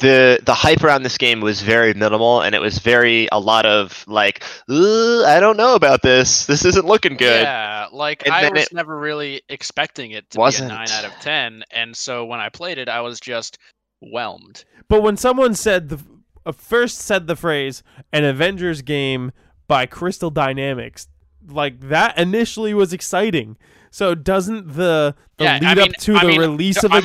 the 0.00 0.38
the 0.44 0.54
hype 0.54 0.84
around 0.84 1.02
this 1.02 1.18
game 1.18 1.40
was 1.40 1.62
very 1.62 1.94
minimal 1.94 2.42
and 2.42 2.54
it 2.54 2.60
was 2.60 2.78
very 2.78 3.28
a 3.32 3.40
lot 3.40 3.66
of 3.66 4.04
like 4.06 4.44
I 4.68 5.38
don't 5.40 5.56
know 5.56 5.74
about 5.74 6.02
this. 6.02 6.46
This 6.46 6.64
isn't 6.64 6.86
looking 6.86 7.16
good. 7.16 7.42
Yeah, 7.42 7.88
like 7.90 8.24
And 8.24 8.32
I 8.32 8.48
was 8.50 8.66
it 8.66 8.72
never 8.72 8.96
really 8.96 9.42
expecting 9.48 10.12
it 10.12 10.30
to 10.30 10.38
wasn't. 10.38 10.68
be 10.68 10.74
a 10.74 10.78
nine 10.78 10.90
out 10.90 11.04
of 11.06 11.12
ten, 11.20 11.64
and 11.72 11.96
so 11.96 12.24
when 12.24 12.38
I 12.38 12.50
played 12.50 12.78
it, 12.78 12.88
I 12.88 13.00
was 13.00 13.18
just 13.18 13.58
whelmed. 14.00 14.64
But 14.88 15.02
when 15.02 15.16
someone 15.16 15.54
said 15.54 15.88
the 15.88 15.98
uh, 16.46 16.52
first 16.52 16.98
said 16.98 17.26
the 17.26 17.36
phrase 17.36 17.82
"an 18.12 18.24
Avengers 18.24 18.82
game 18.82 19.32
by 19.68 19.86
Crystal 19.86 20.30
Dynamics," 20.30 21.06
like 21.48 21.78
that 21.88 22.18
initially 22.18 22.74
was 22.74 22.92
exciting. 22.92 23.56
So 23.90 24.14
doesn't 24.14 24.74
the 24.74 25.14
the 25.36 25.44
Yeah, 25.44 25.54
lead 25.54 25.64
I 25.64 25.74
mean- 25.74 25.84
up 25.84 25.90
to 26.00 26.16
I 26.16 26.20
the 26.22 26.26
mean, 26.28 26.40
release 26.40 26.82
of 26.82 26.92
I'm, 26.92 27.04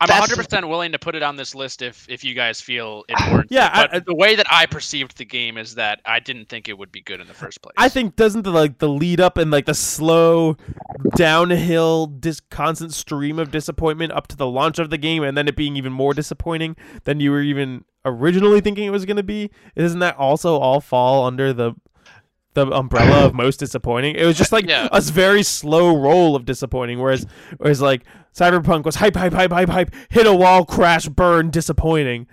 I'm 0.00 0.08
100% 0.08 0.68
willing 0.68 0.92
to 0.92 0.98
put 0.98 1.14
it 1.14 1.22
on 1.22 1.36
this 1.36 1.54
list 1.54 1.82
if 1.82 2.06
if 2.08 2.24
you 2.24 2.34
guys 2.34 2.60
feel 2.60 3.04
it 3.08 3.16
warrants. 3.28 3.52
Yeah, 3.52 3.66
it. 3.84 3.90
I- 3.92 3.96
I- 3.96 4.00
the 4.00 4.14
way 4.14 4.34
that 4.34 4.46
I 4.50 4.66
perceived 4.66 5.18
the 5.18 5.24
game 5.24 5.58
is 5.58 5.74
that 5.74 6.00
I 6.06 6.20
didn't 6.20 6.48
think 6.48 6.68
it 6.68 6.78
would 6.78 6.90
be 6.90 7.02
good 7.02 7.20
in 7.20 7.26
the 7.26 7.34
first 7.34 7.60
place. 7.62 7.74
I 7.76 7.88
think 7.88 8.16
doesn't 8.16 8.42
the 8.42 8.50
like 8.50 8.78
the 8.78 8.88
lead 8.88 9.20
up 9.20 9.36
and 9.36 9.50
like 9.50 9.66
the 9.66 9.74
slow 9.74 10.56
downhill 11.16 12.06
dis- 12.06 12.40
constant 12.50 12.94
stream 12.94 13.38
of 13.38 13.50
disappointment 13.50 14.12
up 14.12 14.26
to 14.28 14.36
the 14.36 14.46
launch 14.46 14.78
of 14.78 14.90
the 14.90 14.98
game 14.98 15.22
and 15.22 15.36
then 15.36 15.48
it 15.48 15.56
being 15.56 15.76
even 15.76 15.92
more 15.92 16.14
disappointing 16.14 16.76
than 17.04 17.20
you 17.20 17.30
were 17.30 17.42
even 17.42 17.84
originally 18.04 18.60
thinking 18.60 18.84
it 18.86 18.90
was 18.90 19.04
going 19.04 19.16
to 19.16 19.22
be 19.22 19.50
Isn't 19.76 19.98
that 20.00 20.16
also 20.16 20.56
all 20.58 20.80
fall 20.80 21.26
under 21.26 21.52
the 21.52 21.74
the 22.66 22.76
umbrella 22.76 23.24
of 23.26 23.34
most 23.44 23.58
disappointing 23.58 24.14
it 24.16 24.24
was 24.24 24.36
just 24.36 24.52
like 24.52 24.66
Yeah. 24.68 24.88
a 24.92 25.00
very 25.00 25.42
slow 25.42 25.96
roll 25.96 26.34
of 26.36 26.44
disappointing 26.44 26.98
whereas 27.00 27.26
whereas 27.58 27.80
like 27.80 28.02
cyberpunk 28.34 28.84
was 28.84 28.96
hype 28.96 29.14
hype 29.16 29.32
hype 29.32 29.52
hype 29.52 29.68
hype 29.68 29.94
hit 30.10 30.26
a 30.26 30.34
wall 30.34 30.64
crash 30.64 31.08
burn 31.08 31.50
disappointing 31.50 32.26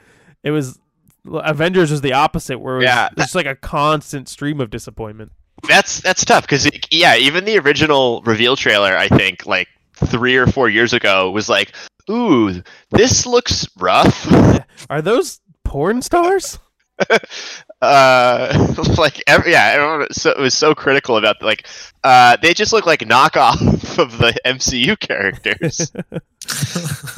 it 0.43 0.51
was 0.51 0.80
avengers 1.28 1.89
was 1.91 2.01
the 2.01 2.13
opposite 2.13 2.59
where 2.59 2.76
it 2.76 2.80
was 2.80 2.86
Yeah. 2.86 3.09
just 3.17 3.34
like 3.36 3.45
a 3.47 3.55
constant 3.55 4.30
stream 4.30 4.59
of 4.61 4.69
disappointment 4.69 5.32
That's 5.67 6.01
that's 6.01 6.23
tough 6.26 6.43
because 6.43 6.69
yeah, 6.91 7.15
even 7.15 7.45
the 7.45 7.57
original 7.57 8.21
reveal 8.23 8.55
trailer, 8.55 8.95
I 8.95 9.07
think 9.07 9.45
like 9.47 9.67
three 9.95 10.36
or 10.36 10.45
four 10.45 10.69
years 10.69 10.93
ago, 10.93 11.32
was 11.32 11.47
like, 11.49 11.71
"Ooh, 12.11 12.61
this 12.91 13.26
looks 13.26 13.65
rough." 13.80 14.28
Are 14.89 15.01
those 15.01 15.39
porn 15.63 16.01
stars? 16.03 16.59
uh, 17.86 18.76
like 18.98 19.24
every, 19.28 19.52
yeah, 19.52 19.72
everyone 19.74 20.00
was 20.00 20.22
so, 20.22 20.34
was 20.40 20.54
so 20.54 20.76
critical 20.76 21.18
about 21.18 21.42
like 21.42 21.68
uh, 22.04 22.38
they 22.42 22.54
just 22.54 22.74
look 22.74 22.86
like 22.86 23.00
knockoff 23.00 23.60
of 24.00 24.18
the 24.18 24.34
MCU 24.46 25.00
characters. 25.00 25.92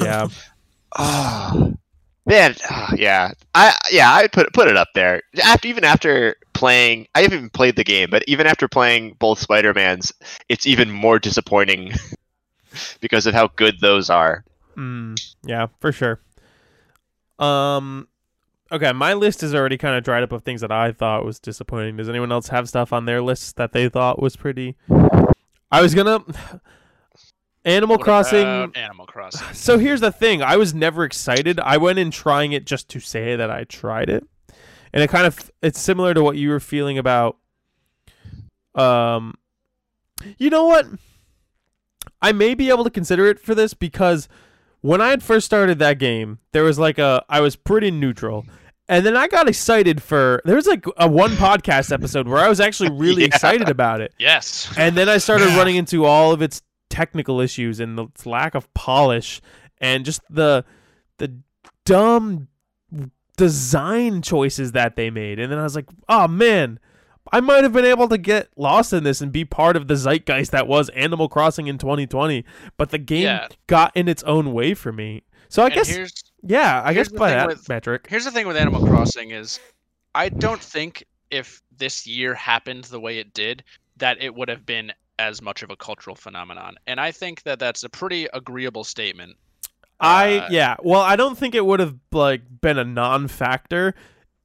yeah. 0.00 0.28
oh, 0.96 1.74
man, 2.26 2.54
ah, 2.70 2.92
yeah, 2.96 3.32
I 3.54 3.74
yeah, 3.90 4.12
I 4.12 4.28
put 4.28 4.52
put 4.52 4.68
it 4.68 4.76
up 4.76 4.88
there. 4.94 5.22
After 5.42 5.68
even 5.68 5.84
after 5.84 6.36
playing, 6.52 7.06
I 7.14 7.22
haven't 7.22 7.38
even 7.38 7.50
played 7.50 7.76
the 7.76 7.84
game, 7.84 8.10
but 8.10 8.24
even 8.26 8.46
after 8.46 8.68
playing 8.68 9.16
both 9.18 9.38
Spider 9.38 9.74
Mans, 9.74 10.12
it's 10.48 10.66
even 10.66 10.90
more 10.90 11.18
disappointing 11.18 11.92
because 13.00 13.26
of 13.26 13.34
how 13.34 13.48
good 13.56 13.80
those 13.80 14.10
are. 14.10 14.44
Mm, 14.76 15.20
yeah, 15.44 15.66
for 15.80 15.92
sure. 15.92 16.20
Um 17.38 18.08
okay, 18.70 18.92
my 18.92 19.14
list 19.14 19.42
is 19.42 19.54
already 19.54 19.76
kind 19.76 19.96
of 19.96 20.04
dried 20.04 20.22
up 20.22 20.32
of 20.32 20.42
things 20.42 20.60
that 20.60 20.72
I 20.72 20.92
thought 20.92 21.24
was 21.24 21.38
disappointing. 21.38 21.96
Does 21.96 22.08
anyone 22.08 22.32
else 22.32 22.48
have 22.48 22.68
stuff 22.68 22.92
on 22.92 23.04
their 23.04 23.22
list 23.22 23.56
that 23.56 23.72
they 23.72 23.88
thought 23.88 24.20
was 24.20 24.36
pretty 24.36 24.76
I 25.70 25.82
was 25.82 25.94
to 25.94 26.24
Animal 27.64 27.96
What 27.96 28.04
Crossing 28.04 28.72
Animal 28.74 29.06
Crossing. 29.06 29.46
So 29.54 29.78
here's 29.78 30.00
the 30.00 30.12
thing. 30.12 30.42
I 30.42 30.56
was 30.56 30.74
never 30.74 31.04
excited. 31.04 31.60
I 31.60 31.76
went 31.76 31.98
in 31.98 32.10
trying 32.10 32.52
it 32.52 32.64
just 32.64 32.88
to 32.90 33.00
say 33.00 33.36
that 33.36 33.50
I 33.50 33.64
tried 33.64 34.08
it. 34.08 34.24
And 34.92 35.02
it 35.02 35.10
kind 35.10 35.26
of 35.26 35.50
it's 35.62 35.80
similar 35.80 36.14
to 36.14 36.22
what 36.22 36.36
you 36.36 36.48
were 36.50 36.60
feeling 36.60 36.98
about 36.98 37.36
um 38.74 39.34
You 40.38 40.50
know 40.50 40.66
what? 40.66 40.86
I 42.22 42.32
may 42.32 42.54
be 42.54 42.70
able 42.70 42.84
to 42.84 42.90
consider 42.90 43.26
it 43.26 43.38
for 43.38 43.54
this 43.54 43.74
because 43.74 44.28
when 44.80 45.00
I 45.00 45.08
had 45.08 45.22
first 45.22 45.46
started 45.46 45.78
that 45.80 45.98
game, 45.98 46.38
there 46.52 46.64
was 46.64 46.78
like 46.78 46.98
a 46.98 47.24
I 47.28 47.40
was 47.40 47.56
pretty 47.56 47.90
neutral. 47.90 48.46
And 48.90 49.04
then 49.04 49.16
I 49.16 49.28
got 49.28 49.48
excited 49.48 50.02
for 50.02 50.40
there 50.46 50.56
was 50.56 50.66
like 50.66 50.84
a 50.96 51.06
one 51.08 51.32
podcast 51.32 51.92
episode 51.92 52.26
where 52.26 52.38
I 52.38 52.48
was 52.48 52.58
actually 52.60 52.90
really 52.92 53.22
Yeah. 53.22 53.28
excited 53.28 53.68
about 53.68 54.00
it. 54.00 54.14
Yes. 54.18 54.72
And 54.78 54.96
then 54.96 55.08
I 55.08 55.18
started 55.18 55.46
running 55.56 55.76
into 55.76 56.04
all 56.06 56.32
of 56.32 56.40
its 56.40 56.62
technical 56.88 57.40
issues 57.40 57.80
and 57.80 57.98
its 58.00 58.24
lack 58.24 58.54
of 58.54 58.72
polish 58.72 59.42
and 59.78 60.04
just 60.06 60.22
the 60.30 60.64
the 61.18 61.34
dumb 61.84 62.48
design 63.36 64.22
choices 64.22 64.72
that 64.72 64.96
they 64.96 65.10
made. 65.10 65.38
And 65.38 65.50
then 65.52 65.58
I 65.58 65.62
was 65.62 65.76
like, 65.76 65.86
"Oh 66.08 66.26
man, 66.28 66.78
I 67.32 67.40
might 67.40 67.62
have 67.62 67.72
been 67.72 67.84
able 67.84 68.08
to 68.08 68.18
get 68.18 68.48
lost 68.56 68.92
in 68.92 69.04
this 69.04 69.20
and 69.20 69.30
be 69.32 69.44
part 69.44 69.76
of 69.76 69.88
the 69.88 69.94
zeitgeist 69.94 70.50
that 70.52 70.66
was 70.66 70.88
Animal 70.90 71.28
Crossing 71.28 71.66
in 71.66 71.78
2020, 71.78 72.44
but 72.76 72.90
the 72.90 72.98
game 72.98 73.24
Yeah. 73.24 73.48
got 73.66 73.96
in 73.96 74.08
its 74.08 74.22
own 74.24 74.52
way 74.52 74.74
for 74.74 74.92
me." 74.92 75.22
So 75.48 75.62
I 75.62 75.66
And 75.66 75.74
guess 75.74 76.10
yeah, 76.42 76.82
I 76.84 76.92
guess 76.94 77.08
by 77.08 77.30
that 77.30 77.46
with- 77.48 77.68
metric. 77.68 78.06
here's 78.08 78.24
the 78.24 78.30
thing 78.30 78.46
with 78.46 78.56
Animal 78.56 78.86
Crossing 78.86 79.30
is 79.30 79.58
I 80.14 80.28
don't 80.28 80.60
think 80.62 81.04
if 81.30 81.60
this 81.76 82.06
year 82.06 82.34
happened 82.34 82.84
the 82.84 83.00
way 83.00 83.18
it 83.18 83.32
did 83.34 83.62
that 83.98 84.20
it 84.22 84.34
would 84.34 84.48
have 84.48 84.64
been 84.66 84.92
as 85.18 85.42
much 85.42 85.62
of 85.62 85.70
a 85.70 85.76
cultural 85.76 86.14
phenomenon. 86.16 86.76
And 86.86 87.00
I 87.00 87.10
think 87.12 87.42
that 87.42 87.58
that's 87.58 87.82
a 87.82 87.88
pretty 87.88 88.28
agreeable 88.32 88.84
statement. 88.84 89.36
I 90.00 90.38
Uh, 90.38 90.48
yeah. 90.50 90.76
Well, 90.82 91.00
I 91.02 91.16
don't 91.16 91.36
think 91.36 91.54
it 91.54 91.66
would 91.66 91.80
have 91.80 91.96
like 92.12 92.42
been 92.60 92.78
a 92.78 92.84
non-factor. 92.84 93.94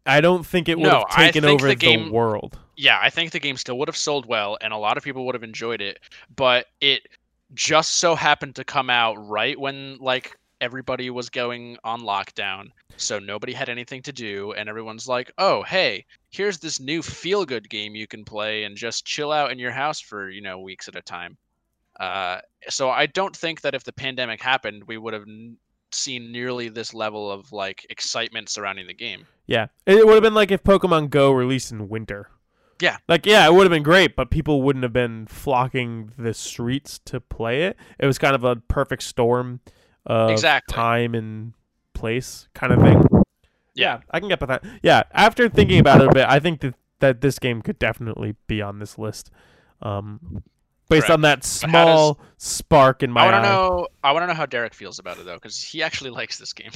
I 0.06 0.20
don't 0.20 0.46
think 0.46 0.68
it 0.68 0.78
would 0.78 0.88
No, 0.88 1.06
have 1.08 1.16
taken 1.18 1.46
over 1.46 1.68
the 1.70 1.76
the, 1.76 2.10
world. 2.12 2.58
Yeah, 2.76 3.00
I 3.02 3.10
think 3.10 3.32
the 3.32 3.40
game 3.40 3.58
still 3.58 3.78
would 3.80 3.88
have 3.88 3.98
sold 3.98 4.26
well 4.26 4.58
and 4.62 4.74
a 4.74 4.78
lot 4.78 4.98
of 4.98 5.04
people 5.04 5.26
would 5.26 5.36
have 5.36 5.44
enjoyed 5.44 5.82
it, 5.82 6.00
but 6.36 6.68
it 6.82 7.08
just 7.54 7.96
so 7.96 8.16
happened 8.16 8.56
to 8.56 8.64
come 8.64 8.90
out 8.90 9.16
right 9.28 9.60
when 9.60 9.98
like 10.00 10.38
everybody 10.62 11.10
was 11.10 11.30
going 11.30 11.78
on 11.84 12.02
lockdown. 12.02 12.70
So 12.98 13.20
nobody 13.20 13.54
had 13.54 13.70
anything 13.70 14.02
to 14.04 14.14
do 14.14 14.54
and 14.54 14.70
everyone's 14.70 15.08
like, 15.08 15.32
"Oh, 15.38 15.64
hey, 15.64 16.06
here's 16.32 16.60
this 16.60 16.80
new 16.80 17.02
feel 17.02 17.46
good 17.46 17.70
game 17.70 17.96
you 17.96 18.08
can 18.08 18.24
play 18.24 18.64
and 18.64 18.76
just 18.76 19.06
chill 19.06 19.32
out 19.32 19.52
in 19.52 19.60
your 19.60 19.72
house 19.72 20.00
for, 20.00 20.30
you 20.30 20.42
know, 20.42 20.60
weeks 20.60 20.88
at 20.88 20.96
a 20.96 21.02
time." 21.02 21.38
Uh 22.00 22.40
so 22.70 22.90
I 22.90 23.06
don't 23.08 23.36
think 23.36 23.62
that 23.62 23.76
if 23.76 23.84
the 23.84 23.94
pandemic 23.94 24.42
happened, 24.42 24.84
we 24.88 24.98
would 24.98 25.14
have 25.14 25.28
n- 25.28 25.58
seen 25.92 26.32
nearly 26.32 26.70
this 26.70 26.94
level 26.94 27.30
of 27.30 27.52
like 27.52 27.86
excitement 27.90 28.50
surrounding 28.50 28.88
the 28.88 28.94
game. 28.94 29.28
Yeah, 29.46 29.68
it 29.86 30.06
would 30.06 30.14
have 30.14 30.24
been 30.24 30.34
like 30.34 30.52
if 30.52 30.64
Pokemon 30.64 31.10
Go 31.10 31.32
released 31.32 31.72
in 31.72 31.90
winter. 31.90 32.30
Yeah. 32.84 32.98
like 33.08 33.26
yeah, 33.26 33.46
it 33.48 33.54
would 33.54 33.64
have 33.64 33.72
been 33.72 33.82
great, 33.84 34.16
but 34.16 34.30
people 34.30 34.62
wouldn't 34.62 34.84
have 34.84 34.92
been 34.94 35.26
flocking 35.28 36.12
the 36.18 36.34
streets 36.34 37.00
to 37.06 37.22
play 37.22 37.64
it. 37.64 37.78
It 37.98 38.06
was 38.06 38.18
kind 38.20 38.36
of 38.36 38.44
a 38.44 38.58
perfect 38.58 39.04
storm 39.04 39.62
of 40.06 40.30
Exactly. 40.32 40.74
time 40.74 41.16
and 41.16 41.54
place 41.94 42.48
kind 42.54 42.74
of 42.74 42.82
thing. 42.82 43.02
Yeah. 43.74 44.02
I 44.12 44.20
can 44.20 44.28
get 44.30 44.40
by 44.40 44.48
that. 44.48 44.64
Yeah, 44.84 45.04
after 45.14 45.48
thinking 45.50 45.80
about 45.80 46.02
it 46.02 46.08
a 46.10 46.14
bit, 46.14 46.26
I 46.28 46.40
think 46.40 46.60
that 46.62 46.76
that 47.00 47.22
this 47.22 47.40
game 47.40 47.62
could 47.62 47.80
definitely 47.80 48.36
be 48.48 48.62
on 48.62 48.80
this 48.80 48.98
list. 48.98 49.32
Um, 49.82 50.44
based 50.90 51.10
on 51.10 51.22
that 51.22 51.40
But 51.40 51.72
how 51.72 51.86
does- 51.86 52.00
small 52.12 52.20
spark 52.38 53.02
in 53.04 53.12
my 53.12 53.22
I 53.22 53.26
want 53.26 53.36
eye. 53.36 53.42
to 53.42 53.48
know. 53.48 53.88
I 54.04 54.12
want 54.12 54.24
to 54.24 54.28
know 54.28 54.34
how 54.34 54.46
Derek 54.46 54.74
feels 54.74 55.00
about 55.00 55.18
it 55.20 55.26
though, 55.26 55.36
because 55.36 55.62
he 55.62 55.82
actually 55.82 56.10
likes 56.20 56.38
this 56.38 56.52
game. 56.54 56.72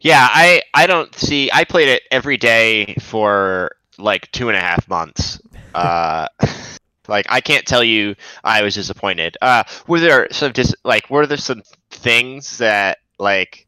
Yeah, 0.00 0.26
I 0.30 0.62
I 0.74 0.86
don't 0.86 1.12
see. 1.14 1.50
I 1.52 1.64
played 1.64 1.88
it 1.88 2.02
every 2.12 2.36
day 2.36 2.94
for 3.00 3.72
like 3.98 4.30
two 4.32 4.48
and 4.48 4.56
a 4.56 4.60
half 4.60 4.88
months. 4.88 5.40
Uh, 5.74 6.28
like 7.08 7.26
I 7.28 7.40
can't 7.40 7.66
tell 7.66 7.82
you 7.84 8.14
I 8.44 8.62
was 8.62 8.74
disappointed. 8.74 9.36
Uh, 9.42 9.64
were 9.86 10.00
there 10.00 10.28
some 10.30 10.52
dis- 10.52 10.74
like 10.84 11.10
were 11.10 11.26
there 11.26 11.36
some 11.36 11.62
things 11.90 12.58
that 12.58 12.98
like 13.18 13.66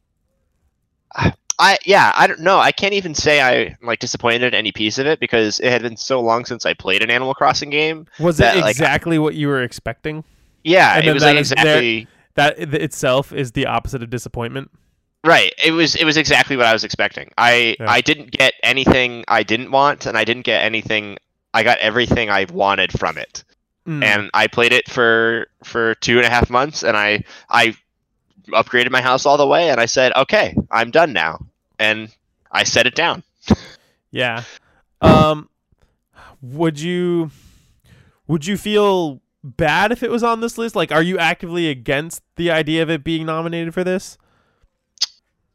I 1.59 1.77
yeah 1.85 2.13
I 2.15 2.27
don't 2.27 2.41
know. 2.41 2.59
I 2.59 2.73
can't 2.73 2.95
even 2.95 3.15
say 3.15 3.41
I 3.43 3.77
like 3.83 3.99
disappointed 3.99 4.43
at 4.43 4.55
any 4.55 4.73
piece 4.73 4.99
of 4.99 5.07
it 5.07 5.21
because 5.21 5.61
it 5.61 5.71
had 5.71 5.83
been 5.83 5.97
so 5.97 6.21
long 6.21 6.45
since 6.47 6.65
I 6.65 6.73
played 6.75 7.03
an 7.03 7.11
Animal 7.11 7.35
Crossing 7.35 7.69
game. 7.71 8.07
Was 8.19 8.39
that, 8.39 8.57
it 8.57 8.61
like, 8.63 8.71
exactly 8.71 9.19
what 9.19 9.35
you 9.35 9.49
were 9.49 9.63
expecting? 9.63 10.25
Yeah, 10.65 10.97
And 10.97 11.07
it 11.07 11.13
was 11.13 11.23
that 11.23 11.31
like 11.35 11.41
is 11.41 11.51
there- 11.51 11.59
exactly. 11.59 12.07
That 12.35 12.59
itself 12.59 13.33
is 13.33 13.53
the 13.53 13.67
opposite 13.67 14.03
of 14.05 14.09
disappointment. 14.09 14.71
Right. 15.25 15.53
It 15.63 15.73
was 15.73 15.97
it 15.97 16.05
was 16.05 16.17
exactly 16.17 16.57
what 16.57 16.67
I 16.67 16.73
was 16.73 16.85
expecting. 16.85 17.31
I 17.37 17.77
Yeah. 17.79 17.91
I 17.91 18.01
didn't 18.01 18.31
get 18.31 18.55
anything 18.63 19.25
I 19.29 19.43
didn't 19.43 19.71
want 19.71 20.07
and 20.07 20.17
I 20.17 20.25
didn't 20.25 20.43
get 20.43 20.63
anything 20.63 21.19
I 21.53 21.63
got 21.63 21.79
everything 21.79 22.31
I 22.31 22.47
wanted 22.51 22.99
from 22.99 23.19
it. 23.19 23.45
Mm. 23.87 24.03
And 24.03 24.31
I 24.33 24.47
played 24.47 24.73
it 24.73 24.89
for 24.89 25.49
for 25.63 25.95
two 25.97 26.17
and 26.17 26.27
a 26.27 26.31
half 26.31 26.49
months 26.49 26.83
and 26.83 26.97
I 26.97 27.25
I 27.51 27.77
upgraded 28.49 28.91
my 28.91 29.03
house 29.03 29.27
all 29.27 29.37
the 29.37 29.47
way 29.47 29.69
and 29.69 29.79
I 29.81 29.87
said, 29.87 30.13
Okay, 30.17 30.57
I'm 30.71 30.91
done 30.91 31.13
now. 31.13 31.45
And 31.79 32.09
I 32.51 32.65
set 32.65 32.87
it 32.87 32.95
down. 32.95 33.23
Yeah. 34.11 34.45
Um 35.03 35.51
would 36.41 36.81
you 36.81 37.31
would 38.27 38.47
you 38.47 38.57
feel 38.57 39.21
bad 39.45 39.93
if 39.93 40.03
it 40.03 40.11
was 40.11 40.23
on 40.23 40.41
this 40.41 40.57
list? 40.57 40.75
Like 40.75 40.93
are 40.93 41.03
you 41.03 41.19
actively 41.19 41.69
against 41.69 42.23
the 42.37 42.51
idea 42.51 42.83
of 42.83 42.89
it 42.89 43.05
being 43.05 43.27
nominated 43.27 43.75
for 43.75 43.85
this? 43.85 44.17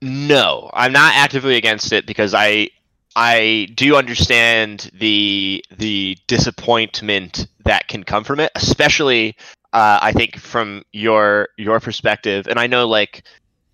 No, 0.01 0.69
I'm 0.73 0.91
not 0.91 1.15
actively 1.15 1.55
against 1.55 1.91
it 1.91 2.05
because 2.05 2.33
I 2.33 2.69
I 3.15 3.69
do 3.75 3.95
understand 3.95 4.91
the 4.93 5.63
the 5.75 6.17
disappointment 6.27 7.47
that 7.63 7.87
can 7.87 8.03
come 8.03 8.23
from 8.23 8.39
it, 8.39 8.51
especially 8.55 9.35
uh, 9.73 9.99
I 10.01 10.11
think 10.11 10.37
from 10.37 10.83
your 10.91 11.49
your 11.57 11.79
perspective. 11.79 12.47
And 12.47 12.59
I 12.59 12.67
know 12.67 12.87
like 12.87 13.23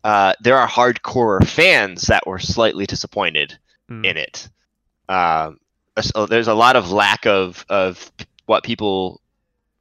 uh, 0.03 0.33
there 0.41 0.57
are 0.57 0.67
hardcore 0.67 1.45
fans 1.45 2.03
that 2.03 2.25
were 2.25 2.39
slightly 2.39 2.85
disappointed 2.85 3.57
Hmm. 3.91 4.05
in 4.05 4.15
it. 4.15 4.49
Um, 5.09 5.59
so 5.99 6.25
there's 6.25 6.47
a 6.47 6.53
lot 6.53 6.77
of 6.77 6.91
lack 6.93 7.25
of 7.25 7.65
of 7.67 8.09
what 8.45 8.63
people 8.63 9.19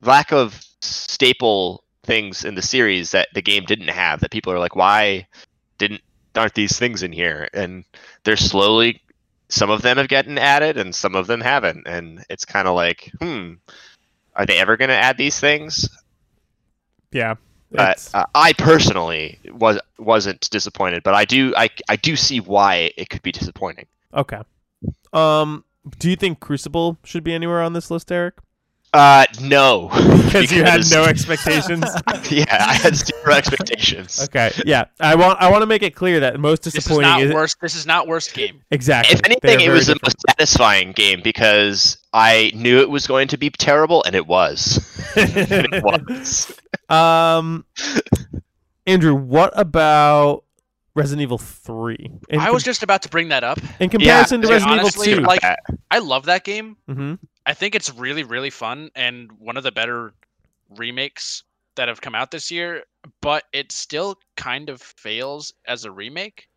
lack 0.02 0.32
of 0.32 0.60
staple 0.80 1.84
things 2.02 2.44
in 2.44 2.56
the 2.56 2.62
series 2.62 3.12
that 3.12 3.28
the 3.34 3.42
game 3.42 3.64
didn't 3.64 3.88
have 3.88 4.20
that 4.20 4.32
people 4.32 4.52
are 4.52 4.58
like 4.58 4.74
why 4.74 5.28
didn't 5.78 6.00
aren't 6.36 6.54
these 6.54 6.78
things 6.78 7.02
in 7.02 7.12
here 7.12 7.48
and 7.52 7.84
they're 8.24 8.36
slowly 8.36 9.00
some 9.48 9.68
of 9.70 9.82
them 9.82 9.96
have 9.96 10.08
gotten 10.08 10.38
added 10.38 10.76
and 10.78 10.94
some 10.94 11.14
of 11.16 11.26
them 11.26 11.40
haven't 11.40 11.86
and 11.86 12.24
it's 12.30 12.44
kind 12.44 12.68
of 12.68 12.74
like 12.76 13.10
hmm 13.20 13.54
are 14.36 14.46
they 14.46 14.58
ever 14.58 14.76
going 14.76 14.88
to 14.90 14.94
add 14.94 15.16
these 15.18 15.40
things 15.40 15.88
Yeah. 17.10 17.34
but 17.72 18.08
uh, 18.14 18.24
I 18.34 18.52
personally 18.52 19.38
was 19.52 19.78
wasn't 19.98 20.48
disappointed, 20.50 21.02
but 21.02 21.14
I 21.14 21.24
do 21.24 21.52
I 21.56 21.68
I 21.88 21.96
do 21.96 22.14
see 22.16 22.38
why 22.40 22.92
it 22.96 23.10
could 23.10 23.22
be 23.22 23.32
disappointing. 23.32 23.86
okay. 24.14 24.40
Um, 25.12 25.64
do 25.98 26.08
you 26.10 26.16
think 26.16 26.40
Crucible 26.40 26.98
should 27.04 27.24
be 27.24 27.34
anywhere 27.34 27.60
on 27.62 27.72
this 27.72 27.90
list, 27.90 28.10
Eric? 28.12 28.34
Uh, 28.92 29.24
no, 29.40 29.88
Because 30.30 30.50
you 30.52 30.62
had 30.64 30.82
no 30.90 31.04
expectations. 31.04 31.84
yeah, 32.30 32.44
I 32.50 32.74
had 32.74 32.94
zero 32.96 33.32
expectations. 33.34 34.20
okay. 34.24 34.50
Yeah. 34.64 34.84
I 35.00 35.14
want 35.16 35.40
I 35.40 35.50
want 35.50 35.62
to 35.62 35.66
make 35.66 35.82
it 35.82 35.94
clear 35.94 36.20
that 36.20 36.38
most 36.40 36.62
This 36.64 36.74
is 36.74 36.84
disappointing 36.84 37.10
not 37.10 37.22
is 37.22 37.32
worst. 37.34 37.56
This 37.60 37.74
is 37.74 37.84
not 37.86 38.06
worst 38.08 38.32
game. 38.34 38.62
exactly. 38.70 39.14
If 39.14 39.20
anything, 39.24 39.60
it 39.60 39.64
very 39.66 39.74
was 39.78 39.86
the 39.88 39.98
most 40.02 40.16
satisfying 40.28 40.92
game 40.92 41.20
because 41.22 41.98
I 42.12 42.52
knew 42.54 42.80
it 42.80 42.90
was 42.90 43.06
going 43.06 43.28
to 43.28 43.36
be 43.36 43.50
terrible, 43.50 44.02
and 44.04 44.14
it 44.14 44.26
was. 44.26 44.78
and 45.16 45.30
it 45.72 45.82
was. 45.84 46.52
um, 46.88 47.64
Andrew, 48.86 49.14
what 49.14 49.52
about 49.58 50.44
Resident 50.94 51.22
Evil 51.22 51.38
Three? 51.38 52.10
In, 52.28 52.40
I 52.40 52.50
was 52.50 52.62
just 52.62 52.82
about 52.82 53.02
to 53.02 53.08
bring 53.08 53.28
that 53.28 53.44
up. 53.44 53.58
in 53.80 53.88
comparison 53.90 54.42
to 54.42 54.48
Resident 54.48 54.80
honestly, 54.80 55.10
Evil 55.12 55.22
Two. 55.22 55.26
like- 55.28 55.42
I 55.90 55.98
love 55.98 56.26
that 56.26 56.44
game. 56.44 56.76
hmm 56.88 57.14
I 57.46 57.54
think 57.54 57.74
it's 57.74 57.92
really, 57.94 58.22
really 58.22 58.50
fun 58.50 58.90
and 58.94 59.30
one 59.38 59.56
of 59.56 59.62
the 59.62 59.72
better 59.72 60.12
remakes 60.76 61.42
that 61.76 61.88
have 61.88 62.00
come 62.00 62.14
out 62.14 62.30
this 62.30 62.50
year. 62.50 62.84
But 63.20 63.44
it 63.52 63.72
still 63.72 64.16
kind 64.36 64.68
of 64.68 64.80
fails 64.80 65.52
as 65.66 65.84
a 65.84 65.90
remake. 65.90 66.48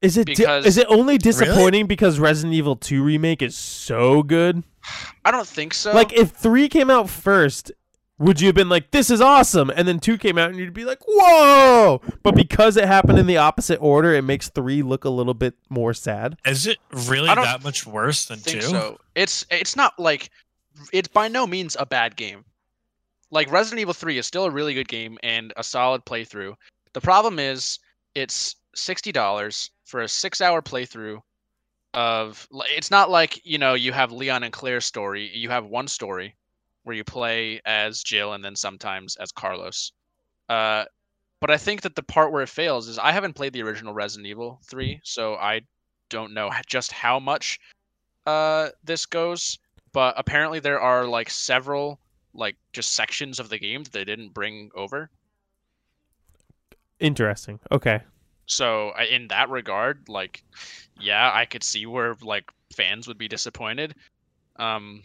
Is 0.00 0.16
it 0.16 0.26
di- 0.26 0.58
is 0.58 0.78
it 0.78 0.86
only 0.88 1.18
disappointing 1.18 1.86
because 1.86 2.20
Resident 2.20 2.54
Evil 2.54 2.76
Two 2.76 3.02
remake 3.02 3.42
is 3.42 3.56
so 3.56 4.22
good? 4.22 4.62
I 5.24 5.30
don't 5.30 5.46
think 5.46 5.74
so. 5.74 5.92
Like 5.92 6.12
if 6.12 6.30
three 6.30 6.68
came 6.68 6.88
out 6.88 7.10
first, 7.10 7.72
would 8.18 8.40
you 8.40 8.48
have 8.48 8.54
been 8.54 8.68
like, 8.68 8.90
"This 8.90 9.10
is 9.10 9.20
awesome," 9.20 9.70
and 9.70 9.86
then 9.86 10.00
two 10.00 10.18
came 10.18 10.38
out 10.38 10.50
and 10.50 10.58
you'd 10.58 10.74
be 10.74 10.84
like, 10.84 11.00
"Whoa!" 11.06 12.00
But 12.22 12.34
because 12.34 12.76
it 12.76 12.84
happened 12.86 13.18
in 13.18 13.26
the 13.26 13.36
opposite 13.36 13.78
order, 13.80 14.12
it 14.14 14.22
makes 14.22 14.48
three 14.48 14.82
look 14.82 15.04
a 15.04 15.10
little 15.10 15.34
bit 15.34 15.54
more 15.68 15.94
sad. 15.94 16.36
Is 16.44 16.66
it 16.66 16.78
really 16.92 17.28
that 17.28 17.62
much 17.62 17.86
worse 17.86 18.26
than 18.26 18.38
think 18.40 18.60
two? 18.60 18.66
so. 18.68 18.98
It's 19.14 19.46
it's 19.50 19.76
not 19.76 19.98
like 19.98 20.30
it's 20.92 21.08
by 21.08 21.28
no 21.28 21.46
means 21.46 21.76
a 21.78 21.86
bad 21.86 22.16
game. 22.16 22.44
Like 23.30 23.50
Resident 23.50 23.80
Evil 23.80 23.92
3 23.92 24.16
is 24.16 24.26
still 24.26 24.46
a 24.46 24.50
really 24.50 24.72
good 24.72 24.88
game 24.88 25.18
and 25.22 25.52
a 25.56 25.62
solid 25.62 26.04
playthrough. 26.06 26.54
The 26.94 27.00
problem 27.00 27.38
is 27.38 27.78
it's 28.14 28.56
$60 28.74 29.70
for 29.84 30.00
a 30.00 30.06
6-hour 30.06 30.62
playthrough 30.62 31.20
of 31.92 32.48
it's 32.50 32.90
not 32.90 33.10
like, 33.10 33.44
you 33.44 33.58
know, 33.58 33.74
you 33.74 33.92
have 33.92 34.12
Leon 34.12 34.44
and 34.44 34.52
Claire's 34.52 34.86
story. 34.86 35.30
You 35.34 35.50
have 35.50 35.66
one 35.66 35.88
story 35.88 36.34
where 36.88 36.96
you 36.96 37.04
play 37.04 37.60
as 37.64 38.02
Jill 38.02 38.32
and 38.32 38.44
then 38.44 38.56
sometimes 38.56 39.14
as 39.16 39.30
Carlos. 39.30 39.92
Uh 40.48 40.86
but 41.40 41.52
I 41.52 41.56
think 41.56 41.82
that 41.82 41.94
the 41.94 42.02
part 42.02 42.32
where 42.32 42.42
it 42.42 42.48
fails 42.48 42.88
is 42.88 42.98
I 42.98 43.12
haven't 43.12 43.34
played 43.34 43.52
the 43.52 43.62
original 43.62 43.94
Resident 43.94 44.26
Evil 44.26 44.58
3, 44.64 45.00
so 45.04 45.36
I 45.36 45.60
don't 46.08 46.34
know 46.34 46.50
just 46.66 46.90
how 46.90 47.20
much 47.20 47.60
uh 48.26 48.70
this 48.82 49.06
goes 49.06 49.58
but 49.92 50.14
apparently 50.16 50.60
there 50.60 50.80
are 50.80 51.06
like 51.06 51.30
several 51.30 51.98
like 52.34 52.56
just 52.72 52.94
sections 52.94 53.40
of 53.40 53.48
the 53.48 53.58
game 53.58 53.82
that 53.82 53.92
they 53.92 54.04
didn't 54.04 54.34
bring 54.34 54.70
over 54.74 55.10
Interesting. 57.00 57.60
Okay. 57.70 58.00
so 58.46 58.92
in 59.10 59.28
that 59.28 59.50
regard 59.50 60.08
like 60.08 60.42
yeah 61.00 61.30
i 61.34 61.44
could 61.44 61.62
see 61.62 61.86
where 61.86 62.16
like 62.22 62.50
fans 62.72 63.06
would 63.06 63.18
be 63.18 63.28
disappointed 63.28 63.94
um 64.56 65.02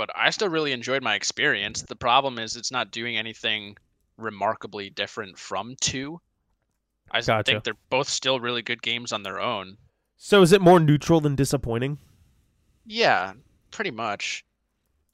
but 0.00 0.08
i 0.16 0.30
still 0.30 0.48
really 0.48 0.72
enjoyed 0.72 1.02
my 1.02 1.14
experience 1.14 1.82
the 1.82 1.94
problem 1.94 2.38
is 2.38 2.56
it's 2.56 2.72
not 2.72 2.90
doing 2.90 3.18
anything 3.18 3.76
remarkably 4.16 4.88
different 4.88 5.38
from 5.38 5.76
2 5.82 6.18
I 7.10 7.20
Gotcha. 7.20 7.42
think 7.44 7.64
they're 7.64 7.74
both 7.90 8.08
still 8.08 8.40
really 8.40 8.62
good 8.62 8.80
games 8.82 9.12
on 9.12 9.22
their 9.24 9.40
own 9.40 9.76
So 10.16 10.40
is 10.40 10.52
it 10.52 10.62
more 10.62 10.80
neutral 10.80 11.20
than 11.20 11.34
disappointing? 11.36 11.98
Yeah, 12.86 13.32
pretty 13.70 13.90
much. 13.90 14.44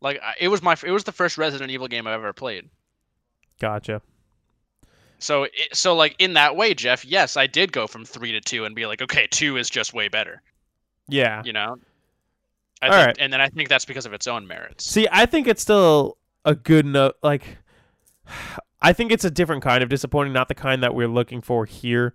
Like 0.01 0.21
it 0.39 0.49
was 0.49 0.63
my 0.63 0.77
it 0.85 0.91
was 0.93 1.05
the 1.05 1.13
first 1.13 1.37
Resident 1.37 1.71
Evil 1.71 1.89
game 1.89 2.07
I've 2.07 2.15
ever 2.15 2.33
played. 2.33 2.69
Gotcha. 3.61 4.03
So 5.19 5.45
it, 5.45 5.53
so 5.73 5.97
like 5.97 6.15
in 6.19 6.35
that 6.35 6.55
way, 6.55 6.75
Jeff, 6.75 7.05
yes, 7.05 7.37
I 7.37 7.47
did 7.47 7.73
go 7.73 7.87
from 7.87 8.05
3 8.05 8.33
to 8.33 8.41
2 8.41 8.65
and 8.67 8.75
be 8.77 8.87
like, 8.87 9.03
okay, 9.03 9.27
2 9.31 9.57
is 9.57 9.69
just 9.71 9.95
way 9.95 10.09
better, 10.09 10.43
Yeah. 11.09 11.43
you 11.45 11.53
know? 11.53 11.77
I 12.83 12.87
All 12.89 12.93
think, 12.93 13.07
right. 13.07 13.17
and 13.21 13.33
then 13.33 13.41
I 13.41 13.49
think 13.49 13.69
that's 13.69 13.85
because 13.85 14.07
of 14.07 14.13
its 14.13 14.27
own 14.27 14.47
merits. 14.47 14.85
See, 14.85 15.09
I 15.11 15.27
think 15.27 15.47
it's 15.47 15.63
still 15.63 16.19
a 16.45 16.55
good 16.55 16.85
note. 16.87 17.17
Like, 17.23 17.59
I 18.83 18.93
think 18.93 19.11
it's 19.13 19.25
a 19.25 19.31
different 19.31 19.63
kind 19.63 19.83
of 19.83 19.89
disappointing, 19.89 20.33
not 20.33 20.49
the 20.49 20.55
kind 20.55 20.83
that 20.83 20.95
we're 20.95 21.09
looking 21.09 21.41
for 21.41 21.65
here, 21.65 22.15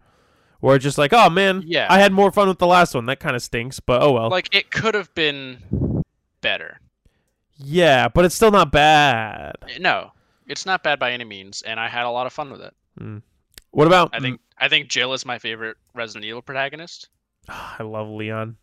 where 0.59 0.75
it's 0.75 0.83
just 0.83 0.97
like, 0.97 1.11
oh 1.13 1.29
man, 1.29 1.63
Yeah. 1.65 1.87
I 1.89 1.99
had 1.99 2.13
more 2.13 2.31
fun 2.31 2.47
with 2.47 2.59
the 2.59 2.67
last 2.67 2.93
one. 2.93 3.07
That 3.07 3.19
kind 3.19 3.35
of 3.35 3.41
stinks, 3.41 3.79
but 3.79 4.01
oh 4.03 4.11
well. 4.11 4.29
Like 4.29 4.53
it 4.55 4.69
could 4.71 4.93
have 4.93 5.13
been 5.15 6.03
better. 6.41 6.79
yeah, 7.57 8.07
but 8.07 8.25
it's 8.25 8.35
still 8.35 8.51
not 8.51 8.71
bad. 8.71 9.55
Eh, 9.67 9.77
no, 9.79 10.11
it's 10.47 10.65
not 10.65 10.83
bad 10.83 10.99
by 10.99 11.11
any 11.11 11.23
means, 11.23 11.61
and 11.63 11.79
I 11.79 11.87
had 11.89 12.05
a 12.05 12.09
lot 12.11 12.27
of 12.27 12.33
fun 12.33 12.51
with 12.51 12.61
it. 12.61 12.73
Hmm. 12.97 13.17
What 13.71 13.87
about? 13.87 14.11
I 14.13 14.19
think 14.19 14.39
I 14.57 14.67
think 14.67 14.89
Jill 14.89 15.13
is 15.13 15.25
my 15.25 15.39
favorite 15.39 15.77
Resident 15.95 16.25
Evil 16.25 16.41
protagonist. 16.43 17.09
I 17.49 17.81
love 17.83 18.07
Leon. 18.09 18.57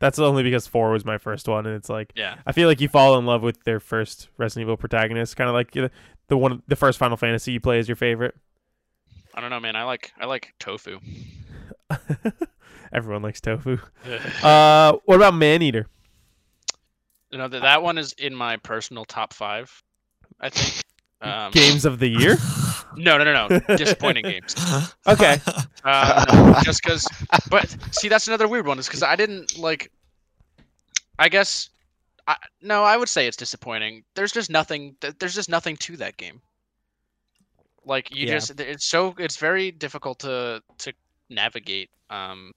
That's 0.00 0.18
only 0.18 0.42
because 0.42 0.66
four 0.66 0.90
was 0.90 1.04
my 1.04 1.18
first 1.18 1.46
one, 1.46 1.66
and 1.66 1.76
it's 1.76 1.88
like 1.88 2.12
Yeah. 2.16 2.36
I 2.46 2.52
feel 2.52 2.68
like 2.68 2.80
you 2.80 2.88
fall 2.88 3.18
in 3.18 3.26
love 3.26 3.42
with 3.42 3.62
their 3.64 3.78
first 3.78 4.28
Resident 4.38 4.64
Evil 4.66 4.76
protagonist, 4.76 5.36
kind 5.36 5.48
of 5.48 5.54
like 5.54 5.70
the, 5.70 5.90
the 6.28 6.36
one, 6.36 6.62
the 6.66 6.76
first 6.76 6.98
Final 6.98 7.16
Fantasy 7.16 7.52
you 7.52 7.60
play 7.60 7.78
is 7.78 7.88
your 7.88 7.96
favorite. 7.96 8.34
I 9.34 9.40
don't 9.40 9.50
know, 9.50 9.60
man. 9.60 9.76
I 9.76 9.84
like 9.84 10.12
I 10.18 10.26
like 10.26 10.54
tofu. 10.58 10.98
Everyone 12.92 13.22
likes 13.22 13.40
tofu. 13.40 13.78
Uh, 14.42 14.94
what 15.04 15.16
about 15.16 15.34
Maneater? 15.34 15.86
You 17.30 17.38
know 17.38 17.46
that 17.46 17.62
that 17.62 17.82
one 17.82 17.96
is 17.98 18.12
in 18.14 18.34
my 18.34 18.56
personal 18.56 19.04
top 19.04 19.32
five. 19.32 19.82
I 20.40 20.48
think. 20.48 20.82
Um, 21.22 21.50
Games 21.52 21.84
of 21.84 21.98
the 21.98 22.08
year. 22.08 22.36
No, 22.96 23.16
no, 23.18 23.24
no, 23.24 23.46
no. 23.46 23.76
Disappointing 23.76 24.24
games. 24.24 24.56
Okay. 25.06 25.38
Uh, 25.84 26.24
no, 26.32 26.56
just 26.64 26.82
because. 26.82 27.06
But 27.48 27.74
see, 27.92 28.08
that's 28.08 28.26
another 28.26 28.48
weird 28.48 28.66
one. 28.66 28.80
Is 28.80 28.88
because 28.88 29.04
I 29.04 29.14
didn't 29.14 29.56
like. 29.56 29.92
I 31.16 31.28
guess. 31.28 31.70
I, 32.26 32.36
no, 32.60 32.82
I 32.82 32.96
would 32.96 33.08
say 33.08 33.28
it's 33.28 33.36
disappointing. 33.36 34.02
There's 34.16 34.32
just 34.32 34.50
nothing. 34.50 34.96
There's 35.20 35.34
just 35.36 35.48
nothing 35.48 35.76
to 35.76 35.96
that 35.98 36.16
game. 36.16 36.40
Like 37.84 38.14
you 38.14 38.26
Yeah. 38.26 38.32
just, 38.34 38.58
it's 38.60 38.84
so 38.84 39.14
it's 39.18 39.36
very 39.36 39.70
difficult 39.70 40.18
to 40.20 40.60
to 40.78 40.92
navigate. 41.30 41.90
Um. 42.10 42.52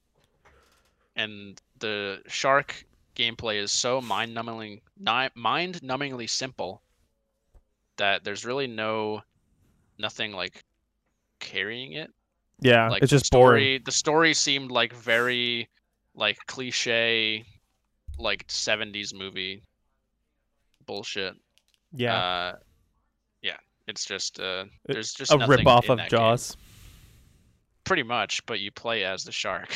And 1.15 1.61
the 1.77 2.21
shark 2.27 2.83
gameplay 3.15 3.61
is 3.61 3.71
so 3.71 4.01
mind-numbing, 4.01 4.81
ni- 4.99 5.29
mind-numbingly 5.35 6.27
simple 6.27 6.81
that 8.03 8.25
there's 8.25 8.43
really 8.43 8.67
no 8.67 9.21
nothing 9.97 10.33
like 10.33 10.61
carrying 11.39 11.93
it 11.93 12.11
Yeah, 12.59 12.89
like 12.89 13.01
it's 13.01 13.09
just 13.09 13.31
boring. 13.31 13.81
The 13.85 13.93
story 13.93 14.33
seemed 14.33 14.71
like 14.71 14.93
very 14.93 15.69
like 16.13 16.37
cliche, 16.45 17.45
like 18.19 18.45
'70s 18.47 19.13
movie 19.13 19.63
bullshit. 20.85 21.35
Yeah, 21.93 22.17
uh, 22.17 22.55
yeah. 23.41 23.57
It's 23.87 24.03
just 24.03 24.37
uh, 24.37 24.65
there's 24.85 25.13
just 25.13 25.31
a 25.31 25.37
rip 25.47 25.65
off 25.65 25.87
of 25.87 25.97
that 25.97 26.09
game. 26.09 26.19
Jaws. 26.19 26.57
pretty 27.85 28.03
much. 28.03 28.45
But 28.45 28.59
you 28.59 28.69
play 28.69 29.05
as 29.05 29.23
the 29.23 29.31
shark. 29.31 29.69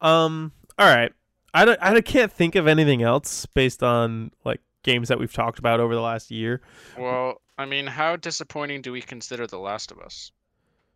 Um. 0.00 0.52
All 0.78 0.94
right. 0.94 1.12
I 1.54 1.64
don't. 1.64 1.78
I 1.80 1.98
can't 2.02 2.30
think 2.30 2.56
of 2.56 2.66
anything 2.66 3.00
else 3.00 3.46
based 3.46 3.82
on 3.82 4.32
like 4.44 4.60
games 4.84 5.08
that 5.08 5.18
we've 5.18 5.32
talked 5.32 5.58
about 5.58 5.80
over 5.80 5.94
the 5.94 6.00
last 6.00 6.30
year. 6.30 6.60
Well, 6.96 7.40
I 7.58 7.64
mean, 7.66 7.86
how 7.86 8.16
disappointing 8.16 8.82
do 8.82 8.92
we 8.92 9.02
consider 9.02 9.46
The 9.46 9.58
Last 9.58 9.90
of 9.90 9.98
Us? 9.98 10.30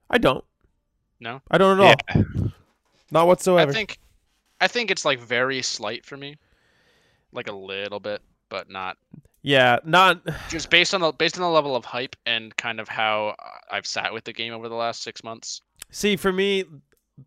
I 0.09 0.19
don't. 0.19 0.45
No? 1.21 1.43
I 1.51 1.59
don't 1.59 1.81
at 1.81 2.05
all. 2.15 2.53
Not 3.11 3.27
whatsoever. 3.27 3.71
I 3.71 3.75
think, 3.75 3.99
I 4.61 4.69
think 4.69 4.91
it's 4.91 5.05
like 5.05 5.19
very 5.19 5.63
slight 5.63 6.05
for 6.05 6.17
me, 6.17 6.37
like 7.33 7.49
a 7.49 7.55
little 7.55 8.01
bit, 8.01 8.23
but 8.49 8.71
not. 8.71 8.97
Yeah, 9.43 9.79
not 9.85 10.21
just 10.49 10.71
based 10.71 10.95
on 10.95 11.01
the 11.01 11.13
based 11.13 11.37
on 11.37 11.43
the 11.43 11.49
level 11.49 11.75
of 11.75 11.85
hype 11.85 12.17
and 12.27 12.57
kind 12.57 12.81
of 12.81 12.89
how 12.89 13.35
I've 13.71 13.87
sat 13.87 14.13
with 14.13 14.25
the 14.25 14.33
game 14.33 14.53
over 14.53 14.69
the 14.69 14.75
last 14.75 15.03
six 15.03 15.25
months. 15.25 15.63
See, 15.91 16.17
for 16.17 16.33
me, 16.33 16.65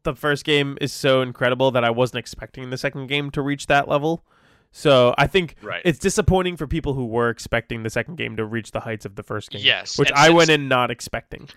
the 0.04 0.16
first 0.16 0.46
game 0.46 0.78
is 0.80 0.94
so 0.94 1.22
incredible 1.22 1.72
that 1.72 1.84
I 1.84 1.90
wasn't 1.90 2.20
expecting 2.20 2.70
the 2.70 2.78
second 2.78 3.08
game 3.08 3.32
to 3.32 3.42
reach 3.42 3.68
that 3.68 3.88
level. 3.88 4.24
So 4.72 5.14
I 5.18 5.28
think 5.28 5.56
Right. 5.62 5.82
it's 5.84 6.00
disappointing 6.00 6.58
for 6.58 6.66
people 6.66 6.94
who 6.94 7.06
were 7.06 7.30
expecting 7.30 7.84
the 7.84 7.90
second 7.90 8.16
game 8.16 8.38
to 8.38 8.46
reach 8.46 8.72
the 8.72 8.80
heights 8.80 9.06
of 9.06 9.16
the 9.16 9.24
first 9.24 9.52
game. 9.52 9.62
Yes, 9.64 9.98
Which 9.98 10.10
and 10.10 10.18
I 10.18 10.30
went 10.30 10.50
in 10.50 10.68
not 10.68 10.90
expecting. 10.92 11.50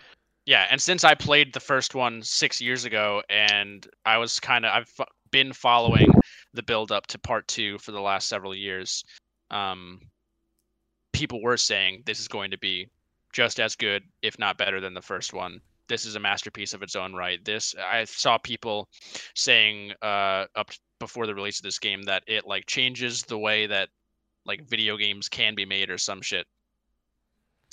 Yeah, 0.47 0.67
and 0.71 0.81
since 0.83 1.05
I 1.05 1.15
played 1.15 1.55
the 1.55 1.61
first 1.61 1.95
one 1.95 2.23
six 2.23 2.61
years 2.61 2.85
ago, 2.85 3.23
and 3.31 3.87
I 4.05 4.19
was 4.19 4.39
kind 4.41 4.67
of 4.67 4.73
I've 4.73 5.07
been 5.31 5.53
following 5.53 6.09
the 6.53 6.63
build 6.63 6.93
up 6.93 7.07
to 7.09 7.19
part 7.19 7.49
two 7.49 7.79
for 7.79 7.93
the 7.93 8.01
last 8.01 8.29
several 8.29 8.55
years. 8.55 9.05
Um, 9.51 10.01
people 11.13 11.41
were 11.43 11.57
saying 11.57 12.03
this 12.05 12.21
is 12.21 12.29
going 12.29 12.51
to 12.51 12.59
be 12.59 12.89
just 13.33 13.59
as 13.59 13.75
good, 13.75 14.03
if 14.23 14.39
not 14.39 14.59
better, 14.59 14.81
than 14.81 14.93
the 14.95 15.03
first 15.03 15.33
one. 15.33 15.61
This 15.89 16.07
is 16.07 16.17
a 16.17 16.21
masterpiece 16.21 16.73
of 16.73 16.83
its 16.83 16.97
own 16.97 17.15
right. 17.15 17.45
This 17.45 17.75
I 17.79 18.05
saw 18.05 18.39
people 18.39 18.89
saying 19.35 19.93
uh, 20.03 20.47
up 20.55 20.71
before 20.99 21.27
the 21.27 21.35
release 21.35 21.59
of 21.59 21.65
this 21.65 21.79
game 21.79 22.03
that 22.05 22.23
it 22.27 22.47
like 22.47 22.67
changes 22.67 23.23
the 23.23 23.39
way 23.39 23.67
that 23.67 23.89
like 24.47 24.69
video 24.69 24.97
games 24.97 25.29
can 25.29 25.55
be 25.55 25.67
made 25.67 25.91
or 25.91 25.99
some 25.99 26.23
shit. 26.23 26.47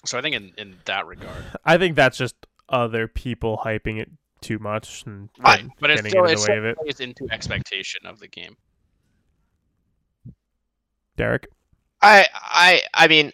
So 0.05 0.17
I 0.17 0.21
think 0.21 0.35
in 0.35 0.51
in 0.57 0.75
that 0.85 1.05
regard. 1.05 1.43
I 1.63 1.77
think 1.77 1.95
that's 1.95 2.17
just 2.17 2.35
other 2.69 3.07
people 3.07 3.61
hyping 3.63 3.99
it 3.99 4.09
too 4.41 4.57
much 4.59 5.03
and 5.05 5.29
Right, 5.39 5.59
and 5.61 5.71
but 5.79 5.91
it's 5.91 6.01
getting 6.01 6.11
still, 6.11 6.25
in 6.25 6.31
it 6.33 6.39
the 6.39 6.51
way 6.51 6.57
of 6.57 6.65
it. 6.65 6.77
plays 6.77 6.99
into 6.99 7.27
expectation 7.31 8.05
of 8.05 8.19
the 8.19 8.27
game. 8.27 8.57
Derek? 11.15 11.47
I 12.01 12.25
I 12.33 12.81
I 12.93 13.07
mean, 13.07 13.31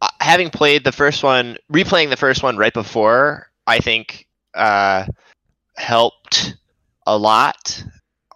uh, 0.00 0.08
having 0.20 0.48
played 0.50 0.84
the 0.84 0.92
first 0.92 1.22
one, 1.22 1.58
replaying 1.70 2.08
the 2.10 2.16
first 2.16 2.42
one 2.42 2.56
right 2.56 2.72
before, 2.72 3.50
I 3.66 3.78
think 3.78 4.26
uh, 4.54 5.06
helped 5.76 6.56
a 7.06 7.16
lot 7.16 7.84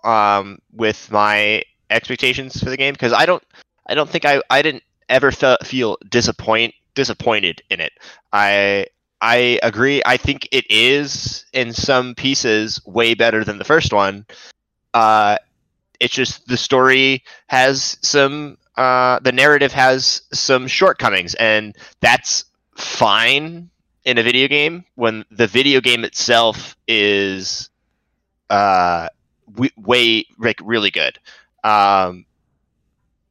um, 0.04 0.58
with 0.72 1.10
my 1.10 1.62
expectations 1.90 2.62
for 2.62 2.70
the 2.70 2.76
game 2.76 2.94
because 2.94 3.12
I 3.12 3.26
don't 3.26 3.42
I 3.86 3.94
don't 3.94 4.08
think 4.08 4.24
I 4.24 4.42
I 4.50 4.62
didn't 4.62 4.82
ever 5.08 5.30
fe- 5.30 5.56
feel 5.64 5.98
disappoint 6.08 6.74
disappointed 6.94 7.62
in 7.70 7.80
it. 7.80 7.92
I 8.32 8.86
I 9.20 9.58
agree. 9.62 10.02
I 10.04 10.16
think 10.16 10.48
it 10.52 10.64
is 10.70 11.46
in 11.52 11.72
some 11.72 12.14
pieces 12.14 12.84
way 12.86 13.14
better 13.14 13.44
than 13.44 13.58
the 13.58 13.64
first 13.64 13.92
one. 13.92 14.26
Uh, 14.94 15.36
it's 16.00 16.14
just 16.14 16.46
the 16.46 16.56
story 16.56 17.24
has 17.48 17.98
some 18.02 18.58
uh, 18.76 19.18
the 19.20 19.32
narrative 19.32 19.72
has 19.72 20.22
some 20.32 20.66
shortcomings, 20.66 21.34
and 21.34 21.76
that's 22.00 22.44
fine 22.76 23.70
in 24.06 24.16
a 24.18 24.22
video 24.22 24.48
game 24.48 24.84
when 24.94 25.24
the 25.30 25.46
video 25.46 25.80
game 25.82 26.04
itself 26.04 26.74
is 26.88 27.68
uh, 28.48 29.08
w- 29.52 29.70
way 29.76 30.24
like 30.38 30.58
really 30.64 30.90
good. 30.90 31.18
Um, 31.64 32.24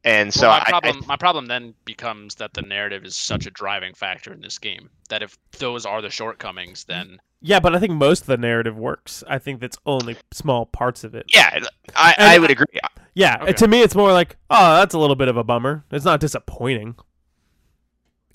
and 0.04 0.32
so 0.32 0.48
well, 0.48 0.58
my 0.58 0.64
I- 0.64 0.66
I, 0.66 0.70
problem, 0.80 1.04
my 1.08 1.16
problem 1.16 1.46
then 1.46 1.74
becomes 1.84 2.34
that 2.36 2.54
the 2.54 2.62
narrative 2.62 3.04
is 3.04 3.16
such 3.16 3.46
a 3.46 3.50
driving 3.50 3.94
factor 3.94 4.32
in 4.32 4.40
this 4.40 4.58
game 4.58 4.88
that 5.08 5.22
if 5.22 5.36
those 5.58 5.84
are 5.86 6.00
the 6.02 6.10
shortcomings, 6.10 6.84
then 6.84 7.18
Yeah, 7.40 7.58
but 7.58 7.74
I 7.74 7.78
think 7.80 7.94
most 7.94 8.20
of 8.20 8.26
the 8.26 8.36
narrative 8.36 8.76
works. 8.76 9.24
I 9.26 9.38
think 9.38 9.60
that's 9.60 9.78
only 9.86 10.16
small 10.32 10.66
parts 10.66 11.02
of 11.04 11.14
it. 11.14 11.24
yeah, 11.34 11.58
I, 11.96 12.14
And 12.18 12.28
I 12.28 12.38
would 12.38 12.50
agree. 12.50 12.66
Yeah, 13.14 13.38
Okay. 13.40 13.52
to 13.54 13.66
me, 13.68 13.80
it's 13.80 13.94
more 13.94 14.12
like, 14.12 14.36
oh, 14.50 14.76
that's 14.76 14.94
a 14.94 14.98
little 14.98 15.16
bit 15.16 15.28
of 15.28 15.38
a 15.38 15.42
bummer. 15.44 15.84
It's 15.90 16.04
not 16.04 16.20
disappointing 16.20 16.96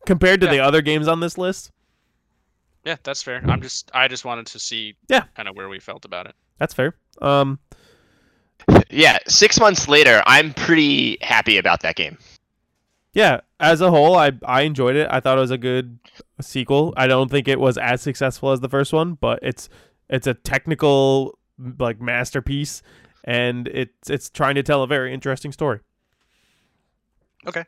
compared 0.08 0.42
to 0.42 0.48
Yeah. 0.48 0.54
the 0.54 0.60
other 0.62 0.82
games 0.82 1.08
on 1.08 1.20
this 1.20 1.38
list. 1.38 1.72
Yeah, 2.84 2.96
that's 3.04 3.22
fair. 3.24 3.42
I'm 3.46 3.62
just, 3.62 3.92
I 3.94 4.08
just 4.08 4.26
wanted 4.26 4.48
to 4.48 4.60
see, 4.60 4.96
Yeah. 5.10 5.24
kind 5.36 5.48
of 5.50 5.56
where 5.56 5.70
we 5.70 5.80
felt 5.80 6.06
about 6.06 6.26
it. 6.28 6.36
That's 6.58 6.74
fair. 6.74 6.96
Um, 7.22 7.60
Yeah, 8.90 9.18
six 9.28 9.60
months 9.60 9.88
later, 9.88 10.22
I'm 10.26 10.54
pretty 10.54 11.18
happy 11.22 11.58
about 11.58 11.82
that 11.82 11.96
game. 11.96 12.18
yeah, 13.14 13.42
as 13.60 13.82
a 13.82 13.90
whole, 13.90 14.16
I 14.16 14.32
I 14.46 14.62
enjoyed 14.62 14.96
it. 14.96 15.08
I 15.10 15.20
thought 15.20 15.38
it 15.38 15.42
was 15.42 15.52
a 15.52 15.58
good 15.58 15.98
sequel. 16.42 16.94
I 16.96 17.08
don't 17.08 17.30
think 17.32 17.48
it 17.48 17.60
was 17.60 17.78
as 17.78 18.02
successful 18.02 18.52
as 18.52 18.60
the 18.60 18.70
first 18.70 18.94
one, 18.94 19.14
but 19.16 19.40
it's 19.42 19.68
it's 20.10 20.28
a 20.28 20.34
technical 20.34 21.38
like 21.80 22.00
masterpiece, 22.02 22.82
and 23.24 23.68
it's 23.70 24.10
it's 24.10 24.30
trying 24.30 24.56
to 24.56 24.64
tell 24.64 24.84
a 24.84 24.88
very 24.88 25.14
interesting 25.14 25.52
story. 25.52 25.80
Okay. 27.48 27.64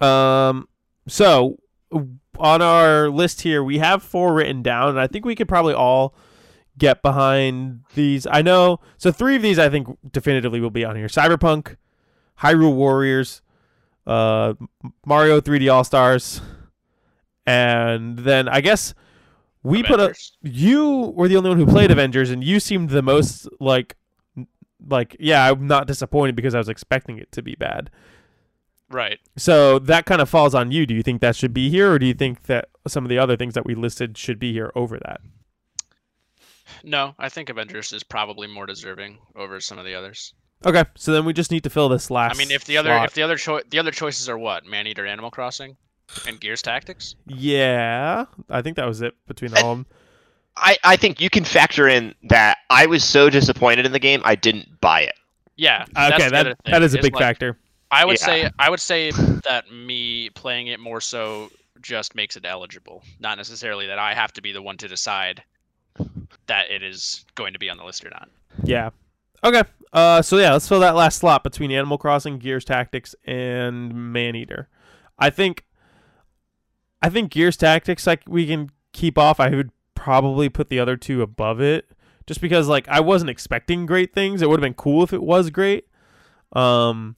Um. 0.00 0.68
So 1.06 1.58
on 1.92 2.62
our 2.62 3.08
list 3.08 3.42
here, 3.42 3.62
we 3.62 3.78
have 3.78 4.02
four 4.02 4.34
written 4.34 4.62
down, 4.62 4.90
and 4.90 5.00
I 5.00 5.06
think 5.06 5.24
we 5.24 5.34
could 5.34 5.48
probably 5.48 5.74
all 5.74 6.14
get 6.78 7.02
behind 7.02 7.82
these. 7.94 8.26
I 8.26 8.42
know. 8.42 8.80
So 8.96 9.12
three 9.12 9.36
of 9.36 9.42
these, 9.42 9.58
I 9.58 9.68
think, 9.68 9.88
definitively 10.10 10.60
will 10.60 10.70
be 10.70 10.84
on 10.84 10.96
here: 10.96 11.06
Cyberpunk, 11.06 11.76
Hyrule 12.40 12.74
Warriors, 12.74 13.42
uh, 14.06 14.54
Mario 15.04 15.40
3D 15.40 15.72
All 15.72 15.84
Stars, 15.84 16.40
and 17.46 18.18
then 18.18 18.48
I 18.48 18.60
guess 18.60 18.94
we 19.62 19.82
put 19.82 20.00
a. 20.00 20.14
You 20.42 21.12
were 21.14 21.28
the 21.28 21.36
only 21.36 21.50
one 21.50 21.58
who 21.58 21.66
played 21.66 21.90
Avengers, 21.90 22.30
and 22.30 22.42
you 22.42 22.60
seemed 22.60 22.90
the 22.90 23.02
most 23.02 23.48
like, 23.60 23.96
like 24.86 25.16
yeah, 25.20 25.50
I'm 25.50 25.66
not 25.66 25.86
disappointed 25.86 26.36
because 26.36 26.54
I 26.54 26.58
was 26.58 26.68
expecting 26.68 27.18
it 27.18 27.30
to 27.32 27.42
be 27.42 27.54
bad. 27.54 27.90
Right. 28.90 29.18
So 29.36 29.78
that 29.80 30.06
kind 30.06 30.20
of 30.20 30.28
falls 30.28 30.54
on 30.54 30.70
you. 30.70 30.86
Do 30.86 30.94
you 30.94 31.02
think 31.02 31.20
that 31.20 31.36
should 31.36 31.54
be 31.54 31.70
here, 31.70 31.92
or 31.92 31.98
do 31.98 32.06
you 32.06 32.14
think 32.14 32.44
that 32.44 32.68
some 32.86 33.04
of 33.04 33.08
the 33.08 33.18
other 33.18 33.36
things 33.36 33.54
that 33.54 33.64
we 33.64 33.74
listed 33.74 34.18
should 34.18 34.38
be 34.38 34.52
here 34.52 34.72
over 34.74 34.98
that? 34.98 35.20
No, 36.84 37.14
I 37.18 37.28
think 37.28 37.48
Avengers 37.48 37.92
is 37.92 38.02
probably 38.02 38.46
more 38.46 38.66
deserving 38.66 39.18
over 39.36 39.60
some 39.60 39.78
of 39.78 39.84
the 39.84 39.94
others. 39.94 40.34
Okay, 40.64 40.84
so 40.96 41.12
then 41.12 41.24
we 41.24 41.32
just 41.32 41.50
need 41.50 41.64
to 41.64 41.70
fill 41.70 41.88
this 41.88 42.10
last. 42.10 42.34
I 42.34 42.38
mean, 42.38 42.50
if 42.50 42.64
the 42.64 42.76
other, 42.76 42.90
slot. 42.90 43.06
if 43.06 43.14
the 43.14 43.22
other 43.22 43.36
choice, 43.36 43.64
the 43.70 43.78
other 43.78 43.90
choices 43.90 44.28
are 44.28 44.38
what? 44.38 44.66
Maneater, 44.66 45.06
Animal 45.06 45.30
Crossing, 45.30 45.76
and 46.26 46.38
Gears 46.40 46.62
Tactics. 46.62 47.14
yeah, 47.26 48.26
I 48.48 48.62
think 48.62 48.76
that 48.76 48.86
was 48.86 49.00
it 49.00 49.14
between 49.26 49.54
all 49.56 49.72
of 49.72 49.78
them. 49.78 49.86
I, 50.56 50.76
I 50.84 50.96
think 50.96 51.20
you 51.20 51.30
can 51.30 51.44
factor 51.44 51.88
in 51.88 52.14
that 52.24 52.58
I 52.68 52.86
was 52.86 53.02
so 53.04 53.30
disappointed 53.30 53.86
in 53.86 53.92
the 53.92 53.98
game, 53.98 54.20
I 54.24 54.34
didn't 54.34 54.80
buy 54.80 55.02
it. 55.02 55.14
Yeah. 55.56 55.84
Okay, 55.96 56.28
that 56.28 56.58
that 56.66 56.82
is 56.82 56.94
a 56.94 57.00
big 57.00 57.14
like, 57.14 57.22
factor. 57.22 57.58
I 57.90 58.04
would 58.04 58.18
Yeah. 58.20 58.26
say 58.26 58.50
I 58.58 58.70
would 58.70 58.80
say 58.80 59.10
that 59.10 59.64
me 59.72 60.30
playing 60.30 60.68
it 60.68 60.80
more 60.80 61.00
so 61.00 61.50
just 61.80 62.14
makes 62.14 62.36
it 62.36 62.44
eligible, 62.44 63.02
not 63.18 63.36
necessarily 63.38 63.86
that 63.86 63.98
I 63.98 64.14
have 64.14 64.32
to 64.34 64.42
be 64.42 64.52
the 64.52 64.62
one 64.62 64.76
to 64.78 64.88
decide 64.88 65.42
that 66.46 66.70
it 66.70 66.82
is 66.82 67.24
going 67.34 67.52
to 67.52 67.58
be 67.58 67.70
on 67.70 67.76
the 67.78 67.84
list 67.84 68.04
or 68.04 68.10
not. 68.10 68.28
Yeah. 68.64 68.90
Okay. 69.42 69.62
Uh, 69.92 70.22
so 70.22 70.36
yeah, 70.38 70.52
let's 70.52 70.68
fill 70.68 70.80
that 70.80 70.94
last 70.94 71.18
slot 71.18 71.42
between 71.42 71.72
Animal 71.72 71.98
Crossing, 71.98 72.38
Gears 72.38 72.64
Tactics, 72.64 73.14
and 73.24 74.12
Maneater. 74.12 74.68
I 75.18 75.30
think, 75.30 75.64
I 77.02 77.08
think 77.08 77.30
Gears 77.32 77.56
Tactics 77.56 78.06
like 78.06 78.22
we 78.28 78.46
can 78.46 78.70
keep 78.92 79.18
off. 79.18 79.40
I 79.40 79.50
would 79.50 79.70
probably 79.94 80.48
put 80.48 80.68
the 80.68 80.78
other 80.78 80.96
two 80.96 81.22
above 81.22 81.60
it, 81.60 81.90
just 82.26 82.40
because 82.40 82.68
like 82.68 82.86
I 82.88 83.00
wasn't 83.00 83.30
expecting 83.30 83.86
great 83.86 84.12
things. 84.14 84.42
It 84.42 84.48
would 84.48 84.60
have 84.60 84.64
been 84.66 84.74
cool 84.74 85.02
if 85.02 85.12
it 85.12 85.22
was 85.22 85.50
great. 85.50 85.86
Um, 86.52 87.16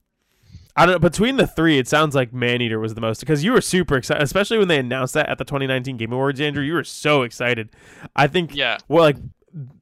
I 0.76 0.86
don't 0.86 0.94
know. 0.94 0.98
Between 0.98 1.36
the 1.36 1.46
three, 1.46 1.78
it 1.78 1.86
sounds 1.86 2.14
like 2.14 2.32
Maneater 2.32 2.80
was 2.80 2.94
the 2.94 3.00
most 3.00 3.20
because 3.20 3.44
you 3.44 3.52
were 3.52 3.60
super 3.60 3.96
excited, 3.96 4.22
especially 4.22 4.58
when 4.58 4.68
they 4.68 4.78
announced 4.78 5.14
that 5.14 5.28
at 5.28 5.38
the 5.38 5.44
2019 5.44 5.96
Game 5.98 6.12
Awards. 6.12 6.40
Andrew, 6.40 6.62
you 6.62 6.72
were 6.74 6.84
so 6.84 7.22
excited. 7.22 7.70
I 8.16 8.26
think 8.26 8.54
Yeah. 8.54 8.78
well, 8.88 9.04
like 9.04 9.16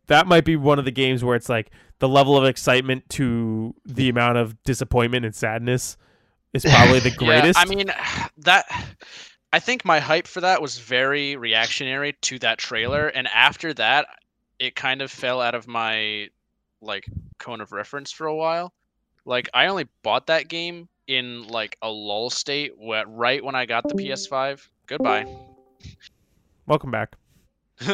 that 0.08 0.26
might 0.26 0.44
be 0.44 0.56
one 0.56 0.78
of 0.78 0.84
the 0.84 0.90
games 0.90 1.22
where 1.22 1.36
it's 1.36 1.48
like 1.48 1.70
the 2.00 2.08
level 2.08 2.36
of 2.36 2.44
excitement 2.44 3.08
to 3.10 3.74
the 3.84 4.08
amount 4.08 4.38
of 4.38 4.60
disappointment 4.64 5.24
and 5.24 5.34
sadness 5.34 5.96
is 6.52 6.64
probably 6.68 6.98
the 6.98 7.12
greatest. 7.12 7.58
Yeah, 7.58 7.62
I 7.62 7.66
mean 7.66 7.92
that 8.38 8.66
I 9.52 9.60
think 9.60 9.84
my 9.84 10.00
hype 10.00 10.26
for 10.26 10.40
that 10.40 10.60
was 10.60 10.78
very 10.78 11.36
reactionary 11.36 12.16
to 12.22 12.38
that 12.40 12.58
trailer 12.58 13.06
and 13.06 13.28
after 13.28 13.72
that 13.74 14.06
it 14.58 14.74
kind 14.74 15.02
of 15.02 15.10
fell 15.10 15.40
out 15.40 15.54
of 15.54 15.68
my 15.68 16.28
like 16.82 17.06
cone 17.38 17.60
of 17.60 17.72
reference 17.72 18.10
for 18.10 18.26
a 18.26 18.34
while. 18.34 18.72
Like 19.24 19.48
I 19.54 19.66
only 19.66 19.86
bought 20.02 20.26
that 20.28 20.48
game 20.48 20.88
in 21.06 21.46
like 21.48 21.76
a 21.82 21.88
lull 21.88 22.30
state 22.30 22.72
wh- 22.80 23.02
right 23.06 23.44
when 23.44 23.54
I 23.54 23.66
got 23.66 23.88
the 23.88 23.94
PS5. 23.94 24.68
Goodbye. 24.86 25.26
Welcome 26.66 26.90
back. 26.90 27.16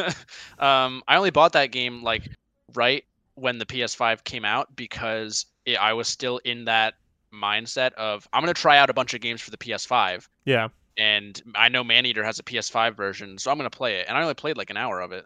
um, 0.59 1.01
I 1.07 1.15
only 1.15 1.31
bought 1.31 1.53
that 1.53 1.71
game 1.71 2.03
like 2.03 2.29
right 2.75 3.03
when 3.35 3.57
the 3.57 3.65
PS5 3.65 4.23
came 4.23 4.45
out 4.45 4.75
because 4.75 5.45
it, 5.65 5.77
I 5.81 5.93
was 5.93 6.07
still 6.07 6.39
in 6.39 6.65
that 6.65 6.95
mindset 7.33 7.93
of 7.93 8.27
I'm 8.33 8.41
gonna 8.41 8.53
try 8.53 8.77
out 8.77 8.89
a 8.89 8.93
bunch 8.93 9.13
of 9.13 9.21
games 9.21 9.41
for 9.41 9.51
the 9.51 9.57
PS5, 9.57 10.27
Yeah, 10.45 10.69
and 10.97 11.41
I 11.55 11.69
know 11.69 11.83
Maneater 11.83 12.23
has 12.23 12.39
a 12.39 12.43
PS5 12.43 12.95
version, 12.95 13.37
so 13.37 13.51
I'm 13.51 13.57
gonna 13.57 13.69
play 13.69 13.95
it. 13.95 14.05
And 14.07 14.17
I 14.17 14.21
only 14.21 14.33
played 14.33 14.57
like 14.57 14.69
an 14.69 14.77
hour 14.77 15.01
of 15.01 15.11
it, 15.11 15.25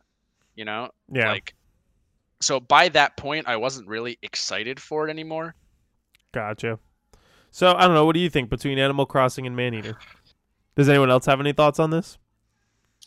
you 0.55 0.65
know, 0.65 0.89
yeah. 1.11 1.29
like. 1.29 1.55
So 2.41 2.59
by 2.59 2.89
that 2.89 3.17
point, 3.17 3.47
I 3.47 3.55
wasn't 3.57 3.87
really 3.87 4.17
excited 4.23 4.79
for 4.79 5.07
it 5.07 5.11
anymore. 5.11 5.53
Gotcha. 6.32 6.79
So 7.51 7.73
I 7.75 7.86
don't 7.86 7.93
know. 7.93 8.05
What 8.05 8.13
do 8.13 8.19
you 8.19 8.29
think 8.29 8.49
between 8.49 8.77
Animal 8.79 9.05
Crossing 9.05 9.45
and 9.45 9.55
Maneater? 9.55 9.97
Does 10.75 10.88
anyone 10.88 11.11
else 11.11 11.25
have 11.25 11.39
any 11.39 11.53
thoughts 11.53 11.79
on 11.79 11.89
this? 11.89 12.17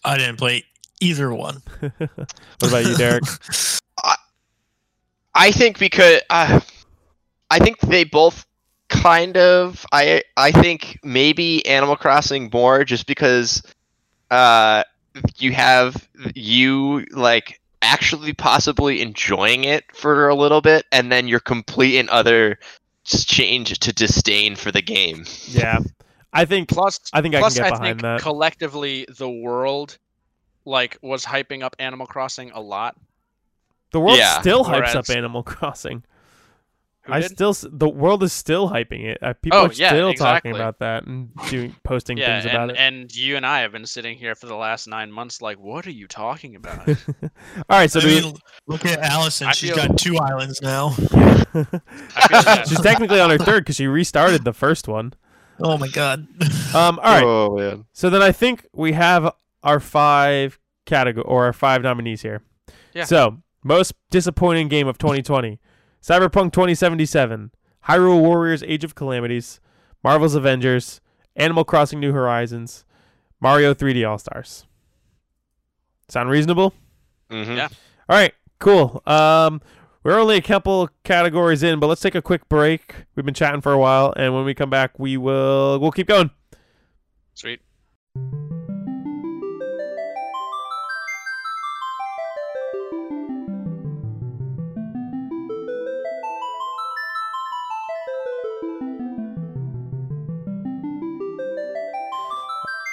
I 0.04 0.18
didn't 0.18 0.36
play 0.36 0.64
either 1.00 1.32
one. 1.32 1.62
what 1.80 2.28
about 2.62 2.86
you, 2.86 2.96
Derek? 2.96 3.24
I 5.34 5.50
think 5.50 5.78
because 5.78 6.20
uh, 6.30 6.60
I 7.50 7.58
think 7.58 7.80
they 7.80 8.04
both 8.04 8.46
kind 8.88 9.36
of 9.36 9.84
I 9.92 10.22
I 10.36 10.52
think 10.52 11.00
maybe 11.02 11.66
Animal 11.66 11.96
Crossing 11.96 12.50
more 12.52 12.84
just 12.84 13.06
because 13.06 13.62
uh 14.30 14.84
you 15.36 15.52
have 15.52 16.08
you 16.34 17.04
like 17.10 17.60
actually 17.82 18.32
possibly 18.32 19.00
enjoying 19.02 19.64
it 19.64 19.84
for 19.94 20.28
a 20.28 20.34
little 20.34 20.60
bit 20.60 20.86
and 20.92 21.10
then 21.10 21.28
your 21.28 21.40
complete 21.40 21.98
and 21.98 22.08
utter 22.10 22.58
s- 22.62 22.78
change 23.04 23.78
to 23.80 23.92
disdain 23.92 24.56
for 24.56 24.72
the 24.72 24.82
game. 24.82 25.24
yeah, 25.48 25.80
I 26.32 26.44
think 26.44 26.68
Plus, 26.68 26.98
I 27.12 27.20
think 27.20 27.34
I 27.34 27.40
can 27.40 27.50
get 27.52 27.66
I 27.66 27.70
behind 27.70 28.00
think 28.00 28.02
that. 28.02 28.20
collectively 28.20 29.06
the 29.08 29.28
world 29.30 29.98
like 30.64 30.98
was 31.02 31.24
hyping 31.24 31.62
up 31.62 31.76
Animal 31.78 32.06
Crossing 32.06 32.50
a 32.52 32.60
lot. 32.60 32.96
the 33.92 34.00
world 34.00 34.18
yeah, 34.18 34.40
still 34.40 34.64
hypes 34.64 34.94
up 34.94 35.08
Animal 35.10 35.42
Crossing. 35.42 36.02
Who 37.06 37.12
I 37.12 37.20
did? 37.20 37.32
still 37.32 37.54
the 37.70 37.88
world 37.88 38.22
is 38.22 38.32
still 38.32 38.70
hyping 38.70 39.04
it. 39.04 39.18
Uh, 39.22 39.34
people 39.34 39.58
Oh, 39.58 39.66
are 39.66 39.72
yeah, 39.72 39.88
still 39.90 40.08
exactly. 40.08 40.52
talking 40.52 40.60
about 40.60 40.78
that 40.78 41.04
and 41.06 41.28
doing 41.50 41.76
posting 41.84 42.16
yeah, 42.16 42.40
things 42.40 42.50
about 42.50 42.70
and, 42.70 42.70
it. 42.70 42.76
and 42.78 43.14
you 43.14 43.36
and 43.36 43.44
I 43.44 43.60
have 43.60 43.72
been 43.72 43.84
sitting 43.86 44.16
here 44.16 44.34
for 44.34 44.46
the 44.46 44.54
last 44.56 44.88
nine 44.88 45.12
months, 45.12 45.42
like, 45.42 45.58
what 45.58 45.86
are 45.86 45.90
you 45.90 46.06
talking 46.06 46.56
about? 46.56 46.88
All 46.88 46.96
right, 47.68 47.90
so 47.90 48.00
I 48.00 48.02
do 48.02 48.08
we- 48.08 48.34
look 48.66 48.86
at 48.86 48.98
Allison. 49.00 49.48
I 49.48 49.52
She's 49.52 49.70
feel- 49.74 49.86
got 49.86 49.98
two 49.98 50.16
islands 50.16 50.62
now. 50.62 50.90
Feel 50.90 51.34
she's 52.66 52.80
technically 52.80 53.20
on 53.20 53.30
her 53.30 53.38
third 53.38 53.64
because 53.64 53.76
she 53.76 53.86
restarted 53.86 54.44
the 54.44 54.52
first 54.52 54.88
one. 54.88 55.12
Oh 55.60 55.78
my 55.78 55.88
god. 55.88 56.26
Um, 56.74 56.98
all 56.98 57.04
right, 57.04 57.22
Oh 57.24 57.56
man. 57.56 57.84
so 57.92 58.10
then 58.10 58.22
I 58.22 58.32
think 58.32 58.66
we 58.72 58.92
have 58.92 59.32
our 59.62 59.78
five 59.78 60.58
category 60.86 61.24
or 61.26 61.44
our 61.44 61.52
five 61.52 61.82
nominees 61.82 62.22
here. 62.22 62.42
Yeah. 62.92 63.04
So 63.04 63.38
most 63.62 63.94
disappointing 64.10 64.68
game 64.68 64.88
of 64.88 64.98
2020: 64.98 65.60
Cyberpunk 66.04 66.52
2077, 66.52 67.50
Hyrule 67.88 68.20
Warriors: 68.20 68.62
Age 68.64 68.84
of 68.84 68.94
Calamities, 68.94 69.58
Marvel's 70.02 70.34
Avengers, 70.34 71.00
Animal 71.34 71.64
Crossing: 71.64 71.98
New 71.98 72.12
Horizons, 72.12 72.84
Mario 73.40 73.72
3D 73.72 74.06
All 74.06 74.18
Stars. 74.18 74.66
Sound 76.10 76.28
reasonable? 76.28 76.74
Mhm. 77.30 77.56
Yeah. 77.56 77.68
All 78.10 78.18
right, 78.18 78.34
cool. 78.58 79.02
Um, 79.06 79.62
we're 80.02 80.18
only 80.18 80.36
a 80.36 80.42
couple 80.42 80.90
categories 81.04 81.62
in, 81.62 81.80
but 81.80 81.86
let's 81.86 82.02
take 82.02 82.14
a 82.14 82.20
quick 82.20 82.50
break. 82.50 83.06
We've 83.16 83.24
been 83.24 83.32
chatting 83.32 83.62
for 83.62 83.72
a 83.72 83.78
while, 83.78 84.12
and 84.14 84.34
when 84.34 84.44
we 84.44 84.52
come 84.52 84.68
back, 84.68 84.98
we 84.98 85.16
will 85.16 85.80
we'll 85.80 85.90
keep 85.90 86.08
going. 86.08 86.30
Sweet. 87.32 87.62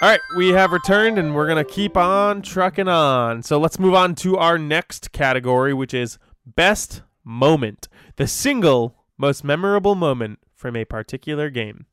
All 0.01 0.09
right, 0.09 0.19
we 0.35 0.49
have 0.49 0.71
returned, 0.71 1.19
and 1.19 1.35
we're 1.35 1.47
gonna 1.47 1.63
keep 1.63 1.95
on 1.95 2.41
trucking 2.41 2.87
on. 2.87 3.43
So 3.43 3.59
let's 3.59 3.77
move 3.77 3.93
on 3.93 4.15
to 4.15 4.35
our 4.35 4.57
next 4.57 5.11
category, 5.11 5.75
which 5.75 5.93
is 5.93 6.17
best 6.43 7.03
moment, 7.23 7.87
the 8.15 8.25
single 8.25 8.95
most 9.19 9.43
memorable 9.43 9.93
moment 9.93 10.39
from 10.55 10.75
a 10.75 10.85
particular 10.85 11.51
game. 11.51 11.85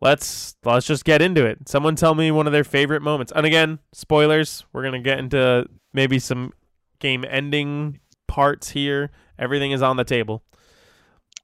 Let's 0.00 0.56
let's 0.64 0.84
just 0.84 1.04
get 1.04 1.22
into 1.22 1.46
it. 1.46 1.68
Someone 1.68 1.94
tell 1.94 2.16
me 2.16 2.32
one 2.32 2.48
of 2.48 2.52
their 2.52 2.64
favorite 2.64 3.02
moments. 3.02 3.32
And 3.36 3.46
again, 3.46 3.78
spoilers. 3.92 4.64
We're 4.72 4.82
gonna 4.82 4.98
get 4.98 5.20
into 5.20 5.66
maybe 5.92 6.18
some 6.18 6.52
game 6.98 7.24
ending 7.30 8.00
parts 8.26 8.70
here. 8.70 9.12
Everything 9.38 9.70
is 9.70 9.82
on 9.82 9.98
the 9.98 10.04
table. 10.04 10.42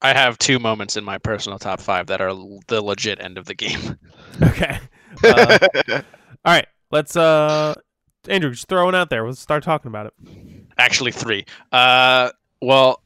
I 0.03 0.15
have 0.15 0.37
two 0.39 0.59
moments 0.59 0.97
in 0.97 1.05
my 1.05 1.19
personal 1.19 1.61
top 1.61 1.81
five 1.81 2.09
that 2.09 2.21
are 2.21 2.35
the 2.67 2.83
legit 2.83 3.23
end 3.23 3.39
of 3.39 3.47
the 3.47 3.55
game. 3.55 3.99
Okay. 4.43 4.79
Uh, 5.25 5.59
all 5.89 6.03
right. 6.45 6.67
Let's 6.91 7.17
uh, 7.17 7.75
Andrew, 8.29 8.51
just 8.51 8.69
throw 8.69 8.85
one 8.85 8.95
out 8.95 9.11
there. 9.11 9.27
Let's 9.27 9.41
start 9.41 9.63
talking 9.63 9.89
about 9.89 10.07
it. 10.07 10.15
Actually, 10.79 11.13
three. 11.13 11.45
Uh, 11.73 12.31
well, 12.63 13.03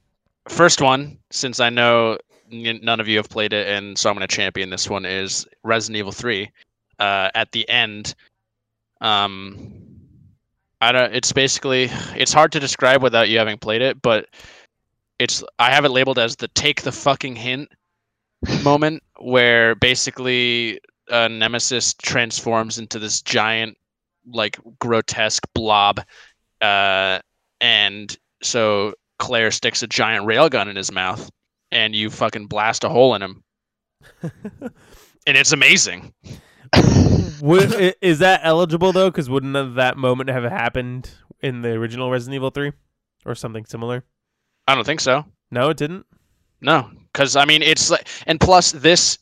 first 0.48 0.80
one, 0.80 1.18
since 1.30 1.60
I 1.60 1.70
know 1.70 2.18
n- 2.52 2.80
none 2.82 3.00
of 3.00 3.08
you 3.08 3.16
have 3.16 3.28
played 3.28 3.52
it, 3.52 3.66
and 3.66 3.96
so 3.98 4.10
I'm 4.10 4.16
going 4.16 4.26
to 4.26 4.34
champion 4.34 4.70
this 4.70 4.88
one, 4.88 5.04
is 5.04 5.46
Resident 5.62 5.98
Evil 5.98 6.12
3. 6.12 6.50
Uh, 6.98 7.30
at 7.34 7.50
the 7.52 7.68
end, 7.68 8.14
um, 9.00 9.72
I 10.80 10.92
don't. 10.92 11.14
It's 11.14 11.32
basically 11.32 11.88
it's 12.14 12.32
hard 12.32 12.52
to 12.52 12.60
describe 12.60 13.02
without 13.02 13.28
you 13.28 13.38
having 13.38 13.58
played 13.58 13.82
it, 13.82 14.00
but 14.02 14.28
it's 15.18 15.42
I 15.58 15.70
have 15.70 15.84
it 15.84 15.90
labeled 15.90 16.18
as 16.18 16.36
the 16.36 16.48
take 16.48 16.82
the 16.82 16.92
fucking 16.92 17.36
hint 17.36 17.68
moment, 18.62 19.02
where 19.18 19.74
basically 19.74 20.80
uh, 21.10 21.28
Nemesis 21.28 21.94
transforms 21.94 22.78
into 22.78 22.98
this 22.98 23.22
giant, 23.22 23.76
like 24.26 24.58
grotesque 24.78 25.46
blob, 25.54 26.00
uh, 26.60 27.18
and 27.60 28.16
so 28.42 28.94
Claire 29.18 29.50
sticks 29.50 29.82
a 29.82 29.86
giant 29.86 30.26
railgun 30.26 30.68
in 30.68 30.76
his 30.76 30.92
mouth, 30.92 31.30
and 31.70 31.94
you 31.94 32.10
fucking 32.10 32.46
blast 32.46 32.84
a 32.84 32.88
hole 32.88 33.14
in 33.14 33.22
him, 33.22 33.42
and 34.22 35.36
it's 35.36 35.52
amazing. 35.52 36.12
Would, 37.40 37.96
is 38.00 38.20
that 38.20 38.40
eligible 38.42 38.92
though? 38.92 39.10
Because 39.10 39.28
wouldn't 39.28 39.76
that 39.76 39.96
moment 39.96 40.30
have 40.30 40.44
happened 40.44 41.10
in 41.40 41.62
the 41.62 41.70
original 41.70 42.10
Resident 42.10 42.36
Evil 42.36 42.50
Three, 42.50 42.72
or 43.24 43.34
something 43.34 43.64
similar? 43.64 44.04
I 44.68 44.74
don't 44.74 44.84
think 44.84 45.00
so. 45.00 45.24
No, 45.50 45.70
it 45.70 45.76
didn't. 45.76 46.06
No, 46.60 46.90
because 47.12 47.34
I 47.36 47.44
mean 47.44 47.62
it's 47.62 47.90
like, 47.90 48.06
and 48.26 48.40
plus 48.40 48.72
this 48.72 49.18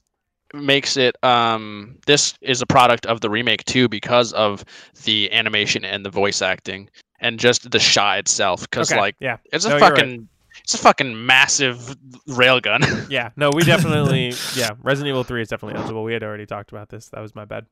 makes 0.54 0.96
it 0.96 1.16
um 1.24 1.96
this 2.06 2.34
is 2.40 2.60
a 2.62 2.66
product 2.66 3.06
of 3.06 3.20
the 3.20 3.30
remake 3.30 3.64
too 3.64 3.88
because 3.88 4.32
of 4.32 4.64
the 5.04 5.30
animation 5.32 5.84
and 5.84 6.04
the 6.04 6.10
voice 6.10 6.42
acting 6.42 6.88
and 7.20 7.38
just 7.38 7.70
the 7.70 7.78
shot 7.78 8.18
itself 8.18 8.62
because 8.62 8.90
Okay, 8.90 9.00
like 9.00 9.16
yeah, 9.20 9.36
it's 9.52 9.64
a 9.64 9.68
No, 9.70 9.76
you're 9.76 9.88
right. 9.88 9.96
fucking 9.96 10.28
it's 10.62 10.74
a 10.74 10.78
fucking 10.78 11.26
massive 11.26 11.96
railgun. 12.28 13.06
yeah. 13.10 13.30
No, 13.36 13.50
we 13.50 13.62
definitely, 13.62 14.32
yeah. 14.54 14.70
Resident 14.82 15.08
Evil 15.08 15.24
Three 15.24 15.42
is 15.42 15.48
definitely 15.48 15.78
eligible. 15.78 16.02
We 16.04 16.12
had 16.12 16.22
already 16.22 16.44
talked 16.46 16.70
about 16.70 16.88
this. 16.88 17.08
That 17.08 17.20
was 17.20 17.34
my 17.34 17.44
bad. 17.44 17.66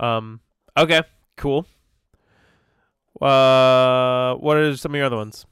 Um. 0.00 0.40
Okay. 0.76 1.02
Cool. 1.36 1.66
Uh, 3.20 4.34
what 4.36 4.56
are 4.56 4.76
some 4.76 4.92
of 4.92 4.96
your 4.96 5.06
other 5.06 5.16
ones? 5.16 5.46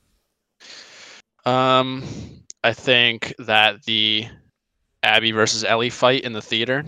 um, 1.45 2.03
I 2.64 2.72
think 2.72 3.35
that 3.39 3.83
the 3.85 4.26
Abby 5.03 5.33
versus 5.33 5.65
Ellie 5.65 5.91
fight 5.91 6.25
in 6.25 6.33
the 6.33 6.43
theater 6.43 6.85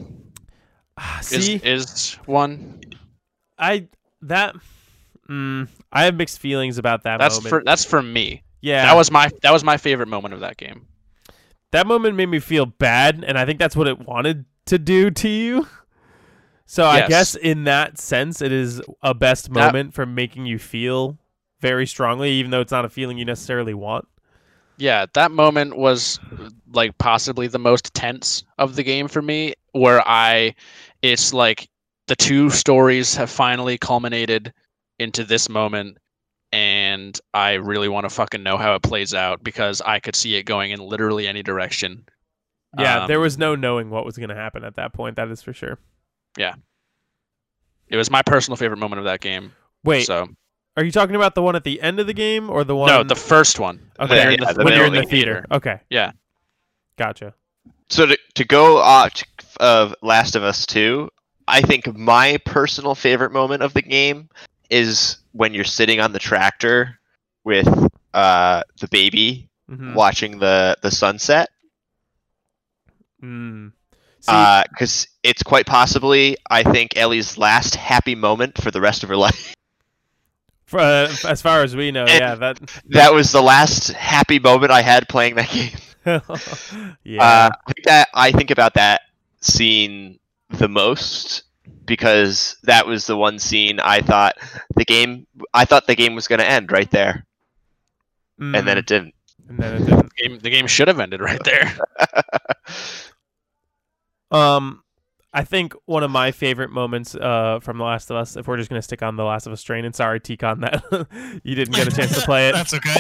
Ah, 0.99 1.21
is 1.21 1.49
is 1.49 2.15
one. 2.27 2.81
I 3.59 3.89
that. 4.23 4.55
Mm, 5.31 5.69
I 5.93 6.05
have 6.05 6.15
mixed 6.17 6.39
feelings 6.41 6.77
about 6.79 7.05
that 7.05 7.19
That's 7.19 7.37
moment. 7.37 7.49
for 7.51 7.63
that's 7.65 7.85
for 7.85 8.03
me. 8.03 8.43
yeah, 8.61 8.85
That 8.87 8.95
was 8.97 9.11
my 9.11 9.31
that 9.43 9.53
was 9.53 9.65
my 9.65 9.77
favorite 9.79 10.09
moment 10.09 10.35
of 10.35 10.41
that 10.41 10.57
game. 10.59 10.87
that 11.71 11.87
moment 11.87 12.17
made 12.17 12.29
me 12.29 12.39
feel 12.39 12.67
bad, 12.67 13.25
and 13.27 13.39
I 13.39 13.47
think 13.47 13.59
that's 13.59 13.75
what 13.77 13.89
it 13.89 14.01
wanted 14.07 14.45
to 14.67 14.79
do 14.79 15.11
to 15.11 15.29
you. 15.29 15.67
So 16.67 16.85
I 16.87 17.07
guess 17.09 17.35
in 17.35 17.65
that 17.65 17.99
sense, 17.99 18.41
it 18.43 18.53
is 18.53 18.81
a 19.03 19.15
best 19.15 19.53
That- 19.53 19.73
moment 19.73 19.95
for 19.95 20.05
making 20.07 20.47
you 20.47 20.59
feel 20.59 21.19
very 21.61 21.87
strongly, 21.87 22.33
even 22.33 22.51
though 22.51 22.61
it's 22.61 22.73
not 22.73 22.85
a 22.85 22.89
feeling 22.91 23.17
you 23.19 23.25
necessarily 23.25 23.75
want. 23.75 24.07
Yeah, 24.83 25.07
that 25.15 25.31
moment 25.31 25.77
was 25.77 26.19
like 26.73 26.99
possibly 26.99 27.47
the 27.47 27.61
most 27.61 27.95
tense 27.95 28.43
of 28.59 28.75
the 28.75 28.83
game 28.83 29.07
for 29.07 29.23
me, 29.23 29.55
where 29.71 30.03
I, 30.05 30.57
it's 31.03 31.33
like 31.33 31.69
the 32.09 32.17
two 32.17 32.51
stories 32.51 33.15
have 33.15 33.31
finally 33.31 33.79
culminated 33.79 34.53
into 34.99 35.23
this 35.23 35.49
moment, 35.49 35.99
and 36.51 37.17
I 37.33 37.53
really 37.53 37.89
want 37.89 38.07
to 38.07 38.11
fucking 38.11 38.43
know 38.43 38.57
how 38.57 38.75
it 38.75 38.83
plays 38.83 39.15
out 39.15 39.45
because 39.45 39.81
I 39.83 40.01
could 40.01 40.17
see 40.17 40.35
it 40.35 40.47
going 40.47 40.73
in 40.73 40.81
literally 40.81 41.29
any 41.29 41.45
direction. 41.45 42.05
Yeah, 42.77 43.07
there 43.07 43.19
Um, 43.19 43.23
was 43.23 43.39
no 43.39 43.55
knowing 43.55 43.89
what 43.89 44.05
was 44.05 44.17
going 44.17 44.31
to 44.31 44.35
happen 44.35 44.65
at 44.65 44.75
that 44.75 44.93
point. 44.95 45.15
That 45.15 45.29
is 45.29 45.43
for 45.43 45.53
sure. 45.53 45.79
Yeah, 46.37 46.55
it 47.87 47.97
was 47.97 48.11
my 48.11 48.23
personal 48.23 48.57
favorite 48.57 48.79
moment 48.79 48.99
of 48.99 49.05
that 49.05 49.21
game. 49.21 49.53
Wait, 49.85 50.07
so 50.07 50.27
are 50.77 50.85
you 50.85 50.91
talking 50.93 51.17
about 51.17 51.35
the 51.35 51.43
one 51.43 51.55
at 51.57 51.65
the 51.65 51.81
end 51.83 52.01
of 52.01 52.07
the 52.07 52.15
game 52.15 52.49
or 52.51 52.65
the 52.65 52.75
one? 52.77 52.89
no, 52.89 53.03
the 53.03 53.15
first 53.15 53.59
one. 53.59 53.81
okay, 54.01 54.09
when 54.15 54.23
you're 54.23 54.33
in 54.33 54.41
yeah, 54.43 54.49
the, 54.53 54.55
the 54.59 54.65
when 54.65 54.75
you're 54.75 54.87
in 54.87 54.95
the 54.95 55.03
theater. 55.05 55.45
Okay, 55.51 55.81
Yeah. 55.91 56.13
gotcha. 56.97 57.35
So 57.91 58.07
to, 58.07 58.19
to 58.37 58.45
go 58.45 58.79
off 58.79 59.13
of 59.61 59.95
Last 60.03 60.35
of 60.35 60.43
Us 60.43 60.65
2, 60.67 61.11
I 61.47 61.61
think 61.61 61.95
my 61.97 62.39
personal 62.47 62.95
favorite 62.95 63.33
moment 63.33 63.63
of 63.63 63.75
the 63.75 63.83
game 63.83 64.31
is 64.71 65.19
when 65.33 65.53
you're 65.53 65.65
sitting 65.65 66.01
on 66.01 66.13
the 66.13 66.19
tractor 66.19 66.99
with 67.45 67.69
uh, 68.15 68.63
the 68.81 68.89
baby 68.89 69.49
Mhm. 69.71 69.95
watching 69.95 70.39
the, 70.39 70.77
the 70.83 70.91
sunset. 70.91 71.49
Mm. 73.23 73.73
See, 74.21 74.63
because 74.71 75.09
it's 75.23 75.43
quite 75.43 75.67
possibly, 75.67 76.37
I 76.51 76.63
think, 76.63 76.97
Ellie's 76.97 77.39
last 77.39 77.75
happy 77.75 78.15
moment 78.15 78.61
for 78.61 78.71
the 78.71 78.81
rest 78.81 79.03
of 79.03 79.09
her 79.09 79.17
life. 79.29 79.55
For, 80.73 80.81
uh, 80.81 81.15
as 81.29 81.41
far 81.43 81.63
as 81.63 81.77
we 81.77 81.91
know, 81.93 82.03
and- 82.07 82.19
yeah, 82.21 82.35
that. 82.35 82.59
That 82.87 83.13
was 83.15 83.31
the 83.31 83.43
last 83.43 83.89
happy 83.93 84.39
moment 84.39 84.73
I 84.73 84.83
had 84.83 85.09
playing 85.09 85.37
that 85.37 85.51
game. 85.51 85.71
yeah. 87.05 87.23
Uh, 87.23 87.51
I 87.67 87.73
think 87.73 87.85
that 87.85 88.09
I 88.15 88.33
think 88.33 88.51
about 88.51 88.75
that 88.75 89.03
scene 89.41 90.19
the 90.51 90.69
most 90.69 91.45
because 91.85 92.57
that 92.65 92.87
was 92.87 93.07
the 93.07 93.17
one 93.17 93.39
scene 93.39 93.79
I 93.81 94.01
thought 94.01 94.35
the 94.75 94.85
game. 94.85 95.27
I 95.55 95.65
thought 95.65 95.87
the 95.87 95.95
game 95.95 96.15
was 96.15 96.27
going 96.27 96.41
to 96.41 96.49
end 96.49 96.73
right 96.73 96.91
there, 96.91 97.25
and 98.39 98.55
then 98.55 98.65
Mm, 98.65 98.77
it 98.79 98.87
didn't. 98.87 99.15
and 99.49 99.59
then 99.59 99.75
it 99.75 99.87
didn't. 99.87 100.13
Game, 100.17 100.39
the 100.41 100.51
game 100.51 100.67
should 100.67 100.89
have 100.89 100.99
ended 101.01 101.21
right 101.21 101.43
there. 101.45 101.73
Um, 104.31 104.83
I 105.35 105.45
think 105.45 105.75
one 105.87 106.03
of 106.03 106.11
my 106.11 106.31
favorite 106.31 106.71
moments 106.71 107.15
uh, 107.15 107.59
from 107.63 107.79
The 107.79 107.85
Last 107.85 108.11
of 108.11 108.17
Us, 108.17 108.37
if 108.37 108.47
we're 108.47 108.59
just 108.59 108.69
gonna 108.69 108.83
stick 108.83 109.03
on 109.03 109.17
The 109.17 109.25
Last 109.25 109.47
of 109.47 109.53
Us 109.53 109.63
train, 109.63 109.85
and 109.87 109.95
sorry, 109.95 110.21
Tikon, 110.21 110.61
that 110.61 111.41
you 111.45 111.55
didn't 111.55 111.75
get 111.75 111.89
a 111.89 111.91
chance 111.97 112.15
to 112.15 112.21
play 112.21 112.49
it. 112.51 112.53
That's 112.55 112.75
okay. 112.75 112.91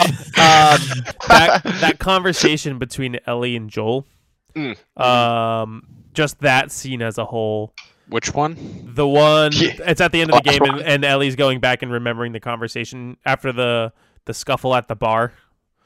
um, 0.40 0.80
that 1.28 1.60
that 1.80 1.98
conversation 1.98 2.78
between 2.78 3.18
Ellie 3.26 3.56
and 3.56 3.68
Joel, 3.70 4.06
Mm. 4.54 4.76
um, 5.00 5.86
just 6.12 6.40
that 6.40 6.70
scene 6.70 7.00
as 7.02 7.16
a 7.18 7.24
whole. 7.24 7.72
Which 8.08 8.34
one? 8.34 8.56
The 8.94 9.06
one 9.08 9.52
Yeah. 9.54 9.72
it's 9.86 10.00
at 10.02 10.12
the 10.12 10.20
end 10.20 10.30
of 10.30 10.42
the 10.42 10.50
game, 10.50 10.62
and, 10.62 10.80
and 10.82 11.04
Ellie's 11.06 11.36
going 11.36 11.60
back 11.60 11.82
and 11.82 11.90
remembering 11.90 12.32
the 12.32 12.40
conversation 12.40 13.16
after 13.24 13.52
the 13.52 13.92
the 14.26 14.34
scuffle 14.34 14.74
at 14.74 14.88
the 14.88 14.94
bar 14.94 15.32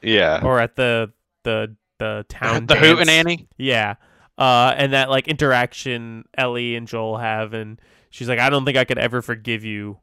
yeah. 0.01 0.41
or 0.43 0.59
at 0.59 0.75
the 0.75 1.11
the 1.43 1.75
the 1.99 2.25
town. 2.29 2.65
the 2.67 2.75
Hoot 2.75 2.99
and 2.99 3.07
dance. 3.07 3.09
Annie. 3.09 3.47
Yeah. 3.57 3.95
Uh, 4.37 4.73
and 4.77 4.93
that 4.93 5.09
like 5.09 5.27
interaction 5.27 6.25
Ellie 6.37 6.75
and 6.75 6.87
Joel 6.87 7.17
have, 7.17 7.53
and 7.53 7.81
she's 8.11 8.29
like, 8.29 8.39
"I 8.39 8.49
don't 8.49 8.65
think 8.65 8.77
I 8.77 8.85
could 8.85 8.99
ever 8.99 9.21
forgive 9.21 9.63
you," 9.63 9.97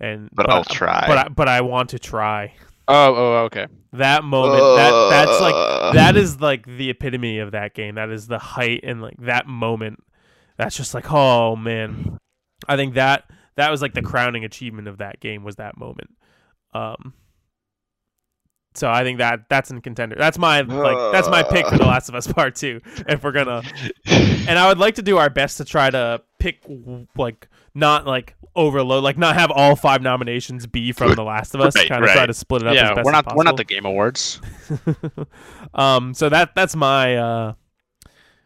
and 0.00 0.28
But 0.32 0.50
I'll 0.50 0.64
try. 0.64 1.04
But 1.06 1.18
I, 1.18 1.28
but 1.28 1.48
I 1.48 1.60
want 1.60 1.90
to 1.90 1.98
try. 1.98 2.54
Oh, 2.88 3.14
oh, 3.14 3.36
okay. 3.44 3.66
That 3.92 4.24
moment, 4.24 4.62
that 4.62 5.08
that's 5.10 5.40
like 5.40 5.54
Uh, 5.54 5.92
that 5.92 6.16
is 6.16 6.40
like 6.40 6.66
the 6.66 6.90
epitome 6.90 7.38
of 7.38 7.52
that 7.52 7.74
game. 7.74 7.94
That 7.94 8.10
is 8.10 8.26
the 8.26 8.38
height 8.38 8.80
and 8.82 9.00
like 9.00 9.16
that 9.18 9.46
moment. 9.46 10.02
That's 10.56 10.76
just 10.76 10.94
like, 10.94 11.12
oh 11.12 11.54
man, 11.54 12.18
I 12.66 12.76
think 12.76 12.94
that 12.94 13.30
that 13.56 13.70
was 13.70 13.80
like 13.82 13.94
the 13.94 14.02
crowning 14.02 14.44
achievement 14.44 14.88
of 14.88 14.98
that 14.98 15.20
game 15.20 15.44
was 15.44 15.56
that 15.56 15.76
moment. 15.76 16.10
Um. 16.74 17.14
So 18.78 18.88
I 18.88 19.02
think 19.02 19.18
that 19.18 19.48
that's 19.48 19.70
in 19.70 19.80
contender. 19.80 20.16
That's 20.16 20.38
my 20.38 20.60
like 20.60 21.12
that's 21.12 21.28
my 21.28 21.42
pick 21.42 21.66
for 21.66 21.76
The 21.76 21.84
Last 21.84 22.08
of 22.08 22.14
Us 22.14 22.26
Part 22.26 22.54
Two. 22.54 22.80
If 23.08 23.24
we're 23.24 23.32
gonna 23.32 23.62
and 24.06 24.58
I 24.58 24.68
would 24.68 24.78
like 24.78 24.96
to 24.96 25.02
do 25.02 25.18
our 25.18 25.30
best 25.30 25.56
to 25.58 25.64
try 25.64 25.90
to 25.90 26.22
pick 26.38 26.64
like 27.16 27.48
not 27.74 28.06
like 28.06 28.34
overload, 28.54 29.02
like 29.02 29.18
not 29.18 29.34
have 29.36 29.50
all 29.50 29.76
five 29.76 30.02
nominations 30.02 30.66
be 30.66 30.92
from 30.92 31.14
The 31.14 31.24
Last 31.24 31.54
of 31.54 31.60
Us. 31.60 31.74
Right, 31.74 31.88
kind 31.88 32.04
of 32.04 32.10
try 32.10 32.26
to 32.26 32.34
split 32.34 32.62
it 32.62 32.68
up. 32.68 32.74
as 32.74 32.96
Yeah, 32.96 33.02
we're 33.02 33.12
not 33.12 33.34
we're 33.34 33.44
not 33.44 33.56
the. 33.56 33.64
Game 33.64 33.84
Awards. 33.84 34.40
um, 35.74 36.14
so 36.14 36.28
that 36.28 36.54
that's 36.54 36.76
my 36.76 37.16
uh 37.16 37.52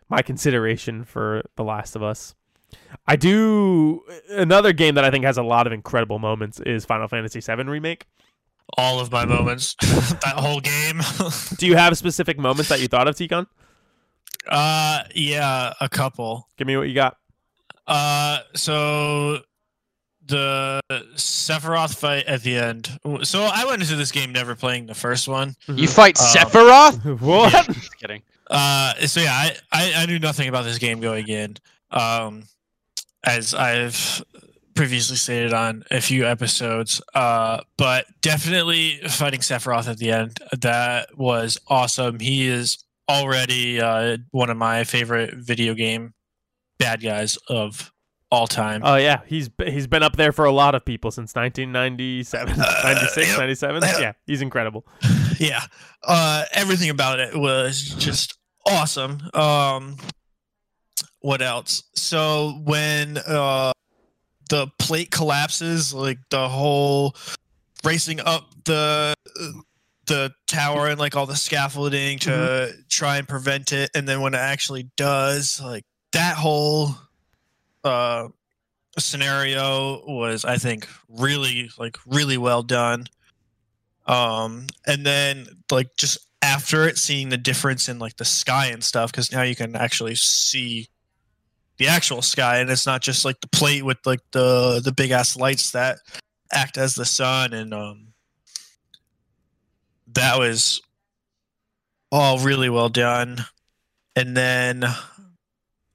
my 0.09 0.23
consideration 0.23 1.05
for 1.05 1.43
The 1.57 1.65
Last 1.65 1.97
of 1.97 2.03
Us. 2.03 2.35
I 3.07 3.17
do 3.17 4.03
another 4.31 4.73
game 4.73 4.95
that 4.95 5.05
I 5.05 5.11
think 5.11 5.25
has 5.25 5.39
a 5.39 5.43
lot 5.43 5.67
of 5.67 5.73
incredible 5.73 6.19
moments 6.19 6.61
is 6.61 6.85
Final 6.85 7.09
Fantasy 7.09 7.41
VII 7.41 7.65
remake. 7.65 8.07
All 8.79 9.01
of 9.01 9.13
my 9.13 9.25
moments, 9.27 9.75
that 9.81 10.35
whole 10.37 10.61
game. 10.61 11.01
Do 11.59 11.67
you 11.67 11.77
have 11.77 11.97
specific 11.99 12.39
moments 12.39 12.69
that 12.71 12.81
you 12.81 12.89
thought 12.89 13.07
of, 13.09 13.15
Tikon? 13.17 13.47
uh, 14.49 15.05
yeah, 15.15 15.73
a 15.81 15.89
couple. 15.89 16.49
Give 16.57 16.67
me 16.67 16.77
what 16.77 16.89
you 16.89 16.95
got. 16.95 17.17
Uh, 17.87 18.39
so 18.55 19.39
the 20.27 20.81
Sephiroth 21.15 21.95
fight 21.97 22.25
at 22.27 22.43
the 22.43 22.57
end. 22.57 22.99
So 23.25 23.43
I 23.43 23.65
went 23.67 23.83
into 23.83 23.97
this 23.97 24.11
game 24.13 24.33
never 24.33 24.55
playing 24.55 24.87
the 24.87 24.95
first 24.95 25.29
one. 25.29 25.55
You 25.67 25.87
fight 25.89 26.19
Um, 26.19 26.27
Sephiroth? 26.27 27.21
what? 27.21 27.67
Just 27.67 27.99
kidding. 27.99 28.23
Uh, 28.51 28.95
so 29.07 29.21
yeah, 29.21 29.33
I, 29.33 29.57
I, 29.73 29.93
I 29.97 30.07
knew 30.07 30.19
nothing 30.19 30.49
about 30.49 30.65
this 30.65 30.79
game 30.79 31.01
going 31.01 31.29
in. 31.29 31.57
Um, 31.91 32.45
as 33.25 33.53
I've 33.55 34.25
previously 34.75 35.17
stated 35.17 35.53
on 35.53 35.85
a 35.91 36.01
few 36.01 36.27
episodes. 36.27 37.01
Uh, 37.15 37.61
but 37.77 38.07
definitely 38.21 39.01
fighting 39.09 39.41
Sephiroth 39.41 39.89
at 39.89 39.99
the 39.99 40.11
end. 40.11 40.39
That 40.61 41.17
was 41.17 41.59
awesome. 41.69 42.19
He 42.21 42.47
is 42.49 42.83
already 43.09 43.81
uh, 43.81 44.19
one 44.31 44.51
of 44.51 44.57
my 44.57 44.85
favorite 44.85 45.35
video 45.35 45.75
game 45.75 46.15
bad 46.79 47.03
guys 47.03 47.37
of 47.49 47.93
all 48.31 48.47
time. 48.47 48.81
Oh 48.85 48.97
yeah, 48.97 49.21
he's 49.27 49.51
he's 49.67 49.87
been 49.87 50.03
up 50.03 50.17
there 50.17 50.33
for 50.33 50.47
a 50.47 50.51
lot 50.53 50.75
of 50.75 50.85
people 50.85 51.11
since 51.11 51.35
1997, 51.35 52.59
Uh, 52.59 52.81
96, 52.85 53.29
yeah. 53.29 53.37
97. 53.37 53.83
Yeah, 54.01 54.13
he's 54.27 54.41
incredible. 54.41 54.87
yeah 55.39 55.63
uh 56.05 56.45
everything 56.53 56.89
about 56.91 57.19
it 57.19 57.35
was 57.37 57.81
just 57.99 58.39
awesome 58.67 59.19
um 59.35 59.97
what 61.21 61.43
else 61.43 61.83
so 61.97 62.61
when 62.65 63.19
uh 63.19 63.73
the 64.53 64.67
plate 64.79 65.11
collapses 65.11 65.95
like 65.95 66.19
the 66.29 66.47
whole 66.47 67.17
racing 67.85 68.21
up 68.21 68.51
the 68.67 69.15
the 70.07 70.31
tower 70.47 70.89
and 70.89 71.01
like 71.01 71.17
all 71.17 71.25
the 71.25 71.35
scaffolding 71.35 72.19
to 72.19 72.71
try 72.91 73.17
and 73.17 73.27
prevent 73.27 73.73
it. 73.73 73.91
And 73.95 74.07
then 74.07 74.21
when 74.21 74.35
it 74.35 74.41
actually 74.41 74.91
does 74.99 75.59
like 75.59 75.85
that 76.13 76.37
whole 76.37 76.91
uh 77.83 78.29
scenario 78.99 80.05
was 80.07 80.45
i 80.45 80.59
think 80.59 80.87
really 81.09 81.71
like 81.79 81.97
really 82.07 82.37
well 82.37 82.63
done. 82.63 83.07
Um 84.07 84.67
and 84.87 85.07
then 85.07 85.47
like 85.71 85.97
just 85.97 86.19
after 86.43 86.87
it 86.87 86.99
seeing 86.99 87.31
the 87.31 87.39
difference 87.39 87.89
in 87.89 87.99
like 87.99 88.19
the 88.19 88.27
sky 88.27 88.67
and 88.67 88.85
stuff 88.85 89.13
because 89.13 89.33
now 89.33 89.41
you 89.41 89.57
can 89.57 89.77
actually 89.77 90.15
see 90.15 90.89
the 91.83 91.89
actual 91.89 92.23
sky 92.23 92.59
and 92.59 92.71
it's 92.71 92.87
not 92.87 93.03
just 93.03 93.25
like 93.25 93.41
the 93.41 93.49
plate 93.49 93.85
with 93.85 93.99
like 94.07 94.21
the 94.31 94.81
the 94.85 94.93
big 94.93 95.11
ass 95.11 95.37
lights 95.37 95.73
that 95.73 95.99
act 96.53 96.79
as 96.79 96.95
the 96.95 97.05
sun 97.05 97.53
and 97.53 97.75
um 97.75 98.07
that 100.15 100.39
was 100.39 100.81
all 102.13 102.39
really 102.39 102.69
well 102.71 102.89
done 102.89 103.45
and 104.15 104.37
then 104.37 104.85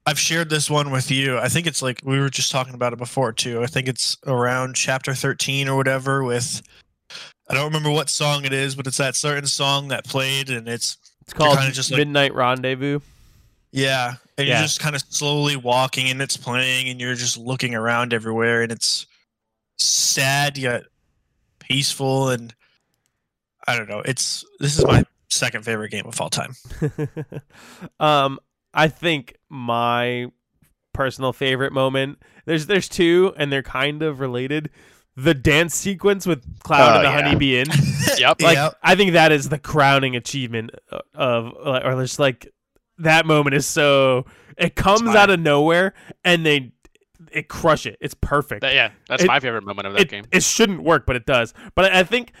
I've 0.04 0.18
shared 0.18 0.48
this 0.48 0.70
one 0.70 0.90
with 0.90 1.10
you. 1.10 1.36
I 1.36 1.48
think 1.48 1.66
it's 1.66 1.82
like 1.82 2.00
we 2.02 2.18
were 2.18 2.30
just 2.30 2.50
talking 2.50 2.72
about 2.72 2.94
it 2.94 2.98
before 2.98 3.30
too. 3.32 3.62
I 3.62 3.66
think 3.66 3.88
it's 3.88 4.16
around 4.26 4.74
chapter 4.74 5.14
13 5.14 5.68
or 5.68 5.76
whatever 5.76 6.24
with 6.24 6.62
I 7.48 7.54
don't 7.54 7.66
remember 7.66 7.90
what 7.90 8.08
song 8.10 8.44
it 8.44 8.52
is, 8.52 8.74
but 8.74 8.86
it's 8.86 8.96
that 8.96 9.16
certain 9.16 9.46
song 9.46 9.88
that 9.88 10.04
played 10.04 10.50
and 10.50 10.66
it's 10.68 10.96
It's 11.22 11.32
called 11.34 11.56
kinda 11.58 11.72
just 11.72 11.90
like- 11.90 11.98
Midnight 11.98 12.34
Rendezvous. 12.34 13.00
Yeah, 13.70 14.14
and 14.36 14.46
Yeah. 14.48 14.54
you're 14.58 14.62
just 14.64 14.80
kind 14.80 14.94
of 14.96 15.02
slowly 15.08 15.56
walking 15.56 16.08
and 16.10 16.20
it's 16.22 16.36
playing 16.36 16.88
and 16.88 17.00
you're 17.00 17.14
just 17.14 17.36
looking 17.36 17.74
around 17.74 18.12
everywhere 18.14 18.62
and 18.62 18.72
it's 18.72 19.06
sad 19.76 20.56
yet 20.58 20.84
peaceful 21.58 22.30
and 22.30 22.54
I 23.66 23.76
don't 23.76 23.88
know. 23.88 24.00
It's 24.04 24.44
this 24.60 24.78
is 24.78 24.84
my 24.86 25.04
second 25.28 25.64
favorite 25.64 25.90
game 25.90 26.06
of 26.06 26.18
all 26.20 26.30
time. 26.30 26.54
um, 28.00 28.38
I 28.74 28.88
think 28.88 29.36
my 29.48 30.30
personal 30.92 31.32
favorite 31.32 31.72
moment. 31.72 32.18
There's 32.46 32.66
there's 32.66 32.88
two, 32.88 33.34
and 33.36 33.52
they're 33.52 33.62
kind 33.62 34.02
of 34.02 34.20
related. 34.20 34.70
The 35.16 35.34
dance 35.34 35.74
sequence 35.74 36.26
with 36.26 36.60
Cloud 36.60 36.80
Oh, 36.80 36.96
and 36.96 37.04
the 37.04 37.10
yeah. 37.10 37.22
Honeybee 37.24 37.58
Inn. 37.58 37.66
Yep. 38.18 38.40
Like 38.42 38.56
Yep. 38.56 38.78
I 38.82 38.94
think 38.96 39.12
that 39.12 39.30
is 39.32 39.48
the 39.48 39.58
crowning 39.58 40.16
achievement 40.16 40.70
of, 41.14 41.52
or 41.54 42.02
just 42.02 42.18
like 42.18 42.52
that 42.98 43.26
moment 43.26 43.54
is 43.54 43.66
so. 43.66 44.26
It 44.56 44.74
comes 44.74 45.14
out 45.14 45.30
of 45.30 45.38
nowhere, 45.40 45.94
and 46.24 46.44
they 46.44 46.72
it 47.32 47.48
crush 47.48 47.84
it. 47.86 47.96
It's 48.00 48.14
perfect. 48.14 48.62
That- 48.62 48.74
yeah, 48.74 48.90
that's 49.08 49.22
It- 49.22 49.26
my 49.26 49.38
favorite 49.40 49.64
moment 49.64 49.86
of 49.86 49.92
that 49.94 50.02
it, 50.02 50.08
game. 50.08 50.24
it 50.32 50.42
shouldn't 50.42 50.82
work, 50.82 51.04
but 51.06 51.14
it 51.16 51.26
does. 51.26 51.52
But 51.74 51.92
I 51.92 52.02
think 52.02 52.32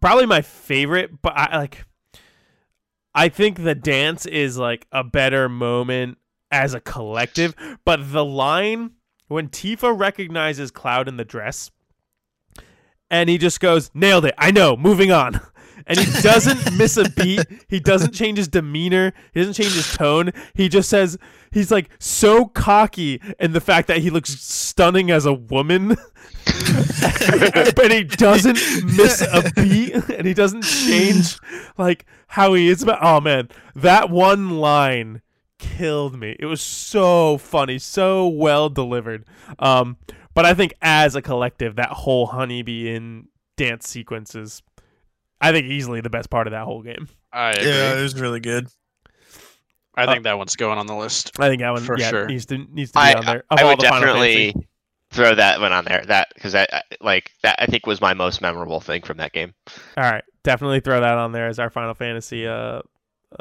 probably 0.00 0.26
my 0.26 0.40
favorite, 0.42 1.20
but 1.22 1.32
I 1.36 1.58
like 1.58 1.84
I 3.14 3.28
think 3.28 3.62
the 3.62 3.74
dance 3.74 4.26
is 4.26 4.58
like 4.58 4.86
a 4.90 5.04
better 5.04 5.48
moment 5.48 6.18
as 6.50 6.74
a 6.74 6.80
collective, 6.80 7.54
but 7.84 8.12
the 8.12 8.24
line 8.24 8.92
when 9.28 9.48
Tifa 9.48 9.96
recognizes 9.98 10.70
Cloud 10.70 11.08
in 11.08 11.16
the 11.16 11.24
dress 11.24 11.70
and 13.10 13.28
he 13.30 13.38
just 13.38 13.60
goes, 13.60 13.90
"Nailed 13.94 14.24
it. 14.24 14.34
I 14.38 14.50
know. 14.50 14.76
Moving 14.76 15.10
on." 15.12 15.40
And 15.86 15.98
he 15.98 16.22
doesn't 16.22 16.76
miss 16.76 16.96
a 16.96 17.08
beat. 17.08 17.46
He 17.68 17.80
doesn't 17.80 18.12
change 18.12 18.38
his 18.38 18.48
demeanor. 18.48 19.12
He 19.32 19.40
doesn't 19.40 19.54
change 19.54 19.74
his 19.74 19.94
tone. 19.96 20.32
He 20.54 20.68
just 20.68 20.88
says 20.88 21.18
he's 21.50 21.70
like 21.70 21.90
so 21.98 22.46
cocky 22.46 23.20
in 23.38 23.52
the 23.52 23.60
fact 23.60 23.88
that 23.88 23.98
he 23.98 24.10
looks 24.10 24.40
stunning 24.40 25.10
as 25.10 25.26
a 25.26 25.32
woman. 25.32 25.88
but 27.76 27.90
he 27.90 28.04
doesn't 28.04 28.58
miss 28.96 29.20
a 29.20 29.50
beat 29.54 29.94
and 30.10 30.26
he 30.26 30.34
doesn't 30.34 30.62
change 30.62 31.38
like 31.78 32.04
how 32.28 32.52
he 32.52 32.68
is 32.68 32.82
about 32.82 32.98
oh 33.00 33.18
man 33.18 33.48
that 33.74 34.10
one 34.10 34.58
line 34.58 35.22
killed 35.58 36.18
me. 36.18 36.36
It 36.38 36.46
was 36.46 36.60
so 36.60 37.38
funny, 37.38 37.78
so 37.78 38.28
well 38.28 38.68
delivered. 38.68 39.24
Um, 39.58 39.96
but 40.34 40.44
I 40.44 40.54
think 40.54 40.74
as 40.82 41.14
a 41.14 41.22
collective, 41.22 41.76
that 41.76 41.90
whole 41.90 42.26
Honeybee 42.26 42.94
Inn 42.94 43.28
dance 43.56 43.88
sequences 43.88 44.62
I 45.44 45.52
think, 45.52 45.66
easily 45.66 46.00
the 46.00 46.10
best 46.10 46.30
part 46.30 46.46
of 46.46 46.52
that 46.52 46.64
whole 46.64 46.82
game. 46.82 47.08
I 47.32 47.50
agree. 47.50 47.66
Yeah, 47.66 47.98
it 47.98 48.02
was 48.02 48.18
really 48.18 48.40
good. 48.40 48.68
I 49.96 50.06
think 50.06 50.24
that 50.24 50.38
one's 50.38 50.56
going 50.56 50.78
on 50.78 50.86
the 50.86 50.94
list. 50.96 51.32
I 51.38 51.48
think 51.48 51.60
that 51.60 51.70
one 51.70 51.82
For 51.82 51.98
yeah, 51.98 52.10
sure. 52.10 52.26
needs 52.26 52.46
to 52.46 52.58
needs 52.58 52.90
to 52.92 52.98
be 52.98 53.02
I, 53.02 53.14
on 53.14 53.24
there. 53.24 53.44
I 53.50 53.54
Of 53.54 53.60
all 53.60 53.68
would 53.70 53.78
the 53.78 53.82
definitely 53.82 54.54
throw 55.10 55.34
that 55.34 55.60
one 55.60 55.72
on 55.72 55.84
there. 55.84 56.02
That 56.06 56.28
because 56.34 56.54
I, 56.54 56.66
I 56.72 56.82
like 57.00 57.30
that. 57.42 57.56
I 57.60 57.66
think 57.66 57.86
was 57.86 58.00
my 58.00 58.14
most 58.14 58.40
memorable 58.40 58.80
thing 58.80 59.02
from 59.02 59.18
that 59.18 59.32
game. 59.32 59.54
All 59.96 60.02
right, 60.04 60.24
definitely 60.42 60.80
throw 60.80 61.00
that 61.00 61.18
on 61.18 61.30
there 61.32 61.46
as 61.46 61.58
our 61.60 61.70
Final 61.70 61.94
Fantasy 61.94 62.46
uh, 62.46 62.80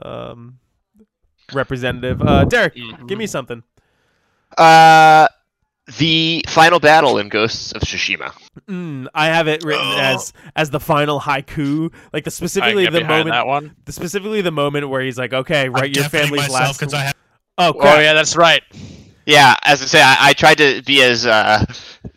um, 0.04 0.60
representative. 1.54 2.22
Uh, 2.22 2.46
Derek, 2.46 2.76
Mhm. 2.76 3.08
give 3.08 3.18
me 3.18 3.26
something. 3.26 3.64
Uh, 4.58 5.28
the 6.00 6.44
final 6.48 6.80
battle 6.80 7.18
in 7.18 7.30
Ghosts 7.30 7.72
of 7.74 7.82
Tsushima. 7.82 8.34
Mm, 8.70 9.08
I 9.14 9.26
have 9.28 9.48
it 9.48 9.64
written 9.64 9.86
Oh. 9.86 9.98
as 10.00 10.32
as 10.56 10.70
the 10.70 10.80
final 10.80 11.20
haiku, 11.20 11.94
like 12.14 12.24
the 12.24 12.32
specifically 12.32 12.86
the 12.88 13.04
moment, 13.04 13.32
that 13.32 13.46
one. 13.48 13.76
the 13.86 13.92
specifically 13.92 14.42
the 14.42 14.52
moment 14.52 14.88
where 14.90 15.02
he's 15.02 15.18
like, 15.18 15.34
okay, 15.34 15.68
write 15.70 15.96
your 15.96 16.06
family's 16.06 16.50
last. 16.50 16.80
because 16.80 16.94
I 16.94 17.02
have 17.04 17.14
oh, 17.58 17.74
Oh 17.80 18.00
yeah, 18.00 18.14
that's 18.14 18.36
right. 18.36 18.62
Yeah, 19.26 19.56
as 19.64 19.82
I 19.82 19.86
say, 19.86 20.02
I, 20.02 20.18
I 20.20 20.34
tried 20.34 20.58
to 20.58 20.82
be 20.84 21.02
as 21.02 21.26
uh, 21.26 21.66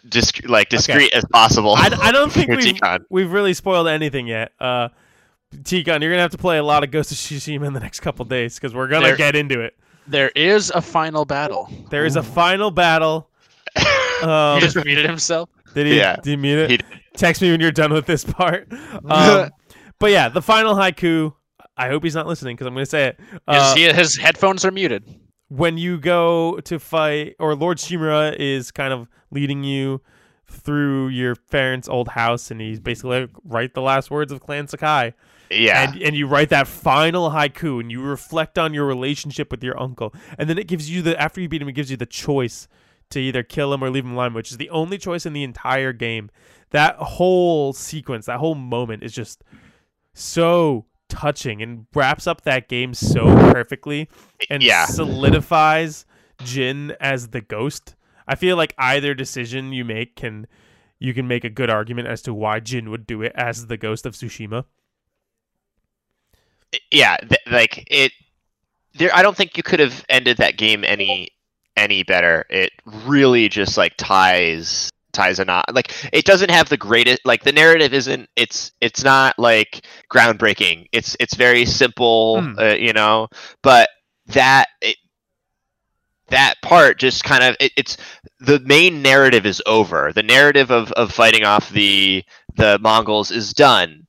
disc- 0.09 0.49
like 0.49 0.69
discreet 0.69 1.13
as 1.13 1.25
possible. 1.33 1.75
I, 1.77 1.97
I 2.03 2.11
don't 2.13 2.33
think 2.33 2.51
we've, 2.51 2.81
we've 3.11 3.31
really 3.31 3.55
spoiled 3.55 3.87
anything 3.89 4.27
yet. 4.27 4.53
Uh, 4.61 4.89
T-Gun, 5.65 6.03
you're 6.03 6.11
gonna 6.11 6.23
have 6.23 6.33
to 6.33 6.39
play 6.39 6.59
a 6.59 6.65
lot 6.65 6.83
of 6.83 6.91
Ghost 6.91 7.13
of 7.13 7.19
Tsushima 7.19 7.65
in 7.67 7.73
the 7.73 7.81
next 7.81 8.01
couple 8.01 8.25
days 8.25 8.57
because 8.57 8.75
we're 8.75 8.89
gonna 8.89 9.07
There- 9.07 9.17
get 9.17 9.37
into 9.37 9.61
it. 9.61 9.77
There 10.09 10.29
is 10.37 10.71
a 10.71 10.81
final 10.81 11.25
battle. 11.25 11.69
There 11.91 12.05
is 12.07 12.15
a 12.15 12.23
final 12.23 12.71
battle. 12.71 13.29
Um, 14.23 14.55
he 14.57 14.61
just 14.67 14.77
muted 14.85 15.05
himself. 15.05 15.51
did 15.75 15.87
he? 15.87 15.97
Yeah. 15.99 16.17
Did 16.17 16.27
he 16.31 16.37
mute 16.37 16.59
it? 16.59 16.71
He 16.71 16.77
did. 16.79 16.87
Text 17.15 17.43
me 17.43 17.51
when 17.51 17.61
you're 17.61 17.71
done 17.73 17.93
with 17.93 18.07
this 18.07 18.25
part. 18.25 18.69
Um, 19.05 19.51
but 19.99 20.11
yeah, 20.11 20.29
the 20.29 20.43
final 20.43 20.75
haiku. 20.75 21.35
I 21.77 21.89
hope 21.89 22.03
he's 22.03 22.15
not 22.15 22.27
listening 22.27 22.57
because 22.57 22.67
I'm 22.67 22.73
gonna 22.75 22.87
say 22.87 23.09
it. 23.09 23.21
Uh, 23.47 23.75
his, 23.75 23.93
he, 23.93 23.93
his 23.93 24.17
headphones 24.17 24.65
are 24.65 24.71
muted. 24.71 25.05
when 25.49 25.77
you 25.79 25.99
go 25.99 26.59
to 26.65 26.79
fight, 26.79 27.37
or 27.39 27.55
Lord 27.55 27.77
Shimura 27.79 28.35
is 28.37 28.71
kind 28.71 28.93
of 28.95 29.07
leading 29.31 29.63
you 29.65 30.01
through 30.49 31.09
your 31.09 31.35
parents' 31.37 31.89
old 31.89 32.09
house, 32.09 32.51
and 32.51 32.61
he's 32.61 32.81
basically 32.81 33.21
like, 33.21 33.31
write 33.45 33.75
the 33.75 33.83
last 33.83 34.11
words 34.11 34.33
of 34.33 34.41
Clan 34.41 34.67
Sakai. 34.69 35.13
yeah, 35.51 35.91
and 35.93 36.03
and 36.03 36.17
you 36.17 36.27
write 36.27 36.49
that 36.51 36.67
final 36.67 37.31
haiku 37.31 37.81
and 37.81 37.91
you 37.93 38.01
reflect 38.03 38.59
on 38.59 38.73
your 38.75 38.87
relationship 38.87 39.51
with 39.51 39.63
your 39.63 39.79
uncle 39.81 40.13
and 40.39 40.49
then 40.51 40.59
it 40.59 40.67
gives 40.67 40.91
you 40.91 41.03
the 41.03 41.21
after 41.21 41.41
you 41.41 41.49
beat 41.49 41.63
him 41.63 41.69
it 41.69 41.73
gives 41.73 41.89
you 41.91 41.97
the 41.97 42.07
choice 42.07 42.67
to 43.11 43.21
either 43.21 43.43
kill 43.43 43.73
him 43.73 43.83
or 43.83 43.91
leave 43.91 44.05
him 44.05 44.13
alive 44.13 44.35
which 44.35 44.51
is 44.51 44.57
the 44.57 44.71
only 44.71 44.99
choice 44.99 45.27
in 45.27 45.33
the 45.33 45.43
entire 45.43 45.93
game 45.93 46.31
that 46.71 46.97
whole 46.97 47.73
sequence 47.73 48.27
that 48.27 48.39
whole 48.39 48.55
moment 48.55 49.03
is 49.03 49.13
just 49.13 49.45
so 50.15 50.85
touching 51.09 51.63
and 51.63 51.87
wraps 51.95 52.27
up 52.27 52.43
that 52.43 52.69
game 52.69 52.93
so 52.93 53.27
perfectly 53.53 54.09
and 54.51 54.63
yeah. 54.63 54.87
solidifies 54.87 56.05
Jin 56.43 56.97
as 57.01 57.29
the 57.29 57.41
ghost 57.41 57.95
i 58.27 58.35
feel 58.35 58.57
like 58.57 58.75
either 58.79 59.15
decision 59.15 59.73
you 59.73 59.85
make 59.85 60.17
can 60.17 60.47
you 60.99 61.15
can 61.15 61.29
make 61.29 61.45
a 61.45 61.51
good 61.51 61.71
argument 61.71 62.09
as 62.09 62.23
to 62.23 62.35
why 62.35 62.59
Jin 62.59 62.91
would 62.91 63.07
do 63.07 63.23
it 63.23 63.33
as 63.35 63.67
the 63.67 63.77
ghost 63.77 64.07
of 64.07 64.15
Tsushima 64.15 64.65
yeah, 66.91 67.17
th- 67.17 67.41
like 67.51 67.85
it. 67.91 68.13
There, 68.95 69.11
I 69.15 69.23
don't 69.23 69.37
think 69.37 69.57
you 69.57 69.63
could 69.63 69.81
have 69.81 70.05
ended 70.09 70.39
that 70.39 70.57
game 70.57 70.85
any 70.85 71.29
any 71.77 72.03
better. 72.03 72.45
It 72.51 72.73
really 73.05 73.49
just 73.49 73.77
like 73.77 73.95
ties 73.97 74.91
ties 75.13 75.39
a 75.39 75.45
knot. 75.45 75.75
Like 75.75 75.93
it 76.13 76.25
doesn't 76.25 76.51
have 76.51 76.69
the 76.69 76.77
greatest. 76.77 77.21
Like 77.25 77.43
the 77.43 77.53
narrative 77.53 77.93
isn't. 77.93 78.29
It's 78.37 78.73
it's 78.81 79.03
not 79.03 79.39
like 79.39 79.85
groundbreaking. 80.13 80.87
It's 80.93 81.17
it's 81.21 81.35
very 81.35 81.65
simple. 81.65 82.41
Hmm. 82.43 82.59
Uh, 82.59 82.75
you 82.75 82.93
know, 82.93 83.29
but 83.63 83.89
that 84.29 84.69
it, 84.81 84.97
that 86.29 86.55
part 86.63 86.99
just 86.99 87.25
kind 87.25 87.45
of 87.45 87.57
it, 87.61 87.73
it's 87.77 87.97
the 88.41 88.61
main 88.61 89.03
narrative 89.03 89.47
is 89.47 89.63
over. 89.67 90.13
The 90.13 90.23
narrative 90.23 90.71
of 90.71 90.93
of 90.93 91.13
fighting 91.13 91.45
off 91.45 91.71
the 91.71 92.25
the 92.57 92.79
Mongols 92.81 93.31
is 93.31 93.53
done 93.53 94.06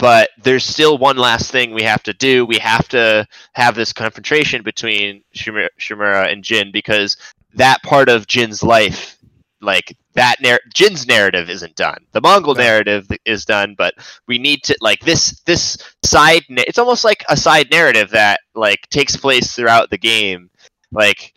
but 0.00 0.30
there's 0.42 0.64
still 0.64 0.96
one 0.98 1.18
last 1.18 1.52
thing 1.52 1.74
we 1.74 1.82
have 1.82 2.02
to 2.04 2.14
do. 2.14 2.46
We 2.46 2.58
have 2.58 2.88
to 2.88 3.26
have 3.52 3.74
this 3.74 3.92
confrontation 3.92 4.62
between 4.62 5.22
Shimura, 5.36 5.68
Shimura 5.78 6.32
and 6.32 6.42
Jin 6.42 6.72
because 6.72 7.18
that 7.54 7.82
part 7.82 8.08
of 8.08 8.26
Jin's 8.26 8.62
life, 8.62 9.18
like 9.60 9.94
that, 10.14 10.36
nar- 10.40 10.60
Jin's 10.74 11.06
narrative 11.06 11.50
isn't 11.50 11.76
done. 11.76 11.98
The 12.12 12.22
Mongol 12.22 12.54
Right. 12.54 12.64
narrative 12.64 13.08
is 13.26 13.44
done, 13.44 13.74
but 13.76 13.92
we 14.26 14.38
need 14.38 14.62
to 14.64 14.76
like 14.80 15.00
this 15.00 15.42
this 15.42 15.76
side. 16.02 16.44
Na- 16.48 16.64
it's 16.66 16.78
almost 16.78 17.04
like 17.04 17.22
a 17.28 17.36
side 17.36 17.70
narrative 17.70 18.08
that 18.10 18.40
like 18.54 18.88
takes 18.88 19.16
place 19.18 19.54
throughout 19.54 19.90
the 19.90 19.98
game. 19.98 20.48
Like 20.92 21.34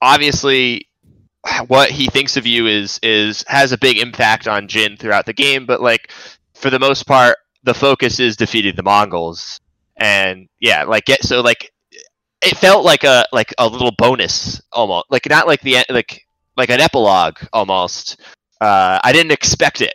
obviously 0.00 0.86
what 1.68 1.90
he 1.90 2.06
thinks 2.06 2.36
of 2.36 2.46
you 2.46 2.66
is 2.68 3.00
is 3.02 3.44
has 3.48 3.72
a 3.72 3.78
big 3.78 3.98
impact 3.98 4.46
on 4.46 4.68
Jin 4.68 4.96
throughout 4.96 5.26
the 5.26 5.32
game, 5.32 5.66
but 5.66 5.80
like 5.80 6.12
for 6.60 6.70
the 6.70 6.78
most 6.78 7.06
part, 7.06 7.36
the 7.62 7.74
focus 7.74 8.20
is 8.20 8.36
defeating 8.36 8.76
the 8.76 8.82
Mongols, 8.82 9.60
and 9.96 10.48
yeah, 10.60 10.84
like 10.84 11.04
get 11.06 11.22
so 11.24 11.40
like 11.40 11.70
it 12.42 12.56
felt 12.56 12.84
like 12.84 13.04
a 13.04 13.24
like 13.32 13.52
a 13.58 13.66
little 13.68 13.92
bonus 13.98 14.60
almost, 14.72 15.06
like 15.10 15.28
not 15.28 15.46
like 15.46 15.60
the 15.62 15.84
like 15.90 16.26
like 16.56 16.70
an 16.70 16.80
epilogue 16.80 17.38
almost. 17.52 18.20
Uh, 18.60 18.98
I 19.02 19.12
didn't 19.12 19.32
expect 19.32 19.80
it 19.80 19.94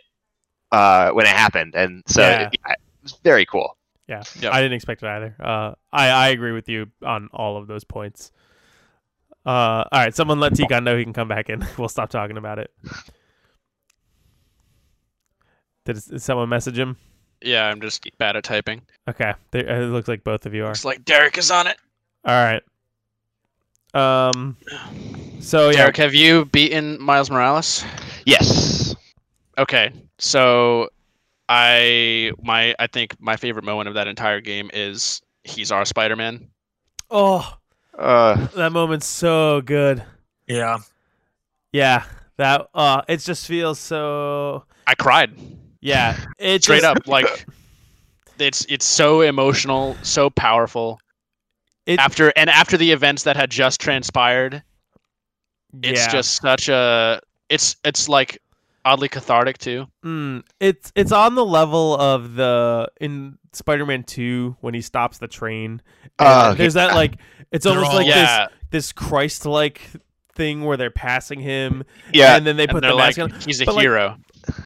uh, 0.72 1.10
when 1.10 1.26
it 1.26 1.30
happened, 1.32 1.74
and 1.74 2.02
so 2.06 2.22
Yeah. 2.22 2.48
it, 2.48 2.58
it 2.68 2.78
was 3.02 3.12
very 3.24 3.46
cool. 3.46 3.76
Yeah, 4.08 4.22
Yep. 4.40 4.52
I 4.52 4.58
didn't 4.62 4.74
expect 4.74 5.02
it 5.02 5.06
either. 5.08 5.34
Uh, 5.40 5.74
I 5.92 6.08
I 6.10 6.28
agree 6.28 6.52
with 6.52 6.68
you 6.68 6.86
on 7.04 7.28
all 7.32 7.56
of 7.56 7.66
those 7.66 7.82
points. 7.84 8.30
Uh, 9.44 9.84
all 9.90 10.00
right, 10.00 10.14
someone 10.14 10.40
let 10.40 10.52
Tigon 10.52 10.82
know 10.84 10.96
he 10.96 11.04
can 11.04 11.12
come 11.12 11.28
back 11.28 11.48
in. 11.48 11.64
we'll 11.78 11.88
stop 11.88 12.10
talking 12.10 12.36
about 12.36 12.58
it. 12.58 12.72
Did, 15.86 15.96
did 16.04 16.20
someone 16.20 16.48
message 16.50 16.78
him? 16.78 16.96
Yeah, 17.42 17.66
I'm 17.66 17.80
just 17.80 18.06
bad 18.18 18.36
at 18.36 18.44
typing. 18.44 18.82
Okay, 19.08 19.32
there, 19.52 19.82
it 19.82 19.86
looks 19.86 20.08
like 20.08 20.22
both 20.24 20.44
of 20.46 20.52
you 20.54 20.64
are. 20.66 20.70
It's 20.72 20.84
like 20.84 21.04
Derek 21.04 21.38
is 21.38 21.50
on 21.50 21.66
it. 21.66 21.76
All 22.24 22.34
right. 22.34 22.62
Um. 23.94 24.56
So 25.38 25.68
yeah, 25.68 25.76
Derek, 25.76 25.96
have 25.98 26.14
you 26.14 26.46
beaten 26.46 27.00
Miles 27.00 27.30
Morales? 27.30 27.84
Yes. 28.24 28.96
Okay, 29.58 29.92
so 30.18 30.88
I 31.48 32.32
my 32.42 32.74
I 32.80 32.88
think 32.88 33.14
my 33.20 33.36
favorite 33.36 33.64
moment 33.64 33.86
of 33.88 33.94
that 33.94 34.08
entire 34.08 34.40
game 34.40 34.70
is 34.72 35.20
he's 35.44 35.70
our 35.70 35.84
Spider-Man. 35.84 36.48
oh, 37.10 37.56
Uh, 37.96 38.46
that 38.56 38.72
moment's 38.72 39.06
so 39.06 39.60
good. 39.60 40.02
yeah. 40.48 40.78
Yeah, 41.72 42.04
that 42.38 42.66
uh, 42.74 43.02
it 43.06 43.18
just 43.18 43.46
feels 43.46 43.78
so. 43.78 44.64
I 44.86 44.94
cried 44.96 45.30
Yeah, 45.80 46.16
it 46.38 46.62
straight 46.62 46.82
just- 46.82 46.96
up 46.98 47.06
like 47.06 47.46
it's 48.38 48.64
it's 48.68 48.84
so 48.86 49.20
emotional, 49.22 49.96
so 50.02 50.30
powerful. 50.30 51.00
It, 51.86 52.00
After 52.00 52.32
and 52.36 52.50
after 52.50 52.76
the 52.76 52.90
events 52.90 53.22
that 53.22 53.36
had 53.36 53.48
just 53.50 53.80
transpired, 53.80 54.62
it's 55.82 56.00
yeah. 56.00 56.10
just 56.10 56.40
such 56.42 56.68
a 56.68 57.20
it's 57.48 57.76
it's 57.84 58.08
like 58.08 58.38
oddly 58.84 59.08
cathartic 59.08 59.58
too. 59.58 59.86
Mm, 60.04 60.42
it's 60.58 60.92
it's 60.96 61.12
on 61.12 61.34
the 61.36 61.44
level 61.44 61.96
of 62.00 62.34
the 62.34 62.88
in 63.00 63.38
Spider-Man 63.52 64.02
Two 64.04 64.56
when 64.60 64.74
he 64.74 64.80
stops 64.80 65.18
the 65.18 65.28
train. 65.28 65.80
And 66.18 66.28
Oh, 66.28 66.54
there's 66.54 66.74
that 66.74 66.94
like 66.94 67.18
it's 67.52 67.66
almost 67.66 67.90
all- 67.90 67.96
like 67.98 68.06
yeah, 68.08 68.46
this 68.48 68.86
this 68.88 68.92
Christ-like 68.92 69.80
thing 70.34 70.64
where 70.64 70.76
they're 70.76 70.90
passing 70.90 71.38
him, 71.40 71.84
yeah. 72.12 72.36
and 72.36 72.44
then 72.46 72.56
they 72.56 72.66
put 72.66 72.80
they're 72.82 72.90
the 72.90 72.96
like 72.96 73.16
mask 73.16 73.32
on. 73.32 73.40
he's 73.42 73.60
a 73.60 73.64
but, 73.64 73.76
like, 73.76 73.82
hero. 73.82 74.16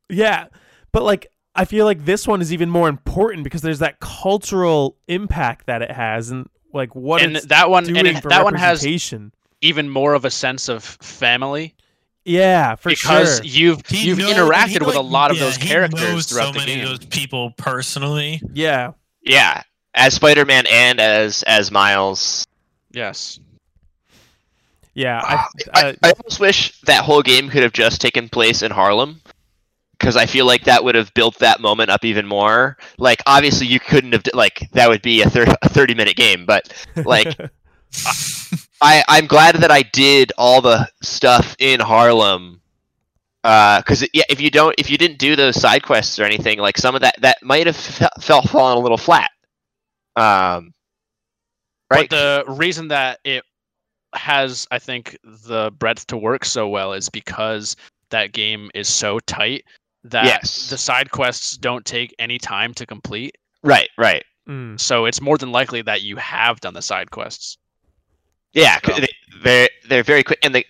Yeah, 0.09 0.47
but 0.93 1.03
like 1.03 1.27
I 1.55 1.65
feel 1.65 1.85
like 1.85 2.05
this 2.05 2.27
one 2.29 2.41
is 2.41 2.53
even 2.53 2.71
more 2.71 2.89
important 2.89 3.45
because 3.45 3.62
there's 3.62 3.81
that 3.81 4.01
cultural 4.01 4.97
impact 5.09 5.67
that 5.67 5.83
it 5.83 5.91
has, 5.91 6.31
and 6.31 6.49
like 6.73 6.95
what 6.95 7.23
and 7.23 7.37
it's 7.37 7.47
that 7.47 7.69
one 7.71 7.85
doing 7.85 7.99
and 7.99 8.09
it- 8.19 8.23
that 8.25 8.45
one 8.45 8.55
has 8.55 8.79
representation. 8.85 9.33
even 9.61 9.89
more 9.89 10.15
of 10.15 10.25
a 10.25 10.31
sense 10.31 10.69
of 10.69 10.85
family 10.85 11.75
Yeah, 12.25 12.77
for 12.77 12.91
because 12.91 13.37
sure. 13.39 13.45
you've 13.45 13.85
He 13.89 14.07
you've 14.09 14.19
knows- 14.19 14.33
interacted 14.35 14.81
he, 14.81 14.87
with 14.87 14.95
a 14.95 15.01
like, 15.01 15.12
lot 15.12 15.31
of 15.33 15.37
yeah, 15.39 15.45
those 15.45 15.57
he 15.57 15.69
characters 15.69 16.01
knows 16.01 16.27
throughout 16.27 16.47
so 16.47 16.53
the 16.53 16.59
many 16.61 16.75
game. 16.77 16.85
of 16.85 16.91
those 17.01 17.07
people 17.07 17.51
personally. 17.57 18.41
Yeah, 18.55 18.93
yeah. 19.23 19.62
As 19.95 20.15
Spider-Man 20.15 20.67
and 20.71 21.01
as 21.01 21.43
as 21.43 21.73
Miles, 21.73 22.47
Yes. 22.93 23.41
yeah. 24.95 25.21
I, 25.23 25.47
I, 25.75 25.89
uh, 25.89 25.93
I 26.05 26.12
almost 26.12 26.41
wish 26.41 26.79
that 26.83 27.05
whole 27.05 27.23
game 27.23 27.49
could 27.49 27.62
have 27.62 27.73
just 27.73 28.01
taken 28.01 28.29
place 28.29 28.62
in 28.62 28.71
Harlem. 28.71 29.21
Because 30.01 30.16
I 30.16 30.24
feel 30.27 30.47
like 30.47 30.64
that 30.64 30.82
would 30.82 30.94
have 30.94 31.12
built 31.14 31.39
that 31.40 31.60
moment 31.60 31.90
up 31.90 32.05
even 32.05 32.27
more. 32.27 32.78
Like, 32.98 33.22
obviously, 33.27 33.66
you 33.66 33.78
couldn't 33.78 34.12
have, 34.12 34.24
like, 34.32 34.68
that 34.72 34.89
would 34.89 35.02
be 35.02 35.20
a, 35.20 35.28
thir- 35.28 35.55
a 35.62 35.68
30 35.68 35.94
minute 35.94 36.16
game, 36.16 36.47
but, 36.47 36.72
like, 37.05 37.39
I 38.82 39.05
I'm 39.09 39.27
glad 39.27 39.56
that 39.56 39.70
I 39.70 39.82
did 39.82 40.32
all 40.39 40.60
the 40.60 40.89
stuff 41.02 41.56
in 41.59 41.81
Harlem. 41.81 42.60
Because 43.43 44.06
yeah, 44.12 44.24
if 44.28 44.40
you 44.40 44.51
don't, 44.51 44.74
if 44.78 44.90
you 44.90 44.98
didn't 44.98 45.18
do 45.18 45.35
those 45.35 45.60
side 45.60 45.82
quests 45.82 46.18
or 46.18 46.24
anything, 46.24 46.59
like 46.59 46.77
some 46.77 46.94
of 46.94 47.01
that, 47.01 47.14
that 47.20 47.39
might 47.43 47.66
have 47.66 47.77
fe- 47.77 48.09
fell 48.20 48.43
fallen 48.43 48.77
a 48.77 48.81
little 48.81 48.98
flat. 48.98 49.31
Um, 50.16 50.74
right? 51.90 52.09
But 52.09 52.10
the 52.10 52.44
reason 52.52 52.89
that 52.89 53.18
it 53.24 53.44
has, 54.14 54.66
I 54.70 54.78
think, 54.78 55.16
the 55.24 55.70
breadth 55.78 56.06
to 56.09 56.18
work 56.18 56.44
so 56.44 56.68
well 56.68 56.93
is 56.93 57.09
because 57.09 57.77
that 58.10 58.32
game 58.32 58.70
is 58.74 58.89
so 58.89 59.20
tight 59.20 59.64
that 60.05 60.24
Yes. 60.24 60.70
the 60.70 60.78
side 60.78 61.10
quests 61.10 61.56
don't 61.56 61.85
take 61.85 62.14
any 62.18 62.39
time 62.39 62.74
to 62.74 62.86
complete. 62.86 63.36
right, 63.62 63.89
right. 63.98 64.24
Mm. 64.48 64.81
So 64.81 65.05
it's 65.05 65.20
more 65.20 65.36
than 65.39 65.52
likely 65.52 65.82
that 65.82 66.02
you 66.02 66.16
have 66.16 66.60
done 66.60 66.74
the 66.74 66.82
side 66.82 67.10
quests. 67.10 67.59
Yeah, 68.52 68.78
So- 68.85 68.94
they, 69.01 69.09
they're 69.44 69.68
they're 69.89 70.02
very 70.02 70.22
quick, 70.24 70.39
and 70.43 70.55
they, 70.55 70.64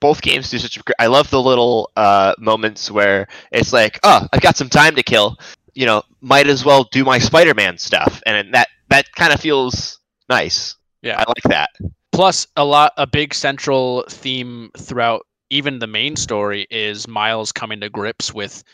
both 0.00 0.22
games 0.22 0.50
do 0.50 0.58
such. 0.58 0.76
a 0.76 0.82
gr- 0.82 0.92
I 0.98 1.06
love 1.08 1.30
the 1.30 1.42
little 1.42 1.90
uh, 1.96 2.34
moments 2.38 2.90
where 2.90 3.26
it's 3.50 3.72
like, 3.72 3.98
oh, 4.02 4.26
I've 4.32 4.40
got 4.40 4.56
some 4.56 4.68
time 4.68 4.94
to 4.96 5.02
kill. 5.02 5.36
You 5.74 5.86
know, 5.86 6.02
might 6.20 6.46
as 6.46 6.64
well 6.64 6.84
do 6.92 7.04
my 7.04 7.18
Spider-Man 7.18 7.78
stuff, 7.78 8.22
and 8.26 8.54
that 8.54 8.68
that 8.90 9.10
kind 9.16 9.32
of 9.32 9.40
feels 9.40 9.98
nice. 10.28 10.76
Yeah. 11.02 11.16
I 11.18 11.24
like 11.28 11.42
that. 11.48 11.70
Plus, 12.12 12.46
a 12.56 12.64
lot, 12.64 12.92
a 12.96 13.06
big 13.06 13.34
central 13.34 14.04
theme 14.08 14.70
throughout 14.78 15.26
even 15.54 15.78
the 15.78 15.86
main 15.86 16.16
story 16.16 16.66
is 16.70 17.06
Miles 17.06 17.52
coming 17.52 17.80
to 17.80 17.88
grips 17.88 18.34
with 18.34 18.64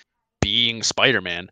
being 0.41 0.83
Spider-Man, 0.83 1.51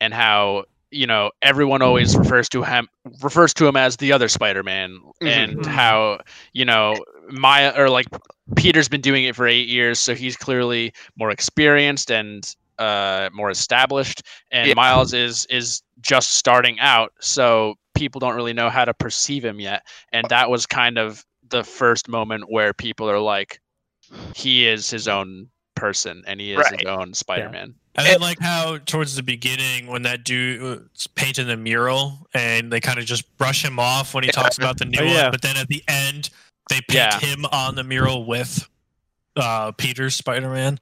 and 0.00 0.14
how 0.14 0.64
you 0.90 1.06
know 1.06 1.30
everyone 1.42 1.82
always 1.82 2.16
refers 2.16 2.48
to 2.50 2.62
him 2.62 2.88
refers 3.22 3.52
to 3.54 3.66
him 3.66 3.76
as 3.76 3.96
the 3.98 4.12
other 4.12 4.28
Spider-Man, 4.28 4.98
and 5.20 5.58
Mhm. 5.58 5.66
how 5.66 6.20
you 6.54 6.64
know 6.64 7.04
Maya 7.28 7.72
or 7.76 7.88
like 7.90 8.06
Peter's 8.56 8.88
been 8.88 9.02
doing 9.02 9.24
it 9.24 9.36
for 9.36 9.46
eight 9.46 9.68
years, 9.68 9.98
so 9.98 10.14
he's 10.14 10.36
clearly 10.36 10.92
more 11.16 11.30
experienced 11.30 12.10
and 12.10 12.54
uh, 12.78 13.28
more 13.32 13.50
established, 13.50 14.22
and 14.50 14.68
Yeah. 14.68 14.74
Miles 14.74 15.12
is 15.12 15.46
is 15.46 15.82
just 16.00 16.32
starting 16.32 16.80
out, 16.80 17.12
so 17.20 17.74
people 17.94 18.18
don't 18.20 18.34
really 18.34 18.54
know 18.54 18.70
how 18.70 18.84
to 18.86 18.94
perceive 18.94 19.44
him 19.44 19.60
yet 19.60 19.82
and 20.12 20.26
that 20.30 20.48
was 20.48 20.64
kind 20.64 20.96
of 20.98 21.26
the 21.50 21.62
first 21.62 22.08
moment 22.08 22.50
where 22.50 22.72
people 22.72 23.08
are 23.08 23.20
like 23.20 23.60
he 24.34 24.66
is 24.66 24.88
his 24.90 25.08
own 25.08 25.48
person 25.74 26.22
and 26.26 26.40
he 26.40 26.52
is 26.52 26.58
Right. 26.58 26.80
his 26.80 26.86
own 26.88 27.14
spider-man 27.14 27.74
I 27.96 28.16
like 28.16 28.38
how 28.40 28.78
towards 28.78 29.16
the 29.16 29.22
beginning 29.22 29.86
when 29.86 30.02
that 30.02 30.24
dude 30.24 30.62
was 30.62 31.06
painting 31.14 31.46
the 31.46 31.56
mural 31.58 32.26
and 32.32 32.72
they 32.72 32.80
kind 32.80 32.98
of 32.98 33.04
just 33.04 33.36
brush 33.36 33.62
him 33.64 33.78
off 33.78 34.14
when 34.14 34.24
he 34.24 34.30
talks 34.30 34.56
about 34.56 34.78
the 34.78 34.86
new 34.86 34.98
Oh, 35.00 35.04
yeah. 35.04 35.22
one, 35.24 35.30
but 35.32 35.42
then 35.42 35.56
at 35.58 35.68
the 35.68 35.82
end 35.88 36.30
they 36.70 36.76
paint 36.88 36.92
Yeah. 36.94 37.18
him 37.18 37.44
on 37.52 37.74
the 37.74 37.84
mural 37.84 38.24
with 38.24 38.66
uh, 39.36 39.72
Peter's 39.72 40.14
Spider-Man. 40.14 40.78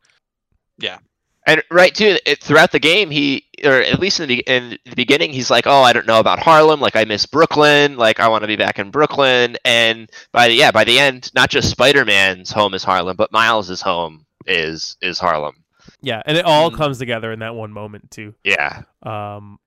And 1.47 1.63
right 1.71 1.95
too, 1.95 2.19
it, 2.27 2.43
throughout 2.43 2.71
the 2.71 2.79
game, 2.79 3.11
he 3.11 3.47
or 3.65 3.81
at 3.81 3.99
least 3.99 4.21
in 4.21 4.29
the, 4.29 4.39
in 4.47 4.79
the 4.85 4.95
beginning, 4.95 5.33
he's 5.33 5.51
like, 5.51 5.67
"Oh, 5.67 5.83
I 5.83 5.93
don't 5.93 6.07
know 6.07 6.21
about 6.21 6.39
Harlem. 6.39 6.81
Like, 6.81 6.97
I 6.97 7.05
miss 7.05 7.25
Brooklyn. 7.27 7.97
Like, 7.97 8.21
I 8.21 8.29
want 8.29 8.43
to 8.43 8.47
be 8.47 8.57
back 8.57 8.79
in 8.79 8.91
Brooklyn." 8.91 9.57
And 9.65 10.11
by 10.33 10.49
the 10.49 10.55
yeah, 10.55 10.71
by 10.71 10.85
the 10.85 10.99
end, 10.99 11.31
not 11.35 11.49
just 11.51 11.71
Spider-Man's 11.71 12.51
home 12.53 12.75
is 12.75 12.85
Harlem, 12.85 13.17
but 13.17 13.33
Miles's 13.33 13.81
home 13.81 14.27
is 14.47 14.97
is 15.01 15.19
Harlem. 15.19 15.65
Yeah, 16.03 16.23
and 16.27 16.37
it 16.37 16.45
all 16.45 16.71
Mm. 16.71 16.77
comes 16.77 16.99
together 16.99 17.33
in 17.33 17.39
that 17.41 17.55
one 17.55 17.73
moment 17.73 18.11
too. 18.11 18.35
Yeah, 18.45 18.83
Um, 19.03 19.59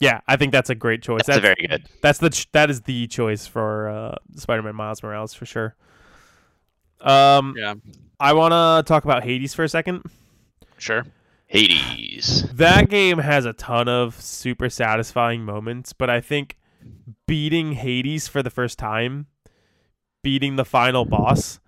yeah, 0.00 0.20
I 0.28 0.36
think 0.36 0.52
that's 0.52 0.70
a 0.70 0.74
great 0.76 1.02
choice. 1.02 1.22
that's, 1.26 1.38
a 1.38 1.40
very 1.40 1.66
good. 1.68 1.86
That's 2.02 2.18
the 2.20 2.30
ch- 2.30 2.50
that 2.52 2.70
is 2.70 2.82
the 2.82 3.08
choice 3.08 3.46
for 3.48 3.88
uh, 3.88 4.14
Spider-Man 4.36 4.76
Miles 4.76 5.02
Morales 5.02 5.34
for 5.34 5.44
sure. 5.44 5.74
Um, 7.00 7.54
yeah 7.56 7.74
I 8.20 8.32
want 8.32 8.52
to 8.52 8.88
talk 8.88 9.04
about 9.04 9.22
Hades 9.22 9.54
for 9.54 9.62
a 9.64 9.68
second. 9.68 10.02
Sure 10.78 11.04
Hades. 11.46 12.44
That 12.52 12.88
game 12.90 13.18
has 13.18 13.44
a 13.46 13.52
ton 13.54 13.88
of 13.88 14.20
super 14.20 14.68
satisfying 14.68 15.44
moments, 15.44 15.92
but 15.92 16.10
I 16.10 16.20
think 16.20 16.56
beating 17.26 17.72
Hades 17.72 18.28
for 18.28 18.42
the 18.42 18.50
first 18.50 18.78
time, 18.78 19.26
beating 20.22 20.56
the 20.56 20.64
final 20.64 21.04
boss, 21.06 21.58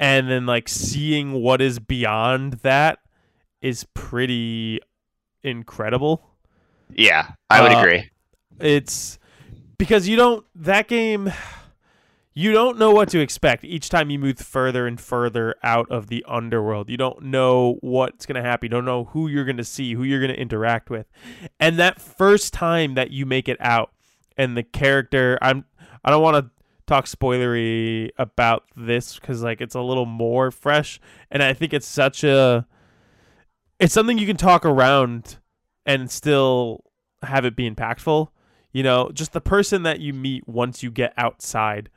and 0.00 0.28
then 0.28 0.46
like 0.46 0.68
seeing 0.68 1.32
what 1.32 1.60
is 1.60 1.78
beyond 1.78 2.54
that 2.64 2.98
is 3.62 3.86
pretty 3.94 4.80
incredible. 5.44 6.30
Yeah, 6.92 7.32
I 7.48 7.62
would 7.62 7.72
Uh, 7.72 7.78
agree. 7.78 8.10
it's 8.60 9.18
because 9.78 10.08
you 10.08 10.16
don't 10.16 10.44
that 10.56 10.88
game 10.88 11.32
you 12.34 12.52
don't 12.52 12.78
know 12.78 12.90
what 12.90 13.08
to 13.10 13.20
expect 13.20 13.64
each 13.64 13.88
time 13.88 14.10
you 14.10 14.18
move 14.18 14.38
further 14.38 14.86
and 14.88 15.00
further 15.00 15.54
out 15.62 15.88
of 15.90 16.08
the 16.08 16.24
underworld. 16.26 16.90
You 16.90 16.96
don't 16.96 17.22
know 17.22 17.78
what's 17.80 18.26
going 18.26 18.42
to 18.42 18.48
happen. 18.48 18.66
You 18.66 18.70
don't 18.70 18.84
know 18.84 19.04
who 19.04 19.28
you're 19.28 19.44
going 19.44 19.56
to 19.56 19.64
see 19.64 19.94
who 19.94 20.02
you're 20.02 20.20
going 20.20 20.34
to 20.34 20.40
interact 20.40 20.90
with. 20.90 21.06
And 21.60 21.78
that 21.78 22.00
first 22.00 22.52
time 22.52 22.94
that 22.94 23.12
you 23.12 23.24
make 23.24 23.48
it 23.48 23.56
out 23.60 23.92
and 24.36 24.56
the 24.56 24.64
character 24.64 25.38
i'm 25.42 25.64
i 26.04 26.10
don't 26.10 26.22
want 26.22 26.44
to 26.44 26.50
talk 26.86 27.06
spoilery 27.06 28.10
about 28.18 28.64
this 28.76 29.14
because 29.14 29.42
like 29.42 29.60
it's 29.60 29.74
a 29.74 29.80
little 29.80 30.06
more 30.06 30.50
fresh. 30.50 31.00
And 31.30 31.42
i 31.42 31.52
think 31.52 31.72
it's 31.72 31.86
such 31.86 32.24
a 32.24 32.66
it's 33.80 33.94
something 33.94 34.18
you 34.18 34.26
can 34.26 34.36
talk 34.36 34.64
around 34.64 35.38
and 35.86 36.10
still 36.10 36.84
have 37.22 37.44
it 37.44 37.56
be 37.56 37.70
impactful. 37.70 38.28
You 38.72 38.82
know 38.82 39.10
just 39.14 39.32
the 39.32 39.40
person 39.40 39.84
that 39.84 40.00
you 40.00 40.12
meet 40.12 40.48
once 40.48 40.82
you 40.82 40.90
get 40.90 41.14
outside 41.16 41.90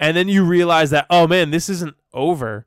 and 0.00 0.16
then 0.16 0.28
you 0.28 0.44
realize 0.44 0.90
that 0.90 1.06
oh 1.10 1.26
man 1.26 1.50
this 1.50 1.68
isn't 1.68 1.94
over. 2.12 2.66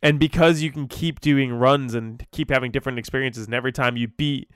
And 0.00 0.20
because 0.20 0.62
you 0.62 0.70
can 0.70 0.86
keep 0.86 1.20
doing 1.20 1.52
runs 1.52 1.92
and 1.92 2.24
keep 2.30 2.50
having 2.50 2.70
different 2.70 2.98
experiences 3.00 3.46
and 3.46 3.54
every 3.54 3.72
time 3.72 3.96
you 3.96 4.06
beat 4.08 4.48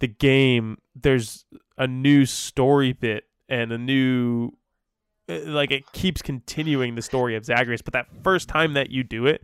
the 0.00 0.08
game 0.08 0.76
there's 0.94 1.46
a 1.78 1.86
new 1.86 2.26
story 2.26 2.92
bit 2.92 3.24
and 3.48 3.72
a 3.72 3.78
new 3.78 4.50
uh, 5.28 5.38
like 5.46 5.70
it 5.70 5.90
keeps 5.92 6.20
continuing 6.20 6.96
the 6.96 7.02
story 7.02 7.34
of 7.34 7.44
Zagreus. 7.46 7.80
But 7.80 7.94
that 7.94 8.06
first 8.22 8.48
time 8.48 8.74
that 8.74 8.90
you 8.90 9.02
do 9.04 9.24
it 9.26 9.42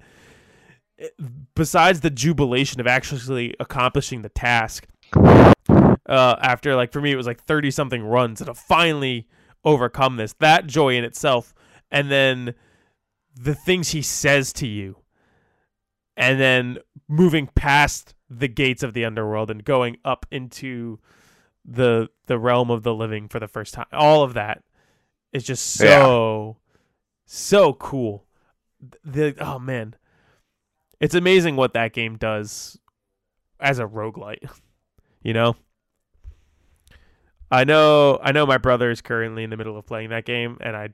it- 0.99 1.15
besides 1.55 2.01
the 2.01 2.11
jubilation 2.11 2.81
of 2.81 2.87
actually 2.87 3.55
accomplishing 3.59 4.21
the 4.23 4.29
task 4.29 4.87
uh, 5.17 6.37
after 6.43 6.77
like 6.77 6.93
for 6.93 7.01
me 7.01 7.13
it 7.13 7.17
was 7.17 7.27
like 7.27 7.43
30 7.45 7.71
something 7.71 8.03
runs 8.05 8.41
and 8.41 8.49
to 8.49 8.55
finally 8.55 9.27
overcome 9.65 10.17
this 10.17 10.35
that 10.41 10.67
joy 10.67 10.95
in 10.97 11.05
itself 11.05 11.55
and 11.91 12.11
then 12.11 12.55
the 13.35 13.55
things 13.55 13.91
he 13.91 14.03
says 14.03 14.53
to 14.53 14.67
you 14.67 14.97
and 16.17 16.41
then 16.41 16.79
moving 17.09 17.49
past 17.55 18.15
the 18.29 18.49
gates 18.49 18.83
of 18.83 18.93
the 18.93 19.05
underworld 19.05 19.51
and 19.51 19.65
going 19.65 19.97
up 20.05 20.27
into 20.31 20.99
the 21.65 22.09
the 22.27 22.39
realm 22.39 22.71
of 22.71 22.83
the 22.83 22.95
living 22.95 23.29
for 23.29 23.41
the 23.41 23.49
first 23.49 23.75
time. 23.75 23.87
All 23.93 24.23
of 24.23 24.35
that 24.35 24.63
is 25.33 25.45
just 25.45 25.75
so 25.75 26.59
so 27.27 27.73
cool. 27.75 28.27
The 29.05 29.35
oh 29.41 29.59
man. 29.59 29.95
It's 31.01 31.15
amazing 31.15 31.57
what 31.57 31.73
that 31.73 31.95
game 31.95 32.17
does 32.17 32.79
as 33.59 33.79
a 33.79 33.87
roguelite 33.87 34.49
you 35.23 35.33
know? 35.33 35.57
I 37.51 37.65
know 37.65 38.19
I 38.23 38.33
know 38.33 38.47
my 38.47 38.59
brother 38.59 38.91
is 38.91 39.01
currently 39.01 39.43
in 39.43 39.51
the 39.51 39.57
middle 39.57 39.77
of 39.77 39.87
playing 39.87 40.11
that 40.11 40.25
game 40.25 40.59
and 40.61 40.77
I 40.77 40.91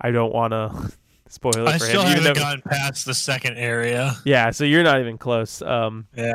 I 0.00 0.10
don't 0.10 0.32
want 0.32 0.52
to 0.52 0.92
spoil 1.28 1.66
it 1.66 1.68
I 1.68 1.78
for 1.78 1.84
still 1.84 2.02
him. 2.02 2.08
Haven't 2.08 2.24
though- 2.24 2.34
gotten 2.40 2.62
past 2.62 3.06
the 3.06 3.14
second 3.14 3.56
area. 3.58 4.16
yeah 4.24 4.50
so 4.50 4.64
you're 4.64 4.82
not 4.82 5.00
even 5.00 5.18
close 5.18 5.62
um 5.62 6.06
Yeah. 6.16 6.32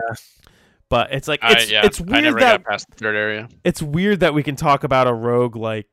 but 0.89 1.11
it's 1.13 1.27
like 1.27 1.43
I, 1.43 1.53
it's 1.53 1.71
yeah 1.71 1.85
it's 1.85 1.99
i 1.99 2.03
weird 2.03 2.23
never 2.23 2.39
that 2.39 2.63
got 2.63 2.71
past 2.71 2.89
the 2.89 2.95
third 2.95 3.15
area 3.15 3.49
it's 3.63 3.81
weird 3.81 4.21
that 4.21 4.33
we 4.33 4.43
can 4.43 4.55
talk 4.55 4.83
about 4.83 5.07
a 5.07 5.13
rogue 5.13 5.55
like 5.55 5.87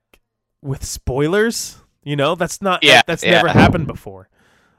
with 0.62 0.84
spoilers 0.84 1.78
you 2.04 2.14
know 2.16 2.34
that's 2.36 2.62
not 2.62 2.84
Yeah, 2.84 3.02
that's 3.06 3.24
yeah. 3.24 3.32
never 3.42 3.48
happened 3.48 3.86
before 3.88 4.28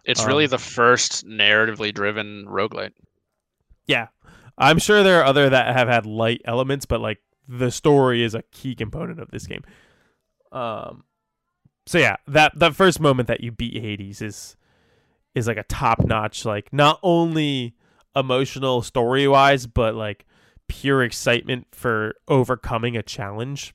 it's 0.06 0.26
really 0.26 0.46
Um, 0.46 0.52
the 0.52 0.58
first 0.60 1.26
narratively 1.26 1.94
driven 1.94 2.46
roguelite 2.48 2.92
Yeah. 3.88 4.08
I'm 4.58 4.78
sure 4.78 5.02
there 5.04 5.20
are 5.20 5.26
other 5.26 5.50
that 5.50 5.76
have 5.76 5.88
had 5.88 6.06
light 6.06 6.42
elements, 6.46 6.86
but 6.86 7.02
like 7.02 7.20
the 7.48 7.72
story 7.72 8.22
is 8.24 8.36
a 8.36 8.44
key 8.52 8.76
component 8.76 9.20
of 9.20 9.32
this 9.32 9.48
game. 9.48 9.64
Um 10.52 11.04
so 11.86 11.98
yeah, 11.98 12.18
that 12.28 12.58
that 12.60 12.76
first 12.76 13.00
moment 13.00 13.28
that 13.28 13.42
you 13.42 13.52
beat 13.52 13.82
Hades 13.82 14.22
is 14.22 14.56
is 15.36 15.48
like 15.48 15.58
a 15.58 15.64
top 15.64 16.00
notch, 16.06 16.46
like 16.46 16.72
not 16.72 17.00
only 17.04 17.76
emotional 18.16 18.82
story 18.82 19.28
wise, 19.28 19.66
but 19.68 19.96
like 19.96 20.26
pure 20.68 21.04
excitement 21.04 21.68
for 21.72 22.16
overcoming 22.28 22.96
a 22.96 23.04
challenge. 23.04 23.74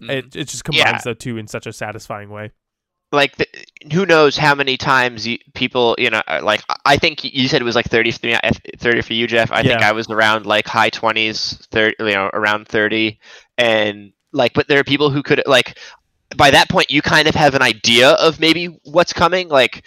Mhm. 0.00 0.10
It 0.10 0.36
it 0.36 0.48
just 0.48 0.64
combines 0.64 0.84
Yeah. 0.84 1.00
the 1.04 1.14
two 1.14 1.38
in 1.38 1.46
such 1.46 1.66
a 1.66 1.72
satisfying 1.72 2.30
way. 2.30 2.52
Like, 3.12 3.36
the, 3.36 3.46
who 3.92 4.04
knows 4.04 4.36
how 4.36 4.54
many 4.56 4.76
times 4.76 5.26
you, 5.26 5.38
people, 5.54 5.94
you 5.96 6.10
know, 6.10 6.22
uh, 6.26 6.40
like 6.42 6.62
I 6.84 6.96
think 6.96 7.22
you 7.22 7.46
said 7.46 7.62
it 7.62 7.64
was 7.64 7.76
like 7.76 7.86
30 7.88 8.10
for 8.10 8.26
me, 8.26 8.34
uh, 8.34 8.50
30 8.78 9.00
for 9.00 9.12
you, 9.12 9.28
Jeff. 9.28 9.52
I 9.52 9.62
think 9.62 9.80
I 9.80 9.92
was 9.92 10.10
around 10.10 10.44
like 10.44 10.66
high 10.66 10.90
20s, 10.90 11.56
30, 11.70 11.94
you 12.00 12.14
know, 12.14 12.30
around 12.34 12.66
30, 12.66 13.18
and 13.56 14.12
like, 14.32 14.54
but 14.54 14.66
there 14.66 14.80
are 14.80 14.84
people 14.84 15.10
who 15.10 15.22
could 15.22 15.40
like 15.46 15.78
by 16.36 16.50
that 16.50 16.68
point 16.68 16.90
you 16.90 17.02
kind 17.02 17.28
of 17.28 17.34
have 17.34 17.54
an 17.54 17.62
idea 17.62 18.10
of 18.10 18.40
maybe 18.40 18.66
what's 18.84 19.12
coming. 19.12 19.48
Like 19.48 19.84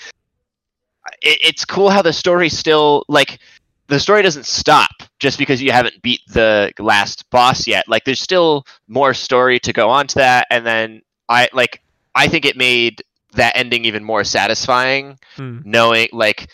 it, 1.22 1.40
it's 1.42 1.66
cool 1.66 1.90
how 1.90 2.02
the 2.02 2.14
story 2.14 2.50
still 2.50 3.04
like 3.08 3.40
the 3.88 4.00
story 4.00 4.22
doesn't 4.22 4.46
stop 4.46 4.92
just 5.20 5.38
because 5.40 5.62
you 5.62 5.72
haven't 5.72 6.02
beat 6.02 6.22
the 6.28 6.72
last 6.80 7.30
boss 7.32 7.68
yet. 7.68 7.88
Like 7.88 8.04
there's 8.06 8.20
still 8.22 8.66
more 8.88 9.14
story 9.14 9.60
to 9.60 9.74
go 9.74 9.90
on 9.90 10.08
to 10.08 10.16
that, 10.16 10.48
and 10.52 10.66
then 10.66 11.02
I 11.28 11.50
like 11.54 11.82
I 12.16 12.28
think 12.28 12.46
it 12.46 12.56
made 12.58 13.04
that 13.34 13.56
ending 13.56 13.86
even 13.86 14.04
more 14.04 14.24
satisfying, 14.24 15.18
Hmm. 15.36 15.60
knowing 15.64 16.10
like 16.12 16.50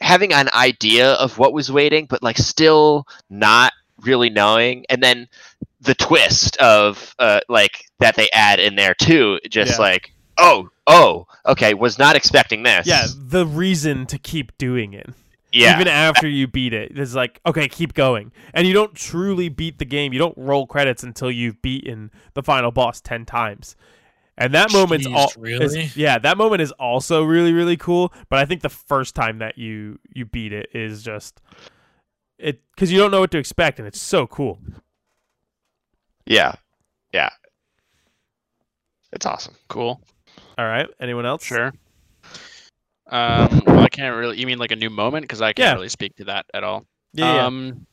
having 0.00 0.32
an 0.32 0.48
idea 0.54 1.12
of 1.14 1.38
what 1.38 1.52
was 1.52 1.70
waiting, 1.70 2.06
but 2.06 2.22
like 2.22 2.38
still 2.38 3.06
not 3.28 3.72
really 4.02 4.30
knowing, 4.30 4.84
and 4.88 5.02
then 5.02 5.28
the 5.80 5.94
twist 5.94 6.56
of 6.58 7.14
uh, 7.18 7.40
like 7.48 7.84
that 7.98 8.16
they 8.16 8.28
add 8.34 8.60
in 8.60 8.76
there 8.76 8.94
too, 8.94 9.38
just 9.48 9.72
Yeah. 9.72 9.78
like 9.78 10.12
oh 10.38 10.68
oh 10.86 11.26
okay, 11.46 11.74
was 11.74 11.98
not 11.98 12.16
expecting 12.16 12.62
this. 12.62 12.86
Yeah, 12.86 13.06
the 13.16 13.46
reason 13.46 14.06
to 14.06 14.18
keep 14.18 14.56
doing 14.58 14.92
it. 14.92 15.08
yeah. 15.52 15.74
Even 15.74 15.88
after 15.88 16.28
you 16.28 16.46
beat 16.46 16.72
it, 16.72 16.92
it's 16.96 17.14
like, 17.14 17.40
okay, 17.44 17.66
keep 17.68 17.92
going. 17.94 18.30
And 18.54 18.66
you 18.68 18.72
don't 18.72 18.94
truly 18.94 19.48
beat 19.48 19.78
the 19.78 19.84
game. 19.84 20.12
You 20.12 20.18
don't 20.20 20.36
roll 20.38 20.66
credits 20.66 21.02
until 21.02 21.28
you've 21.30 21.60
beaten 21.60 22.10
the 22.34 22.42
final 22.42 22.70
boss 22.70 23.00
10 23.00 23.24
times. 23.26 23.74
And 24.38 24.54
that 24.54 24.72
moment's 24.72 25.06
Jeez, 25.08 25.14
all 25.14 25.44
is- 25.44 25.96
yeah, 25.96 26.18
that 26.18 26.38
moment 26.38 26.62
is 26.62 26.70
also 26.72 27.24
really 27.24 27.52
really 27.52 27.76
cool, 27.76 28.12
but 28.28 28.38
I 28.38 28.44
think 28.44 28.62
the 28.62 28.68
first 28.70 29.14
time 29.14 29.38
that 29.38 29.58
you 29.58 29.98
you 30.14 30.24
beat 30.24 30.52
it 30.52 30.68
is 30.72 31.02
just 31.02 31.40
it 32.38 32.60
cuz 32.76 32.90
you 32.92 32.98
don't 32.98 33.10
know 33.10 33.20
what 33.20 33.30
to 33.32 33.38
expect 33.38 33.78
and 33.78 33.86
it's 33.88 34.00
so 34.00 34.26
cool. 34.26 34.58
Yeah. 36.30 36.54
Yeah. 37.12 37.30
It's 39.12 39.26
awesome. 39.26 39.54
Cool. 39.66 40.00
All 40.56 40.64
right, 40.64 40.88
anyone 41.00 41.26
else? 41.26 41.42
Sure. 41.44 41.72
Um, 43.10 43.62
well, 43.66 43.80
I 43.80 43.88
can't 43.88 44.14
really. 44.16 44.38
You 44.38 44.46
mean 44.46 44.58
like 44.58 44.70
a 44.70 44.76
new 44.76 44.90
moment? 44.90 45.24
Because 45.24 45.42
I 45.42 45.52
can't 45.52 45.58
Yeah. 45.66 45.74
really 45.74 45.88
speak 45.88 46.14
to 46.16 46.24
that 46.26 46.46
at 46.54 46.62
all. 46.62 46.86
Yeah. 47.12 47.34
yeah. 47.34 47.46
Um, 47.46 47.84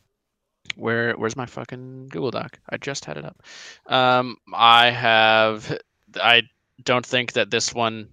where 0.76 1.14
where's 1.14 1.36
my 1.36 1.48
fucking 1.48 2.10
Google 2.10 2.30
Doc? 2.30 2.60
I 2.70 2.78
just 2.78 3.06
had 3.06 3.18
it 3.18 3.26
up. 3.26 3.42
Um, 3.88 4.38
I 4.54 4.92
have. 4.92 5.76
I 6.22 6.44
don't 6.84 7.06
think 7.06 7.34
that 7.34 7.50
this 7.50 7.74
one 7.74 8.08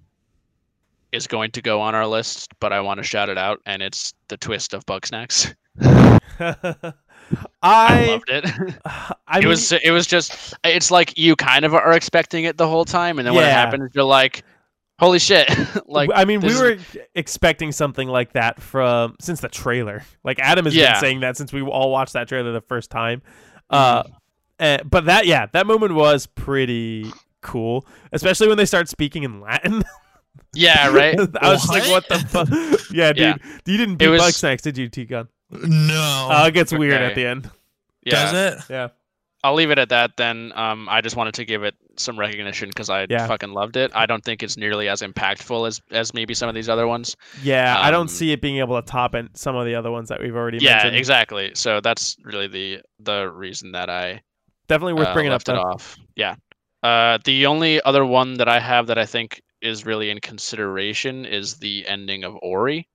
is 1.13 1.27
going 1.27 1.51
to 1.51 1.61
go 1.61 1.83
on 1.83 1.95
our 1.95 2.07
list, 2.07 2.55
but 2.61 2.73
I 2.73 2.81
want 2.81 2.97
to 2.97 3.05
shout 3.05 3.29
it 3.29 3.37
out, 3.37 3.61
and 3.67 3.83
it's 3.83 4.15
the 4.29 4.39
twist 4.39 4.73
of 4.73 4.87
Bugsnax. 4.87 5.55
I, 7.63 8.05
I 8.05 8.07
loved 8.07 8.31
it. 8.31 8.45
I 8.85 9.39
it 9.39 9.41
mean, 9.41 9.49
was 9.49 9.73
it 9.73 9.91
was 9.91 10.07
just 10.07 10.55
it's 10.65 10.91
like 10.91 11.17
you 11.19 11.37
kind 11.37 11.65
of 11.65 11.75
are 11.75 11.93
expecting 11.93 12.45
it 12.45 12.57
the 12.57 12.69
whole 12.69 12.85
time, 12.85 13.19
and 13.19 13.27
then 13.27 13.35
when 13.35 13.45
it 13.45 13.51
happens, 13.53 13.91
you're 13.95 14.05
like, 14.05 14.45
"Holy 14.99 15.19
shit!" 15.19 15.49
like 15.87 16.11
I 16.15 16.25
mean, 16.25 16.41
we 16.41 16.49
this 16.49 16.61
is- 16.61 16.95
were 16.95 17.03
expecting 17.15 17.73
something 17.73 18.09
like 18.09 18.33
that 18.35 18.61
from 18.61 19.17
since 19.21 19.41
the 19.41 19.49
trailer. 19.49 20.03
Like 20.25 20.39
Adam 20.41 20.65
has 20.67 20.75
Yeah. 20.77 20.93
been 20.93 21.01
saying 21.01 21.21
that 21.21 21.37
since 21.37 21.53
we 21.53 21.63
all 21.63 21.91
watched 21.91 22.13
that 22.13 22.29
trailer 22.29 22.53
the 22.53 22.61
first 22.61 22.91
time. 22.91 23.23
Uh, 23.71 24.03
eh, 24.59 24.79
but 24.85 25.07
that 25.07 25.27
yeah, 25.27 25.47
that 25.53 25.67
moment 25.67 25.95
was 25.95 26.27
pretty 26.27 27.11
cool, 27.41 27.87
especially 28.13 28.49
when 28.49 28.57
they 28.59 28.67
start 28.67 28.89
speaking 28.89 29.23
in 29.23 29.41
Latin. 29.41 29.83
yeah, 30.55 30.89
right. 30.95 31.19
I 31.41 31.51
was 31.51 31.63
just 31.63 31.69
like, 31.71 31.85
What? 31.91 32.09
the 32.09 32.19
fuck? 32.29 32.49
yeah, 32.93 33.13
dude, 33.13 33.19
Yeah. 33.19 33.37
you 33.67 33.77
didn't 33.79 33.97
beat 33.97 34.09
was- 34.09 34.21
Bugsnax, 34.23 34.63
did 34.63 34.79
you, 34.79 34.89
T-Gun? 34.89 35.29
No. 35.63 36.29
Uh, 36.31 36.47
it 36.49 36.53
gets 36.55 36.73
weird 36.73 37.01
at 37.01 37.15
the 37.15 37.27
end. 37.27 37.51
Yeah, 38.05 38.13
Does 38.31 38.33
it? 38.35 38.65
Yeah, 38.71 38.89
I'll 39.43 39.55
leave 39.55 39.71
it 39.71 39.79
at 39.79 39.89
that. 39.91 40.17
Then 40.17 40.53
um, 40.57 40.89
I 40.91 41.01
just 41.01 41.17
wanted 41.17 41.35
to 41.35 41.45
give 41.45 41.63
it 41.65 41.75
some 41.97 42.19
recognition 42.19 42.69
because 42.69 42.91
I 42.91 43.07
Yeah. 43.09 43.27
fucking 43.27 43.53
loved 43.53 43.77
it. 43.77 43.91
I 43.95 44.05
don't 44.07 44.23
think 44.25 44.43
it's 44.43 44.57
nearly 44.57 44.89
as 44.89 45.01
impactful 45.01 45.67
as 45.69 45.81
as 45.91 46.13
maybe 46.13 46.35
some 46.35 46.49
of 46.49 46.55
these 46.55 46.69
other 46.69 46.87
ones. 46.87 47.17
yeah. 47.43 47.77
I 47.79 47.91
don't 47.91 48.03
Um, 48.03 48.09
see 48.09 48.33
it 48.33 48.41
being 48.41 48.59
able 48.59 48.81
to 48.81 48.87
top 48.87 49.15
and 49.15 49.31
some 49.35 49.55
of 49.57 49.65
the 49.65 49.75
other 49.75 49.91
ones 49.91 50.09
that 50.09 50.21
we've 50.21 50.35
already 50.35 50.57
mentioned. 50.57 50.69
Yeah, 50.69 50.77
mentioned. 50.77 50.97
exactly. 50.97 51.51
So 51.55 51.81
that's 51.81 52.17
really 52.25 52.47
the 52.49 52.81
the 53.01 53.31
reason 53.31 53.73
that 53.73 53.89
I 53.89 54.21
Definitely 54.69 54.95
worth 54.95 55.09
uh, 55.09 55.13
bringing 55.15 55.33
up. 55.33 55.47
left 55.47 55.49
it 55.51 55.57
off. 55.57 55.97
Yeah. 56.17 56.35
Uh, 56.83 57.19
the 57.25 57.47
only 57.47 57.81
other 57.83 58.05
one 58.05 58.35
that 58.35 58.49
I 58.49 58.59
have 58.61 58.87
that 58.89 58.99
I 58.99 59.07
think 59.07 59.41
is 59.63 59.87
really 59.87 60.11
in 60.11 60.21
consideration 60.21 61.25
is 61.25 61.55
the 61.55 61.87
ending 61.87 62.25
of 62.25 62.37
Ori. 62.43 62.87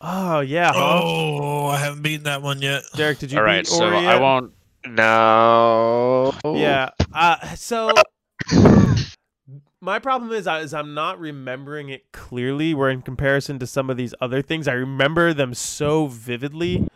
Oh 0.00 0.40
yeah, 0.40 0.72
Oh, 0.74 1.66
I 1.66 1.76
haven't 1.78 2.02
beaten 2.02 2.24
that 2.24 2.40
one 2.42 2.62
yet. 2.62 2.82
Derek, 2.94 3.18
did 3.18 3.30
you 3.32 3.38
All 3.38 3.44
beat 3.44 3.50
right, 3.50 3.66
so 3.66 3.84
Ori 3.84 4.06
I 4.06 4.18
won't. 4.18 4.52
No. 4.86 6.34
Yeah. 6.44 6.90
Uh, 7.12 7.54
so 7.54 7.92
my 9.82 9.98
problem 9.98 10.32
is, 10.32 10.46
I- 10.46 10.60
is 10.60 10.72
I'm 10.72 10.94
not 10.94 11.20
remembering 11.20 11.90
it 11.90 12.10
clearly. 12.12 12.72
Where 12.72 12.88
in 12.88 13.02
comparison 13.02 13.58
to 13.58 13.66
some 13.66 13.90
of 13.90 13.96
these 13.98 14.14
other 14.20 14.40
things, 14.42 14.68
I 14.68 14.72
remember 14.72 15.34
them 15.34 15.52
so 15.52 16.06
vividly. 16.06 16.88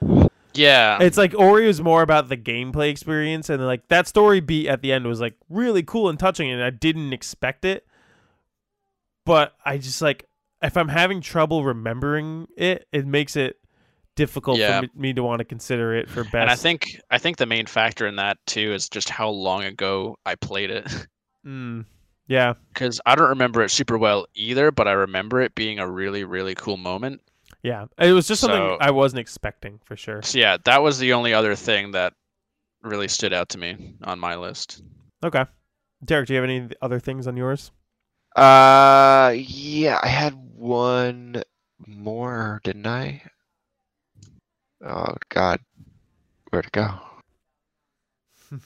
Yeah. 0.55 0.99
It's 1.03 1.19
like 1.19 1.35
Ori 1.35 1.67
was 1.67 1.83
more 1.83 2.03
about 2.03 2.29
the 2.29 2.37
gameplay 2.39 2.89
experience, 2.91 3.51
and 3.51 3.65
like 3.67 3.89
that 3.89 4.07
story 4.09 4.41
beat 4.41 4.69
at 4.69 4.81
the 4.81 4.93
end 4.93 5.07
was 5.07 5.21
like 5.21 5.35
really 5.51 5.83
cool 5.83 6.09
and 6.09 6.19
touching, 6.19 6.51
and 6.51 6.63
I 6.63 6.71
didn't 6.71 7.13
expect 7.13 7.65
it. 7.67 7.87
But 9.27 9.55
I 9.65 9.77
just 9.79 10.01
like 10.01 10.27
if 10.65 10.77
I'm 10.77 10.89
having 10.89 11.21
trouble 11.21 11.63
remembering 11.65 12.49
it, 12.57 12.87
it 12.93 13.07
makes 13.07 13.37
it 13.37 13.59
difficult 14.17 14.59
Yeah. 14.59 14.81
for 14.81 14.87
me, 14.99 15.13
to 15.13 15.23
want 15.23 15.41
to 15.41 15.45
consider 15.45 15.95
it 15.95 16.09
for 16.09 16.23
best. 16.25 16.35
and 16.35 16.51
I 16.51 16.55
think 16.57 17.01
I 17.11 17.19
think 17.19 17.37
the 17.37 17.47
main 17.47 17.67
factor 17.67 18.07
in 18.07 18.17
that 18.17 18.39
too 18.47 18.73
is 18.73 18.89
just 18.89 19.09
how 19.09 19.29
long 19.29 19.65
ago 19.65 20.17
I 20.27 20.35
played 20.37 20.71
it. 20.71 20.87
Mm, 21.47 21.85
yeah. 22.27 22.55
because 22.73 23.03
I 23.05 23.15
don't 23.15 23.29
remember 23.29 23.63
it 23.63 23.69
super 23.69 23.99
well 23.99 24.25
either, 24.35 24.71
but 24.71 24.89
I 24.89 24.93
remember 24.93 25.43
it 25.43 25.55
being 25.55 25.79
a 25.79 25.87
really, 25.87 26.25
really 26.25 26.55
cool 26.55 26.79
moment. 26.79 27.21
Yeah, 27.63 27.85
it 27.99 28.13
was 28.13 28.27
just 28.27 28.41
something 28.41 28.79
I 28.81 28.91
wasn't 28.93 29.21
expecting 29.21 29.79
for 29.85 29.95
sure. 29.95 30.23
So 30.23 30.39
yeah, 30.39 30.57
that 30.65 30.83
was 30.83 30.99
the 30.99 31.13
only 31.13 31.35
other 31.35 31.55
thing 31.55 31.91
that 31.91 32.15
really 32.83 33.09
stood 33.09 33.35
out 33.35 33.51
to 33.51 33.59
me 33.59 33.95
on 34.05 34.19
my 34.19 34.37
list. 34.37 34.83
Okay, 35.23 35.45
Derek, 36.03 36.27
do 36.29 36.33
you 36.33 36.41
have 36.41 36.49
any 36.49 36.71
other 36.81 36.99
things 36.99 37.27
on 37.27 37.37
yours? 37.37 37.73
Uh, 38.35 39.33
yeah, 39.37 40.01
I 40.03 40.09
had 40.09 40.35
one 40.57 41.43
more, 41.87 42.61
didn't 42.65 42.87
I? 42.87 43.23
Oh 44.85 45.15
God, 45.29 45.61
where'd 46.51 46.67
it 46.67 46.73
go? 46.73 46.89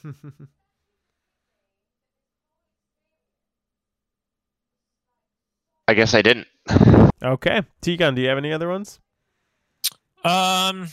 I 5.86 5.94
guess 5.94 6.14
I 6.14 6.22
didn't. 6.22 6.46
okay, 7.22 7.62
T-Gun, 7.82 8.14
do 8.14 8.22
you 8.22 8.28
have 8.28 8.38
any 8.38 8.52
other 8.52 8.68
ones? 8.68 9.00
Um, 10.24 10.88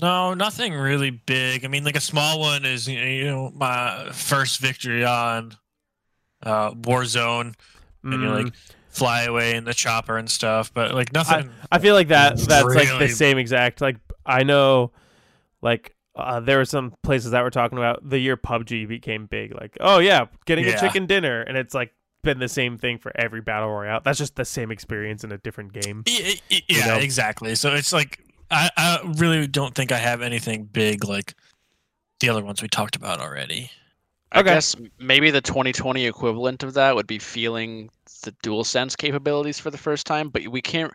no, 0.00 0.34
nothing 0.34 0.74
really 0.74 1.10
big. 1.10 1.64
I 1.64 1.68
mean, 1.68 1.84
like 1.84 1.96
a 1.96 2.00
small 2.00 2.40
one 2.40 2.64
is 2.64 2.88
you 2.88 3.24
know 3.24 3.52
my 3.54 4.10
first 4.12 4.60
victory 4.60 5.04
on 5.04 5.56
uh, 6.42 6.72
Warzone, 6.72 7.54
and 8.04 8.20
you 8.20 8.28
Mm, 8.28 8.44
like 8.44 8.54
fly 8.88 9.22
away 9.22 9.56
in 9.56 9.64
the 9.64 9.74
chopper 9.74 10.18
and 10.18 10.30
stuff, 10.30 10.72
but 10.74 10.94
like 10.94 11.12
nothing. 11.12 11.50
I 11.70 11.78
feel 11.78 11.94
like 11.94 12.08
that 12.08 12.36
that's 12.38 12.74
like 12.74 12.98
the 12.98 13.08
same 13.08 13.38
exact. 13.38 13.80
Like 13.80 13.96
I 14.26 14.42
know, 14.42 14.92
like 15.62 15.94
uh, 16.14 16.40
there 16.40 16.58
were 16.58 16.64
some 16.64 16.94
places 17.02 17.30
that 17.30 17.42
were 17.42 17.50
talking 17.50 17.78
about 17.78 18.08
the 18.08 18.18
year 18.18 18.36
PUBG 18.36 18.86
became 18.86 19.26
big. 19.26 19.54
Like, 19.54 19.76
oh 19.80 19.98
yeah, 19.98 20.26
getting 20.44 20.66
a 20.66 20.78
chicken 20.78 21.06
dinner, 21.06 21.40
and 21.42 21.56
it's 21.56 21.74
like 21.74 21.92
been 22.22 22.38
the 22.38 22.48
same 22.48 22.78
thing 22.78 22.98
for 22.98 23.12
every 23.16 23.40
battle 23.40 23.70
royale. 23.70 24.00
That's 24.04 24.18
just 24.18 24.36
the 24.36 24.44
same 24.44 24.70
experience 24.70 25.24
in 25.24 25.32
a 25.32 25.38
different 25.38 25.72
game. 25.72 26.04
Y- 26.06 26.36
y- 26.50 26.62
yeah, 26.68 26.86
know? 26.88 26.98
exactly. 26.98 27.54
So 27.54 27.74
it's 27.74 27.92
like 27.92 28.20
I, 28.50 28.70
I 28.76 29.14
really 29.16 29.46
don't 29.46 29.74
think 29.74 29.92
I 29.92 29.98
have 29.98 30.22
anything 30.22 30.64
big 30.64 31.04
like 31.04 31.34
the 32.20 32.28
other 32.28 32.44
ones 32.44 32.62
we 32.62 32.68
talked 32.68 32.94
about 32.94 33.20
already. 33.20 33.70
I 34.32 34.40
Okay. 34.40 34.54
guess 34.54 34.74
maybe 34.98 35.30
the 35.30 35.40
2020 35.40 36.06
equivalent 36.06 36.62
of 36.62 36.74
that 36.74 36.94
would 36.94 37.06
be 37.06 37.18
feeling 37.18 37.90
the 38.22 38.32
DualSense 38.42 38.96
capabilities 38.96 39.58
for 39.58 39.70
the 39.70 39.78
first 39.78 40.06
time, 40.06 40.28
but 40.30 40.46
we 40.48 40.60
can't 40.62 40.92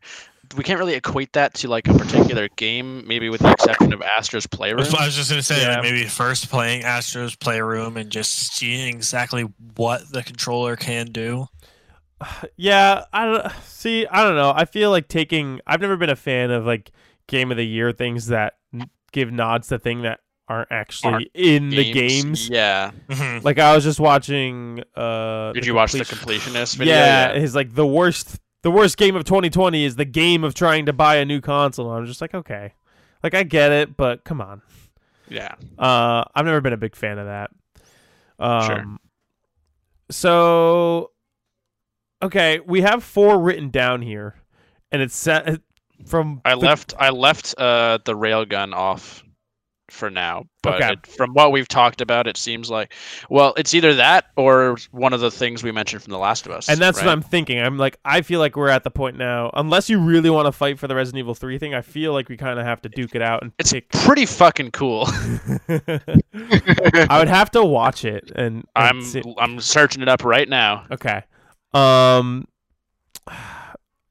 we 0.55 0.63
can't 0.63 0.79
really 0.79 0.93
equate 0.93 1.33
that 1.33 1.53
to 1.55 1.67
like 1.67 1.89
a 1.89 1.93
particular 1.93 2.47
game, 2.55 3.05
maybe 3.05 3.29
with 3.29 3.41
the 3.41 3.51
exception 3.51 3.91
of 3.91 4.01
Astro's 4.01 4.47
Playroom. 4.47 4.85
I 4.97 5.05
was 5.05 5.15
just 5.15 5.29
gonna 5.29 5.43
say 5.43 5.61
Yeah. 5.61 5.75
like 5.75 5.83
maybe 5.83 6.05
first 6.05 6.49
playing 6.49 6.83
Astro's 6.83 7.35
Playroom 7.35 7.97
and 7.97 8.09
just 8.09 8.55
seeing 8.55 8.87
exactly 8.95 9.43
what 9.75 10.09
the 10.11 10.23
controller 10.23 10.75
can 10.77 11.07
do. 11.07 11.47
Yeah, 12.55 13.03
I 13.13 13.25
don't 13.25 13.51
see. 13.63 14.07
I 14.07 14.23
don't 14.23 14.35
know. 14.35 14.51
I 14.55 14.65
feel 14.65 14.89
like 14.89 15.07
taking. 15.07 15.59
I've 15.67 15.81
never 15.81 15.97
been 15.97 16.09
a 16.09 16.15
fan 16.15 16.49
of 16.49 16.65
like 16.65 16.91
game 17.27 17.51
of 17.51 17.57
the 17.57 17.65
year 17.67 17.91
things 17.91 18.27
that 18.27 18.53
give 19.11 19.31
nods 19.31 19.67
to 19.67 19.77
thing 19.77 20.01
that 20.01 20.21
aren't 20.49 20.71
actually 20.71 21.13
Aren't 21.13 21.27
in 21.33 21.69
the 21.69 21.91
games. 21.91 22.47
Yeah. 22.49 22.91
Mhm. 23.09 23.43
Like 23.43 23.59
I 23.59 23.75
was 23.75 23.83
just 23.83 23.99
watching. 23.99 24.81
uh 24.95 25.51
Did 25.53 25.63
the 25.63 25.67
you 25.67 25.73
watch 25.75 25.91
the 25.91 25.99
completionist 25.99 26.75
video? 26.77 26.95
Yeah, 26.95 27.33
his 27.33 27.53
like 27.55 27.73
the 27.75 27.85
worst. 27.87 28.39
The 28.63 28.71
worst 28.71 28.97
game 28.97 29.15
of 29.15 29.23
2020 29.23 29.85
is 29.85 29.95
the 29.97 30.03
game 30.03 30.43
of 30.43 30.53
trying 30.53 30.87
to 30.87 30.93
buy 30.93 31.17
a 31.17 31.25
new 31.25 31.39
console. 31.41 31.89
And 31.91 31.99
I'm 31.99 32.05
just 32.05 32.21
like, 32.21 32.33
okay, 32.33 32.73
like 33.23 33.33
I 33.35 33.43
get 33.43 33.71
it, 33.71 33.95
but 33.95 34.23
come 34.25 34.41
on. 34.41 34.61
Yeah. 35.29 35.53
Uh, 35.77 36.23
I've 36.35 36.45
never 36.45 36.59
been 36.59 36.73
a 36.73 36.77
big 36.77 36.95
fan 36.95 37.17
of 37.19 37.27
that. 37.27 37.51
Um, 38.39 38.65
Sure. 38.65 38.97
So, 40.09 41.11
okay, 42.23 42.59
we 42.65 42.81
have 42.81 43.03
four 43.03 43.39
written 43.39 43.69
down 43.69 44.01
here, 44.01 44.35
and 44.91 45.01
it's 45.01 45.15
set 45.15 45.61
from. 46.05 46.41
I 46.45 46.51
the- 46.51 46.57
left 46.61 46.93
I 46.97 47.09
left 47.09 47.55
uh 47.57 47.99
the 48.05 48.13
railgun 48.15 48.73
off 48.73 49.23
for 49.89 50.09
now, 50.09 50.43
but 50.63 50.75
Okay. 50.81 50.93
it, 50.93 51.07
from 51.07 51.33
what 51.33 51.51
we've 51.51 51.67
talked 51.67 52.01
about, 52.01 52.27
it 52.27 52.35
seems 52.37 52.69
like 52.69 52.93
well, 53.29 53.53
it's 53.57 53.73
either 53.73 53.95
that 53.95 54.25
or 54.35 54.77
one 54.91 55.13
of 55.13 55.19
the 55.21 55.31
things 55.31 55.63
we 55.63 55.71
mentioned 55.71 56.03
from 56.03 56.11
The 56.11 56.17
Last 56.17 56.45
of 56.45 56.51
Us. 56.51 56.67
And 56.67 56.79
that's 56.79 56.97
right? 56.97 57.05
what 57.05 57.11
I'm 57.13 57.21
thinking. 57.21 57.59
I'm 57.59 57.77
like, 57.77 57.97
I 58.03 58.21
feel 58.21 58.39
like 58.39 58.55
we're 58.57 58.67
at 58.69 58.83
the 58.83 58.91
point 58.91 59.17
now. 59.17 59.49
Unless 59.53 59.89
you 59.89 59.99
really 59.99 60.29
want 60.29 60.45
to 60.45 60.51
fight 60.51 60.77
for 60.77 60.87
the 60.87 60.95
Resident 60.95 61.19
Evil 61.19 61.33
3 61.35 61.57
thing, 61.57 61.73
I 61.73 61.81
feel 61.81 62.11
like 62.13 62.27
we 62.29 62.35
kind 62.37 62.59
of 62.59 62.65
have 62.65 62.81
to 62.81 62.89
duke 62.89 63.15
it 63.15 63.21
out 63.21 63.41
and 63.43 63.51
It's 63.59 63.71
pick. 63.71 63.89
pretty 63.89 64.25
fucking 64.25 64.71
cool. 64.71 65.05
I 65.69 67.17
would 67.19 67.27
have 67.29 67.51
to 67.51 67.63
watch 67.63 68.03
it 68.05 68.31
and. 68.35 68.55
and 68.55 68.65
I'm 68.75 69.01
see- 69.03 69.23
I'm 69.37 69.59
searching 69.59 70.01
it 70.01 70.09
up 70.09 70.23
right 70.23 70.47
now. 70.49 70.85
Okay. 70.91 71.21
Um 71.73 72.47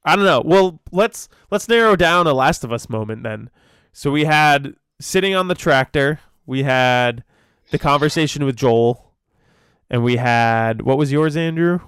I 0.08 0.14
don't 0.14 0.24
know. 0.24 0.42
Well, 0.44 0.80
let's 0.92 1.28
let's 1.50 1.68
narrow 1.68 1.96
down 1.96 2.26
a 2.26 2.32
Last 2.32 2.62
of 2.64 2.72
Us 2.72 2.88
moment 2.88 3.22
then. 3.24 3.50
So 3.92 4.10
we 4.10 4.24
had 4.24 4.74
sitting 5.00 5.34
on 5.34 5.48
the 5.48 5.54
tractor, 5.54 6.20
we 6.46 6.62
had 6.62 7.24
the 7.70 7.78
conversation 7.78 8.44
with 8.44 8.56
Joel, 8.56 9.12
and 9.90 10.02
we 10.02 10.16
had 10.16 10.82
what 10.82 10.98
was 10.98 11.12
yours, 11.12 11.36
Andrew? 11.36 11.80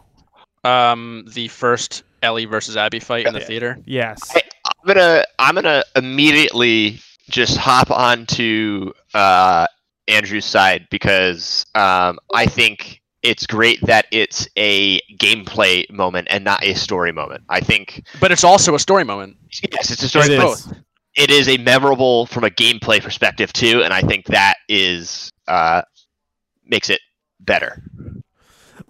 Um, 0.65 1.25
the 1.33 1.49
first 1.49 2.03
Ellie 2.23 2.45
versus 2.47 2.77
Abby 2.77 2.99
fight 3.01 3.27
in 3.27 3.33
the 3.33 3.41
Yeah. 3.41 3.47
theater. 3.47 3.79
Yes. 3.87 4.21
I- 4.35 4.43
I'm 4.65 4.87
gonna 4.95 5.25
I'm 5.39 5.55
gonna 5.55 5.85
immediately 5.97 7.01
just 7.31 7.57
hop 7.57 7.91
onto 7.91 8.93
uh, 9.15 9.67
Andrew's 10.07 10.45
side 10.45 10.87
because 10.91 11.67
um, 11.75 12.19
I 12.35 12.47
think 12.47 13.01
it's 13.23 13.47
great 13.47 13.81
that 13.87 14.07
it's 14.13 14.49
a 14.57 15.01
gameplay 15.19 15.89
moment 15.91 16.29
and 16.31 16.45
not 16.45 16.63
a 16.65 16.75
story 16.75 17.13
moment. 17.13 17.43
I 17.49 17.61
think 17.61 18.05
But 18.21 18.31
it's 18.33 18.45
also 18.45 18.75
a 18.75 18.79
story 18.79 19.05
moment. 19.05 19.37
yes, 19.73 19.91
it's 19.91 20.03
a 20.03 20.09
story. 20.09 20.27
It 20.35 20.39
moment. 20.39 20.85
Is. 21.19 21.24
It 21.24 21.31
is 21.31 21.49
a 21.49 21.59
memorable 21.59 22.27
from 22.27 22.45
a 22.45 22.51
gameplay 22.51 23.03
perspective 23.03 23.53
too, 23.53 23.82
and 23.82 23.93
I 23.93 24.03
think 24.03 24.27
that 24.27 24.55
is 24.69 25.32
uh, 25.47 25.82
makes 26.65 26.90
it 26.90 27.01
better. 27.40 27.82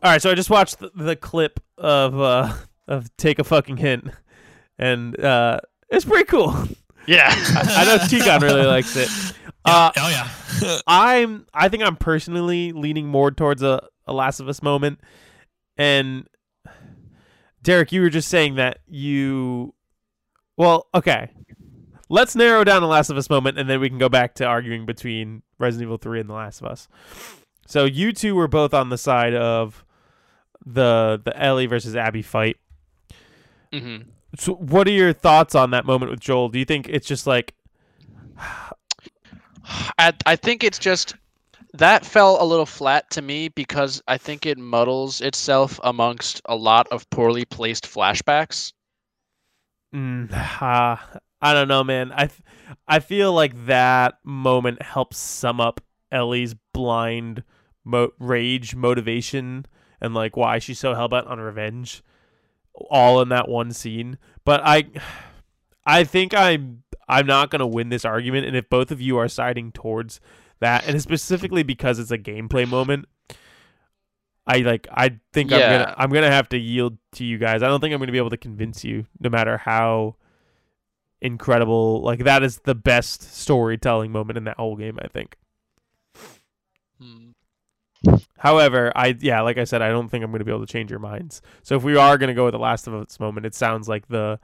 All 0.02 0.12
right, 0.12 0.22
so 0.22 0.30
I 0.30 0.34
just 0.34 0.50
watched 0.50 0.78
the, 0.78 0.90
the 0.94 1.16
clip 1.16 1.60
of 1.76 2.20
uh 2.20 2.55
of 2.86 3.14
take 3.16 3.38
a 3.38 3.44
fucking 3.44 3.78
hint, 3.78 4.10
and 4.78 5.18
uh 5.18 5.60
it's 5.90 6.05
pretty 6.05 6.24
cool. 6.24 6.55
Yeah. 7.06 7.28
I 7.32 7.84
know 7.86 7.96
Tigon 7.96 8.42
really 8.42 8.66
likes 8.66 8.94
it. 8.94 9.09
Uh, 9.64 9.90
oh 9.96 10.09
yeah. 10.10 10.80
I'm 10.86 11.46
I 11.55 11.68
think 11.68 11.82
I'm 11.82 11.96
personally 11.96 12.72
leaning 12.72 13.06
more 13.06 13.30
towards 13.30 13.62
a, 13.62 13.82
a 14.06 14.12
Last 14.12 14.40
of 14.40 14.48
Us 14.48 14.62
moment. 14.62 15.00
And 15.76 16.28
Derek, 17.62 17.92
you 17.92 18.02
were 18.02 18.10
just 18.10 18.28
saying 18.28 18.56
that 18.56 18.80
you 18.86 19.74
well, 20.56 20.88
okay. 20.94 21.30
Let's 22.09 22.35
narrow 22.35 22.64
down 22.64 22.80
the 22.80 22.89
Last 22.89 23.10
of 23.10 23.16
Us 23.16 23.28
moment 23.28 23.59
and 23.59 23.68
then 23.68 23.80
we 23.80 23.89
can 23.89 23.98
go 23.98 24.09
back 24.09 24.35
to 24.36 24.44
arguing 24.44 24.86
between 24.86 25.43
Resident 25.59 25.89
Evil 25.89 25.98
3 25.98 26.20
and 26.20 26.28
The 26.28 26.35
Last 26.35 26.60
of 26.60 26.68
Us. 26.68 26.89
So 27.66 27.85
you 27.85 28.12
two 28.12 28.35
were 28.35 28.48
both 28.48 28.72
on 28.72 28.89
the 28.89 28.97
side 28.98 29.35
of 29.35 29.85
the 30.64 31.20
the 31.22 31.39
Ellie 31.40 31.66
versus 31.66 31.94
Abby 31.94 32.22
fight. 32.22 32.56
hmm 33.72 33.98
So 34.39 34.55
what 34.55 34.89
are 34.89 34.93
your 34.93 35.12
thoughts 35.12 35.55
on 35.55 35.70
that 35.70 35.85
moment 35.85 36.10
with 36.10 36.20
Joel? 36.20 36.48
Do 36.48 36.59
you 36.59 36.64
think 36.64 36.89
it's 36.89 37.06
just 37.06 37.26
like 37.26 37.55
I, 39.98 40.14
I 40.24 40.36
think 40.36 40.64
it's 40.64 40.78
just 40.78 41.14
that 41.74 42.06
fell 42.06 42.43
a 42.43 42.44
little 42.44 42.66
flat 42.66 43.10
to 43.10 43.22
me 43.22 43.48
because 43.48 44.02
I 44.09 44.16
think 44.16 44.47
it 44.47 44.56
muddles 44.56 45.20
itself 45.20 45.78
amongst 45.85 46.40
a 46.47 46.56
lot 46.56 46.89
of 46.90 47.09
poorly 47.10 47.44
placed 47.44 47.85
flashbacks. 47.85 48.72
Mm, 49.94 50.32
uh, 50.62 50.97
I 51.40 51.55
don't 51.55 51.69
know, 51.69 51.85
man. 51.85 52.12
I 52.12 52.28
I 52.86 52.98
feel 52.98 53.32
like 53.32 53.66
that 53.66 54.19
moment 54.24 54.82
helps 54.82 55.19
sum 55.19 55.60
up 55.60 55.81
Ellie's 56.10 56.55
blind 56.73 57.44
mo- 57.85 58.12
rage, 58.19 58.74
motivation, 58.74 59.66
and 60.01 60.15
like 60.15 60.36
why 60.36 60.59
she's 60.59 60.78
so 60.78 60.94
hellbent 60.94 61.28
on 61.28 61.40
revenge, 61.40 62.02
all 62.90 63.20
in 63.20 63.28
that 63.31 63.48
one 63.48 63.73
scene. 63.73 64.19
But 64.44 64.60
I, 64.65 64.89
I 65.85 66.05
think 66.05 66.35
I'm 66.35 66.82
I'm 67.09 67.27
not 67.27 67.51
gonna 67.51 67.66
win 67.66 67.89
this 67.89 68.05
argument, 68.05 68.47
and 68.47 68.56
if 68.56 68.69
both 68.69 68.90
of 68.90 69.01
you 69.01 69.16
are 69.19 69.28
siding 69.28 69.73
towards 69.73 70.20
that, 70.60 70.86
and 70.86 71.01
specifically 71.01 71.62
because 71.62 71.98
it's 71.98 72.10
a 72.10 72.19
gameplay 72.19 72.69
moment. 72.69 73.06
I 74.51 74.59
like. 74.59 74.89
I 74.90 75.19
think 75.35 75.52
I'm 75.52 75.60
gonna. 75.78 75.94
I'm 75.98 76.10
gonna 76.10 76.31
have 76.31 76.48
to 76.51 76.59
yield 76.59 76.97
to 77.12 77.24
you 77.24 77.36
guys. 77.36 77.62
I 77.62 77.69
don't 77.69 77.81
think 77.81 77.93
I'm 77.93 78.01
gonna 78.01 78.12
be 78.12 78.19
able 78.19 78.31
to 78.31 78.39
convince 78.39 78.82
you, 78.82 79.05
no 79.20 79.28
matter 79.28 79.59
how 79.59 80.16
incredible. 81.20 82.01
Like 82.03 82.20
that 82.24 82.43
is 82.43 82.59
the 82.59 82.74
best 82.74 83.23
storytelling 83.35 84.12
moment 84.12 84.36
in 84.39 84.45
that 84.45 84.57
whole 84.57 84.77
game. 84.77 84.99
I 85.03 85.09
think. 85.09 85.36
Hmm. 87.01 87.31
However, 88.39 88.93
I 88.95 89.16
yeah, 89.19 89.40
like 89.40 89.59
I 89.59 89.65
said, 89.65 89.82
I 89.82 89.89
don't 89.89 90.09
think 90.09 90.23
I'm 90.24 90.31
going 90.31 90.39
to 90.39 90.45
be 90.45 90.53
able 90.53 90.65
to 90.66 90.73
change 90.73 90.90
your 90.90 91.01
minds. 91.01 91.43
So 91.62 91.77
if 91.77 91.82
we 91.82 91.97
are 91.97 92.16
going 92.19 92.28
to 92.28 92.35
go 92.35 92.45
with 92.45 92.53
the 92.53 92.59
Last 92.59 92.86
of 92.86 92.95
Us 92.95 93.19
moment, 93.19 93.47
it 93.47 93.55
sounds 93.55 93.89
like 93.89 94.07
the 94.09 94.39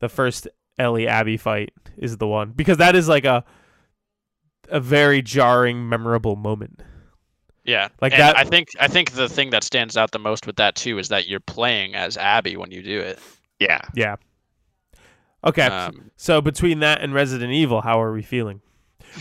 the 0.00 0.08
first 0.08 0.48
Ellie 0.78 1.08
Abby 1.08 1.36
fight 1.36 1.72
is 1.96 2.16
the 2.16 2.26
one 2.26 2.52
because 2.52 2.78
that 2.78 2.94
is 2.96 3.08
like 3.08 3.24
a 3.24 3.44
a 4.70 4.80
very 4.80 5.22
jarring, 5.22 5.88
memorable 5.88 6.36
moment. 6.36 6.82
Yeah, 7.64 7.88
Like 8.00 8.12
and 8.12 8.22
that- 8.22 8.36
I 8.38 8.44
think 8.44 8.68
I 8.80 8.88
think 8.88 9.12
the 9.12 9.28
thing 9.28 9.50
that 9.50 9.64
stands 9.64 9.96
out 9.98 10.10
the 10.10 10.18
most 10.18 10.46
with 10.46 10.56
that 10.56 10.74
too 10.74 10.98
is 10.98 11.08
that 11.08 11.26
you're 11.28 11.40
playing 11.40 11.94
as 11.94 12.16
Abby 12.16 12.56
when 12.56 12.70
you 12.70 12.82
do 12.82 13.00
it. 13.00 13.18
Yeah. 13.60 13.80
Yeah. 13.94 14.16
Okay. 15.44 15.62
Um, 15.66 16.10
so 16.16 16.40
between 16.40 16.80
that 16.80 17.00
and 17.00 17.14
Resident 17.14 17.52
Evil, 17.52 17.80
how 17.82 18.00
are 18.00 18.12
we 18.12 18.22
feeling? 18.22 18.60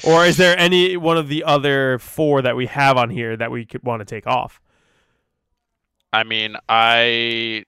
Or 0.05 0.25
is 0.25 0.37
there 0.37 0.57
any 0.57 0.97
one 0.97 1.17
of 1.17 1.27
the 1.27 1.43
other 1.43 1.99
four 1.99 2.41
that 2.41 2.55
we 2.55 2.65
have 2.67 2.97
on 2.97 3.09
here 3.09 3.37
that 3.37 3.51
we 3.51 3.65
could 3.65 3.83
want 3.83 4.01
to 4.01 4.05
take 4.05 4.27
off? 4.27 4.59
I 6.11 6.23
mean, 6.23 6.55
I 6.67 7.63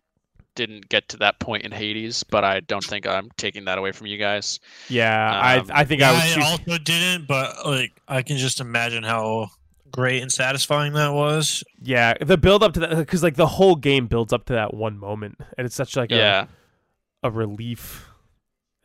didn't 0.56 0.90
get 0.90 1.08
to 1.10 1.18
that 1.18 1.40
point 1.40 1.64
in 1.64 1.72
Hades, 1.72 2.24
but 2.24 2.44
I 2.44 2.60
don't 2.62 2.84
think 2.84 3.08
I'm 3.08 3.30
taking 3.38 3.66
that 3.66 3.78
away 3.78 3.92
from 3.92 4.08
you 4.08 4.18
guys. 4.18 4.60
Yeah, 4.90 5.60
Um, 5.62 5.72
I 5.72 5.82
I 5.82 5.86
think 5.86 6.02
Yeah, 6.02 6.10
I 6.10 6.14
would 6.14 6.22
I 6.22 6.34
choose. 6.34 6.44
also 6.44 6.78
didn't, 6.80 7.28
but 7.28 7.66
like 7.66 7.92
I 8.08 8.22
can 8.22 8.38
just 8.38 8.60
imagine 8.60 9.04
how 9.04 9.50
great 9.92 10.22
and 10.22 10.32
satisfying 10.32 10.94
that 10.94 11.14
was. 11.14 11.64
Yeah, 11.82 12.16
the 12.20 12.38
build 12.38 12.64
up 12.64 12.74
to 12.74 12.80
that 12.82 12.98
because 12.98 13.24
like 13.24 13.36
the 13.36 13.48
whole 13.48 13.76
game 13.76 14.08
builds 14.08 14.34
up 14.34 14.46
to 14.46 14.54
that 14.54 14.74
one 14.74 14.98
moment, 14.98 15.38
and 15.58 15.66
it's 15.66 15.76
such 15.76 15.96
like 15.96 16.12
yeah, 16.12 16.48
a, 17.24 17.28
a 17.28 17.32
relief 17.32 18.09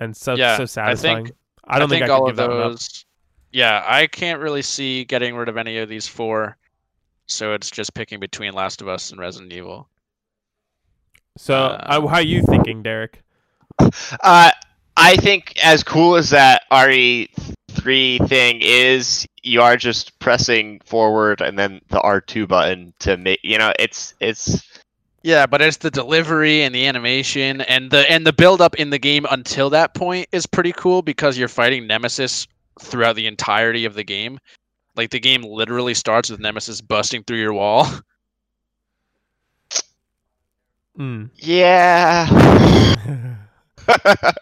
and 0.00 0.16
so 0.16 0.34
Yeah, 0.34 0.56
so 0.56 0.62
I 0.62 0.66
satisfying. 0.66 1.26
think- 1.26 1.36
I 1.66 1.78
don't 1.78 1.88
think, 1.88 2.04
I, 2.04 2.08
all 2.08 2.24
of 2.24 2.30
give 2.30 2.36
that 2.36 2.50
one 2.50 2.58
up. 2.60 2.70
those. 2.72 3.06
Yeah, 3.52 3.82
I 3.86 4.06
can't 4.06 4.40
really 4.40 4.60
see 4.62 5.04
getting 5.04 5.34
rid 5.34 5.48
of 5.48 5.56
any 5.56 5.78
of 5.78 5.88
these 5.88 6.06
four, 6.06 6.56
so 7.26 7.54
it's 7.54 7.70
just 7.70 7.94
picking 7.94 8.20
between 8.20 8.52
Last 8.52 8.82
of 8.82 8.88
Us 8.88 9.10
and 9.12 9.18
Resident 9.20 9.52
Evil. 9.52 9.88
So, 11.38 11.54
uh, 11.56 11.84
uh, 11.86 12.06
how 12.06 12.16
are 12.16 12.22
you 12.22 12.42
thinking, 12.42 12.82
Derek? 12.82 13.22
Uh, 14.22 14.50
I 14.96 15.16
think 15.16 15.54
as 15.64 15.82
cool 15.82 16.14
as 16.14 16.30
that 16.30 16.62
RE3 16.70 18.28
thing 18.28 18.60
is, 18.62 19.26
you 19.42 19.60
are 19.62 19.76
just 19.76 20.16
pressing 20.20 20.80
forward 20.84 21.40
and 21.40 21.58
then 21.58 21.80
the 21.88 21.98
R2 21.98 22.46
button 22.46 22.92
to 23.00 23.16
make. 23.16 23.40
You 23.42 23.58
know, 23.58 23.72
it's 23.78 24.14
it's. 24.20 24.64
Yeah, 25.24 25.46
but 25.46 25.62
it's 25.62 25.78
the 25.78 25.90
delivery 25.90 26.62
and 26.62 26.74
the 26.74 26.86
animation 26.86 27.62
and 27.62 27.90
the 27.90 28.08
and 28.10 28.26
the 28.26 28.32
build 28.32 28.60
up 28.60 28.74
in 28.74 28.90
the 28.90 28.98
game 28.98 29.26
until 29.30 29.70
that 29.70 29.94
point 29.94 30.28
is 30.32 30.44
pretty 30.44 30.72
cool 30.72 31.00
because 31.00 31.38
you're 31.38 31.48
fighting 31.48 31.86
Nemesis 31.86 32.46
throughout 32.78 33.16
the 33.16 33.26
entirety 33.26 33.86
of 33.86 33.94
the 33.94 34.04
game. 34.04 34.38
Like 34.96 35.08
the 35.08 35.18
game 35.18 35.42
literally 35.42 35.94
starts 35.94 36.28
with 36.28 36.40
Nemesis 36.40 36.82
busting 36.82 37.24
through 37.24 37.38
your 37.38 37.54
wall. 37.54 37.88
Mm. 40.96 41.30
Yeah. 41.34 42.28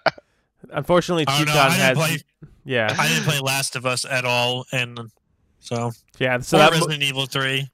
Unfortunately, 0.71 1.25
I 1.27 1.39
don't 1.39 1.47
know. 1.47 1.55
Didn't 1.55 1.73
has 1.79 1.97
play. 1.97 2.19
yeah 2.67 2.95
I 2.99 3.09
didn't 3.09 3.25
play 3.25 3.39
Last 3.41 3.75
of 3.75 3.87
Us 3.87 4.05
at 4.05 4.27
all, 4.27 4.67
and 4.71 5.01
so 5.61 5.93
yeah. 6.19 6.39
So 6.41 6.59
or 6.59 6.61
that 6.61 6.73
mo- 6.73 6.77
Resident 6.81 7.03
Evil 7.05 7.25
Three. 7.25 7.71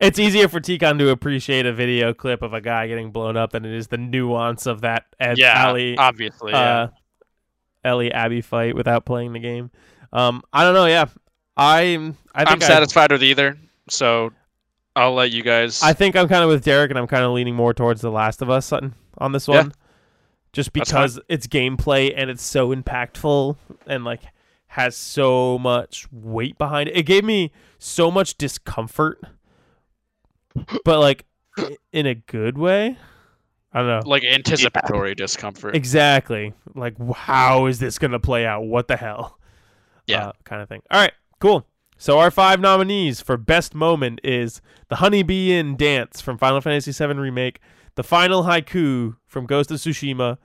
It's 0.00 0.18
easier 0.18 0.48
for 0.48 0.60
Tikon 0.60 0.98
to 0.98 1.08
appreciate 1.10 1.66
a 1.66 1.72
video 1.72 2.12
clip 2.14 2.42
of 2.42 2.52
a 2.52 2.60
guy 2.60 2.86
getting 2.88 3.10
blown 3.10 3.36
up 3.36 3.52
than 3.52 3.64
it 3.64 3.72
is 3.72 3.88
the 3.88 3.96
nuance 3.98 4.66
of 4.66 4.82
that 4.82 5.04
Ed, 5.18 5.38
yeah, 5.38 5.66
Ellie, 5.68 5.96
obviously. 5.96 6.52
Yeah. 6.52 6.58
uh, 6.82 6.88
Ellie 7.84 8.12
Abby 8.12 8.40
fight 8.40 8.74
without 8.74 9.04
playing 9.04 9.32
the 9.32 9.38
game. 9.38 9.70
Um, 10.12 10.42
I 10.52 10.64
don't 10.64 10.74
know. 10.74 10.86
Yeah, 10.86 11.06
I'm. 11.56 12.16
I 12.34 12.42
I'm 12.42 12.46
think 12.46 12.64
I, 12.64 12.66
satisfied 12.66 13.12
with 13.12 13.22
either, 13.22 13.56
so 13.88 14.32
I'll 14.94 15.14
let 15.14 15.30
you 15.30 15.42
guys. 15.42 15.82
I 15.82 15.92
think 15.92 16.16
I'm 16.16 16.28
kind 16.28 16.42
of 16.42 16.50
with 16.50 16.64
Derek, 16.64 16.90
and 16.90 16.98
I'm 16.98 17.06
kind 17.06 17.22
of 17.24 17.32
leaning 17.32 17.54
more 17.54 17.72
towards 17.74 18.00
The 18.00 18.10
Last 18.10 18.42
of 18.42 18.50
Us 18.50 18.72
on, 18.72 18.94
on 19.18 19.32
this 19.32 19.46
Yeah. 19.46 19.58
one, 19.58 19.72
just 20.52 20.72
because 20.72 21.20
it's 21.28 21.46
gameplay 21.46 22.12
and 22.16 22.28
it's 22.30 22.42
so 22.42 22.74
impactful 22.74 23.56
and 23.86 24.04
like 24.04 24.22
has 24.68 24.96
so 24.96 25.58
much 25.58 26.06
weight 26.10 26.58
behind 26.58 26.88
it. 26.88 26.96
It 26.96 27.02
gave 27.04 27.24
me 27.24 27.52
so 27.78 28.10
much 28.10 28.36
discomfort, 28.36 29.20
but 30.84 31.00
like 31.00 31.24
in 31.92 32.06
a 32.06 32.14
good 32.14 32.58
way. 32.58 32.96
I 33.72 33.80
don't 33.80 33.88
know. 33.88 34.08
Like 34.08 34.24
anticipatory 34.24 35.14
discomfort. 35.14 35.76
Exactly. 35.76 36.54
Like, 36.74 36.94
how 37.14 37.66
is 37.66 37.78
this 37.78 37.98
going 37.98 38.12
to 38.12 38.18
play 38.18 38.46
out? 38.46 38.62
What 38.62 38.88
the 38.88 38.96
hell? 38.96 39.38
Yeah. 40.06 40.28
Uh, 40.28 40.32
kind 40.44 40.62
of 40.62 40.68
thing. 40.68 40.82
All 40.90 41.00
right, 41.00 41.12
cool. 41.40 41.66
So 41.98 42.18
our 42.18 42.30
five 42.30 42.60
nominees 42.60 43.20
for 43.20 43.36
best 43.36 43.74
moment 43.74 44.20
is 44.22 44.60
the 44.88 44.96
Honeybee 44.96 45.52
Inn 45.52 45.76
dance 45.76 46.20
from 46.20 46.38
Final 46.38 46.60
Fantasy 46.60 46.92
VII 46.92 47.14
Remake, 47.14 47.60
the 47.96 48.02
final 48.02 48.44
haiku 48.44 49.16
from 49.26 49.46
Ghost 49.46 49.70
of 49.70 49.78
Tsushima, 49.78 50.38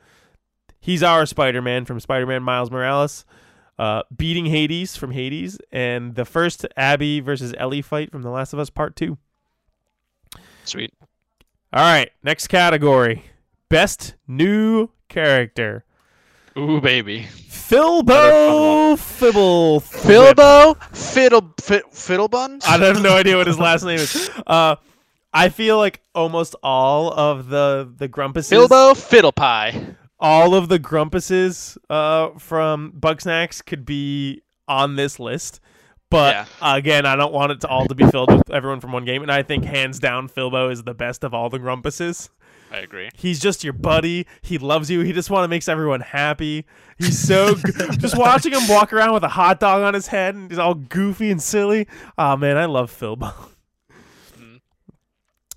He's 0.80 1.04
Our 1.04 1.26
Spider-Man 1.26 1.86
from 1.86 2.00
Spider-Man 2.00 2.42
Miles 2.42 2.72
Morales, 2.72 3.26
uh, 3.78 4.04
beating 4.16 4.46
Hades 4.48 4.96
from 4.96 5.12
Hades, 5.12 5.60
and 5.72 6.16
the 6.16 6.26
first 6.26 6.66
Abby 6.76 7.20
versus 7.20 7.54
Ellie 7.58 7.82
fight 7.82 8.12
from 8.12 8.24
The 8.24 8.30
Last 8.30 8.54
of 8.54 8.60
Us 8.60 8.70
Part 8.70 8.96
Two. 8.96 9.18
Sweet. 10.66 10.94
All 11.74 11.82
right, 11.84 12.10
next 12.24 12.48
category: 12.48 13.24
best 13.70 14.16
new 14.28 14.90
character. 15.10 15.86
Ooh, 16.58 16.82
baby. 16.82 17.28
Filbo 17.50 18.98
Fibble. 18.98 19.80
Filbo 19.80 20.76
Fiddle 20.94 21.54
fi- 21.62 21.82
Fiddlebuns. 21.94 22.66
I 22.66 22.78
have 22.78 23.02
no 23.02 23.16
idea 23.16 23.38
what 23.38 23.48
his 23.48 23.58
last 23.60 23.84
name 23.86 24.00
is. 24.00 24.30
Uh, 24.46 24.76
I 25.34 25.48
feel 25.50 25.78
like 25.78 26.02
almost 26.14 26.56
all 26.62 27.14
of 27.14 27.48
the 27.48 27.90
the 27.98 28.10
grumpuses, 28.10 28.52
Filbo 28.52 28.98
Fiddle 28.98 29.32
Pie. 29.32 29.96
all 30.20 30.54
of 30.56 30.68
the 30.68 30.78
grumpuses 30.80 31.78
uh, 31.90 32.38
from 32.38 32.92
Bugsnax 33.00 33.66
could 33.66 33.86
be 33.86 34.42
on 34.68 34.98
this 34.98 35.20
list. 35.20 35.62
But 36.12 36.36
Yeah. 36.62 36.76
again, 36.76 37.06
I 37.08 37.16
don't 37.16 37.34
want 37.34 37.52
it 37.54 37.62
to 37.62 37.68
all 37.68 37.88
to 37.88 37.96
be 37.96 38.06
filled 38.06 38.32
with 38.32 38.52
everyone 38.52 38.80
from 38.82 38.92
one 38.92 39.06
game, 39.06 39.24
and 39.24 39.32
I 39.32 39.42
think 39.42 39.64
hands 39.66 39.98
down 40.00 40.28
Filbo 40.30 40.72
is 40.72 40.84
the 40.84 40.94
best 40.94 41.24
of 41.24 41.34
all 41.34 41.50
the 41.50 41.58
grumpuses. 41.58 42.30
I 42.72 42.78
agree. 42.80 43.10
He's 43.16 43.40
just 43.40 43.64
your 43.64 43.74
buddy. 43.74 44.28
He 44.42 44.58
loves 44.58 44.90
you. 44.92 45.00
He 45.02 45.12
just 45.14 45.30
want 45.30 45.44
to 45.46 45.48
makes 45.48 45.68
everyone 45.68 46.02
happy. 46.02 46.66
He's 46.98 47.18
so 47.20 47.56
g- 47.56 47.64
just 47.98 48.18
watching 48.18 48.54
him 48.54 48.68
walk 48.70 48.94
around 48.94 49.14
with 49.14 49.24
a 49.24 49.28
hot 49.30 49.60
dog 49.60 49.82
on 49.84 49.94
his 49.94 50.08
head 50.08 50.36
and 50.36 50.50
he's 50.52 50.60
all 50.60 50.76
goofy 50.76 51.32
and 51.32 51.42
silly. 51.42 51.88
Oh 52.18 52.38
man, 52.38 52.58
I 52.58 52.66
love 52.66 52.92
Filbo. 52.92 53.34
Mm. 54.38 54.60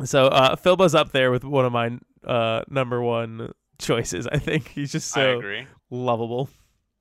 So 0.05 0.27
uh, 0.27 0.57
Filbo's 0.57 0.95
up 0.95 1.13
there 1.13 1.31
with 1.31 1.45
one 1.45 1.65
of 1.65 1.73
my 1.73 1.99
uh, 2.27 2.63
number 2.69 3.01
one 3.01 3.53
choices. 3.79 4.27
I 4.27 4.39
think 4.39 4.69
he's 4.69 4.91
just 4.93 5.11
so 5.13 5.39
agree. 5.39 5.67
lovable. 5.91 6.49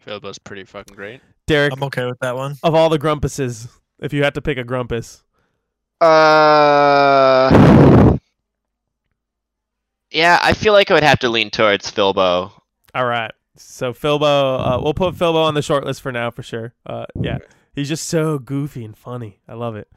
Filbo's 0.06 0.38
pretty 0.38 0.66
fucking 0.66 0.96
great. 0.96 1.22
Derek, 1.48 1.74
I'm 1.74 1.84
okay 1.84 2.06
with 2.06 2.20
that 2.20 2.36
one. 2.36 2.56
of 2.64 2.76
all 2.76 2.90
the 2.90 3.00
grumpuses, 3.00 3.68
if 4.00 4.14
you 4.14 4.24
had 4.24 4.34
to 4.36 4.42
pick 4.42 4.58
a 4.58 4.64
grumpus, 4.64 5.24
Uh, 6.02 7.50
yeah, 10.12 10.40
I 10.42 10.54
feel 10.54 10.74
like 10.74 10.92
I 10.92 10.94
would 10.94 11.04
have 11.04 11.20
to 11.20 11.30
lean 11.30 11.50
towards 11.50 11.90
Filbo. 11.92 12.52
all 12.96 13.06
right. 13.06 13.32
So 13.56 13.94
Filbo, 13.94 14.60
uh, 14.60 14.80
we'll 14.82 14.94
put 14.96 15.14
Filbo 15.16 15.44
on 15.46 15.54
the 15.54 15.62
short 15.62 15.86
list 15.86 16.02
for 16.02 16.12
now 16.12 16.32
for 16.32 16.42
sure. 16.44 16.74
Uh, 16.86 17.06
yeah, 17.22 17.38
he's 17.76 17.88
just 17.90 18.08
so 18.08 18.40
goofy 18.40 18.84
and 18.84 18.98
funny. 18.98 19.40
I 19.48 19.54
love 19.54 19.76
it. 19.76 19.88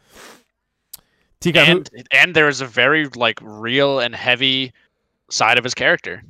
Tika, 1.41 1.65
who- 1.65 1.73
And 1.79 1.91
and 2.13 2.35
there 2.37 2.49
is 2.49 2.61
a 2.61 2.67
very 2.67 3.07
like 3.09 3.39
real 3.43 3.99
and 4.01 4.15
heavy 4.15 4.73
side 5.31 5.57
of 5.59 5.65
his 5.65 5.75
character. 5.75 6.23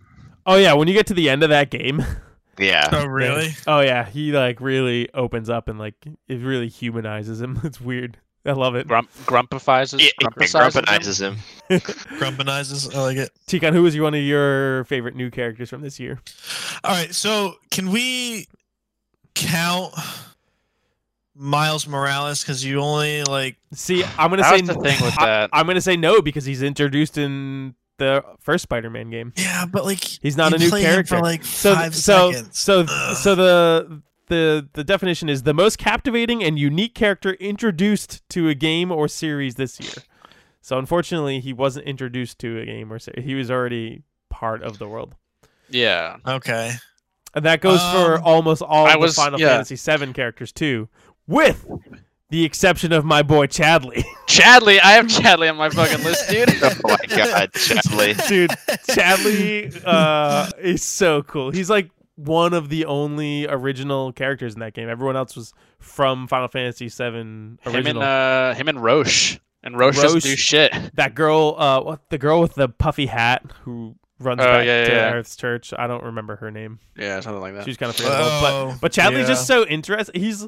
oh 0.47 0.57
yeah, 0.57 0.73
when 0.75 0.87
you 0.89 0.95
get 0.95 1.07
to 1.09 1.15
the 1.15 1.29
end 1.29 1.43
of 1.43 1.51
that 1.51 1.71
game, 1.71 2.05
Yeah. 2.59 2.89
Oh, 2.93 3.07
really? 3.07 3.51
oh 3.66 3.81
yeah, 3.81 4.05
he 4.07 4.33
like 4.33 4.61
really 4.61 5.12
opens 5.12 5.51
up 5.51 5.69
and 5.69 5.78
like 5.78 5.95
it 6.28 6.41
really 6.41 6.69
humanizes 6.69 7.41
him. 7.41 7.61
It's 7.65 7.81
weird. 7.81 8.19
I 8.45 8.53
love 8.53 8.77
it. 8.77 8.87
Grump 8.87 9.11
grumpifies 9.24 9.99
Yeah, 9.99 10.07
it 10.07 10.15
grumpicizes 10.23 10.77
him. 10.77 10.85
grumpinizes 10.85 11.20
him. 11.20 11.37
Grumpinizes. 12.20 12.95
I 12.95 13.01
like 13.03 13.16
it. 13.16 13.31
Tikan, 13.49 13.73
who 13.73 13.83
was 13.83 13.99
one 13.99 14.15
of 14.15 14.20
your 14.20 14.85
favorite 14.85 15.16
new 15.16 15.31
characters 15.33 15.69
from 15.69 15.81
this 15.83 15.99
year? 15.99 16.20
All 16.85 16.93
right, 16.93 17.12
so 17.12 17.57
can 17.73 17.91
we 17.91 18.47
count 19.35 19.93
Miles 21.35 21.87
Morales 21.87 22.43
because 22.43 22.65
you 22.65 22.81
only 22.81 23.24
like 23.24 23.57
See, 23.74 24.05
I'm 24.16 24.31
gonna 24.31 24.43
That 24.43 24.55
say 24.55 24.61
was 24.62 24.69
the 24.69 24.74
thing 24.74 24.97
with 25.03 25.19
I- 25.19 25.27
that. 25.27 25.51
I'm 25.53 25.66
gonna 25.66 25.81
say 25.81 25.97
no 25.97 26.23
because 26.23 26.45
he's 26.45 26.62
introduced 26.62 27.19
in 27.19 27.74
the 27.98 28.23
first 28.40 28.62
Spider-Man 28.64 29.10
game. 29.10 29.32
yeah, 29.36 29.64
but 29.66 29.85
like 29.85 30.02
He's 30.02 30.36
not 30.36 30.51
you 30.52 30.56
a 30.56 30.59
new 30.60 30.68
play 30.68 30.82
him 30.82 30.90
character. 30.90 31.16
for 31.16 31.23
like 31.23 31.44
So 31.44 31.74
five 31.74 31.94
so 31.94 32.32
seconds. 32.32 32.59
so 32.59 32.85
Ugh. 32.89 33.16
so 33.16 33.35
the 33.35 34.02
the 34.28 34.68
the 34.73 34.85
definition 34.85 35.28
is 35.28 35.44
the 35.44 35.55
most 35.55 35.78
captivating 35.78 36.43
and 36.43 36.59
unique 36.59 36.94
character 36.94 37.35
introduced 37.35 38.28
to 38.31 38.48
a 38.48 38.55
game 38.55 38.90
or 38.93 39.09
series 39.09 39.55
this 39.55 39.78
year. 39.81 40.02
So 40.60 40.78
unfortunately, 40.78 41.39
he 41.40 41.52
wasn't 41.52 41.86
introduced 41.86 42.39
to 42.40 42.59
a 42.60 42.66
game 42.66 42.93
or 42.93 42.98
series. 42.98 43.24
He 43.24 43.35
was 43.35 43.51
already 43.51 44.02
part 44.31 44.62
of 44.62 44.78
the 44.78 44.89
world. 44.89 45.14
Yeah. 45.70 46.16
okay. 46.27 46.73
And 47.35 47.44
that 47.44 47.60
goes 47.60 47.81
for 47.93 48.16
Um, 48.16 48.23
almost 48.24 48.62
all 48.62 48.86
I 48.86 48.94
of 48.94 49.01
was- 49.01 49.14
the 49.14 49.20
Final 49.23 49.39
yeah. 49.40 49.62
Fantasy 49.62 49.77
VII 49.77 50.12
characters 50.12 50.52
too, 50.52 50.89
with 51.27 51.64
the 52.31 52.44
exception 52.44 52.93
of 52.93 53.05
my 53.05 53.23
boy 53.23 53.47
Chadley. 53.47 54.05
Chadley, 54.27 54.78
I 54.81 54.93
have 54.93 55.07
Chadley 55.07 55.48
on 55.51 55.57
my 55.57 55.70
fucking 55.70 56.05
list, 56.05 56.28
dude. 56.28 56.48
Oh 56.62 56.73
my 56.85 56.97
god, 57.16 57.53
Chadley. 57.53 58.15
Dude, 58.28 58.51
Chadley 58.90 59.82
uh, 59.85 60.51
is 60.59 60.82
so 60.82 61.23
cool. 61.23 61.51
He's 61.51 61.70
like 61.70 61.90
one 62.16 62.55
of 62.55 62.69
the 62.69 62.86
only 62.86 63.47
original 63.47 64.12
characters 64.12 64.55
in 64.55 64.61
that 64.61 64.74
game. 64.74 64.89
Everyone 64.89 65.16
else 65.16 65.36
was 65.36 65.53
from 65.78 66.27
Final 66.28 66.48
Fantasy 66.48 66.89
VII 66.89 67.05
him 67.19 67.59
original. 67.66 68.03
and 68.03 68.03
uh 68.03 68.55
him 68.55 68.69
and 68.69 68.82
Roche. 68.82 69.39
And 69.62 69.77
Roche, 69.78 69.98
Roche- 70.03 70.23
do 70.23 70.36
shit. 70.36 70.73
that 70.94 71.15
girl, 71.15 71.55
uh, 71.59 71.81
what 71.82 72.09
the 72.11 72.19
girl 72.19 72.40
with 72.40 72.55
the 72.55 72.69
puffy 72.69 73.07
hat 73.07 73.44
who 73.62 73.97
runs 74.20 74.40
Oh, 74.40 74.44
back 74.44 74.65
yeah, 74.66 74.85
to 74.85 74.90
yeah, 74.93 74.97
yeah. 74.97 75.12
Aerith's 75.12 75.36
Church. 75.36 75.73
I 75.77 75.86
don't 75.89 76.05
remember 76.05 76.36
her 76.36 76.51
name. 76.51 76.78
Yeah, 76.97 77.20
something 77.20 77.40
like 77.40 77.55
that. 77.55 77.65
She's 77.65 77.77
kind 77.77 77.90
of 77.90 77.97
forgettable, 77.97 78.24
Oh, 78.31 78.69
but 78.73 78.81
but 78.81 78.93
Chadley's 78.93 79.20
yeah. 79.20 79.27
just 79.27 79.47
so 79.47 79.65
interesting. 79.66 80.20
He's 80.20 80.47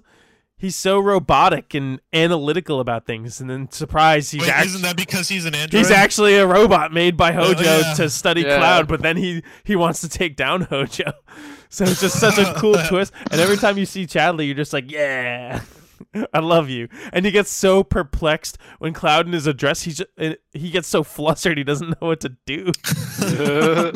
he's 0.58 0.76
so 0.76 0.98
robotic 0.98 1.72
and 1.74 2.00
analytical 2.12 2.80
about 2.80 3.06
things, 3.06 3.40
and 3.40 3.48
then 3.48 3.70
surprise, 3.70 4.30
he's 4.32 4.42
Wait, 4.42 4.50
act- 4.50 4.66
isn't 4.66 4.82
that 4.82 4.96
because 4.96 5.28
he's 5.28 5.44
an 5.46 5.54
android? 5.54 5.78
he's 5.78 5.90
actually 5.90 6.36
a 6.36 6.46
robot 6.46 6.92
made 6.92 7.16
by 7.16 7.30
Oh, 7.32 7.54
Hojo 7.54 7.62
yeah. 7.78 7.94
to 7.94 8.10
study 8.10 8.42
Yeah. 8.42 8.58
Cloud, 8.58 8.88
but 8.88 9.00
then 9.02 9.16
he 9.16 9.42
he 9.64 9.76
wants 9.76 10.00
to 10.02 10.08
take 10.08 10.36
down 10.36 10.62
Hojo. 10.62 11.12
So 11.70 11.84
it's 11.84 12.00
just 12.00 12.18
such 12.18 12.38
a 12.38 12.54
cool 12.54 12.76
twist. 12.88 13.12
And 13.30 13.38
every 13.42 13.58
time 13.58 13.76
you 13.76 13.84
see 13.84 14.06
Chadley, 14.06 14.46
you're 14.46 14.54
just 14.54 14.72
like, 14.72 14.90
yeah. 14.90 15.60
I 16.32 16.38
love 16.38 16.70
you, 16.70 16.88
and 17.12 17.26
he 17.26 17.30
gets 17.30 17.50
so 17.50 17.84
perplexed 17.84 18.56
when 18.78 18.94
Cloud 18.94 19.34
is 19.34 19.46
addressed. 19.46 19.84
He 19.84 19.90
just, 19.92 20.08
he 20.54 20.70
gets 20.70 20.88
so 20.88 21.02
flustered 21.02 21.58
he 21.58 21.64
doesn't 21.64 21.90
know 21.90 22.06
what 22.08 22.20
to 22.20 22.30
do. 22.46 22.72
Uh, 23.20 23.90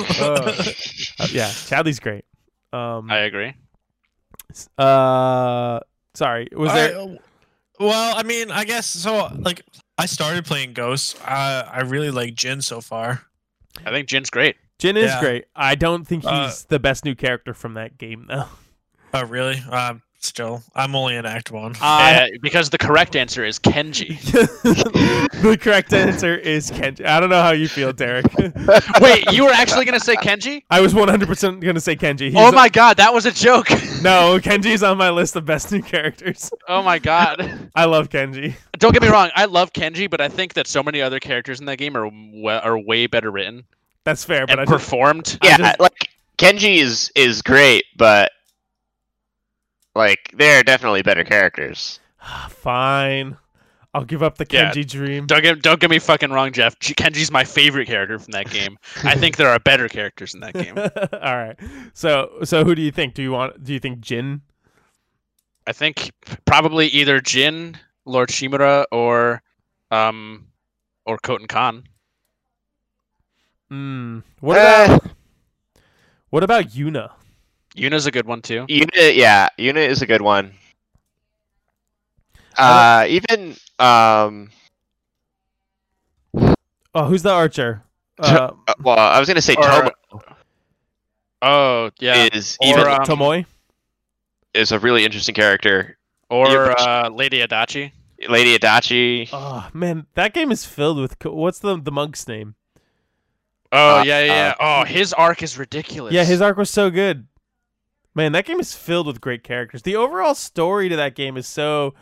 yeah, 1.31 1.49
Chadley's 1.49 1.99
great. 2.01 2.27
Um, 2.75 3.11
I 3.11 3.21
agree. 3.21 3.55
uh, 4.77 5.81
sorry, 6.15 6.49
was 6.53 6.71
All 6.71 6.77
there? 6.77 6.97
right, 6.97 7.17
uh, 7.17 7.19
well, 7.81 8.17
I 8.17 8.23
mean, 8.23 8.51
I 8.51 8.65
guess 8.65 8.87
so. 8.87 9.29
Like, 9.39 9.63
I 9.99 10.07
started 10.07 10.45
playing 10.45 10.73
Ghosts. 10.75 11.15
Uh, 11.23 11.69
I 11.71 11.81
really 11.81 12.11
like 12.11 12.35
Jin 12.35 12.63
so 12.63 12.81
far. 12.81 13.23
I 13.85 13.91
think 13.91 14.09
Jin's 14.09 14.31
great. 14.31 14.57
Jin 14.79 14.97
is 14.97 15.11
Yeah. 15.11 15.21
great. 15.21 15.45
I 15.57 15.75
don't 15.75 16.05
think 16.07 16.23
he's 16.25 16.31
Uh, 16.31 16.55
the 16.69 16.79
best 16.79 17.05
new 17.05 17.15
character 17.15 17.55
from 17.55 17.75
that 17.75 17.99
game 17.99 18.27
though. 18.29 18.47
Oh, 19.15 19.25
really? 19.25 19.59
Um, 19.71 20.03
still, 20.25 20.63
I'm 20.75 20.95
only 20.95 21.17
in 21.17 21.27
Act 21.27 21.51
One. 21.51 21.75
I 21.81 22.13
Uh, 22.35 22.39
because 22.41 22.71
the 22.71 22.79
correct 22.79 23.17
answer 23.17 23.45
is 23.45 23.59
Kenji. 23.59 24.21
the 25.43 25.59
correct 25.61 25.93
answer 25.93 26.37
is 26.37 26.71
Kenji. 26.71 27.05
I 27.05 27.21
don't 27.21 27.31
know 27.31 27.43
how 27.43 27.51
you 27.51 27.69
feel, 27.69 27.93
Derek. 27.93 28.27
Wait, 29.01 29.31
you 29.33 29.45
were 29.45 29.51
actually 29.53 29.85
gonna 29.85 30.01
say 30.01 30.15
Kenji? 30.17 30.63
I 30.71 30.81
was 30.81 30.95
100% 30.95 31.61
going 31.61 31.75
to 31.75 31.81
say 31.81 31.97
Kenji. 31.97 32.27
He's 32.31 32.37
oh 32.37 32.53
my 32.53 32.69
god, 32.69 32.97
that 32.99 33.13
was 33.13 33.27
a 33.27 33.33
joke. 33.33 33.71
no, 34.03 34.39
Kenji's 34.41 34.83
on 34.83 34.99
my 34.99 35.11
list 35.11 35.37
of 35.37 35.45
best 35.45 35.73
new 35.73 35.83
characters. 35.83 36.51
oh 36.69 36.83
my 36.83 36.99
god. 36.99 37.71
I 37.75 37.85
love 37.87 38.09
Kenji. 38.09 38.55
Don't 38.79 38.93
get 38.93 39.03
me 39.03 39.09
wrong, 39.09 39.31
I 39.35 39.45
love 39.47 39.73
Kenji, 39.73 40.09
but 40.11 40.21
I 40.21 40.29
think 40.29 40.55
that 40.55 40.67
so 40.67 40.83
many 40.83 41.01
other 41.03 41.21
characters 41.21 41.61
in 41.61 41.67
that 41.67 41.77
game 41.79 41.97
are 41.97 42.09
we- 42.09 42.49
are 42.49 42.79
way 42.79 43.07
better 43.07 43.31
written 43.31 43.65
That's 44.05 44.25
fair, 44.25 44.47
but 44.47 44.53
and 44.53 44.61
I 44.61 44.65
just, 44.65 44.73
performed. 44.73 45.39
I 45.43 45.49
Yeah, 45.49 45.57
just- 45.59 45.81
like 45.81 46.09
Kenji 46.39 46.79
is 46.79 47.13
is 47.15 47.43
great, 47.43 47.85
but 47.97 48.33
like 49.95 50.31
they're 50.35 50.63
definitely 50.63 51.03
better 51.03 51.25
characters. 51.25 52.01
fine. 52.49 53.37
I'll 53.95 54.05
give 54.05 54.23
up 54.23 54.39
the 54.39 54.47
Yeah. 54.49 54.73
Kenji 54.73 54.89
dream. 54.89 55.27
Don't 55.27 55.43
get 55.43 55.61
don't 55.61 55.79
get 55.79 55.91
me 55.91 55.99
fucking 55.99 56.31
wrong, 56.31 56.53
Jeff. 56.53 56.79
Kenji's 56.79 57.31
my 57.31 57.45
favorite 57.45 57.87
character 57.87 58.19
from 58.19 58.33
that 58.33 58.49
game. 58.51 58.79
I 59.05 59.15
think 59.17 59.37
there 59.37 59.49
are 59.49 59.59
better 59.59 59.89
characters 59.89 60.33
in 60.35 60.41
that 60.41 60.55
game. 60.55 60.79
All 61.13 61.37
right. 61.37 61.57
So 61.93 62.39
so 62.45 62.65
who 62.65 62.75
do 62.75 62.81
you 62.81 62.91
think? 62.91 63.15
Do 63.15 63.23
you 63.23 63.33
want 63.33 63.63
do 63.63 63.73
you 63.73 63.79
think 63.79 64.01
Jin? 64.01 64.41
I 65.67 65.73
think 65.73 66.11
probably 66.47 66.89
either 66.89 67.21
Jin, 67.21 67.77
Lord 68.07 68.31
Shimura, 68.31 68.87
or 68.91 69.43
um, 69.91 70.49
or 71.05 71.19
Khotun 71.19 71.49
Khan. 71.49 71.85
Mm. 73.71 74.23
What 74.41 74.57
about 74.57 75.05
what 76.31 76.43
about 76.43 76.69
Yuna? 76.71 77.11
Yuna's 77.77 78.07
a 78.07 78.11
good 78.11 78.27
one 78.27 78.43
too. 78.43 78.67
Yuna, 78.69 79.15
yeah, 79.17 79.49
Yuna 79.59 79.87
is 79.89 80.03
a 80.03 80.07
good 80.07 80.21
one. 80.23 80.53
Uh, 82.57 83.07
even 83.09 83.57
um, 83.79 84.51
Oh, 86.95 87.07
who's 87.07 87.23
the 87.23 87.33
archer? 87.33 87.83
Uh, 88.19 88.51
Uh, 88.69 88.75
well, 88.83 88.99
I 88.99 89.19
was 89.19 89.27
gonna 89.29 89.41
say 89.41 89.55
Or- 89.57 89.63
Tomo 89.65 89.91
Oh 91.41 91.91
yeah, 91.99 92.29
is 92.33 92.57
Or, 92.61 92.69
even 92.69 92.87
um, 92.89 93.05
Tomoe. 93.05 93.47
is 94.55 94.71
a 94.71 94.79
really 94.79 95.05
interesting 95.05 95.35
character. 95.35 95.97
or 96.31 96.47
Yeah, 96.49 96.75
uh, 96.79 97.09
Lady 97.13 97.41
Adachi. 97.45 97.91
Lady 98.29 98.57
Adachi. 98.57 99.29
Oh 99.33 99.69
man, 99.73 100.07
that 100.15 100.35
game 100.35 100.53
is 100.53 100.65
filled 100.65 100.99
with. 100.99 101.19
co- 101.19 101.33
What's 101.35 101.59
the 101.59 101.81
the 101.81 101.91
monk's 101.91 102.29
name? 102.29 102.55
Oh 103.73 103.99
Uh, 104.01 104.03
yeah, 104.05 104.21
yeah. 104.21 104.27
yeah. 104.27 104.55
uh, 104.61 104.83
oh, 104.83 104.85
his 104.85 105.13
arc 105.15 105.43
is 105.43 105.59
ridiculous. 105.59 106.13
Yeah, 106.13 106.25
his 106.25 106.41
arc 106.43 106.57
was 106.59 106.71
so 106.71 106.91
good. 106.91 107.27
Man, 108.15 108.33
that 108.33 108.45
game 108.45 108.61
is 108.61 108.75
filled 108.75 109.07
with 109.07 109.21
great 109.21 109.43
characters. 109.43 109.83
The 109.83 109.97
overall 109.97 110.35
story 110.35 110.89
to 110.89 110.97
that 110.97 111.15
game 111.15 111.37
is 111.37 111.47
so 111.47 111.95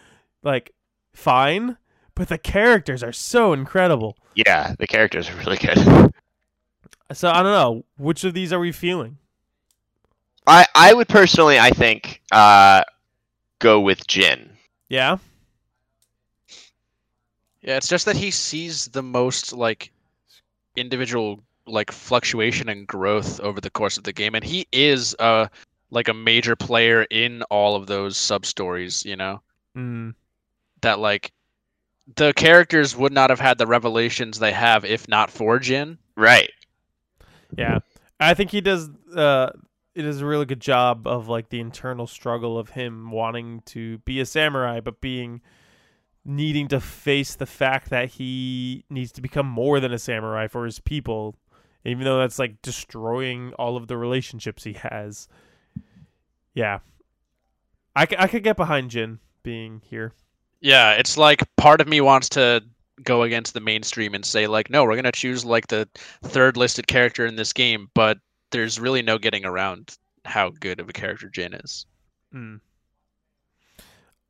like 0.42 0.72
fine, 1.12 1.76
but 2.14 2.28
the 2.28 2.38
characters 2.38 3.02
are 3.02 3.12
so 3.12 3.52
incredible. 3.52 4.16
Yeah, 4.34 4.74
the 4.78 4.86
characters 4.86 5.28
are 5.28 5.36
really 5.36 5.56
good. 5.56 6.12
So 7.12 7.28
I 7.30 7.42
don't 7.42 7.52
know 7.52 7.84
which 7.96 8.24
of 8.24 8.34
these 8.34 8.52
are 8.52 8.60
we 8.60 8.72
feeling. 8.72 9.18
I 10.46 10.66
I 10.74 10.94
would 10.94 11.08
personally, 11.08 11.58
I 11.58 11.70
think, 11.70 12.22
uh, 12.32 12.82
go 13.58 13.80
with 13.80 14.06
Jin. 14.06 14.50
Yeah, 14.88 15.18
Yeah, 17.62 17.76
it's 17.76 17.88
just 17.88 18.06
that 18.06 18.16
he 18.16 18.30
sees 18.30 18.86
the 18.86 19.02
most 19.02 19.52
like 19.52 19.92
individual 20.76 21.40
like 21.66 21.92
fluctuation 21.92 22.68
and 22.68 22.86
growth 22.86 23.38
over 23.40 23.60
the 23.60 23.70
course 23.70 23.98
of 23.98 24.04
the 24.04 24.12
game, 24.12 24.34
and 24.34 24.44
he 24.44 24.66
is 24.72 25.14
uh 25.18 25.46
like 25.90 26.08
a 26.08 26.14
major 26.14 26.56
player 26.56 27.06
in 27.10 27.42
all 27.44 27.76
of 27.76 27.86
those 27.86 28.16
sub 28.16 28.46
stories. 28.46 29.04
You 29.04 29.16
know 29.16 29.42
mm, 29.76 30.14
that 30.82 30.98
like 30.98 31.32
the 32.16 32.32
characters 32.34 32.96
would 32.96 33.12
not 33.12 33.30
have 33.30 33.40
had 33.40 33.58
the 33.58 33.66
revelations 33.66 34.38
they 34.38 34.52
have 34.52 34.84
if 34.84 35.08
not 35.08 35.30
for 35.30 35.58
Jin. 35.58 35.98
Right. 36.16 36.50
yeah. 37.56 37.80
I 38.18 38.34
think 38.34 38.50
he 38.50 38.60
does. 38.60 38.90
Uh, 39.14 39.50
it 39.94 40.04
is 40.04 40.20
a 40.20 40.26
really 40.26 40.46
good 40.46 40.60
job 40.60 41.06
of 41.06 41.28
like 41.28 41.48
the 41.48 41.60
internal 41.60 42.06
struggle 42.06 42.58
of 42.58 42.70
him 42.70 43.10
wanting 43.10 43.62
to 43.66 43.98
be 43.98 44.20
a 44.20 44.26
samurai, 44.26 44.80
but 44.80 45.00
being 45.00 45.40
needing 46.24 46.68
to 46.68 46.80
face 46.80 47.34
the 47.34 47.46
fact 47.46 47.90
that 47.90 48.10
he 48.10 48.84
needs 48.90 49.10
to 49.12 49.22
become 49.22 49.46
more 49.46 49.80
than 49.80 49.92
a 49.92 49.98
samurai 49.98 50.46
for 50.46 50.64
his 50.64 50.78
people, 50.78 51.34
even 51.84 52.04
though 52.04 52.18
that's 52.18 52.38
like 52.38 52.60
destroying 52.62 53.52
all 53.54 53.76
of 53.76 53.88
the 53.88 53.96
relationships 53.96 54.64
he 54.64 54.74
has. 54.74 55.28
Yeah, 56.54 56.80
I, 57.94 58.06
c- 58.06 58.16
I 58.18 58.26
could 58.26 58.42
get 58.42 58.56
behind 58.56 58.90
Jin 58.90 59.18
being 59.42 59.80
here. 59.88 60.12
Yeah, 60.60 60.92
it's 60.92 61.16
like 61.16 61.42
part 61.56 61.80
of 61.80 61.88
me 61.88 62.00
wants 62.00 62.28
to 62.30 62.62
go 63.02 63.22
against 63.22 63.54
the 63.54 63.60
mainstream 63.60 64.14
and 64.14 64.24
say 64.24 64.46
like, 64.46 64.68
no, 64.68 64.84
we're 64.84 64.96
gonna 64.96 65.12
choose 65.12 65.44
like 65.44 65.68
the 65.68 65.88
third 66.22 66.56
listed 66.56 66.86
character 66.86 67.24
in 67.26 67.36
this 67.36 67.52
game, 67.52 67.88
but 67.94 68.18
there's 68.50 68.78
really 68.80 69.00
no 69.02 69.16
getting 69.16 69.44
around 69.44 69.96
how 70.24 70.50
good 70.50 70.80
of 70.80 70.88
a 70.88 70.92
character 70.92 71.28
Jin 71.28 71.54
is. 71.54 71.86
Mm. 72.34 72.60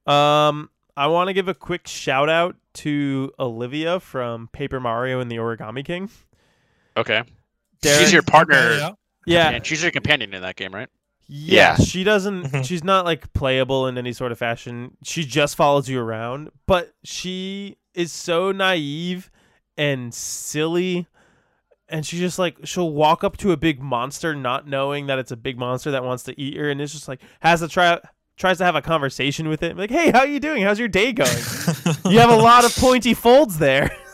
Um, 0.06 0.70
I 0.96 1.06
want 1.06 1.28
to 1.28 1.32
give 1.34 1.48
a 1.48 1.54
quick 1.54 1.86
shout 1.86 2.28
out 2.28 2.56
to 2.74 3.32
Olivia 3.38 4.00
from 4.00 4.48
Paper 4.52 4.80
Mario 4.80 5.20
and 5.20 5.30
the 5.30 5.36
Origami 5.36 5.84
King. 5.84 6.10
Okay, 6.96 7.22
Darren- 7.82 7.98
she's 7.98 8.12
your 8.12 8.22
partner. 8.22 8.76
Yeah. 8.76 8.90
Yeah, 9.26 9.50
and 9.50 9.66
she's 9.66 9.82
your 9.82 9.92
companion 9.92 10.32
in 10.34 10.42
that 10.42 10.56
game, 10.56 10.74
right? 10.74 10.88
Yeah. 11.32 11.76
Yeah. 11.78 11.84
She 11.84 12.02
doesn't. 12.04 12.44
Mhm. 12.46 12.64
she's 12.64 12.82
not 12.82 13.04
like 13.04 13.32
playable 13.32 13.86
in 13.86 13.96
any 13.96 14.12
sort 14.12 14.32
of 14.32 14.38
fashion. 14.38 14.96
She 15.04 15.24
just 15.24 15.54
follows 15.56 15.88
you 15.88 16.00
around, 16.00 16.50
but 16.66 16.92
she 17.04 17.76
is 17.94 18.12
so 18.12 18.50
naive 18.52 19.30
and 19.78 20.12
silly. 20.12 21.06
And 21.88 22.04
she 22.06 22.18
just 22.18 22.38
like 22.38 22.56
she'll 22.64 22.90
walk 22.92 23.24
up 23.24 23.36
to 23.38 23.52
a 23.52 23.56
big 23.56 23.80
monster, 23.80 24.34
not 24.34 24.66
knowing 24.68 25.06
that 25.06 25.18
it's 25.18 25.30
a 25.32 25.36
big 25.36 25.58
monster 25.58 25.90
that 25.92 26.04
wants 26.04 26.22
to 26.24 26.40
eat 26.40 26.56
her, 26.56 26.70
and 26.70 26.80
it's 26.80 26.92
just 26.92 27.08
like 27.08 27.20
has 27.40 27.60
to 27.60 27.68
try 27.68 27.98
tries 28.36 28.58
to 28.58 28.64
have 28.64 28.74
a 28.76 28.82
conversation 28.82 29.48
with 29.48 29.62
it. 29.62 29.76
Like, 29.76 29.90
hey, 29.90 30.10
how 30.10 30.20
are 30.20 30.26
you 30.26 30.40
doing? 30.40 30.62
How's 30.62 30.78
your 30.78 30.88
day 30.88 31.12
going? 31.12 31.30
you 32.06 32.18
have 32.18 32.30
a 32.30 32.36
lot 32.36 32.64
of 32.64 32.74
pointy 32.76 33.12
folds 33.14 33.58
there. 33.58 33.90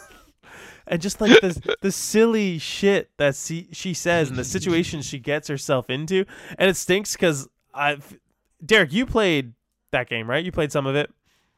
and 0.87 1.01
just 1.01 1.21
like 1.21 1.41
this 1.41 1.61
the 1.81 1.93
silly 1.93 2.59
shit 2.59 3.11
that 3.17 3.35
she, 3.35 3.69
she 3.73 3.95
says 3.95 4.29
and 4.29 4.39
the 4.39 4.45
situations 4.45 5.07
she 5.07 5.19
gets 5.19 5.49
herself 5.49 5.91
into. 5.91 6.25
And 6.59 6.71
it 6.71 6.77
stinks 6.77 7.13
because 7.13 7.49
I've 7.75 8.19
Derek, 8.65 8.93
you 8.93 9.07
played 9.07 9.53
that 9.93 10.09
game, 10.09 10.29
right? 10.29 10.45
You 10.45 10.53
played 10.53 10.73
some 10.73 10.87
of 10.87 10.97
it. 10.97 11.11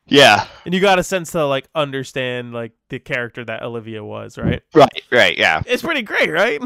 Yeah. 0.06 0.46
And 0.64 0.74
you 0.74 0.80
got 0.80 0.98
a 0.98 1.02
sense 1.02 1.32
to 1.32 1.44
like 1.46 1.68
understand 1.74 2.52
like 2.52 2.72
the 2.88 2.98
character 2.98 3.44
that 3.44 3.62
Olivia 3.62 4.02
was, 4.02 4.38
right? 4.38 4.62
Right. 4.74 5.02
Right. 5.12 5.36
Yeah. 5.36 5.62
It's 5.66 5.82
pretty 5.82 6.02
great, 6.02 6.30
right? 6.30 6.60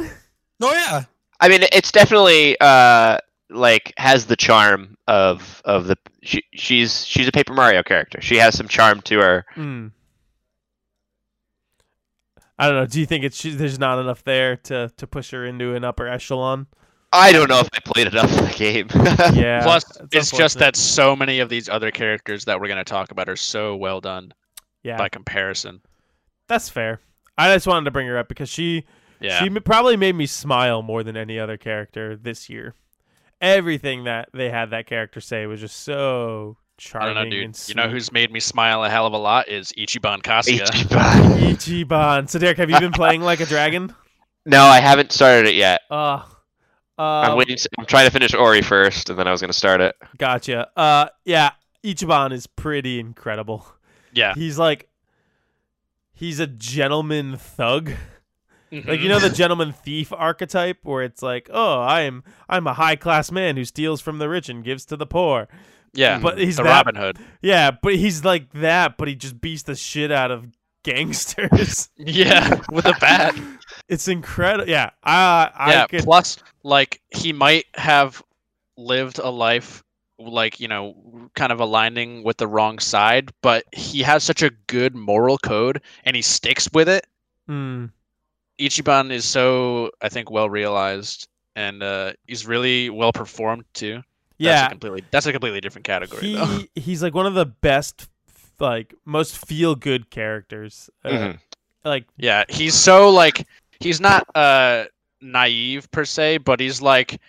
Oh 0.60 0.72
yeah. 0.72 1.04
I 1.40 1.48
mean, 1.48 1.64
it's 1.72 1.90
definitely 1.90 2.56
uh 2.60 3.18
like 3.50 3.92
has 3.96 4.26
the 4.26 4.36
charm 4.36 4.96
of 5.08 5.60
of 5.64 5.86
the 5.86 5.98
she, 6.22 6.44
she's 6.54 7.04
she's 7.04 7.26
a 7.26 7.32
Paper 7.32 7.52
Mario 7.52 7.82
character. 7.82 8.20
She 8.20 8.36
has 8.36 8.56
some 8.56 8.68
charm 8.68 9.00
to 9.02 9.18
her. 9.18 9.44
Mm. 9.56 9.90
I 12.62 12.68
don't 12.68 12.76
know. 12.76 12.86
Do 12.86 13.00
you 13.00 13.06
think 13.06 13.24
it's 13.24 13.42
there's 13.42 13.80
not 13.80 13.98
enough 13.98 14.22
there 14.22 14.54
to 14.56 14.88
to 14.96 15.06
push 15.08 15.32
her 15.32 15.44
into 15.44 15.74
an 15.74 15.82
upper 15.82 16.06
echelon? 16.06 16.68
I 17.12 17.32
don't 17.32 17.48
know 17.48 17.58
if 17.58 17.68
I 17.72 17.80
played 17.80 18.06
enough 18.06 18.30
of 18.38 18.48
the 18.48 18.54
game. 18.56 18.88
Yeah. 19.34 19.62
Plus, 19.64 19.84
it's 20.00 20.14
it's 20.14 20.30
just 20.30 20.60
that 20.60 20.76
so 20.76 21.16
many 21.16 21.40
of 21.40 21.48
these 21.48 21.68
other 21.68 21.90
characters 21.90 22.44
that 22.44 22.60
we're 22.60 22.68
gonna 22.68 22.84
talk 22.84 23.10
about 23.10 23.28
are 23.28 23.34
so 23.34 23.74
well 23.74 24.00
done 24.00 24.32
yeah, 24.84 24.96
by 24.96 25.08
comparison. 25.08 25.80
that's 26.46 26.68
fair. 26.68 27.00
I 27.36 27.52
just 27.52 27.66
wanted 27.66 27.86
to 27.86 27.90
bring 27.90 28.06
her 28.06 28.16
up 28.16 28.28
because 28.28 28.48
she 28.48 28.84
Yeah, 29.18 29.42
She 29.42 29.50
probably 29.58 29.96
made 29.96 30.14
me 30.14 30.26
smile 30.26 30.82
more 30.82 31.02
than 31.02 31.16
any 31.16 31.40
other 31.40 31.56
character 31.56 32.16
this 32.16 32.48
year. 32.48 32.76
Everything 33.40 34.04
that 34.04 34.28
they 34.32 34.50
had 34.50 34.70
that 34.70 34.86
character 34.86 35.20
say 35.20 35.46
was 35.46 35.58
just 35.58 35.80
so 35.82 36.58
I 36.94 37.04
don't 37.06 37.14
know, 37.14 37.24
dude. 37.30 37.44
and 37.44 37.64
You 37.68 37.74
know 37.74 37.88
who's 37.88 38.10
made 38.12 38.30
me 38.32 38.40
smile 38.40 38.84
a 38.84 38.90
hell 38.90 39.06
of 39.06 39.12
a 39.12 39.18
lot 39.18 39.48
is 39.48 39.72
Ichiban 39.78 40.22
Kasuga. 40.22 40.66
Ichiban. 40.66 41.84
Ichiban. 41.86 42.28
So 42.28 42.38
Derek, 42.38 42.58
have 42.58 42.70
you 42.70 42.78
been 42.80 42.92
playing 42.92 43.22
like 43.22 43.40
a 43.40 43.46
dragon? 43.46 43.94
no, 44.44 44.62
I 44.62 44.80
haven't 44.80 45.12
started 45.12 45.48
it 45.48 45.54
yet. 45.54 45.82
Uh, 45.90 46.22
I'm 46.98 47.32
uh 47.32 47.36
waiting. 47.36 47.56
To, 47.56 47.68
I'm 47.78 47.86
trying 47.86 48.06
to 48.06 48.10
finish 48.10 48.34
Ori 48.34 48.62
first, 48.62 49.10
and 49.10 49.18
then 49.18 49.26
I 49.26 49.30
was 49.32 49.40
gonna 49.40 49.52
start 49.52 49.80
it. 49.80 49.94
gotcha. 50.18 50.68
Uh, 50.76 51.06
yeah, 51.24 51.50
Ichiban 51.84 52.32
is 52.32 52.46
pretty 52.46 52.98
incredible. 53.00 53.66
Yeah, 54.12 54.34
He's 54.34 54.58
like, 54.58 54.88
he's 56.12 56.38
a 56.40 56.46
gentleman 56.46 57.36
thug. 57.36 57.92
Like 58.70 58.84
Mhm. 58.84 59.02
you 59.02 59.08
know 59.10 59.18
the 59.18 59.28
gentleman 59.30 59.72
thief 59.72 60.12
archetype, 60.14 60.78
where 60.82 61.02
it's 61.02 61.22
like, 61.22 61.50
oh, 61.52 61.80
I 61.80 62.02
am, 62.02 62.24
I'm 62.48 62.66
a 62.66 62.72
high 62.74 62.96
class 62.96 63.30
man 63.30 63.56
who 63.56 63.64
steals 63.66 64.00
from 64.00 64.18
the 64.18 64.28
rich 64.30 64.48
and 64.48 64.64
gives 64.64 64.84
to 64.86 64.96
the 64.96 65.04
poor. 65.06 65.46
Yeah, 65.94 66.18
but 66.18 66.38
he's 66.38 66.56
the 66.56 66.62
that 66.62 66.70
Robin 66.70 66.94
Hood. 66.94 67.18
Yeah, 67.40 67.70
but 67.70 67.94
he's 67.96 68.24
like 68.24 68.50
that, 68.52 68.96
but 68.96 69.08
he 69.08 69.14
just 69.14 69.40
beats 69.40 69.62
the 69.64 69.74
shit 69.74 70.10
out 70.10 70.30
of 70.30 70.46
gangsters. 70.82 71.88
Yeah, 71.98 72.60
with 72.70 72.86
a 72.86 72.94
bat. 73.00 73.34
it's 73.88 74.08
incredible. 74.08 74.68
Yeah, 74.70 74.90
I 75.04 75.50
I 75.54 75.70
yeah. 75.72 75.86
could. 75.86 76.04
Plus, 76.04 76.38
like 76.62 77.00
he 77.10 77.32
might 77.32 77.66
have 77.74 78.22
lived 78.76 79.18
a 79.18 79.30
life 79.30 79.82
like 80.18 80.60
you 80.60 80.68
know 80.68 81.28
kind 81.34 81.52
of 81.52 81.60
aligning 81.60 82.22
with 82.22 82.36
the 82.36 82.46
wrong 82.46 82.78
side 82.78 83.30
but 83.42 83.64
he 83.72 84.02
has 84.02 84.22
such 84.22 84.40
a 84.40 84.50
good 84.68 84.94
moral 84.94 85.36
code 85.36 85.80
and 86.04 86.14
he 86.14 86.22
sticks 86.22 86.68
with 86.72 86.88
it 86.88 87.06
Mm, 87.48 87.90
ichiban 88.60 89.10
is 89.10 89.24
so 89.24 89.90
i 90.00 90.08
think 90.08 90.30
well 90.30 90.48
realized 90.48 91.26
and 91.56 91.82
uh 91.82 92.12
he's 92.28 92.46
really 92.46 92.88
well 92.88 93.12
performed 93.12 93.64
too 93.74 94.00
that's 94.42 94.60
yeah, 94.60 94.66
a 94.66 94.70
completely 94.70 95.04
that's 95.10 95.26
a 95.26 95.32
completely 95.32 95.60
different 95.60 95.84
category 95.84 96.34
though 96.34 96.44
he 96.46 96.70
he's 96.80 97.02
like 97.02 97.14
one 97.14 97.26
of 97.26 97.34
the 97.34 97.46
best, 97.46 98.08
like 98.60 98.94
most 99.04 99.44
feel 99.46 99.74
good 99.74 100.10
characters. 100.10 100.90
Uh, 101.04 101.08
Mhm. 101.10 101.38
Like 101.84 102.04
Yeah, 102.16 102.44
he's 102.48 102.74
so 102.74 103.10
like 103.10 103.46
he's 103.80 104.00
not 104.00 104.26
uh 104.36 104.84
naive 105.20 105.90
per 105.90 106.04
se, 106.04 106.38
but 106.38 106.60
he's 106.60 106.80
like 106.82 107.20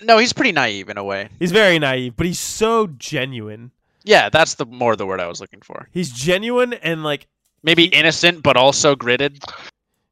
no, 0.00 0.18
he's 0.18 0.32
pretty 0.32 0.52
naive 0.52 0.88
in 0.88 0.98
a 0.98 1.04
way. 1.04 1.28
he's 1.38 1.52
very 1.52 1.78
naive, 1.78 2.16
but 2.16 2.26
he's 2.26 2.40
so 2.40 2.88
genuine. 2.98 3.70
Yeah, 4.04 4.28
that's 4.30 4.54
the 4.54 4.66
more 4.66 4.96
the 4.96 5.06
word 5.06 5.20
I 5.20 5.28
was 5.28 5.40
looking 5.40 5.60
for. 5.62 5.88
He's 5.92 6.10
genuine 6.10 6.72
and 6.74 7.02
like 7.04 7.26
Maybe 7.64 7.84
innocent 7.84 8.42
but 8.42 8.56
also 8.56 8.96
gritted. 8.96 9.42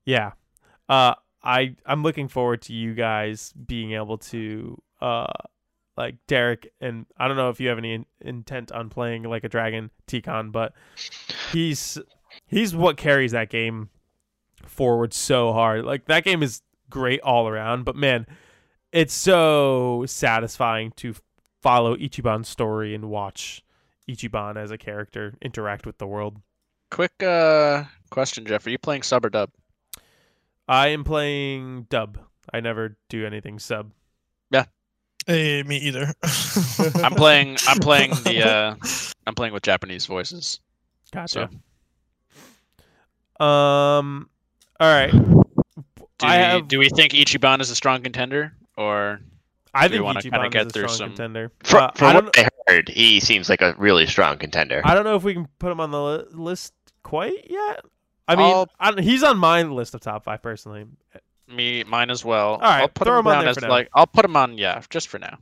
yeah. 0.05 0.33
Uh, 0.89 1.15
I 1.43 1.75
I'm 1.85 2.03
looking 2.05 2.29
forward 2.29 2.63
to 2.63 2.73
you 2.73 2.95
guys 2.95 3.53
being 3.67 3.93
able 3.93 4.19
to 4.19 4.81
uh 5.01 5.27
like 6.01 6.17
Derek 6.27 6.73
and 6.81 7.05
I 7.19 7.29
don't 7.29 7.37
know 7.37 7.51
if 7.51 7.61
you 7.61 7.69
have 7.69 7.77
any 7.77 7.93
in- 7.93 8.07
intent 8.23 8.73
on 8.73 8.89
playing 8.89 9.25
like 9.25 9.45
a 9.45 9.51
dragon 9.51 9.91
Ticon, 10.07 10.51
but 10.51 10.73
he's 11.53 11.99
he's 12.47 12.75
what 12.75 12.97
carries 12.97 13.33
that 13.33 13.51
game 13.51 13.91
forward 14.65 15.13
so 15.13 15.53
hard. 15.53 15.85
Like 15.85 16.07
that 16.07 16.25
game 16.25 16.43
is 16.43 16.63
great 16.89 17.21
all 17.21 17.47
around, 17.49 17.85
but 17.85 17.97
man, 17.97 18.27
it's 18.93 19.13
so 19.13 20.05
satisfying 20.07 20.93
to 20.97 21.15
follow 21.61 21.95
Ichiban's 21.97 22.49
story 22.49 22.95
and 22.95 23.11
watch 23.11 23.63
Ichiban 24.09 24.57
as 24.57 24.71
a 24.71 24.79
character 24.79 25.35
interact 25.43 25.85
with 25.85 25.99
the 25.99 26.07
world. 26.07 26.41
quick 26.91 27.23
uh 27.23 27.85
question, 28.09 28.47
Jeff. 28.47 28.67
Are 28.67 28.71
you 28.71 28.79
playing 28.79 29.03
sub 29.03 29.27
or 29.27 29.29
dub? 29.29 29.51
I 30.67 30.89
am 30.89 31.05
playing 31.05 31.89
dub. 31.91 32.19
I 32.55 32.61
never 32.61 32.97
do 33.11 33.27
anything 33.27 33.59
sub. 33.59 33.93
Hey, 35.27 35.63
me 35.63 35.77
either. 35.79 36.13
I'm 37.03 37.13
playing. 37.15 37.57
I'm 37.69 37.79
playing 37.79 38.11
the. 38.25 38.47
uh 38.47 38.75
I'm 39.27 39.35
playing 39.35 39.53
with 39.53 39.63
Japanese 39.63 40.07
voices. 40.07 40.61
Gotcha. 41.13 41.51
Um. 43.39 44.29
All 44.79 44.89
right. 44.93 45.11
Do 45.13 46.27
we, 46.27 46.33
have. 46.33 46.69
do 46.69 46.79
we 46.79 46.89
think 46.91 47.13
Ichiban 47.13 47.61
is 47.61 47.71
a 47.71 47.75
strong 47.75 48.03
contender, 48.03 48.53
or 48.77 49.21
I 49.73 49.89
do 49.89 49.93
we 49.93 49.97
think 49.99 50.05
wanna 50.05 50.23
kinda 50.23 50.39
Ichiban 50.39 50.51
get 50.51 50.61
is 50.63 50.67
a 50.67 50.71
through 50.71 50.89
strong 50.89 50.97
some- 50.99 51.09
contender. 51.11 51.53
From, 51.65 51.85
Uh, 51.85 51.91
from 51.95 52.07
I 52.09 52.15
what 52.15 52.39
I 52.39 52.49
heard, 52.67 52.89
he 52.89 53.21
seems 53.21 53.49
like 53.49 53.63
a 53.63 53.75
really 53.79 54.07
strong 54.07 54.37
contender. 54.39 54.83
I 54.85 54.95
don't 54.95 55.05
know 55.05 55.17
if 55.17 55.23
we 55.23 55.33
can 55.35 55.49
put 55.59 55.71
him 55.73 55.81
on 55.81 55.91
the 55.91 56.03
li- 56.03 56.25
list 56.33 56.75
quite 57.03 57.47
yet. 57.51 57.81
I 58.29 58.37
mean, 58.37 58.47
I'll- 58.47 58.69
I 58.79 59.01
he's 59.01 59.23
on 59.23 59.39
my 59.39 59.63
list 59.63 59.95
of 59.95 60.01
top 60.03 60.25
five 60.25 60.43
personally. 60.43 60.85
Me, 61.53 61.85
mine 61.85 62.11
as 62.11 62.25
well? 62.25 62.59
right, 62.61 62.83
I'll 62.83 62.89
put 62.89 63.07
throw 63.07 63.19
him 63.19 63.27
him 63.27 63.33
on 63.33 63.39
there 63.41 63.49
as 63.51 63.57
for 63.57 63.63
now. 63.63 63.71
like. 63.71 63.89
I'll 63.95 64.07
put 64.07 64.25
him 64.25 64.37
on. 64.37 64.59
Yeah, 64.59 64.83
just 64.91 65.09
for 65.09 65.19
now. 65.19 65.39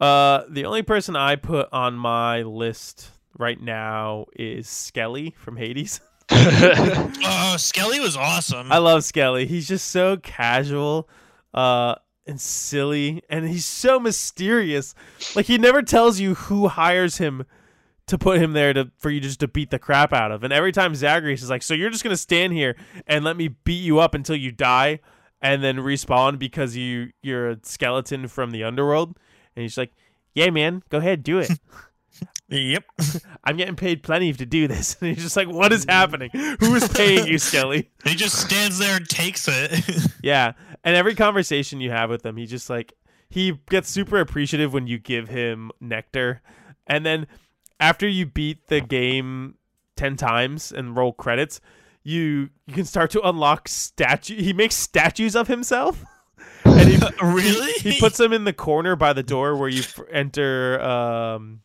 Uh, 0.00 0.44
the 0.48 0.64
only 0.64 0.82
person 0.82 1.14
I 1.14 1.36
put 1.36 1.68
on 1.72 1.94
my 1.94 2.42
list 2.42 3.10
right 3.38 3.60
now 3.60 4.26
is 4.34 4.68
Skelly 4.68 5.34
from 5.38 5.56
Hades. 5.56 6.00
oh, 6.30 7.56
Skelly 7.58 8.00
was 8.00 8.16
awesome. 8.16 8.70
I 8.70 8.78
love 8.78 9.04
Skelly. 9.04 9.46
He's 9.46 9.68
just 9.68 9.90
so 9.90 10.16
casual, 10.16 11.08
uh, 11.52 11.96
and 12.26 12.40
silly, 12.40 13.22
and 13.28 13.48
he's 13.48 13.64
so 13.64 13.98
mysterious. 13.98 14.94
Like 15.34 15.46
he 15.46 15.58
never 15.58 15.82
tells 15.82 16.20
you 16.20 16.34
who 16.34 16.68
hires 16.68 17.18
him 17.18 17.44
to 18.06 18.18
put 18.18 18.38
him 18.40 18.52
there 18.52 18.72
to 18.72 18.90
for 18.98 19.10
you 19.10 19.20
just 19.20 19.40
to 19.40 19.48
beat 19.48 19.70
the 19.70 19.78
crap 19.78 20.12
out 20.12 20.30
of. 20.32 20.44
And 20.44 20.52
every 20.52 20.72
time 20.72 20.94
Zagreus 20.94 21.42
is 21.42 21.50
like, 21.50 21.62
"So 21.62 21.74
you're 21.74 21.90
just 21.90 22.04
gonna 22.04 22.16
stand 22.16 22.52
here 22.52 22.76
and 23.06 23.24
let 23.24 23.36
me 23.36 23.48
beat 23.48 23.82
you 23.82 23.98
up 23.98 24.14
until 24.14 24.36
you 24.36 24.52
die, 24.52 25.00
and 25.42 25.62
then 25.62 25.76
respawn 25.76 26.38
because 26.38 26.76
you 26.76 27.10
you're 27.22 27.50
a 27.50 27.58
skeleton 27.62 28.28
from 28.28 28.50
the 28.50 28.64
underworld?" 28.64 29.18
And 29.56 29.62
he's 29.62 29.78
like, 29.78 29.92
"Yeah, 30.34 30.50
man, 30.50 30.82
go 30.88 30.98
ahead, 30.98 31.22
do 31.22 31.38
it." 31.38 31.50
yep. 32.48 32.84
I'm 33.44 33.56
getting 33.56 33.76
paid 33.76 34.02
plenty 34.02 34.32
to 34.32 34.46
do 34.46 34.68
this. 34.68 34.96
And 35.00 35.14
he's 35.14 35.24
just 35.24 35.36
like, 35.36 35.48
what 35.48 35.72
is 35.72 35.84
happening? 35.88 36.30
Who 36.32 36.74
is 36.74 36.88
paying 36.88 37.26
you, 37.26 37.38
Skelly? 37.38 37.90
He 38.04 38.14
just 38.14 38.36
stands 38.36 38.78
there 38.78 38.96
and 38.96 39.08
takes 39.08 39.48
it. 39.48 40.10
Yeah. 40.22 40.52
And 40.84 40.96
every 40.96 41.14
conversation 41.14 41.80
you 41.80 41.90
have 41.90 42.10
with 42.10 42.24
him, 42.24 42.36
he 42.36 42.46
just 42.46 42.68
like, 42.68 42.92
he 43.28 43.58
gets 43.70 43.88
super 43.88 44.18
appreciative 44.18 44.72
when 44.72 44.86
you 44.86 44.98
give 44.98 45.28
him 45.28 45.70
nectar. 45.80 46.42
And 46.86 47.06
then 47.06 47.26
after 47.78 48.08
you 48.08 48.26
beat 48.26 48.66
the 48.66 48.80
game 48.80 49.54
10 49.96 50.16
times 50.16 50.72
and 50.72 50.96
roll 50.96 51.12
credits, 51.12 51.60
you 52.02 52.50
you 52.66 52.74
can 52.74 52.84
start 52.84 53.10
to 53.12 53.26
unlock 53.26 53.68
statue. 53.68 54.36
He 54.40 54.52
makes 54.52 54.74
statues 54.76 55.36
of 55.36 55.48
himself. 55.48 56.04
and 56.64 56.88
he, 56.88 56.98
really? 57.22 57.72
he 57.72 57.98
puts 57.98 58.16
them 58.18 58.32
in 58.32 58.44
the 58.44 58.52
corner 58.52 58.96
by 58.96 59.12
the 59.12 59.22
door 59.22 59.56
where 59.56 59.68
you 59.68 59.80
f- 59.80 60.00
enter 60.10 60.80
um 60.80 61.60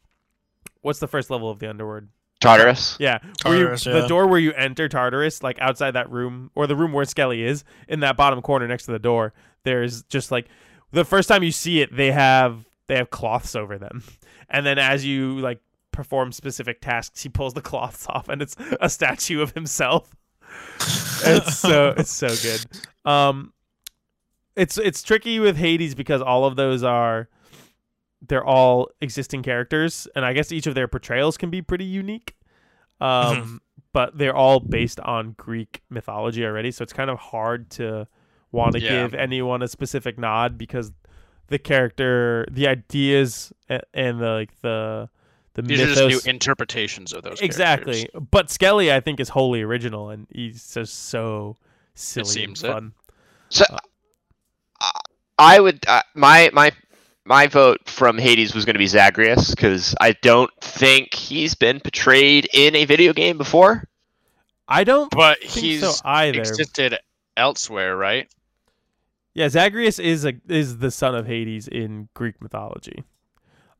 what's 0.81 0.99
the 0.99 1.07
first 1.07 1.29
level 1.29 1.49
of 1.49 1.59
the 1.59 1.69
underworld 1.69 2.07
Tartarus. 2.41 2.97
Yeah, 2.99 3.19
where 3.43 3.57
you- 3.57 3.63
Tartarus, 3.63 3.83
the 3.85 4.07
door 4.07 4.27
where 4.27 4.39
you 4.39 4.53
enter 4.53 4.87
Tartarus, 4.87 5.41
like 5.41 5.59
outside 5.59 5.91
that 5.91 6.09
room, 6.11 6.51
or 6.53 6.67
the 6.67 6.75
room 6.75 6.91
where 6.93 7.05
Skelly 7.05 7.43
is, 7.43 7.63
in 7.87 8.01
that 8.01 8.17
bottom 8.17 8.41
corner 8.41 8.67
next 8.67 8.85
to 8.85 8.91
the 8.91 8.99
door, 8.99 9.33
there's 9.63 10.03
just 10.03 10.31
like 10.31 10.47
the 10.91 11.05
first 11.05 11.27
time 11.27 11.43
you 11.43 11.51
see 11.51 11.81
it, 11.81 11.95
they 11.95 12.11
have 12.11 12.65
they 12.87 12.97
have 12.97 13.09
cloths 13.09 13.55
over 13.55 13.77
them, 13.77 14.03
and 14.49 14.65
then 14.65 14.77
as 14.77 15.05
you 15.05 15.39
like 15.39 15.59
perform 15.91 16.31
specific 16.31 16.81
tasks, 16.81 17.23
he 17.23 17.29
pulls 17.29 17.53
the 17.53 17.61
cloths 17.61 18.05
off, 18.09 18.29
and 18.29 18.41
it's 18.41 18.55
a 18.79 18.89
statue 18.89 19.41
of 19.41 19.53
himself. 19.53 20.13
it's 20.79 21.57
so 21.57 21.93
it's 21.97 22.11
so 22.11 22.27
good. 22.27 22.65
Um, 23.09 23.53
it's 24.55 24.77
it's 24.77 25.01
tricky 25.03 25.39
with 25.39 25.57
Hades 25.57 25.95
because 25.95 26.21
all 26.21 26.45
of 26.45 26.55
those 26.55 26.83
are 26.83 27.29
they're 28.27 28.45
all 28.45 28.89
existing 29.01 29.43
characters, 29.43 30.07
and 30.15 30.25
I 30.25 30.33
guess 30.33 30.51
each 30.51 30.67
of 30.67 30.75
their 30.75 30.87
portrayals 30.87 31.37
can 31.37 31.49
be 31.49 31.61
pretty 31.61 31.85
unique. 31.85 32.35
Um, 33.01 33.61
but 33.93 34.17
they're 34.17 34.35
all 34.35 34.59
based 34.59 34.99
on 35.01 35.33
Greek 35.37 35.81
mythology 35.89 36.45
already, 36.45 36.71
so 36.71 36.83
it's 36.83 36.93
kind 36.93 37.09
of 37.09 37.17
hard 37.19 37.69
to 37.71 38.07
want 38.51 38.73
to 38.73 38.81
Yeah. 38.81 39.01
give 39.03 39.13
anyone 39.13 39.61
a 39.61 39.67
specific 39.67 40.17
nod 40.17 40.57
because 40.57 40.91
the 41.47 41.59
character, 41.59 42.45
the 42.49 42.67
ideas, 42.67 43.53
and 43.93 44.19
the 44.19 44.29
like 44.29 44.59
the 44.61 45.09
the 45.55 45.61
These 45.63 45.81
are 45.81 46.09
just 46.09 46.25
new 46.25 46.31
interpretations 46.31 47.11
of 47.13 47.23
those. 47.23 47.41
exactly. 47.41 48.03
characters. 48.03 48.21
But 48.31 48.51
Skelly, 48.51 48.91
I 48.93 48.99
think, 48.99 49.19
is 49.19 49.29
wholly 49.29 49.61
original, 49.61 50.09
and 50.09 50.27
he's 50.31 50.73
just 50.73 51.05
so 51.09 51.57
silly 51.95 52.25
seems 52.25 52.63
and 52.63 52.73
fun. 52.73 52.93
So, 53.49 53.65
uh, 54.81 54.89
I 55.37 55.59
would 55.59 55.83
uh, 55.87 56.01
my 56.13 56.49
my 56.53 56.71
my 57.25 57.47
vote 57.47 57.79
from 57.87 58.17
Hades 58.17 58.53
was 58.53 58.65
going 58.65 58.75
to 58.75 58.79
be 58.79 58.87
Zagreus 58.87 59.49
because 59.51 59.95
I 59.99 60.11
don't 60.21 60.51
think 60.61 61.13
he's 61.13 61.55
been 61.55 61.79
portrayed 61.79 62.47
in 62.53 62.75
a 62.75 62.85
video 62.85 63.13
game 63.13 63.37
before. 63.37 63.87
I 64.67 64.83
don't 64.83 65.09
But 65.11 65.39
think 65.39 65.51
he's 65.51 65.81
so 65.81 65.93
either. 66.05 66.39
existed 66.39 66.97
elsewhere, 67.37 67.95
right? 67.95 68.27
Yeah, 69.33 69.49
Zagreus 69.49 69.99
is 69.99 70.25
a 70.25 70.33
is 70.47 70.77
the 70.79 70.91
son 70.91 71.15
of 71.15 71.27
Hades 71.27 71.67
in 71.67 72.09
Greek 72.13 72.41
mythology. 72.41 73.03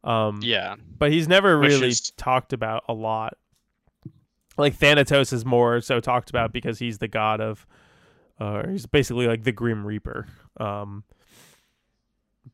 Um, 0.06 0.40
Yeah. 0.42 0.76
but 0.98 1.12
he's 1.12 1.28
never 1.28 1.60
Which 1.60 1.72
really 1.72 1.88
is- 1.90 2.12
talked 2.12 2.54
about 2.54 2.84
a 2.88 2.94
lot. 2.94 3.38
Like 4.58 4.76
Thanatos 4.76 5.34
is 5.34 5.44
more 5.46 5.82
so 5.82 6.00
talked 6.00 6.30
about 6.30 6.54
because 6.54 6.80
he's 6.80 7.00
the 7.00 7.08
god 7.10 7.42
of, 7.42 7.66
uh, 8.40 8.68
he's 8.70 8.86
basically 8.86 9.28
like 9.28 9.44
the 9.44 9.52
Grim 9.52 9.86
Reaper. 9.86 10.28
Um, 10.58 11.04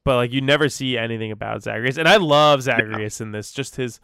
but 0.04 0.16
like 0.16 0.32
you 0.32 0.42
never 0.42 0.70
see 0.70 0.98
anything 0.98 1.32
about 1.32 1.62
Zagreus, 1.64 1.98
and 1.98 2.08
I 2.08 2.16
love 2.18 2.64
Zagreus 2.64 3.22
in 3.22 3.32
this. 3.34 3.52
Just 3.52 3.76
his, 3.76 4.00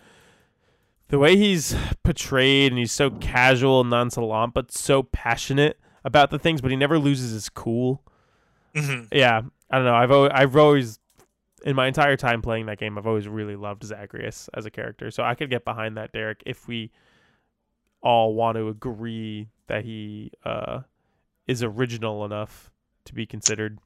the 1.07 1.17
way 1.17 1.37
he's 1.37 1.75
portrayed, 2.03 2.71
and 2.71 2.77
he's 2.77 2.91
so 2.91 3.09
casual, 3.09 3.81
and 3.81 3.89
nonchalant, 3.89 4.53
but 4.53 4.71
so 4.71 5.03
passionate 5.03 5.79
about 6.03 6.29
the 6.29 6.37
things. 6.37 6.61
But 6.61 6.69
he 6.71 6.77
never 6.77 6.99
loses 6.99 7.31
his 7.31 7.49
cool 7.49 8.03
Mhm. 8.75 9.07
yeah, 9.11 9.41
I 9.71 9.77
don't 9.77 9.85
know. 9.85 9.95
I've 9.95 10.11
always, 10.11 10.31
I've 10.35 10.55
always, 10.55 10.99
in 11.63 11.75
my 11.75 11.87
entire 11.87 12.17
time 12.17 12.41
playing 12.41 12.67
that 12.67 12.79
game, 12.79 12.97
I've 12.97 13.07
always 13.07 13.27
really 13.27 13.55
loved 13.55 13.83
Zagreus 13.83 14.49
as 14.53 14.65
a 14.65 14.71
character. 14.71 15.11
So 15.11 15.23
I 15.23 15.35
could 15.35 15.49
get 15.49 15.65
behind 15.65 15.97
that, 15.97 16.11
Derek, 16.11 16.43
if 16.45 16.67
we 16.67 16.91
all 18.01 18.33
want 18.35 18.57
to 18.57 18.69
agree 18.69 19.47
that 19.67 19.83
he 19.83 20.31
uh, 20.45 20.81
is 21.47 21.63
original 21.63 22.25
enough 22.25 22.71
to 23.05 23.13
be 23.13 23.25
considered. 23.25 23.79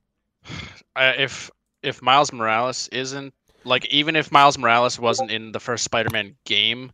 Uh, 0.94 1.14
if 1.18 1.50
if 1.84 2.02
Miles 2.02 2.34
Morales 2.34 2.90
isn't 2.90 3.34
like 3.64 3.86
even 3.86 4.18
if 4.18 4.30
Miles 4.30 4.58
Morales 4.58 5.00
wasn't 5.00 5.32
in 5.32 5.54
the 5.54 5.60
first 5.60 5.86
Spider-Man 5.86 6.36
game, 6.44 6.92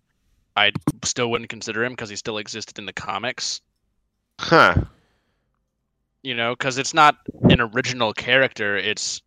I 0.55 0.71
still 1.03 1.31
wouldn't 1.31 1.49
consider 1.49 1.83
him 1.83 1.93
because 1.93 2.11
he 2.11 2.15
still 2.15 2.37
existed 2.37 2.77
in 2.77 2.85
the 2.85 2.93
comics. 2.93 3.59
Huh. 4.39 4.83
You 6.21 6.35
know, 6.35 6.53
because 6.53 6.77
it's 6.77 6.93
not 6.93 7.17
an 7.49 7.59
original 7.59 8.13
character; 8.13 8.77
it's 8.77 9.23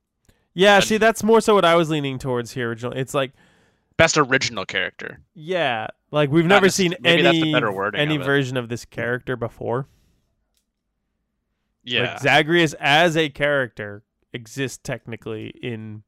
Yeah, 0.54 0.76
And- 0.76 0.84
see, 0.84 0.96
that's 0.98 1.22
more 1.22 1.40
so 1.40 1.54
what 1.54 1.64
I 1.64 1.74
was 1.76 1.90
leaning 1.90 2.18
towards 2.18 2.52
here 2.52 2.68
originally. 2.68 2.98
It's 2.98 3.14
like, 3.14 3.32
best 3.96 4.16
original 4.18 4.64
character. 4.64 5.20
yeah, 5.34 5.86
like 6.10 6.30
we've 6.30 6.44
Not 6.46 6.56
never 6.56 6.70
seen 6.70 6.94
maybe 7.00 7.22
that's 7.22 7.34
the 7.36 7.42
any 7.42 7.52
better 7.52 7.70
wording 7.70 8.00
any 8.00 8.16
of 8.16 8.24
version 8.24 8.56
of 8.56 8.68
this 8.68 8.84
character 8.84 9.36
before. 9.36 9.86
Yeah, 11.84 12.12
Like 12.12 12.20
Zagreus 12.20 12.74
as 12.80 13.16
a 13.16 13.28
character 13.28 14.02
exists 14.32 14.78
technically 14.82 15.48
in 15.62 16.02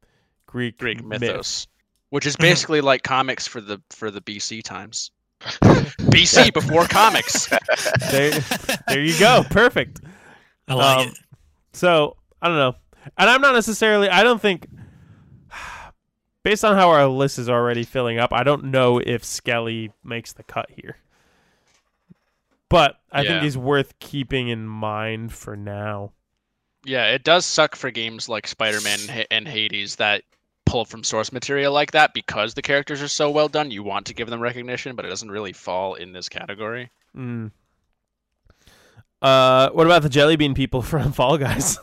Greek 0.46 0.78
Greek 0.78 1.02
myth. 1.04 1.20
mythos, 1.20 1.66
which 2.10 2.26
is 2.26 2.36
basically 2.48 2.80
like 2.80 3.02
comics 3.02 3.46
for 3.46 3.60
the 3.60 3.80
for 3.90 4.10
the 4.10 4.20
BC 4.20 4.62
times. 4.62 5.10
BC 5.40 6.52
before 6.52 6.86
comics. 6.86 7.48
There, 8.10 8.32
there 8.88 9.00
you 9.02 9.18
go. 9.18 9.44
Perfect. 9.50 10.00
I 10.68 10.74
like 10.74 10.98
Um, 10.98 11.08
it. 11.08 11.18
So 11.72 12.16
I 12.42 12.48
don't 12.48 12.56
know, 12.58 12.74
and 13.16 13.30
I'm 13.30 13.40
not 13.40 13.54
necessarily. 13.54 14.08
I 14.08 14.22
don't 14.22 14.40
think, 14.40 14.66
based 16.42 16.64
on 16.64 16.76
how 16.76 16.90
our 16.90 17.06
list 17.06 17.38
is 17.38 17.48
already 17.48 17.84
filling 17.84 18.18
up, 18.18 18.32
I 18.32 18.42
don't 18.42 18.64
know 18.64 18.98
if 18.98 19.24
Skelly 19.24 19.92
makes 20.04 20.32
the 20.32 20.42
cut 20.42 20.70
here. 20.70 20.96
But 22.68 22.98
I 23.10 23.22
think 23.22 23.42
he's 23.42 23.58
worth 23.58 23.98
keeping 23.98 24.48
in 24.48 24.66
mind 24.66 25.30
for 25.30 25.56
now. 25.56 26.12
Yeah, 26.86 27.08
it 27.08 27.22
does 27.22 27.44
suck 27.44 27.76
for 27.76 27.90
games 27.90 28.30
like 28.30 28.46
Spider-Man 28.46 28.98
and 29.10 29.26
and 29.30 29.48
Hades 29.48 29.96
that 29.96 30.22
pull 30.64 30.86
from 30.86 31.04
source 31.04 31.32
material 31.32 31.70
like 31.70 31.90
that 31.90 32.14
because 32.14 32.54
the 32.54 32.62
characters 32.62 33.02
are 33.02 33.08
so 33.08 33.30
well 33.30 33.48
done. 33.48 33.70
You 33.70 33.82
want 33.82 34.06
to 34.06 34.14
give 34.14 34.30
them 34.30 34.40
recognition, 34.40 34.96
but 34.96 35.04
it 35.04 35.08
doesn't 35.08 35.30
really 35.30 35.52
fall 35.52 35.94
in 35.94 36.12
this 36.12 36.30
category. 36.30 36.90
Mm. 37.14 37.50
Uh, 39.20 39.68
what 39.70 39.86
about 39.86 40.02
the 40.02 40.08
jelly 40.08 40.36
bean 40.36 40.54
people 40.54 40.80
from 40.82 41.12
Fall 41.12 41.36
Guys? 41.36 41.78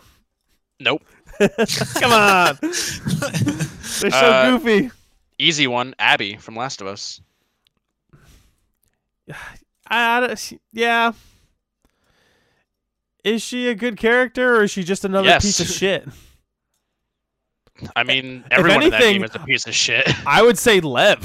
Nope. 0.80 1.04
Come 1.40 2.12
on, 2.12 2.58
they're 2.62 2.74
so 2.74 4.08
Uh, 4.12 4.58
goofy. 4.58 4.92
Easy 5.38 5.68
one, 5.68 5.96
Abby 6.00 6.36
from 6.38 6.56
Last 6.56 6.82
of 6.82 6.88
Us. 6.88 7.22
I, 9.30 9.34
I- 9.90 10.36
yeah. 10.74 11.12
Is 13.24 13.42
she 13.42 13.68
a 13.68 13.76
good 13.76 13.98
character 13.98 14.56
or 14.58 14.64
is 14.64 14.72
she 14.72 14.84
just 14.84 15.04
another 15.06 15.28
Yes. 15.28 15.44
piece 15.44 15.60
of 15.60 15.68
shit? 15.76 16.08
I 17.96 18.04
mean, 18.04 18.44
everyone 18.52 18.84
in 18.84 18.90
that 18.92 19.02
anything- 19.02 19.22
game 19.22 19.24
is 19.24 19.36
a 19.36 19.40
piece 19.40 19.68
of 19.68 19.74
shit. 19.76 20.08
I 20.26 20.42
would 20.42 20.58
say 20.58 20.80
Lev. 20.82 21.22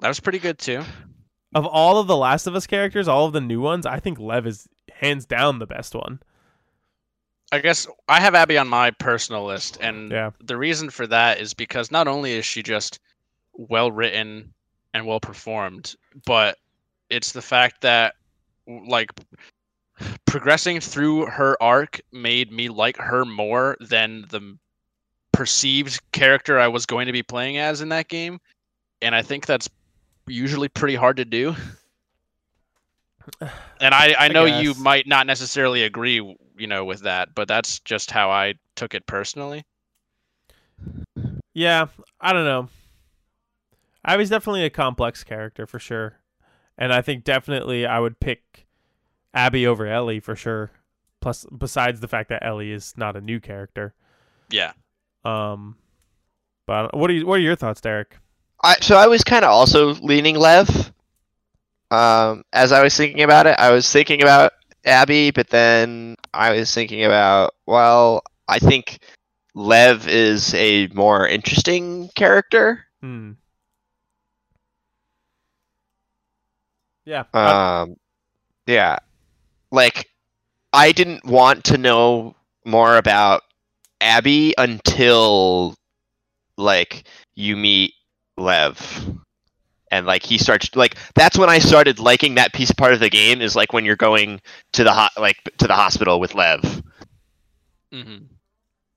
that 0.00 0.08
was 0.08 0.20
pretty 0.20 0.38
good 0.38 0.58
too. 0.58 0.82
Of 1.54 1.64
all 1.66 1.98
of 1.98 2.06
the 2.06 2.16
Last 2.16 2.46
of 2.46 2.54
Us 2.54 2.66
characters, 2.66 3.08
all 3.08 3.24
of 3.26 3.32
the 3.32 3.40
new 3.40 3.60
ones, 3.60 3.86
I 3.86 3.98
think 4.00 4.18
Lev 4.20 4.46
is 4.46 4.68
hands 4.92 5.24
down 5.26 5.58
the 5.58 5.66
best 5.66 5.94
one. 5.94 6.20
I 7.50 7.60
guess 7.60 7.86
I 8.08 8.20
have 8.20 8.34
Abby 8.34 8.58
on 8.58 8.68
my 8.68 8.90
personal 8.90 9.44
list, 9.46 9.78
and 9.80 10.10
Yeah. 10.10 10.30
the 10.40 10.56
reason 10.56 10.90
for 10.90 11.06
that 11.06 11.40
is 11.40 11.54
because 11.54 11.90
not 11.90 12.06
only 12.06 12.32
is 12.32 12.44
she 12.44 12.62
just 12.62 13.00
well 13.54 13.90
written 13.90 14.52
and 14.94 15.06
well 15.06 15.20
performed, 15.20 15.94
but 16.26 16.58
it's 17.10 17.32
the 17.32 17.42
fact 17.42 17.80
that 17.80 18.14
like 18.66 19.12
progressing 20.26 20.80
through 20.80 21.26
her 21.26 21.56
arc 21.62 22.00
made 22.12 22.52
me 22.52 22.68
like 22.68 22.96
her 22.98 23.24
more 23.24 23.76
than 23.80 24.26
the 24.28 24.58
perceived 25.32 26.00
character 26.12 26.58
I 26.58 26.68
was 26.68 26.84
going 26.84 27.06
to 27.06 27.12
be 27.12 27.22
playing 27.22 27.56
as 27.56 27.80
in 27.80 27.88
that 27.90 28.08
game, 28.08 28.40
and 29.00 29.14
I 29.14 29.22
think 29.22 29.46
that's 29.46 29.68
usually 30.26 30.68
pretty 30.68 30.96
hard 30.96 31.16
to 31.16 31.24
do. 31.24 31.54
And 33.80 33.94
I, 33.94 34.14
I 34.18 34.28
know 34.28 34.44
you 34.44 34.74
might 34.74 35.06
not 35.06 35.26
necessarily 35.26 35.82
agree, 35.82 36.16
you 36.56 36.66
know, 36.66 36.84
with 36.84 37.02
that, 37.02 37.34
but 37.34 37.48
that's 37.48 37.80
just 37.80 38.10
how 38.10 38.30
I 38.30 38.54
took 38.74 38.94
it 38.94 39.06
personally. 39.06 39.64
Yeah, 41.54 41.86
I 42.20 42.32
don't 42.32 42.44
know. 42.44 42.68
Abby's 44.04 44.30
definitely 44.30 44.64
a 44.64 44.70
complex 44.70 45.24
character 45.24 45.66
for 45.66 45.78
sure. 45.78 46.18
And 46.76 46.92
I 46.92 47.02
think 47.02 47.24
definitely 47.24 47.84
I 47.84 47.98
would 47.98 48.20
pick 48.20 48.66
Abby 49.34 49.66
over 49.66 49.86
Ellie 49.86 50.20
for 50.20 50.36
sure. 50.36 50.70
Plus 51.20 51.44
besides 51.56 52.00
the 52.00 52.08
fact 52.08 52.28
that 52.28 52.44
Ellie 52.44 52.70
is 52.70 52.94
not 52.96 53.16
a 53.16 53.20
new 53.20 53.40
character. 53.40 53.94
Yeah. 54.50 54.72
Um 55.24 55.76
but 56.66 56.96
what 56.96 57.10
are 57.10 57.14
you, 57.14 57.26
what 57.26 57.40
are 57.40 57.42
your 57.42 57.56
thoughts, 57.56 57.80
Derek? 57.80 58.16
I, 58.62 58.76
so 58.80 58.96
I 58.96 59.06
was 59.06 59.24
kind 59.24 59.44
of 59.44 59.50
also 59.50 59.94
leaning 59.94 60.36
Lev. 60.36 60.92
Um, 61.90 62.44
as 62.52 62.72
I 62.72 62.82
was 62.82 62.96
thinking 62.96 63.22
about 63.22 63.46
it, 63.46 63.56
I 63.58 63.70
was 63.70 63.90
thinking 63.90 64.22
about 64.22 64.52
Abby, 64.84 65.30
but 65.30 65.48
then 65.48 66.16
I 66.34 66.52
was 66.52 66.72
thinking 66.72 67.04
about 67.04 67.54
well, 67.66 68.22
I 68.48 68.58
think 68.58 68.98
Lev 69.54 70.06
is 70.08 70.54
a 70.54 70.88
more 70.88 71.26
interesting 71.26 72.10
character. 72.14 72.84
Hmm. 73.00 73.32
Yeah. 77.04 77.24
Um, 77.32 77.96
yeah, 78.66 78.98
like 79.70 80.10
I 80.72 80.92
didn't 80.92 81.24
want 81.24 81.64
to 81.64 81.78
know 81.78 82.36
more 82.66 82.98
about 82.98 83.42
Abby 84.00 84.54
until 84.58 85.74
like 86.58 87.04
you 87.34 87.56
meet 87.56 87.94
Lev, 88.36 89.10
and 89.90 90.06
like 90.06 90.22
he 90.22 90.38
starts 90.38 90.74
like 90.74 90.96
that's 91.14 91.38
when 91.38 91.48
I 91.50 91.58
started 91.58 91.98
liking 91.98 92.34
that 92.36 92.52
piece 92.52 92.72
part 92.72 92.92
of 92.92 93.00
the 93.00 93.10
game. 93.10 93.40
Is 93.40 93.56
like 93.56 93.72
when 93.72 93.84
you're 93.84 93.96
going 93.96 94.40
to 94.72 94.84
the 94.84 94.92
hot 94.92 95.12
like 95.18 95.36
to 95.58 95.66
the 95.66 95.74
hospital 95.74 96.20
with 96.20 96.34
Lev. 96.34 96.82
hmm 97.92 98.16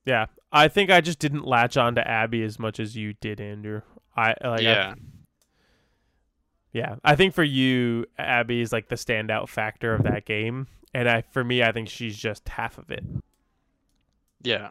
yeah. 0.05 0.26
I 0.51 0.68
think 0.68 0.89
I 0.89 0.99
just 0.99 1.19
didn't 1.19 1.45
latch 1.45 1.77
on 1.77 1.95
to 1.95 2.05
Abby 2.05 2.43
as 2.43 2.57
much 2.59 2.80
as 2.80 2.95
you 2.97 3.13
did, 3.13 3.39
Andrew. 3.39 3.81
I 4.18 4.30
like 4.43 4.59
I- 4.59 4.59
yeah. 4.61 4.93
Yeah, 6.73 6.95
I 7.03 7.15
think 7.15 7.34
for 7.34 7.43
you, 7.43 8.05
Abby 8.18 8.61
is 8.61 8.72
like 8.72 8.88
the 8.88 8.95
standout 8.95 9.49
factor 9.49 9.93
of 9.93 10.03
that 10.03 10.26
game, 10.26 10.68
and 10.93 11.09
I 11.09 11.22
for 11.22 11.43
me, 11.43 11.61
I 11.61 11.72
think 11.73 11.89
she's 11.89 12.18
just 12.18 12.47
half 12.47 12.77
of 12.77 12.89
it. 12.89 13.03
Yeah. 14.41 14.69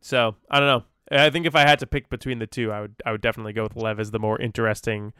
So 0.00 0.34
I 0.50 0.58
don't 0.58 0.68
know. 0.68 0.84
I 1.16 1.30
think 1.30 1.46
if 1.46 1.54
I 1.54 1.60
had 1.60 1.78
to 1.78 1.86
pick 1.86 2.10
between 2.10 2.38
the 2.40 2.46
two, 2.46 2.72
I 2.72 2.80
would 2.80 2.94
I 3.06 3.12
would 3.12 3.20
definitely 3.20 3.52
go 3.52 3.62
with 3.62 3.76
Lev 3.76 4.00
as 4.00 4.10
the 4.10 4.18
more 4.18 4.40
interesting, 4.40 5.12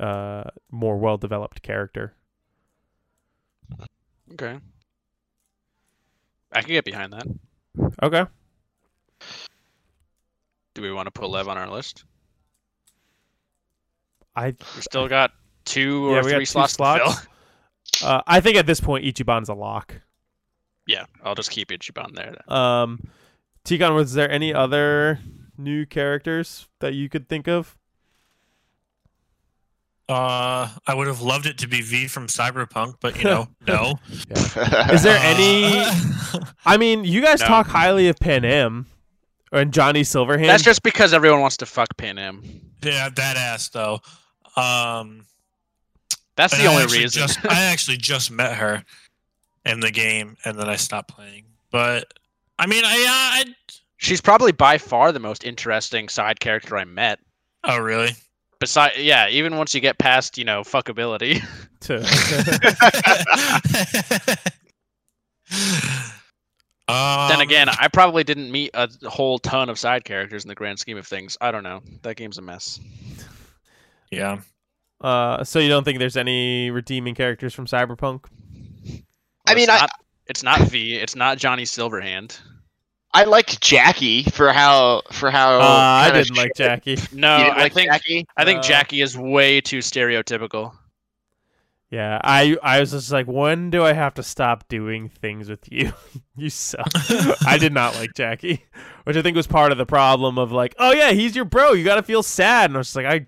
uh, 0.00 0.44
more 0.70 0.96
well 0.98 1.16
developed 1.18 1.62
character. 1.62 2.14
Okay. 4.32 4.58
I 6.52 6.60
can 6.60 6.70
get 6.70 6.84
behind 6.84 7.12
that. 7.12 7.26
Okay. 8.02 8.24
Do 10.74 10.82
we 10.82 10.92
want 10.92 11.06
to 11.06 11.10
put 11.10 11.28
Lev 11.28 11.48
on 11.48 11.58
our 11.58 11.68
list? 11.68 12.04
I 14.34 14.54
We 14.76 14.82
still 14.82 15.08
got 15.08 15.32
two 15.64 16.08
Yeah, 16.10 16.18
or 16.20 16.24
we 16.24 16.30
got 16.30 16.36
three 16.38 16.44
slots, 16.46 16.74
slots. 16.74 17.26
uh, 18.02 18.22
I 18.26 18.40
think 18.40 18.56
at 18.56 18.66
this 18.66 18.80
point 18.80 19.04
Ichiban's 19.04 19.48
a 19.48 19.54
lock. 19.54 19.94
yeah, 20.86 21.04
I'll 21.22 21.34
just 21.34 21.50
keep 21.50 21.68
Ichiban 21.68 22.14
there. 22.14 22.34
Then. 22.48 22.56
Um, 22.56 23.00
Tikon, 23.64 23.94
was 23.94 24.14
there 24.14 24.30
any 24.30 24.52
other 24.52 25.20
new 25.58 25.84
characters 25.86 26.68
that 26.80 26.94
you 26.94 27.08
could 27.08 27.28
think 27.28 27.46
of? 27.48 27.76
Uh, 30.12 30.68
I 30.86 30.94
would 30.94 31.06
have 31.06 31.20
loved 31.22 31.46
it 31.46 31.58
to 31.58 31.68
be 31.68 31.80
V 31.80 32.06
from 32.08 32.26
Cyberpunk, 32.26 32.96
but 33.00 33.16
you 33.18 33.24
know, 33.24 33.48
no. 33.66 33.94
Is 34.30 35.02
there 35.02 35.18
any? 35.22 35.84
I 36.64 36.76
mean, 36.76 37.04
you 37.04 37.20
guys 37.22 37.40
No. 37.40 37.46
talk 37.46 37.66
highly 37.66 38.08
of 38.08 38.16
Panam 38.16 38.86
and 39.52 39.72
Johnny 39.72 40.02
Silverhand. 40.02 40.46
That's 40.46 40.62
just 40.62 40.82
because 40.82 41.12
everyone 41.12 41.40
wants 41.40 41.56
to 41.58 41.66
fuck 41.66 41.88
Panam. 41.96 42.60
yeah, 42.82 43.08
that 43.08 43.36
ass 43.36 43.68
though. 43.68 44.00
Um, 44.56 45.26
That's 46.36 46.56
the 46.56 46.64
I 46.64 46.66
only 46.66 46.82
actually 46.82 46.98
reason. 47.02 47.22
Just, 47.26 47.44
I 47.46 47.62
actually 47.64 47.96
just 47.96 48.30
met 48.30 48.54
her 48.56 48.84
in 49.64 49.80
the 49.80 49.90
game, 49.90 50.36
and 50.44 50.58
then 50.58 50.68
I 50.68 50.76
stopped 50.76 51.08
playing. 51.08 51.44
But 51.70 52.12
I 52.58 52.66
mean, 52.66 52.84
I, 52.84 52.90
uh, 52.90 53.48
I 53.48 53.54
She's 53.96 54.20
probably 54.20 54.50
by 54.52 54.78
far 54.78 55.12
the 55.12 55.20
most 55.20 55.44
interesting 55.44 56.08
side 56.08 56.40
character 56.40 56.76
I 56.76 56.84
met. 56.84 57.20
oh 57.64 57.78
really? 57.78 58.10
Besides, 58.62 58.98
yeah, 58.98 59.28
even 59.28 59.56
once 59.56 59.74
you 59.74 59.80
get 59.80 59.98
past, 59.98 60.38
you 60.38 60.44
know, 60.44 60.60
fuckability. 60.60 61.44
to 61.80 61.96
um, 66.88 67.28
then 67.28 67.40
again, 67.40 67.68
I 67.68 67.88
probably 67.92 68.22
didn't 68.22 68.52
meet 68.52 68.70
a 68.74 68.88
whole 69.08 69.40
ton 69.40 69.68
of 69.68 69.80
side 69.80 70.04
characters 70.04 70.44
in 70.44 70.48
the 70.48 70.54
grand 70.54 70.78
scheme 70.78 70.96
of 70.96 71.04
things. 71.04 71.36
I 71.40 71.50
don't 71.50 71.64
know. 71.64 71.82
That 72.02 72.14
game's 72.14 72.38
a 72.38 72.42
mess. 72.42 72.78
yeah. 74.12 74.38
Uh, 75.00 75.42
so 75.42 75.58
you 75.58 75.68
don't 75.68 75.82
think 75.82 75.98
there's 75.98 76.16
any 76.16 76.70
redeeming 76.70 77.16
characters 77.16 77.54
from 77.54 77.66
Cyberpunk? 77.66 78.26
I 79.44 79.56
mean, 79.56 79.64
it's 79.64 79.72
I- 79.72 79.80
not, 79.80 79.90
it's 80.28 80.42
not 80.44 80.60
V. 80.68 80.94
It's 80.94 81.16
not 81.16 81.36
Johnny 81.36 81.64
Silverhand. 81.64 82.38
I 83.14 83.24
liked 83.24 83.60
Jackie 83.60 84.22
for 84.24 84.52
how 84.52 85.02
for 85.12 85.30
how. 85.30 85.60
uh, 85.60 85.64
I 85.64 86.10
didn't 86.12 86.36
like 86.36 86.52
Jackie. 86.56 86.96
No, 87.12 87.36
you 87.38 87.44
I 87.44 87.58
like 87.64 87.72
think 87.74 87.90
Jackie. 87.90 88.26
I 88.36 88.44
think 88.44 88.60
Uh, 88.60 88.62
Jackie 88.62 89.00
is 89.02 89.16
way 89.18 89.60
too 89.60 89.78
stereotypical. 89.78 90.72
Yeah, 91.90 92.18
I 92.24 92.56
I 92.62 92.80
was 92.80 92.92
just 92.92 93.12
like, 93.12 93.26
when 93.26 93.68
do 93.68 93.84
I 93.84 93.92
have 93.92 94.14
to 94.14 94.22
stop 94.22 94.66
doing 94.68 95.10
things 95.10 95.50
with 95.50 95.70
you? 95.70 95.92
you 96.36 96.48
suck. 96.48 96.86
I 97.46 97.58
did 97.58 97.74
not 97.74 97.94
like 97.96 98.14
Jackie, 98.14 98.64
which 99.04 99.16
I 99.16 99.20
think 99.22 99.36
was 99.36 99.46
part 99.46 99.72
of 99.72 99.78
the 99.78 99.84
problem 99.84 100.38
of 100.38 100.52
like, 100.52 100.74
oh 100.78 100.92
yeah, 100.92 101.12
he's 101.12 101.36
your 101.36 101.44
bro. 101.44 101.72
You 101.72 101.84
got 101.84 101.96
to 101.96 102.02
feel 102.02 102.22
sad, 102.22 102.70
and 102.70 102.76
I 102.76 102.78
was 102.78 102.86
just 102.86 102.96
like, 102.96 103.04
I 103.06 103.26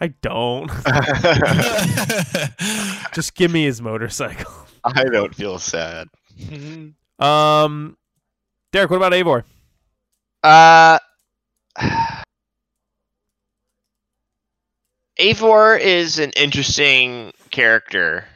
I 0.00 0.08
don't. 0.22 0.70
just 3.12 3.34
give 3.34 3.50
me 3.50 3.64
his 3.64 3.82
motorcycle. 3.82 4.50
I 4.84 5.04
don't 5.04 5.34
feel 5.34 5.58
sad. 5.58 6.08
Um, 7.18 7.96
Derek, 8.76 8.90
what 8.90 8.98
about 8.98 9.12
Eivor? 9.12 9.42
Uh, 10.44 10.98
Eivor 15.18 15.80
is 15.80 16.18
an 16.18 16.30
interesting 16.36 17.32
character. 17.50 18.26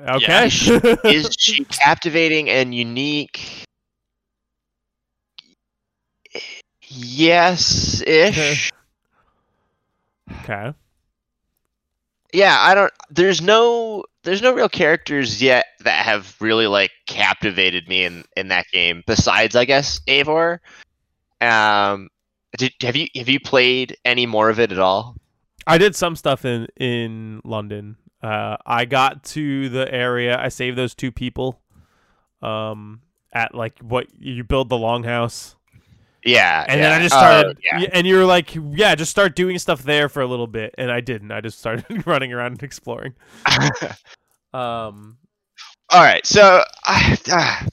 Okay. 0.00 0.46
Is 1.04 1.30
she 1.38 1.64
captivating 1.66 2.50
and 2.50 2.74
unique? 2.74 3.66
Yes, 6.88 8.02
ish. 8.04 8.72
okay. 10.42 10.74
Yeah, 12.34 12.58
I 12.60 12.74
don't. 12.74 12.92
There's 13.10 13.40
no. 13.40 14.04
There's 14.24 14.42
no 14.42 14.52
real 14.52 14.68
characters 14.68 15.40
yet 15.40 15.66
that 15.80 16.04
have 16.04 16.34
really 16.40 16.66
like 16.66 16.90
captivated 17.06 17.88
me 17.88 18.04
in 18.04 18.24
in 18.36 18.48
that 18.48 18.66
game. 18.72 19.04
Besides, 19.06 19.54
I 19.54 19.64
guess 19.64 20.00
Eivor. 20.08 20.58
Um, 21.40 22.08
did 22.58 22.72
have 22.82 22.96
you 22.96 23.06
have 23.16 23.28
you 23.28 23.38
played 23.38 23.96
any 24.04 24.26
more 24.26 24.50
of 24.50 24.58
it 24.58 24.72
at 24.72 24.78
all? 24.78 25.16
I 25.66 25.78
did 25.78 25.94
some 25.94 26.16
stuff 26.16 26.44
in 26.44 26.66
in 26.76 27.40
London. 27.44 27.96
Uh, 28.20 28.56
I 28.66 28.84
got 28.84 29.22
to 29.24 29.68
the 29.68 29.92
area. 29.92 30.38
I 30.40 30.48
saved 30.48 30.76
those 30.76 30.94
two 30.94 31.12
people. 31.12 31.60
Um, 32.42 33.00
at 33.32 33.54
like 33.54 33.78
what 33.80 34.06
you 34.18 34.44
build 34.44 34.68
the 34.68 34.76
longhouse. 34.76 35.54
Yeah. 36.24 36.64
And 36.68 36.80
yeah. 36.80 36.88
then 36.88 37.00
I 37.00 37.02
just 37.02 37.14
Oh, 37.14 37.18
started, 37.18 37.58
yeah. 37.62 37.88
and 37.92 38.06
you 38.06 38.16
were 38.16 38.24
like, 38.24 38.54
yeah, 38.54 38.94
just 38.94 39.10
start 39.10 39.36
doing 39.36 39.58
stuff 39.58 39.82
there 39.82 40.08
for 40.08 40.22
a 40.22 40.26
little 40.26 40.46
bit, 40.46 40.74
and 40.78 40.90
I 40.90 41.00
didn't. 41.00 41.30
I 41.32 41.40
just 41.40 41.58
started 41.58 42.06
running 42.06 42.32
around 42.32 42.52
and 42.52 42.62
exploring. 42.62 43.14
Um, 44.54 45.18
All 45.90 46.04
right, 46.04 46.24
so 46.24 46.62
I, 46.84 47.18
uh, 47.28 47.66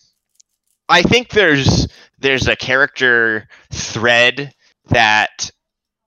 I 0.90 1.04
think 1.04 1.30
there's 1.30 1.88
there's 2.18 2.48
a 2.48 2.56
character 2.56 3.48
thread 3.72 4.52
that 4.90 5.52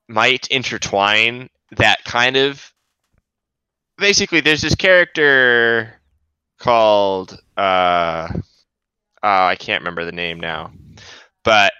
might 0.08 0.48
intertwine 0.48 1.48
that 1.76 2.04
kind 2.04 2.36
of 2.36 2.72
basically 3.98 4.40
there's 4.40 4.62
this 4.62 4.74
character 4.74 6.00
called 6.58 7.40
uh, 7.56 8.28
uh 8.30 8.32
I 9.22 9.56
can't 9.56 9.80
remember 9.80 10.04
the 10.04 10.12
name 10.12 10.40
now. 10.40 10.72
But 11.44 11.72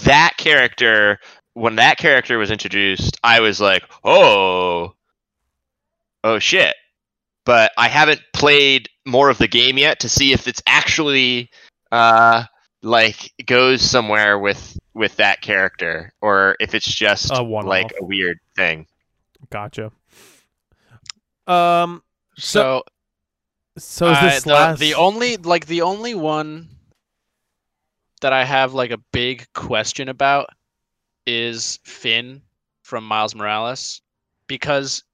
that 0.00 0.34
character 0.36 1.18
when 1.54 1.76
that 1.76 1.98
character 1.98 2.36
was 2.38 2.50
introduced, 2.50 3.18
I 3.22 3.40
was 3.40 3.60
like, 3.60 3.84
"Oh, 4.04 4.94
oh 6.24 6.38
shit." 6.38 6.74
But 7.44 7.72
I 7.76 7.88
haven't 7.88 8.20
played 8.32 8.88
more 9.06 9.28
of 9.30 9.38
the 9.38 9.48
game 9.48 9.78
yet 9.78 10.00
to 10.00 10.08
see 10.08 10.32
if 10.32 10.48
it's 10.48 10.62
actually 10.66 11.50
uh 11.92 12.44
like 12.82 13.32
goes 13.46 13.82
somewhere 13.82 14.38
with 14.38 14.78
with 14.94 15.16
that 15.16 15.40
character 15.40 16.12
or 16.20 16.56
if 16.60 16.74
it's 16.74 16.86
just 16.92 17.30
A 17.30 17.42
like 17.42 17.92
a 18.00 18.04
weird 18.04 18.38
thing. 18.56 18.86
gotcha. 19.50 19.90
Um, 21.46 22.02
So, 22.36 22.82
so 23.76 24.10
is 24.10 24.18
uh, 24.18 24.22
this 24.22 24.42
the, 24.44 24.52
last? 24.52 24.78
the 24.80 24.94
only 24.94 25.36
like 25.36 25.66
the 25.66 25.82
only 25.82 26.14
one 26.14 26.68
that 28.24 28.32
I 28.32 28.46
have 28.46 28.72
like 28.72 28.90
a 28.90 28.96
big 29.12 29.46
question 29.52 30.08
about 30.08 30.48
is 31.26 31.78
Phin 31.84 32.40
from 32.80 33.06
Miles 33.06 33.34
Morales 33.34 34.00
because 34.46 35.04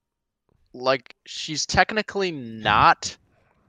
like 0.75 1.17
she's 1.27 1.67
technically 1.67 2.31
not 2.31 3.17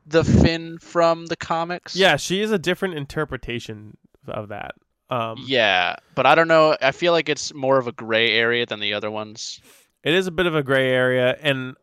the 0.05 0.23
Phin 0.23 0.77
from 0.77 1.25
the 1.25 1.35
comics. 1.35 1.95
yeah, 1.95 2.17
she 2.17 2.41
is 2.41 2.51
a 2.51 2.59
different 2.59 2.93
interpretation 2.93 3.97
of 4.27 4.49
that. 4.49 4.75
Um, 5.09 5.37
Yeah, 5.47 5.95
but 6.13 6.27
I 6.27 6.35
don't 6.35 6.47
know. 6.47 6.77
I 6.79 6.91
feel 6.91 7.11
like 7.11 7.27
it's 7.27 7.51
more 7.51 7.79
of 7.79 7.87
a 7.87 7.91
gray 7.91 8.33
area 8.33 8.67
than 8.67 8.79
the 8.79 8.93
other 8.93 9.09
ones. 9.09 9.59
it 10.03 10.13
is 10.13 10.27
a 10.27 10.31
bit 10.31 10.45
of 10.45 10.53
a 10.53 10.61
gray 10.61 10.91
area, 10.91 11.35
and 11.41 11.75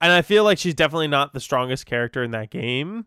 and 0.00 0.12
I 0.12 0.22
feel 0.22 0.44
like 0.44 0.56
she's 0.56 0.74
definitely 0.74 1.08
not 1.08 1.34
the 1.34 1.40
strongest 1.40 1.84
character 1.84 2.22
in 2.22 2.30
that 2.30 2.48
game. 2.48 3.04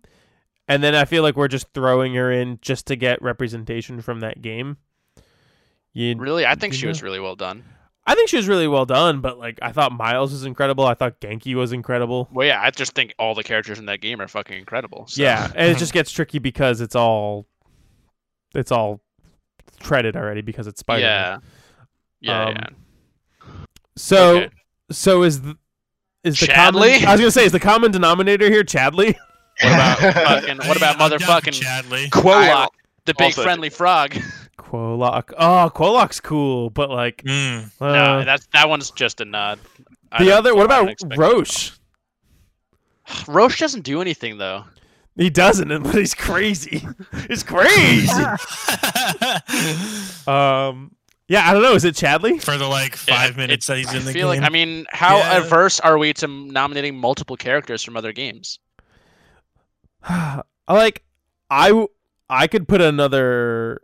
And 0.68 0.84
then 0.84 0.94
I 0.96 1.06
feel 1.06 1.24
like 1.24 1.36
we're 1.36 1.48
just 1.48 1.74
throwing 1.74 2.14
her 2.16 2.32
in 2.32 2.60
just 2.62 2.88
to 2.88 2.96
get 2.96 3.22
representation 3.22 4.02
from 4.02 4.20
that 4.20 4.42
game. 4.42 4.78
You, 5.94 6.16
Really, 6.18 6.46
I 6.46 6.56
think 6.56 6.74
she 6.74 6.84
Yeah. 6.84 6.90
was 6.90 7.02
really 7.02 7.20
well 7.20 7.36
done. 7.36 7.64
I 8.06 8.16
think 8.16 8.30
she 8.30 8.38
was 8.38 8.48
really 8.48 8.68
well 8.68 8.86
done, 8.86 9.20
but 9.20 9.38
like 9.38 9.60
I 9.62 9.72
thought 9.74 9.92
Miles 9.92 10.32
was 10.32 10.46
incredible. 10.46 10.86
I 10.86 10.94
thought 10.94 11.20
Ganke 11.20 11.54
was 11.56 11.74
incredible. 11.74 12.30
Well, 12.32 12.48
yeah, 12.48 12.62
I 12.62 12.72
just 12.72 12.94
think 12.94 13.14
all 13.20 13.36
the 13.36 13.44
characters 13.44 13.80
in 13.80 13.86
that 13.88 14.00
game 14.00 14.22
are 14.22 14.28
fucking 14.30 14.58
incredible. 14.58 15.08
So. 15.08 15.22
Yeah, 15.22 15.52
and 15.56 15.70
it 15.72 15.78
just 15.80 15.92
gets 15.94 16.12
tricky 16.12 16.40
because 16.40 16.80
it's 16.80 16.96
all 16.96 17.48
it's 18.56 18.72
all 18.72 19.02
treaded 19.80 20.16
already 20.16 20.42
because 20.42 20.68
it's 20.68 20.80
Spider. 20.80 21.02
yeah, 21.02 21.38
yeah, 22.22 22.46
Um, 22.46 22.56
yeah. 22.56 23.50
So 23.98 24.38
Okay. 24.38 24.50
so 24.92 25.24
is 25.24 25.42
the 25.42 25.58
is 26.24 26.40
the 26.40 26.48
Chadley? 26.48 26.94
common, 26.96 27.08
I 27.08 27.12
was 27.12 27.20
gonna 27.22 27.32
say 27.32 27.46
is 27.46 27.52
the 27.52 27.60
common 27.60 27.92
denominator 27.92 28.50
here 28.50 28.64
Chadley? 28.64 29.16
What 29.62 29.74
about 29.74 29.98
fucking? 30.14 30.58
What 30.60 30.78
about 30.78 31.02
I'm 31.02 31.10
down 31.10 31.20
for 31.20 31.26
motherfucking 31.26 31.62
Chadley? 31.62 32.10
Quolock, 32.10 32.68
the 33.06 33.14
big 33.16 33.26
also- 33.26 33.44
friendly 33.44 33.70
frog? 33.70 34.16
Quolock. 34.58 35.32
Oh, 35.38 35.72
Quolock's 35.74 36.20
cool, 36.20 36.70
but 36.70 36.90
like 36.90 37.24
Mm. 37.24 37.72
uh, 37.80 37.86
no, 37.94 38.24
that's 38.26 38.48
that 38.54 38.68
one's 38.70 38.92
just 38.92 39.22
a 39.22 39.26
nod. 39.26 39.60
I 40.12 40.24
the 40.24 40.30
don't- 40.30 40.38
other. 40.40 40.56
What 40.56 40.64
I 40.64 40.66
about 40.66 40.80
don't 40.82 40.90
expect 40.90 41.18
Roche? 41.18 41.72
Roche 43.28 43.60
doesn't 43.60 43.84
do 43.84 44.02
anything 44.02 44.38
though. 44.38 44.66
He 45.16 45.30
doesn't, 45.30 45.70
but 45.84 45.96
he's 45.96 46.14
crazy. 46.14 46.86
he's 47.28 47.42
crazy. 47.44 48.12
um, 50.28 50.92
yeah, 51.30 51.50
I 51.50 51.54
don't 51.54 51.62
know. 51.62 51.74
Is 51.74 51.84
it 51.86 51.96
Chadley? 51.96 52.42
for 52.42 52.58
the 52.58 52.68
like 52.68 52.94
Yeah, 53.08 53.16
five 53.16 53.32
it- 53.32 53.38
minutes 53.38 53.68
that 53.68 53.78
he's 53.78 53.94
I 53.94 53.98
in 53.98 54.06
the 54.06 54.14
feel 54.14 54.32
game. 54.32 54.42
like 54.42 54.50
I 54.50 54.54
mean, 54.54 54.86
how 54.90 55.18
Yeah. 55.18 55.38
averse 55.38 55.80
are 55.80 55.98
we 55.98 56.14
to 56.14 56.28
nominating 56.28 56.98
multiple 56.98 57.36
characters 57.38 57.84
from 57.84 57.98
other 57.98 58.12
games? 58.14 58.60
I 60.08 60.42
like. 60.70 61.04
I 61.50 61.88
I 62.30 62.48
could 62.48 62.68
put 62.68 62.82
another. 62.82 63.82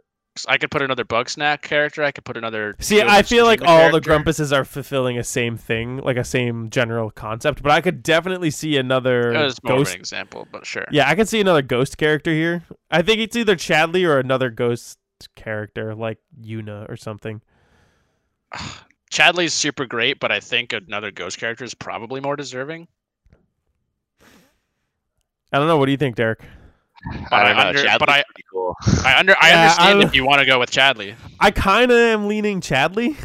I 0.48 0.58
could 0.58 0.72
put 0.72 0.82
another 0.82 1.06
Bugsnax 1.06 1.62
character. 1.62 2.04
I 2.04 2.12
could 2.12 2.26
put 2.26 2.36
another. 2.38 2.76
See, 2.80 3.02
I 3.02 3.22
feel 3.22 3.46
like 3.46 3.62
all 3.62 3.92
the. 3.92 4.02
Grumpuses 4.02 4.52
are 4.52 4.66
fulfilling 4.66 5.18
a 5.18 5.24
same 5.24 5.58
thing, 5.58 5.98
like 5.98 6.18
a 6.18 6.24
same 6.24 6.70
general 6.70 7.12
concept. 7.12 7.62
But 7.62 7.72
I 7.72 7.82
could 7.82 8.04
definitely 8.04 8.50
see 8.50 8.78
another 8.78 9.32
It 9.32 9.44
was 9.44 9.64
more 9.64 9.74
of 9.74 9.80
ghost. 9.80 9.94
an 9.94 10.00
example, 10.00 10.48
but 10.52 10.66
sure. 10.66 10.86
Yeah, 10.92 11.08
I 11.08 11.16
could 11.16 11.30
see 11.30 11.40
another 11.40 11.62
ghost 11.62 11.98
character 11.98 12.32
here. 12.32 12.64
I 12.90 13.02
think 13.02 13.20
it's 13.20 13.36
either 13.36 13.56
Chadley 13.56 14.06
or 14.08 14.20
another 14.20 14.50
ghost 14.50 14.98
character, 15.36 15.94
like 15.96 16.18
Yuna 16.42 16.90
or 16.90 16.98
something. 16.98 17.42
Chadley's 19.12 19.54
super 19.54 19.86
great, 19.86 20.20
but 20.20 20.32
I 20.32 20.40
think 20.40 20.74
another 20.74 21.12
Ghost 21.12 21.38
character 21.38 21.64
is 21.64 21.76
probably 21.76 22.20
more 22.20 22.36
deserving. 22.36 22.88
I 25.54 25.60
don't 25.60 25.68
know. 25.68 25.78
What 25.78 25.86
do 25.86 25.92
you 25.92 25.98
think, 25.98 26.16
Derek? 26.16 26.40
But 27.30 27.34
I 27.34 27.42
I 27.42 27.44
don't 27.44 27.56
know. 27.58 27.62
under- 27.70 27.80
Chadley's 27.84 27.98
but 28.00 28.10
I- 28.10 28.24
pretty 28.24 28.46
cool. 28.52 28.76
I 29.04 29.20
under 29.20 29.36
I 29.40 29.50
Yeah, 29.50 29.62
understand 29.64 30.00
I- 30.00 30.06
if 30.06 30.16
you 30.16 30.26
want 30.26 30.40
to 30.40 30.46
go 30.46 30.60
with 30.60 30.72
Chadley. 30.72 31.16
I 31.40 31.52
kind 31.52 31.92
of 31.92 31.98
am 31.98 32.28
leaning 32.28 32.60
Chadley. 32.62 33.18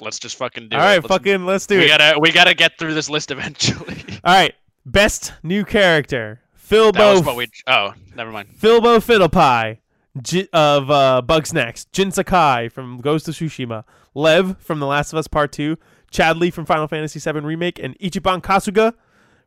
Let's 0.00 0.18
just 0.18 0.36
fucking 0.36 0.70
do 0.70 0.76
All 0.76 0.80
it. 0.80 0.84
All 0.84 0.88
right, 0.88 0.96
Let's- 1.02 1.08
fucking, 1.08 1.44
let's 1.46 1.66
do 1.66 1.74
it. 1.76 1.78
we 1.80 1.84
it. 1.84 1.88
gotta 1.88 2.18
we 2.18 2.32
gotta 2.32 2.54
get 2.54 2.78
through 2.78 2.94
this 2.94 3.10
list 3.10 3.30
eventually. 3.30 4.02
All 4.24 4.34
right, 4.34 4.54
best 4.86 5.34
new 5.42 5.64
character: 5.64 6.40
that 6.70 6.78
was 6.80 7.20
Filbo, 7.20 7.26
what 7.26 7.36
we. 7.36 7.48
Oh, 7.66 7.92
never 8.16 8.32
mind. 8.32 8.48
Filbo 8.58 8.96
Fiddlepie 8.98 9.78
J- 10.22 10.48
of 10.54 10.90
uh, 10.90 11.20
Bugsnax, 11.24 11.86
Jin 11.92 12.10
Sakai 12.12 12.68
from 12.70 12.98
Ghost 13.02 13.28
of 13.28 13.34
Tsushima, 13.34 13.84
Lev 14.14 14.56
from 14.58 14.80
The 14.80 14.86
Last 14.86 15.12
of 15.12 15.18
Us 15.18 15.28
Part 15.28 15.52
Two, 15.52 15.76
Chadley 16.10 16.50
from 16.50 16.64
Final 16.64 16.88
Fantasy 16.88 17.20
VII 17.20 17.40
Remake, 17.40 17.78
and 17.78 17.96
Ichiban 17.98 18.40
Kasuga 18.42 18.94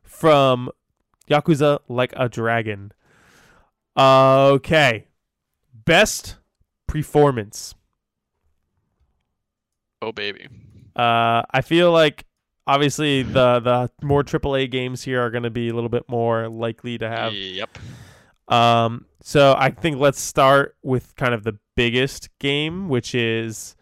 from 0.04 0.70
Yakuza 1.30 1.78
Like 1.88 2.12
a 2.16 2.28
Dragon. 2.28 2.92
Okay, 3.96 5.06
best 5.84 6.36
performance. 6.86 7.74
Oh 10.02 10.12
baby. 10.12 10.48
Uh, 10.96 11.42
I 11.50 11.60
feel 11.62 11.92
like 11.92 12.24
obviously 12.66 13.22
the 13.22 13.60
the 13.60 13.90
more 14.06 14.22
AAA 14.22 14.70
games 14.70 15.02
here 15.02 15.20
are 15.22 15.30
going 15.30 15.44
to 15.44 15.50
be 15.50 15.68
a 15.68 15.74
little 15.74 15.88
bit 15.88 16.08
more 16.08 16.48
likely 16.48 16.98
to 16.98 17.08
have. 17.08 17.32
Yep. 17.32 17.78
Um, 18.48 19.06
so 19.22 19.54
I 19.56 19.70
think 19.70 19.98
let's 19.98 20.20
start 20.20 20.76
with 20.82 21.16
kind 21.16 21.32
of 21.32 21.44
the 21.44 21.58
biggest 21.76 22.28
game, 22.38 22.88
which 22.88 23.14
is 23.14 23.74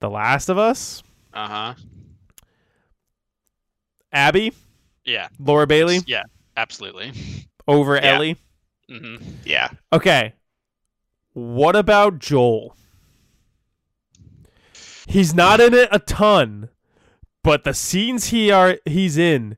The 0.00 0.08
Last 0.08 0.48
of 0.48 0.56
Us. 0.58 1.02
Uh 1.34 1.48
huh. 1.48 1.74
Abby, 4.12 4.52
Yeah. 5.04 5.28
Laura 5.38 5.66
Bailey 5.66 6.00
Yeah. 6.06 6.24
Absolutely. 6.56 7.12
over 7.68 7.96
Yeah. 7.96 8.02
Ellie. 8.14 8.36
hmm 8.88 9.16
Yeah. 9.44 9.68
Okay, 9.92 10.34
what 11.32 11.76
about 11.76 12.18
Joel? 12.18 12.76
He's 15.06 15.34
not 15.34 15.60
in 15.60 15.74
it 15.74 15.88
a 15.90 15.98
ton, 15.98 16.68
but 17.42 17.64
the 17.64 17.74
scenes 17.74 18.26
he 18.28 18.50
are 18.50 18.78
he's 18.84 19.18
in, 19.18 19.56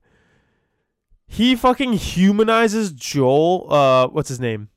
he 1.26 1.54
fucking 1.56 1.94
humanizes 1.94 2.92
Joel. 2.92 3.66
Uh, 3.72 4.08
what's 4.08 4.28
his 4.28 4.40
name? 4.40 4.68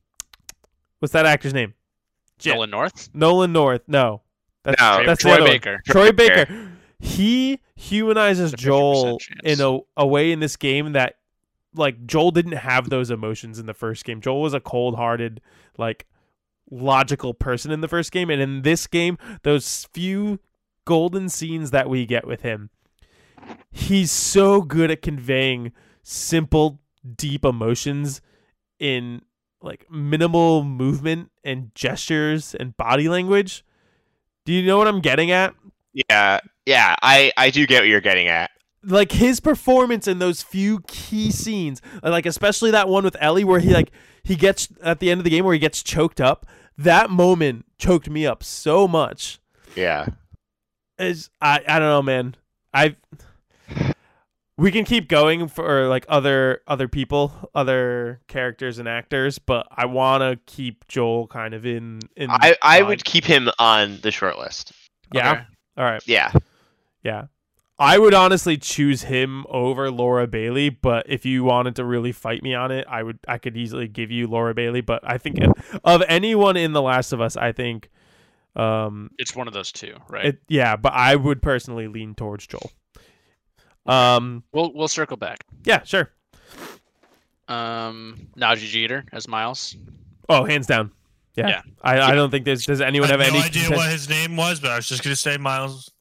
What's 0.99 1.13
that 1.13 1.25
actor's 1.25 1.53
name? 1.53 1.73
Nolan 2.45 2.69
North. 2.69 3.09
Nolan 3.13 3.53
North. 3.53 3.81
No, 3.87 4.21
that's 4.63 4.81
No, 4.81 5.03
that's 5.05 5.21
Troy. 5.21 5.37
Baker. 5.45 5.81
Troy 5.85 6.07
Troy 6.07 6.11
Baker. 6.11 6.71
He 6.99 7.59
humanizes 7.75 8.51
There's 8.51 8.63
a 8.63 8.67
50% 8.67 8.67
Joel 8.67 9.19
in 9.43 9.61
a, 9.61 9.79
a 9.97 10.07
way 10.07 10.31
in 10.31 10.39
this 10.39 10.55
game 10.55 10.93
that 10.93 11.15
like 11.75 12.05
Joel 12.05 12.31
didn't 12.31 12.53
have 12.53 12.89
those 12.89 13.11
emotions 13.11 13.59
in 13.59 13.65
the 13.65 13.73
first 13.73 14.05
game. 14.05 14.21
Joel 14.21 14.41
was 14.41 14.53
a 14.53 14.59
cold-hearted, 14.59 15.41
like 15.77 16.05
logical 16.71 17.33
person 17.33 17.71
in 17.71 17.81
the 17.81 17.87
first 17.87 18.11
game, 18.11 18.29
and 18.29 18.41
in 18.41 18.61
this 18.63 18.87
game, 18.87 19.17
those 19.43 19.87
few 19.93 20.39
golden 20.85 21.29
scenes 21.29 21.71
that 21.71 21.89
we 21.89 22.05
get 22.05 22.25
with 22.27 22.41
him, 22.41 22.69
he's 23.71 24.11
so 24.11 24.61
good 24.61 24.91
at 24.91 25.01
conveying 25.01 25.71
simple, 26.03 26.79
deep 27.15 27.43
emotions 27.43 28.21
in 28.79 29.21
like 29.61 29.89
minimal 29.89 30.63
movement 30.63 31.31
and 31.43 31.73
gestures 31.75 32.55
and 32.55 32.77
body 32.77 33.09
language. 33.09 33.65
Do 34.45 34.53
you 34.53 34.65
know 34.65 34.77
what 34.77 34.87
I'm 34.87 35.01
getting 35.01 35.31
at? 35.31 35.55
Yeah. 35.93 36.39
Yeah. 36.65 36.95
I 37.01 37.31
I 37.35 37.49
do 37.49 37.65
get 37.65 37.81
what 37.81 37.87
you're 37.87 38.01
getting 38.01 38.27
at. 38.27 38.51
Like 38.85 39.11
his 39.11 39.39
performance 39.39 40.07
in 40.07 40.19
those 40.19 40.41
few 40.41 40.81
key 40.87 41.31
scenes, 41.31 41.81
like 42.03 42.25
especially 42.25 42.71
that 42.71 42.87
one 42.87 43.03
with 43.03 43.17
Ellie 43.19 43.43
where 43.43 43.59
he 43.59 43.73
like 43.73 43.91
he 44.23 44.35
gets 44.35 44.69
at 44.83 44.99
the 44.99 45.11
end 45.11 45.19
of 45.19 45.23
the 45.23 45.29
game 45.29 45.45
where 45.45 45.53
he 45.53 45.59
gets 45.59 45.83
choked 45.83 46.21
up. 46.21 46.45
That 46.77 47.09
moment 47.09 47.65
choked 47.77 48.09
me 48.09 48.25
up 48.25 48.43
so 48.43 48.87
much. 48.87 49.39
Yeah. 49.75 50.07
Is 50.99 51.29
I 51.41 51.61
I 51.67 51.79
don't 51.79 51.89
know, 51.89 52.01
man. 52.01 52.35
I 52.73 52.95
we 54.57 54.71
can 54.71 54.85
keep 54.85 55.09
going 55.09 55.47
for 55.47 55.87
like 55.87 56.05
other 56.07 56.61
other 56.67 56.87
people, 56.87 57.33
other 57.53 58.21
characters 58.27 58.79
and 58.79 58.87
actors, 58.87 59.37
but 59.37 59.67
I 59.71 59.85
want 59.85 60.21
to 60.21 60.39
keep 60.45 60.87
Joel 60.87 61.27
kind 61.27 61.53
of 61.53 61.65
in 61.65 61.99
in. 62.15 62.29
I, 62.29 62.55
I 62.61 62.79
mind. 62.79 62.87
would 62.87 63.05
keep 63.05 63.25
him 63.25 63.49
on 63.59 63.99
the 64.01 64.11
short 64.11 64.37
list. 64.37 64.71
yeah. 65.13 65.31
Okay. 65.31 65.41
All 65.77 65.85
right. 65.85 66.07
Yeah. 66.07 66.31
Yeah. 67.03 67.25
I 67.77 67.97
would 67.97 68.13
honestly 68.13 68.55
choose 68.57 69.03
him 69.03 69.45
over 69.49 69.91
Laura 69.91 70.27
Bailey, 70.27 70.69
but 70.69 71.05
if 71.09 71.25
you 71.25 71.43
wanted 71.43 71.75
to 71.75 71.83
really 71.83 72.13
fight 72.13 72.41
me 72.41 72.53
on 72.53 72.71
it, 72.71 72.85
I 72.89 73.03
would 73.03 73.19
I 73.27 73.37
could 73.37 73.57
easily 73.57 73.87
give 73.89 74.11
you 74.11 74.27
Laura 74.27 74.53
Bailey, 74.53 74.81
but 74.81 75.01
I 75.03 75.17
think 75.17 75.39
of, 75.41 75.79
of 75.83 76.01
anyone 76.07 76.55
in 76.55 76.71
The 76.73 76.81
Last 76.81 77.11
of 77.11 77.19
Us, 77.19 77.35
I 77.35 77.51
think 77.51 77.89
um 78.55 79.11
It's 79.17 79.35
one 79.35 79.47
of 79.49 79.53
those 79.53 79.71
two, 79.73 79.95
right? 80.09 80.25
it 80.25 80.41
yeah, 80.47 80.77
but 80.77 80.93
I 80.93 81.15
would 81.17 81.41
personally 81.41 81.87
lean 81.89 82.15
towards 82.15 82.47
Joel. 82.47 82.71
Um 83.85 84.43
we'll 84.53 84.71
we'll 84.73 84.87
circle 84.87 85.17
back. 85.17 85.43
yeah, 85.65 85.83
sure. 85.83 86.11
Um, 87.47 88.27
Nadji 88.37 88.67
Jeter 88.67 89.05
as 89.11 89.27
Miles. 89.27 89.75
Oh, 90.29 90.45
hands 90.45 90.65
down. 90.65 90.91
Yeah. 91.35 91.47
Yeah. 91.49 91.61
I, 91.83 91.99
I 91.99 92.15
don't 92.15 92.31
think 92.31 92.45
there's 92.45 92.65
does 92.65 92.81
anyone 92.81 93.09
I 93.09 93.11
have 93.11 93.19
have 93.21 93.33
no 93.33 93.39
any 93.39 93.47
idea 93.47 93.63
conten- 93.63 93.75
what 93.75 93.91
his 93.91 94.09
name 94.09 94.35
was, 94.35 94.59
but 94.59 94.71
I 94.71 94.77
was 94.77 94.87
just 94.87 95.03
gonna 95.03 95.15
say 95.15 95.37
Miles. 95.37 95.91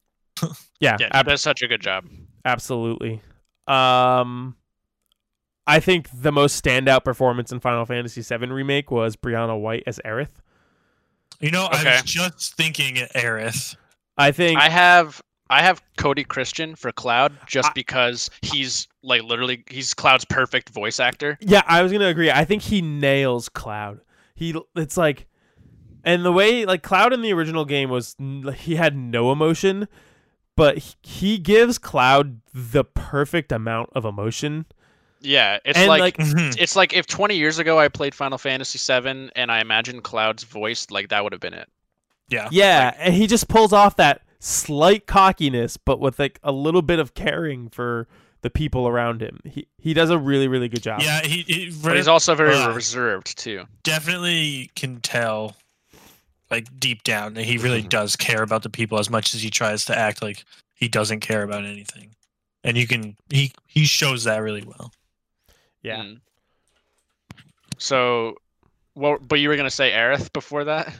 Yeah, 0.81 0.97
Yeah, 1.01 1.09
ab- 1.13 1.27
does 1.27 1.41
such 1.43 1.63
a 1.63 1.69
good 1.69 1.81
job. 1.81 2.05
absolutely. 2.45 3.21
Um 3.67 4.57
I 5.67 5.81
think 5.81 6.09
the 6.13 6.31
most 6.33 6.63
standout 6.63 7.05
performance 7.05 7.51
in 7.51 7.59
Final 7.61 7.87
Fantasy 7.87 8.21
VII 8.21 8.49
remake 8.53 8.91
was 8.91 9.17
Briana 9.17 9.59
White 9.59 9.83
as 9.87 9.99
Aerith. 10.05 10.29
You 11.41 11.51
know, 11.51 11.65
I 11.71 11.81
Okay. 11.81 11.93
was 11.93 12.03
just 12.03 12.55
thinking 12.55 12.97
Aerith. 13.15 13.77
I 14.19 14.31
think 14.31 14.59
I 14.61 14.69
have 14.69 15.23
I 15.51 15.63
have 15.63 15.83
Cody 15.99 16.25
Christian 16.25 16.75
for 16.75 16.91
Cloud 16.93 17.37
just 17.47 17.69
I- 17.71 17.73
because 17.75 18.31
he's 18.43 18.89
like 19.03 19.23
literally 19.23 19.65
he's 19.71 19.95
Cloud's 19.95 20.25
perfect 20.27 20.69
voice 20.71 21.01
actor. 21.01 21.39
Yeah, 21.41 21.63
I 21.67 21.83
was 21.83 21.93
gonna 21.93 22.07
agree. 22.09 22.31
I 22.31 22.45
think 22.45 22.63
he 22.63 22.83
nails 22.83 23.49
Cloud. 23.49 24.01
He 24.35 24.55
it's 24.75 24.97
like, 24.97 25.27
and 26.03 26.25
the 26.25 26.33
way 26.33 26.65
like 26.67 26.83
Cloud 26.83 27.13
in 27.13 27.23
the 27.23 27.33
original 27.33 27.65
game 27.65 27.89
was 27.89 28.17
he 28.57 28.77
had 28.77 28.97
no 28.97 29.33
emotion, 29.33 29.89
but 30.57 30.79
he, 30.79 30.95
he 31.03 31.39
gives 31.39 31.79
Cloud 31.79 32.41
the 32.53 32.85
perfect 32.85 33.53
amount 33.53 33.91
of 33.95 34.05
emotion. 34.05 34.67
Yeah, 35.21 35.59
it's 35.65 35.79
and 35.79 35.89
like, 35.89 36.01
like, 36.01 36.17
it's 36.59 36.77
like 36.77 36.93
if 36.93 37.07
20 37.07 37.37
years 37.37 37.59
ago 37.59 37.79
I 37.79 37.89
played 37.89 38.15
Final 38.15 38.39
Fantasy 38.39 38.79
7 38.79 39.31
and 39.35 39.51
I 39.51 39.61
imagined 39.61 40.05
Cloud's 40.05 40.45
voice 40.45 40.91
like 40.91 41.09
that 41.09 41.25
would 41.25 41.33
have 41.33 41.41
been 41.41 41.55
it. 41.55 41.69
yeah. 42.29 42.49
yeah, 42.51 42.95
and 42.99 43.15
he 43.15 43.27
just 43.27 43.49
pulls 43.49 43.73
off 43.73 43.97
that 43.97 44.23
slight 44.39 45.07
cockiness, 45.07 45.77
but 45.77 46.01
with 46.01 46.19
like 46.19 46.39
a 46.43 46.53
little 46.53 46.83
bit 46.83 46.99
of 46.99 47.15
caring 47.15 47.69
for 47.71 48.07
the 48.45 48.51
people 48.51 48.87
around 48.87 49.23
him. 49.23 49.41
He 49.45 49.67
he 49.79 49.95
does 49.95 50.11
a 50.11 50.19
really 50.19 50.49
really 50.49 50.69
good 50.69 50.83
job. 50.83 51.01
Yeah, 51.01 51.23
he, 51.23 51.43
he 51.43 51.73
But 51.83 51.97
he's 51.97 52.07
also 52.07 52.35
very 52.35 52.55
uh, 52.55 52.73
reserved 52.73 53.39
too. 53.39 53.65
definitely 53.83 54.71
can 54.77 55.01
tell, 55.01 55.57
like 56.51 56.67
deep 56.79 57.03
down, 57.05 57.35
that 57.35 57.45
he 57.45 57.57
really 57.59 57.83
Mhm. 57.83 57.89
does 57.89 58.17
care 58.17 58.43
about 58.43 58.63
the 58.63 58.71
people 58.71 58.99
as 58.99 59.09
much 59.11 59.35
as 59.35 59.43
he 59.43 59.51
tries 59.51 59.85
to 59.87 59.99
act 59.99 60.23
like 60.23 60.45
he 60.75 60.89
doesn't 60.89 61.21
care 61.21 61.43
about 61.43 61.65
anything. 61.65 62.15
And 62.63 62.77
you 62.77 62.87
can 62.87 63.17
he 63.31 63.53
he 63.67 63.85
shows 63.85 64.25
that 64.25 64.39
really 64.39 64.63
well. 64.65 64.93
yeah. 65.83 66.03
Mm. 66.03 66.21
So, 67.79 68.37
well, 68.95 69.19
but 69.21 69.41
you 69.41 69.49
were 69.49 69.57
gonna 69.57 69.71
say 69.71 69.91
Aerith 69.93 70.33
before 70.33 70.65
that? 70.65 70.95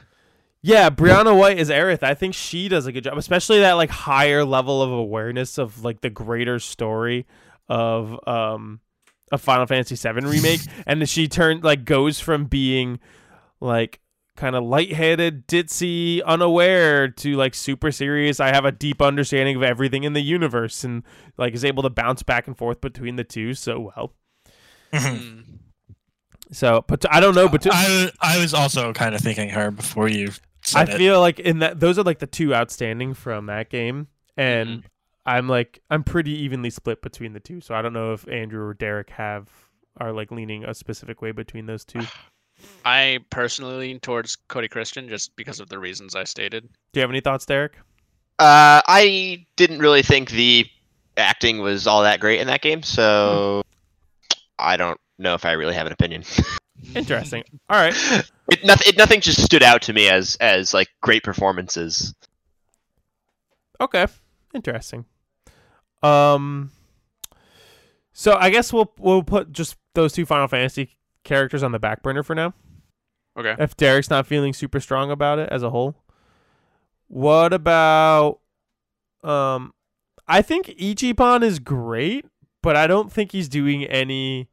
Yeah, 0.61 0.89
Briana 0.89 1.37
White 1.37 1.59
is 1.59 1.69
Aerith. 1.69 2.01
I 2.03 2.15
think 2.15 2.33
she 2.33 2.67
does 2.67 2.85
a 2.87 2.91
good 2.91 3.03
job, 3.03 3.17
especially 3.17 3.59
that 3.59 3.73
like 3.73 3.89
higher 3.91 4.43
level 4.43 4.81
of 4.81 4.91
awareness 4.91 5.57
of 5.57 5.83
like 5.83 6.01
the 6.01 6.09
greater 6.09 6.59
story 6.59 7.25
of 7.69 8.19
um 8.27 8.79
a 9.31 9.37
Final 9.37 9.65
Fantasy 9.65 9.95
VII 9.95 10.25
remake, 10.25 10.61
and 10.85 11.07
she 11.09 11.27
turned 11.27 11.63
like 11.63 11.85
goes 11.85 12.19
from 12.19 12.45
being 12.45 12.99
like 13.59 13.99
kind 14.35 14.55
of 14.55 14.63
lightheaded, 14.63 15.47
ditzy, 15.47 16.23
unaware 16.23 17.07
to 17.09 17.35
like 17.35 17.53
super 17.55 17.91
serious. 17.91 18.39
I 18.39 18.47
have 18.53 18.65
a 18.65 18.71
deep 18.71 19.01
understanding 19.01 19.55
of 19.55 19.63
everything 19.63 20.03
in 20.03 20.13
the 20.13 20.21
universe, 20.21 20.83
and 20.83 21.03
like 21.37 21.53
is 21.53 21.65
able 21.65 21.83
to 21.83 21.89
bounce 21.89 22.23
back 22.23 22.47
and 22.47 22.57
forth 22.57 22.81
between 22.81 23.15
the 23.15 23.23
two 23.23 23.53
so 23.53 23.79
well. 23.95 24.13
Mm. 24.93 25.43
So, 26.51 26.85
but 26.87 27.11
I 27.11 27.19
don't 27.19 27.33
know, 27.33 27.49
but 27.49 27.65
I 27.69 28.11
I 28.21 28.37
was 28.39 28.53
also 28.53 28.93
kind 28.93 29.15
of 29.15 29.21
thinking 29.21 29.49
her 29.49 29.71
before 29.71 30.07
you 30.07 30.31
I 30.75 30.85
said 30.85 30.89
it. 30.89 30.97
feel 30.97 31.19
like 31.19 31.39
in 31.39 31.59
that 31.59 31.79
those 31.79 31.97
are 31.97 32.03
like 32.03 32.19
the 32.19 32.27
two 32.27 32.53
outstanding 32.53 33.15
from 33.15 33.47
that 33.47 33.69
game, 33.71 34.07
and 34.37 34.81
Mm-hmm. 34.81 34.87
I'm 35.25 35.49
like 35.49 35.81
I'm 35.89 36.03
pretty 36.03 36.31
evenly 36.43 36.69
split 36.69 37.01
between 37.01 37.33
the 37.33 37.39
two. 37.39 37.61
So 37.61 37.73
I 37.73 37.81
don't 37.81 37.93
know 37.93 38.13
if 38.13 38.27
Andrew 38.27 38.63
or 38.63 38.75
Derek 38.75 39.09
have 39.09 39.49
are 39.97 40.13
like 40.13 40.29
leaning 40.31 40.63
a 40.65 40.75
specific 40.75 41.19
way 41.21 41.31
between 41.31 41.65
those 41.65 41.83
two. 41.83 42.01
Do 42.65 42.71
I 42.85 43.19
personally 43.29 43.87
lean 43.87 43.99
towards 43.99 44.35
Cody 44.35 44.67
Christian 44.67 45.09
just 45.09 45.35
because 45.35 45.59
of 45.59 45.69
the 45.69 45.79
reasons 45.79 46.15
I 46.15 46.23
stated. 46.23 46.67
Do 46.93 46.99
you 46.99 47.01
have 47.01 47.09
any 47.09 47.19
thoughts, 47.19 47.45
Derek? 47.45 47.75
Uh, 48.37 48.81
I 48.85 49.45
didn't 49.55 49.79
really 49.79 50.03
think 50.03 50.29
the 50.29 50.65
acting 51.17 51.59
was 51.59 51.87
all 51.87 52.03
that 52.03 52.19
great 52.19 52.41
in 52.41 52.47
that 52.47 52.61
game, 52.61 52.83
so 52.83 53.63
I 54.59 54.77
don't 54.77 54.99
know 55.17 55.33
if 55.33 55.45
I 55.45 55.53
really 55.53 55.73
have 55.73 55.87
an 55.87 55.93
opinion. 55.93 56.23
Interesting. 56.95 57.43
All 57.69 57.79
right. 57.79 57.95
it, 58.51 58.63
nothing, 58.63 58.89
it, 58.89 58.97
nothing 58.97 59.21
just 59.21 59.41
stood 59.43 59.63
out 59.63 59.81
to 59.83 59.93
me 59.93 60.09
as 60.09 60.35
as 60.39 60.73
like 60.73 60.89
great 61.01 61.23
performances. 61.23 62.13
Okay. 63.79 64.05
Interesting. 64.53 65.05
Um. 66.03 66.71
So 68.13 68.35
I 68.35 68.49
guess 68.49 68.71
we'll 68.71 68.93
we'll 68.99 69.23
put 69.23 69.51
just 69.51 69.77
those 69.93 70.13
two 70.13 70.25
Final 70.25 70.47
Fantasy 70.47 70.94
characters 71.25 71.61
on 71.61 71.73
the 71.73 71.79
back 71.79 72.01
burner 72.01 72.23
for 72.23 72.33
now. 72.33 72.53
Okay. 73.37 73.55
if 73.59 73.75
Derek's 73.75 74.09
not 74.09 74.25
feeling 74.25 74.53
super 74.53 74.79
strong 74.79 75.11
about 75.11 75.39
it 75.39 75.49
as 75.49 75.61
a 75.61 75.69
whole. 75.69 75.95
What 77.07 77.51
about 77.51 78.39
um 79.23 79.73
I 80.27 80.41
think 80.41 80.67
Ichiban 80.67 81.43
is 81.43 81.59
great, 81.59 82.25
but 82.63 82.77
I 82.77 82.87
don't 82.87 83.11
think 83.11 83.33
he's 83.33 83.49
doing 83.49 83.83
any 83.83 84.47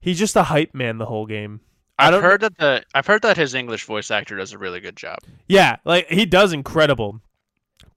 he's 0.00 0.18
just 0.18 0.36
a 0.36 0.44
hype 0.44 0.74
man 0.74 0.98
the 0.98 1.06
whole 1.06 1.24
game. 1.26 1.60
I've 1.98 2.22
heard 2.22 2.40
that 2.40 2.58
the 2.58 2.84
I've 2.94 3.06
heard 3.06 3.22
that 3.22 3.36
his 3.36 3.54
English 3.54 3.84
voice 3.84 4.10
actor 4.10 4.36
does 4.36 4.52
a 4.52 4.58
really 4.58 4.80
good 4.80 4.96
job. 4.96 5.18
Yeah, 5.48 5.76
like 5.84 6.08
he 6.08 6.26
does 6.26 6.52
incredible. 6.52 7.20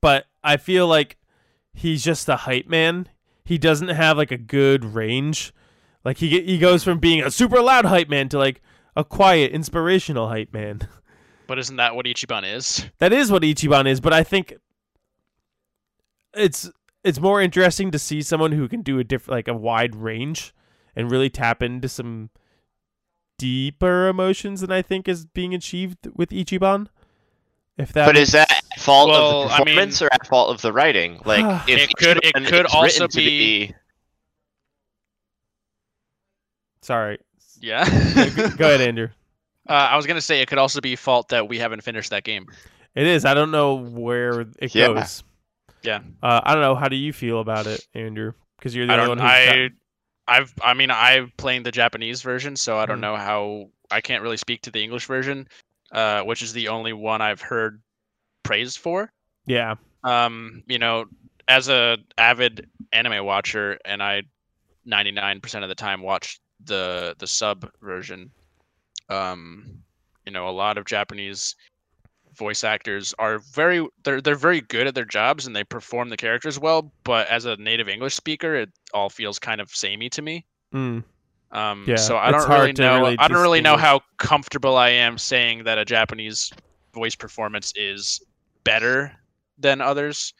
But 0.01 0.27
I 0.43 0.57
feel 0.57 0.87
like 0.87 1.17
he's 1.73 2.03
just 2.03 2.29
a 2.29 2.35
hype 2.35 2.67
man. 2.67 3.09
He 3.43 3.57
doesn't 3.57 3.89
have 3.89 4.17
like 4.17 4.31
a 4.31 4.37
good 4.37 4.85
range. 4.85 5.53
Like 6.05 6.17
he 6.19 6.39
he 6.41 6.57
goes 6.59 6.83
from 6.83 6.99
being 6.99 7.21
a 7.23 7.31
super 7.31 7.59
loud 7.61 7.83
hype 7.85 8.07
man 8.07 8.29
to 8.29 8.37
like 8.37 8.61
a 8.95 9.03
quiet 9.03 9.51
inspirational 9.51 10.29
hype 10.29 10.53
man. 10.53 10.87
But 11.47 11.59
isn't 11.59 11.75
that 11.75 11.95
what 11.95 12.07
Ichiban 12.07 12.43
is? 12.55 12.89
That 12.97 13.13
is 13.13 13.31
what 13.31 13.43
Ichiban 13.43 13.85
is, 13.87 13.99
but 13.99 14.13
I 14.13 14.23
think 14.23 14.55
it's 16.33 16.71
it's 17.03 17.19
more 17.19 17.41
interesting 17.41 17.91
to 17.91 17.99
see 17.99 18.21
someone 18.23 18.51
who 18.51 18.67
can 18.67 18.81
do 18.81 18.97
a 18.97 19.03
different 19.03 19.35
like 19.37 19.47
a 19.47 19.53
wide 19.53 19.95
range 19.95 20.53
and 20.95 21.11
really 21.11 21.29
tap 21.29 21.61
into 21.61 21.87
some 21.87 22.31
deeper 23.37 24.07
emotions 24.07 24.61
than 24.61 24.71
I 24.71 24.81
think 24.81 25.07
is 25.07 25.25
being 25.25 25.53
achieved 25.53 26.07
with 26.15 26.29
Ichiban. 26.29 26.87
If 27.77 27.93
that 27.93 28.05
But 28.07 28.17
is 28.17 28.31
that 28.31 28.49
at 28.51 28.79
fault 28.79 29.09
Well, 29.09 29.43
of 29.43 29.49
the 29.49 29.53
I 29.53 29.57
mean- 29.59 29.65
performance 29.67 30.01
or 30.01 30.09
at 30.11 30.25
fault 30.25 30.49
of 30.49 30.61
the 30.61 30.71
writing? 30.73 31.19
Like, 31.25 31.43
It 31.69 31.95
could- 31.97 32.21
it 32.23 32.33
could 32.47 32.65
also 32.67 33.03
written 33.03 33.09
to 33.09 33.17
be- 33.17 33.75
sorry. 36.85 37.19
Yeah. 37.59 37.83
Go 38.57 38.65
ahead, 38.67 38.81
Andrew. 38.81 39.09
Uh, 39.67 39.73
I 39.73 39.95
was 39.97 40.05
gonna 40.05 40.21
say 40.21 40.41
it 40.41 40.47
could 40.47 40.57
also 40.57 40.81
be 40.81 40.95
fault 40.95 41.29
that 41.29 41.47
we 41.47 41.57
haven't 41.57 41.81
finished 41.81 42.11
that 42.11 42.23
game. 42.23 42.47
It 42.93 43.07
is. 43.07 43.25
I 43.25 43.33
don't 43.33 43.51
know 43.51 43.75
where 43.75 44.41
it 44.59 44.73
Yeah. 44.75 44.87
goes. 44.87 45.23
Yeah. 45.81 45.99
Uh, 46.23 46.41
I 46.43 46.53
don't 46.53 46.61
know. 46.61 46.75
How 46.75 46.87
do 46.87 46.95
you 46.95 47.11
feel 47.13 47.39
about 47.39 47.67
it, 47.67 47.85
Andrew? 47.93 48.33
Because 48.57 48.75
you're 48.75 48.85
the 48.87 48.93
I 48.93 48.97
only 48.99 49.09
one 49.09 49.17
who's 49.19 49.25
got- 49.27 49.55
I. 49.55 49.69
I've. 50.27 50.53
I 50.63 50.73
mean, 50.73 50.89
I'm 50.91 51.31
playing 51.37 51.63
the 51.63 51.71
Japanese 51.71 52.21
version, 52.21 52.55
so 52.55 52.77
I 52.79 52.85
don't 52.85 52.97
Hmm. 52.97 53.01
know 53.01 53.15
how. 53.15 53.69
I 53.91 54.01
can't 54.01 54.23
really 54.23 54.37
speak 54.37 54.61
to 54.63 54.71
the 54.71 54.83
English 54.83 55.05
version, 55.05 55.47
uh, 55.91 56.21
which 56.21 56.41
is 56.41 56.53
the 56.53 56.69
only 56.69 56.93
one 56.93 57.21
I've 57.21 57.41
heard 57.41 57.81
praised 58.43 58.77
for. 58.79 59.11
yeah. 59.45 59.75
Um, 60.03 60.63
you 60.67 60.77
know, 60.79 61.05
as 61.47 61.67
a 61.69 61.97
avid 62.17 62.69
anime 62.93 63.25
watcher, 63.25 63.79
and 63.85 64.01
I, 64.03 64.21
99% 64.87 65.63
of 65.63 65.69
the 65.69 65.75
time 65.75 66.01
watch 66.01 66.39
the 66.65 67.15
the 67.19 67.27
sub 67.27 67.69
version. 67.81 68.31
Um, 69.09 69.79
you 70.25 70.31
know, 70.31 70.49
a 70.49 70.51
lot 70.51 70.77
of 70.77 70.85
Japanese 70.85 71.55
voice 72.35 72.63
actors 72.63 73.13
are 73.19 73.39
very 73.53 73.87
they're 74.03 74.19
they're 74.21 74.35
very 74.35 74.61
good 74.61 74.87
at 74.87 74.95
their 74.95 75.05
jobs 75.05 75.47
and 75.47 75.55
they 75.55 75.63
perform 75.63 76.09
the 76.09 76.17
characters 76.17 76.59
well. 76.59 76.91
But 77.03 77.27
as 77.27 77.45
a 77.45 77.55
native 77.57 77.87
English 77.87 78.15
speaker, 78.15 78.55
it 78.55 78.69
all 78.93 79.09
feels 79.09 79.39
kind 79.39 79.61
of 79.61 79.69
samey 79.69 80.09
to 80.09 80.21
me. 80.21 80.45
Mm. 80.73 81.03
Um, 81.51 81.85
Yeah, 81.87 81.95
so 81.95 82.17
I 82.17 82.31
don't 82.31 82.49
really 82.49 82.73
know. 82.73 82.97
really 82.99 83.15
I 83.19 83.27
don't 83.27 83.41
really 83.41 83.61
know 83.61 83.77
how 83.77 84.01
comfortable 84.17 84.75
I 84.77 84.89
am 84.89 85.17
saying 85.17 85.63
that 85.63 85.77
a 85.77 85.85
Japanese 85.85 86.51
voice 86.93 87.15
performance 87.15 87.71
is 87.75 88.21
better 88.63 89.13
than 89.57 89.79
others. 89.79 90.33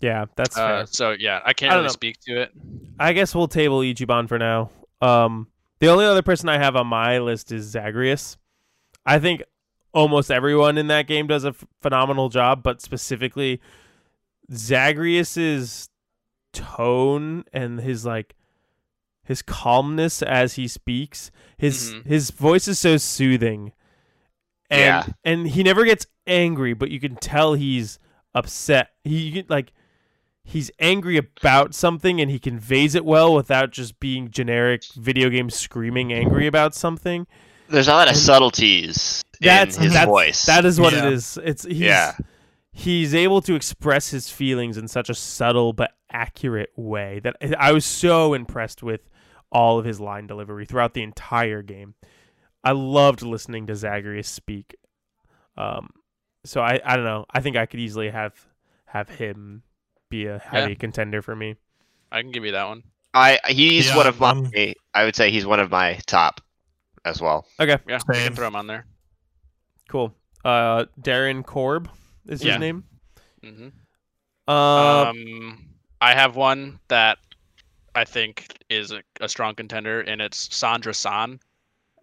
Yeah, 0.00 0.24
that's 0.36 0.56
fair. 0.56 0.64
Uh, 0.78 0.86
so 0.86 1.12
yeah, 1.18 1.40
I 1.44 1.52
can't 1.52 1.72
I 1.72 1.76
really 1.76 1.86
know. 1.86 1.92
speak 1.92 2.18
to 2.26 2.40
it. 2.42 2.50
I 2.98 3.12
guess 3.12 3.34
we'll 3.34 3.48
table 3.48 3.80
Ichiban 3.80 4.28
for 4.28 4.38
now. 4.38 4.70
Um, 5.04 5.48
the 5.80 5.88
only 5.88 6.04
other 6.04 6.22
person 6.22 6.48
I 6.48 6.58
have 6.58 6.76
on 6.76 6.86
my 6.86 7.18
list 7.18 7.52
is 7.52 7.66
Zagreus. 7.66 8.36
I 9.04 9.18
think 9.18 9.42
almost 9.92 10.30
everyone 10.30 10.78
in 10.78 10.86
that 10.88 11.06
game 11.06 11.26
does 11.26 11.44
a 11.44 11.48
f- 11.48 11.64
phenomenal 11.82 12.28
job, 12.28 12.62
but 12.62 12.80
specifically 12.80 13.60
Zagreus's 14.52 15.90
tone 16.52 17.44
and 17.52 17.80
his 17.80 18.06
like 18.06 18.34
his 19.24 19.42
calmness 19.42 20.22
as 20.22 20.54
he 20.54 20.68
speaks. 20.68 21.30
His 21.56 21.94
Mhm. 21.94 22.06
his 22.06 22.30
voice 22.30 22.68
is 22.68 22.78
so 22.78 22.96
soothing. 22.96 23.72
And 24.70 24.80
Yeah. 24.80 25.06
and 25.24 25.48
he 25.48 25.62
never 25.62 25.84
gets 25.84 26.06
angry, 26.26 26.72
but 26.74 26.90
you 26.90 27.00
can 27.00 27.16
tell 27.16 27.54
he's 27.54 27.98
upset. 28.34 28.90
He 29.02 29.44
like 29.48 29.72
he's 30.44 30.70
angry 30.78 31.16
about 31.16 31.74
something 31.74 32.20
and 32.20 32.30
he 32.30 32.38
conveys 32.38 32.94
it 32.94 33.04
well 33.04 33.34
without 33.34 33.70
just 33.70 33.98
being 33.98 34.30
generic 34.30 34.84
video 34.94 35.30
game 35.30 35.50
screaming 35.50 36.12
angry 36.12 36.46
about 36.46 36.74
something. 36.74 37.26
There's 37.68 37.88
a 37.88 37.92
lot 37.92 38.08
of 38.08 38.14
And 38.14 38.18
subtleties 38.18 39.22
That's 39.40 39.76
in 39.78 39.84
his 39.84 39.94
that's, 39.94 40.06
voice. 40.06 40.46
That 40.46 40.64
is 40.64 40.78
what 40.78 40.92
Yeah. 40.92 41.06
it 41.06 41.12
is. 41.14 41.38
It's 41.42 41.64
he's, 41.64 41.78
Yeah. 41.78 42.12
He's 42.72 43.14
able 43.14 43.40
to 43.42 43.54
express 43.54 44.10
his 44.10 44.28
feelings 44.30 44.76
in 44.76 44.88
such 44.88 45.08
a 45.08 45.14
subtle 45.14 45.72
but 45.72 45.92
accurate 46.12 46.70
way 46.76 47.20
that 47.24 47.36
I 47.58 47.72
was 47.72 47.84
so 47.84 48.34
impressed 48.34 48.82
with 48.82 49.08
all 49.50 49.78
of 49.78 49.84
his 49.84 50.00
line 50.00 50.26
delivery 50.26 50.66
throughout 50.66 50.92
the 50.94 51.02
entire 51.02 51.62
game. 51.62 51.94
I 52.62 52.72
loved 52.72 53.22
listening 53.22 53.66
to 53.68 53.76
Zagreus 53.76 54.28
speak. 54.28 54.74
Um, 55.56 55.90
so 56.44 56.60
I, 56.60 56.80
I 56.84 56.96
don't 56.96 57.04
know. 57.04 57.26
I 57.30 57.40
think 57.40 57.56
I 57.56 57.66
could 57.66 57.80
easily 57.80 58.10
have 58.10 58.34
have 58.86 59.08
him 59.08 59.62
be 60.14 60.26
a 60.26 60.38
heavy 60.38 60.74
contender 60.74 61.22
for 61.22 61.34
me. 61.34 61.56
I 62.12 62.22
can 62.22 62.30
give 62.30 62.44
you 62.44 62.52
that 62.52 62.64
one. 62.68 62.82
I 63.12 63.38
he's 63.48 63.86
Yeah, 63.86 63.96
one 63.96 64.06
of 64.06 64.20
my. 64.20 64.30
um, 64.30 64.50
I 64.94 65.04
would 65.04 65.16
say 65.16 65.30
he's 65.30 65.46
one 65.46 65.60
of 65.60 65.70
my 65.70 65.98
top 66.06 66.40
as 67.04 67.20
well. 67.20 67.46
Okay, 67.60 67.78
Yeah, 67.88 67.98
we 68.08 68.14
Same. 68.14 68.26
can 68.28 68.36
throw 68.36 68.46
him 68.48 68.56
on 68.56 68.66
there. 68.66 68.86
cool. 69.88 70.14
Uh, 70.44 70.84
Darren 71.00 71.44
Korb 71.44 71.88
is 72.26 72.44
Yeah. 72.44 72.52
his 72.52 72.60
name. 72.60 72.84
hmm 73.42 73.68
Uh, 74.46 75.06
um, 75.06 75.68
I 76.00 76.14
have 76.14 76.36
one 76.36 76.78
that 76.88 77.18
I 77.94 78.04
think 78.04 78.46
is 78.68 78.90
a, 78.90 79.02
a 79.20 79.28
strong 79.28 79.54
contender, 79.54 80.00
and 80.00 80.20
it's 80.20 80.54
Sandra 80.54 80.92
Saad 80.92 81.38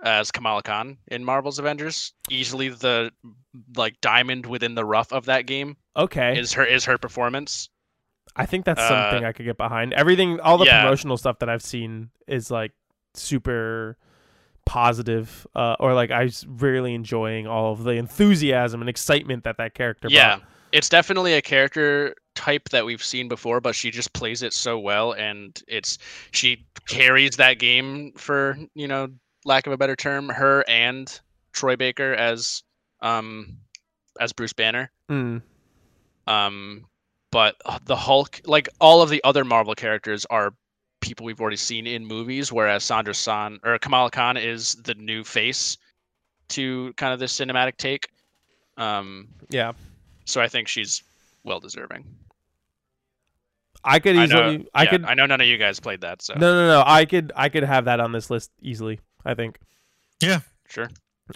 as 0.04 0.32
Kamala 0.32 0.64
Khan 0.64 0.98
in 1.08 1.24
Marvel's 1.24 1.60
Avengers. 1.60 2.14
Easily 2.30 2.70
the 2.70 3.12
like 3.76 4.00
diamond 4.02 4.46
within 4.46 4.74
the 4.76 4.86
rough 4.86 5.12
of 5.14 5.26
that 5.26 5.46
game 5.46 5.78
okay. 5.96 6.38
is 6.40 6.54
her 6.54 6.66
is 6.66 6.86
her 6.86 6.98
performance. 6.98 7.70
I 8.36 8.46
think 8.46 8.66
that's 8.66 8.80
Uh, 8.82 8.88
something 8.88 9.26
I 9.26 9.32
could 9.34 9.46
get 9.46 9.58
behind. 9.58 9.94
Everything, 9.94 10.40
all 10.40 10.58
the 10.58 10.66
yeah. 10.66 10.82
promotional 10.82 11.18
stuff 11.18 11.40
that 11.40 11.50
I've 11.50 11.62
seen 11.62 12.10
is 12.28 12.50
like 12.50 12.72
super 13.14 13.98
positive, 14.66 15.46
uh, 15.56 15.76
or 15.80 15.94
like 15.94 16.12
I 16.12 16.24
am 16.24 16.30
really 16.48 16.94
enjoying 16.94 17.48
all 17.48 17.74
of 17.74 17.84
the 17.84 17.92
enthusiasm 17.92 18.82
and 18.82 18.90
excitement 18.90 19.44
that 19.44 19.58
that 19.58 19.74
character. 19.74 20.08
Yeah, 20.10 20.38
brought. 20.38 20.48
it's 20.72 20.90
definitely 20.90 21.34
a 21.34 21.42
character 21.42 22.16
type 22.36 22.70
that 22.70 22.86
we've 22.86 23.04
seen 23.04 23.28
before, 23.28 23.60
but 23.60 23.76
she 23.76 23.92
just 23.92 24.14
plays 24.14 24.42
it 24.44 24.54
so 24.54 24.80
well, 24.80 25.12
and 25.14 25.62
it's 25.68 25.98
she 26.32 26.66
carries 26.88 27.38
that 27.38 27.60
game 27.60 28.14
for 28.18 28.58
you 28.74 28.88
know 28.88 29.10
lack 29.46 29.68
of 29.68 29.74
a 29.74 29.78
better 29.78 29.96
term. 29.96 30.30
Her 30.30 30.64
and 30.68 31.20
Troy 31.52 31.76
Baker 31.76 32.14
as 32.14 32.64
um 33.02 33.58
as 34.20 34.32
Bruce 34.32 34.54
Banner. 34.54 34.92
Mm. 35.10 35.42
Um, 36.28 36.86
but 37.32 37.56
the 37.86 37.96
Hulk, 37.96 38.42
like 38.46 38.70
all 38.80 39.02
of 39.02 39.10
the 39.10 39.24
other 39.24 39.44
Marvel 39.44 39.74
characters, 39.76 40.26
are 40.26 40.54
people 41.00 41.26
we've 41.26 41.42
already 41.42 41.58
seen 41.58 41.88
in 41.88 42.06
movies, 42.06 42.52
whereas 42.52 42.84
Sandra 42.84 43.14
Saad 43.14 43.60
or 43.64 43.78
Kamala 43.80 44.12
Khan 44.12 44.38
is 44.38 44.76
the 44.76 44.94
new 44.96 45.24
face 45.24 45.78
to 46.50 46.94
kind 46.94 47.14
of 47.14 47.20
this 47.20 47.36
cinematic 47.38 47.78
take. 47.78 48.10
Um, 48.78 49.28
yeah. 49.50 49.74
so 50.26 50.42
I 50.42 50.48
think 50.48 50.68
she's 50.68 51.04
well 51.44 51.60
deserving. 51.60 52.06
I 53.84 54.00
could 54.00 54.16
I 54.16 54.26
easily. 54.26 54.58
know, 54.60 54.64
I 54.74 54.84
yeah, 54.84 54.90
could. 54.90 55.06
I 55.06 55.14
know 55.16 55.26
none 55.26 55.42
of 55.42 55.48
you 55.48 55.58
guys 55.58 55.80
played 55.80 56.02
that, 56.02 56.22
so 56.22 56.36
no, 56.36 56.54
no, 56.54 56.68
no. 56.68 56.84
I 56.86 57.06
could. 57.06 57.32
I 57.36 57.50
could 57.50 57.64
have 57.64 57.86
that 57.86 58.00
on 58.00 58.12
this 58.12 58.30
list 58.30 58.52
easily. 58.62 59.00
I 59.26 59.34
think. 59.34 59.60
Yeah. 60.22 60.42
Sure, 60.68 60.88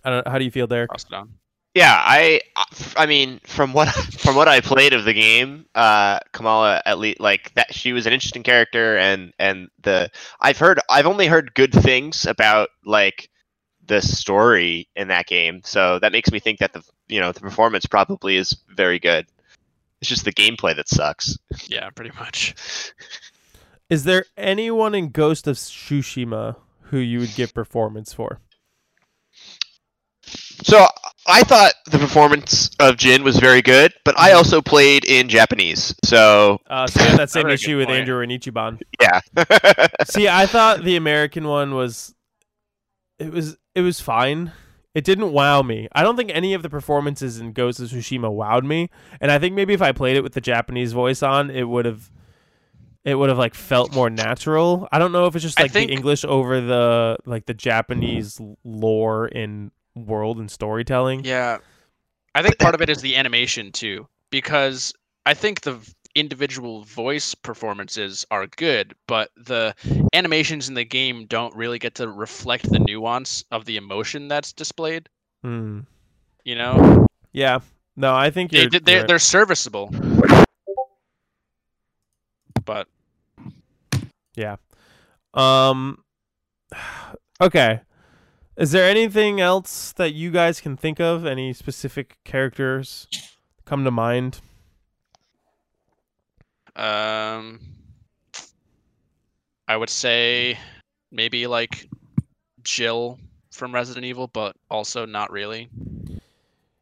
I 0.03 0.09
don't. 0.11 0.27
How 0.27 0.37
do 0.37 0.45
you 0.45 0.51
feel 0.51 0.67
there? 0.67 0.85
toss 0.85 1.05
it 1.05 1.13
on. 1.13 1.33
Yeah, 1.75 1.93
I, 1.93 2.39
I 2.95 3.05
mean, 3.05 3.41
from 3.43 3.73
what 3.73 3.89
from 4.17 4.35
what 4.35 4.47
I 4.47 4.61
played 4.61 4.93
of 4.93 5.03
the 5.03 5.13
game, 5.13 5.65
uh, 5.75 6.19
Kamala 6.31 6.81
at 6.85 6.97
least 6.99 7.19
like 7.19 7.53
that 7.55 7.73
she 7.73 7.91
was 7.91 8.07
an 8.07 8.13
interesting 8.13 8.43
character, 8.43 8.97
and 8.97 9.33
and 9.37 9.67
the 9.83 10.09
I've 10.39 10.57
heard 10.57 10.79
I've 10.89 11.05
only 11.05 11.27
heard 11.27 11.53
good 11.53 11.73
things 11.73 12.25
about 12.25 12.69
like 12.85 13.29
the 13.85 14.01
story 14.01 14.87
in 14.95 15.09
that 15.09 15.27
game, 15.27 15.61
so 15.65 15.99
that 15.99 16.13
makes 16.13 16.31
me 16.31 16.39
think 16.39 16.59
that 16.59 16.71
the 16.71 16.81
you 17.09 17.19
know 17.19 17.33
the 17.33 17.41
performance 17.41 17.85
probably 17.85 18.37
is 18.37 18.55
very 18.69 18.97
good. 18.97 19.27
It's 19.99 20.09
just 20.09 20.23
the 20.23 20.33
gameplay 20.33 20.73
that 20.77 20.87
sucks. 20.87 21.37
Yeah, 21.67 21.89
pretty 21.89 22.15
much. 22.17 22.55
Is 23.89 24.05
there 24.05 24.25
anyone 24.37 24.95
in 24.95 25.09
Ghost 25.09 25.45
of 25.45 25.57
Tsushima 25.57 26.55
who 26.83 26.97
you 26.99 27.19
would 27.19 27.35
give 27.35 27.53
performance 27.53 28.13
for? 28.13 28.39
So 30.63 30.85
I 31.27 31.43
thought 31.43 31.73
the 31.91 31.97
performance 31.99 32.69
of 32.79 32.97
Jin 32.97 33.23
was 33.23 33.37
very 33.37 33.61
good, 33.61 33.93
but 34.03 34.17
I 34.17 34.31
also 34.33 34.61
played 34.61 35.05
in 35.05 35.27
Japanese, 35.29 35.93
so 36.03 36.59
Uh, 36.69 36.87
so 36.87 37.01
you 37.01 37.09
have 37.09 37.17
that 37.17 37.29
same 37.37 37.49
issue 37.49 37.77
with 37.77 37.87
point. 37.87 37.99
Andrew 37.99 38.21
and 38.21 38.31
Ichiban. 38.31 38.81
yeah. 39.01 39.19
See, 40.05 40.27
I 40.27 40.45
thought 40.45 40.83
the 40.83 40.95
American 40.95 41.47
one 41.47 41.75
was 41.75 42.13
it 43.19 43.31
was 43.31 43.57
it 43.75 43.81
was 43.81 43.99
fine. 44.01 44.51
It 44.93 45.03
didn't 45.03 45.33
wow 45.33 45.61
me. 45.61 45.89
I 45.93 46.03
don't 46.03 46.15
think 46.15 46.31
any 46.33 46.53
of 46.53 46.61
the 46.63 46.69
performances 46.69 47.39
in 47.39 47.51
Ghost 47.51 47.79
of 47.81 47.89
Tsushima 47.89 48.29
wowed 48.31 48.63
me, 48.63 48.89
and 49.19 49.29
I 49.31 49.39
think 49.39 49.53
maybe 49.55 49.73
if 49.73 49.81
I 49.81 49.91
played 49.91 50.15
it 50.15 50.21
with 50.23 50.33
the 50.33 50.41
Japanese 50.41 50.93
voice 50.93 51.21
on, 51.21 51.49
it 51.49 51.63
would 51.65 51.85
have 51.85 52.09
it 53.03 53.15
would 53.15 53.29
have 53.29 53.37
like 53.37 53.53
felt 53.53 53.93
more 53.93 54.09
natural. 54.09 54.87
I 54.91 54.99
don't 54.99 55.11
know 55.11 55.25
if 55.27 55.35
it's 55.35 55.43
just 55.43 55.59
like 55.59 55.71
think- 55.71 55.89
the 55.89 55.93
English 55.95 56.23
over 56.23 56.61
the 56.61 57.17
like 57.25 57.45
the 57.45 57.53
Japanese 57.53 58.39
lore 58.63 59.27
in 59.27 59.71
world 59.95 60.37
and 60.37 60.49
storytelling. 60.49 61.23
Yeah, 61.23 61.59
I 62.33 62.41
think 62.41 62.59
part 62.59 62.75
of 62.75 62.81
it 62.81 62.89
is 62.89 63.01
the 63.01 63.15
animation 63.15 63.71
too, 63.71 64.07
because 64.29 64.93
I 65.25 65.33
think 65.33 65.61
the 65.61 65.79
individual 66.15 66.83
voice 66.83 67.35
performances 67.35 68.25
are 68.31 68.47
good, 68.47 68.95
but 69.07 69.31
the 69.35 69.75
animations 70.13 70.69
in 70.69 70.75
the 70.75 70.85
game 70.85 71.25
don't 71.25 71.55
really 71.55 71.77
get 71.79 71.95
to 71.95 72.07
reflect 72.07 72.69
the 72.69 72.79
nuance 72.79 73.43
of 73.51 73.65
the 73.65 73.77
emotion 73.77 74.27
that's 74.27 74.53
displayed. 74.53 75.09
Hmm. 75.43 75.81
You 76.43 76.55
know, 76.55 77.07
Yeah. 77.33 77.59
No, 77.97 78.13
I 78.13 78.29
think 78.29 78.51
they, 78.51 78.61
you're, 78.61 78.69
they're, 78.81 79.07
they're 79.07 79.19
serviceable, 79.19 79.89
but 82.65 82.87
yeah. 84.35 84.57
Um. 85.33 86.03
Okay. 87.41 87.81
Is 88.57 88.71
there 88.71 88.89
anything 88.89 89.41
else 89.41 89.91
that 89.93 90.13
you 90.13 90.31
guys 90.31 90.61
can 90.61 90.77
think 90.77 90.99
of? 90.99 91.25
Any 91.25 91.51
specific 91.53 92.17
characters 92.23 93.07
come 93.65 93.83
to 93.83 93.91
mind? 93.91 94.39
um, 96.75 97.59
I 99.67 99.77
would 99.77 99.89
say 99.89 100.59
maybe 101.11 101.47
like 101.47 101.89
Jill 102.63 103.19
from 103.51 103.73
Resident 103.73 104.05
Evil, 104.05 104.27
but 104.27 104.55
also 104.69 105.05
not 105.05 105.31
really. 105.31 105.69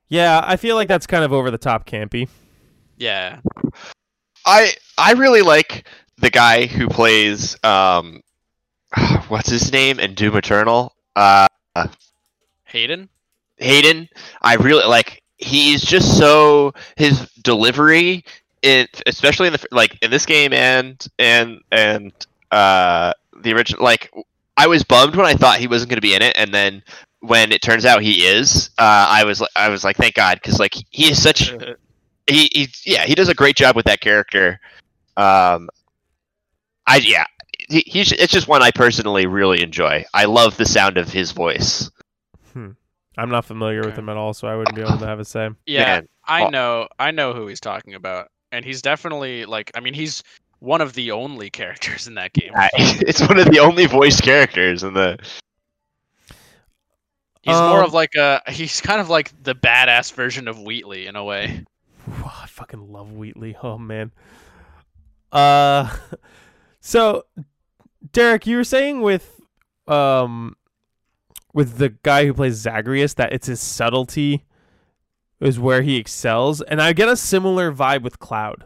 Yeah, 0.10 0.42
I 0.44 0.58
feel 0.58 0.76
like 0.76 0.88
that's 0.88 1.08
kind 1.08 1.24
of 1.24 1.32
over 1.32 1.52
the 1.52 1.58
top 1.58 1.86
campy. 1.86 2.28
Yeah, 2.98 3.40
I 4.46 4.74
I 4.98 5.14
really 5.14 5.42
like 5.42 5.88
the 6.18 6.30
guy 6.30 6.66
who 6.66 6.88
plays 6.88 7.58
um 7.64 8.22
what's 9.28 9.50
his 9.50 9.72
name 9.72 10.00
in 10.00 10.14
Doom 10.16 10.36
Eternal? 10.36 10.96
Uh 11.16 11.48
Hayden. 12.66 13.10
Hayden. 13.58 14.10
I 14.42 14.56
really 14.56 14.86
like 14.86 15.24
he's 15.38 15.82
just 15.84 16.18
so 16.18 16.74
his 16.96 17.30
delivery 17.44 18.24
in 18.62 18.88
especially 19.08 19.48
in 19.48 19.54
the 19.54 19.68
like 19.72 19.98
in 20.02 20.10
this 20.10 20.26
game 20.26 20.54
and 20.54 21.06
and 21.20 21.62
and 21.72 22.12
uh 22.52 23.14
the 23.42 23.54
original 23.54 23.84
like 23.84 24.12
I 24.56 24.68
was 24.68 24.84
bummed 24.84 25.16
when 25.16 25.26
I 25.26 25.34
thought 25.34 25.60
he 25.60 25.68
wasn't 25.68 25.90
going 25.90 25.98
to 25.98 26.02
be 26.02 26.16
in 26.16 26.22
it 26.22 26.34
and 26.38 26.54
then 26.54 26.84
when 27.20 27.52
it 27.52 27.62
turns 27.62 27.86
out 27.86 28.02
he 28.02 28.26
is 28.26 28.70
uh 28.78 29.08
I 29.10 29.24
was 29.24 29.44
I 29.56 29.70
was 29.70 29.84
like 29.84 29.98
thank 29.98 30.16
god 30.16 30.42
cuz 30.42 30.60
like 30.60 30.76
he 30.92 31.12
is 31.12 31.22
such 31.22 31.52
he, 32.28 32.50
he 32.54 32.70
yeah 32.86 33.04
he 33.06 33.16
does 33.16 33.30
a 33.30 33.36
great 33.36 33.56
job 33.56 33.76
with 33.76 33.86
that 33.86 34.00
character 34.00 34.60
um 35.18 35.70
i 36.88 36.98
yeah 36.98 37.26
he, 37.70 37.84
he's 37.86 38.12
it's 38.12 38.32
just 38.34 38.48
one 38.48 38.62
i 38.62 38.72
personally 38.72 39.26
really 39.26 39.62
enjoy 39.62 40.04
i 40.14 40.26
love 40.26 40.58
the 40.58 40.66
sound 40.66 40.98
of 40.98 41.10
his 41.12 41.32
voice 41.32 41.90
I'm 43.16 43.30
not 43.30 43.46
familiar 43.46 43.82
with 43.84 43.96
him 43.96 44.10
at 44.10 44.18
all, 44.18 44.34
so 44.34 44.48
I 44.48 44.56
wouldn't 44.56 44.76
be 44.76 44.82
able 44.82 44.98
to 44.98 45.06
have 45.06 45.20
a 45.20 45.26
say. 45.26 45.48
Yeah, 45.68 45.84
Man, 45.86 46.08
I 46.28 46.50
know, 46.50 46.88
I 46.98 47.12
know 47.12 47.32
who 47.34 47.46
he's 47.46 47.60
talking 47.60 47.94
about, 47.94 48.30
and 48.52 48.66
he's 48.66 48.82
definitely 48.82 49.46
like, 49.46 49.70
I 49.76 49.82
mean, 49.82 49.94
he's 49.94 50.24
one 50.58 50.82
of 50.82 50.94
the 50.94 51.12
only 51.12 51.52
characters 51.52 52.08
in 52.08 52.16
that 52.16 52.34
game. 52.34 52.52
I- 52.56 52.70
it's 52.76 53.22
one 53.22 53.38
of 53.38 53.46
the 53.52 53.60
only 53.60 53.86
voice 53.86 54.20
characters 54.20 54.82
in 54.82 54.96
the. 54.96 55.20
He's 57.44 57.56
more 57.56 57.82
Um, 57.82 57.86
of 57.86 57.94
like 57.94 58.16
a, 58.16 58.42
he's 58.50 58.82
kind 58.82 59.00
of 59.00 59.12
like 59.12 59.32
the 59.44 59.54
badass 59.54 60.12
version 60.14 60.48
of 60.48 60.60
Wheatley 60.60 61.06
in 61.06 61.16
a 61.16 61.24
way. 61.24 61.66
Whew, 62.06 62.26
I 62.26 62.48
fucking 62.48 62.92
love 62.92 63.12
Wheatley. 63.12 63.56
Oh 63.62 63.78
man. 63.78 64.12
Uh, 65.32 65.96
so 66.80 67.26
Derek, 68.12 68.46
you 68.46 68.58
were 68.58 68.64
saying 68.64 69.02
with 69.02 69.40
um 69.88 70.56
with 71.54 71.78
the 71.78 71.90
guy 72.04 72.26
who 72.26 72.34
plays 72.34 72.56
Zagreus 72.56 73.14
that 73.16 73.34
it's 73.34 73.48
his 73.48 73.62
subtlety 73.62 74.46
is 75.40 75.60
where 75.60 75.82
he 75.82 75.98
excels, 75.98 76.62
and 76.62 76.82
I 76.82 76.94
get 76.94 77.10
a 77.10 77.18
similar 77.18 77.72
vibe 77.72 78.02
with 78.02 78.20
Cloud. 78.20 78.66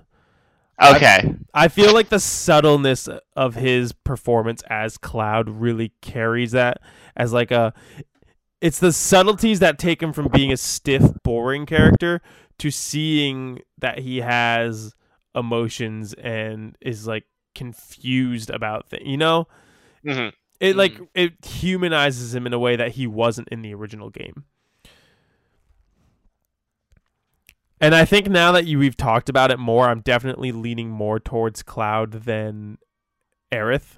Okay. 0.81 1.33
I 1.53 1.69
feel 1.69 1.91
like 1.91 2.09
the 2.09 2.19
subtleness 2.19 3.09
of 3.35 3.55
his 3.55 3.93
performance 3.93 4.61
as 4.69 4.97
Cloud 4.97 5.49
really 5.49 5.91
carries 6.01 6.51
that 6.51 6.79
as 7.15 7.33
like 7.33 7.49
a 7.49 7.73
it's 8.61 8.79
the 8.79 8.91
subtleties 8.91 9.59
that 9.59 9.79
take 9.79 10.01
him 10.01 10.13
from 10.13 10.29
being 10.29 10.51
a 10.51 10.57
stiff, 10.57 11.03
boring 11.23 11.65
character 11.65 12.21
to 12.59 12.71
seeing 12.71 13.59
that 13.77 13.99
he 13.99 14.17
has 14.17 14.93
emotions 15.35 16.13
and 16.13 16.75
is 16.81 17.05
like 17.05 17.25
confused 17.57 18.49
about 18.49 18.87
things. 18.89 19.03
You 19.05 19.17
know, 19.17 19.47
Mhm. 20.05 20.31
it 20.59 20.75
like 20.75 20.97
it 21.13 21.43
humanizes 21.45 22.33
him 22.33 22.45
in 22.47 22.53
a 22.53 22.59
way 22.59 22.75
that 22.75 22.91
he 22.93 23.07
wasn't 23.07 23.47
in 23.49 23.61
the 23.61 23.73
original 23.73 24.09
game. 24.09 24.45
And 27.79 27.93
I 27.93 28.05
think 28.05 28.27
now 28.27 28.51
that 28.53 28.65
you 28.65 28.79
we've 28.79 28.97
talked 28.97 29.29
about 29.29 29.51
it 29.51 29.59
more, 29.59 29.87
I'm 29.89 30.01
definitely 30.01 30.51
leaning 30.51 30.89
more 30.89 31.19
towards 31.19 31.61
Cloud 31.61 32.11
than 32.11 32.77
Aerith. 33.51 33.97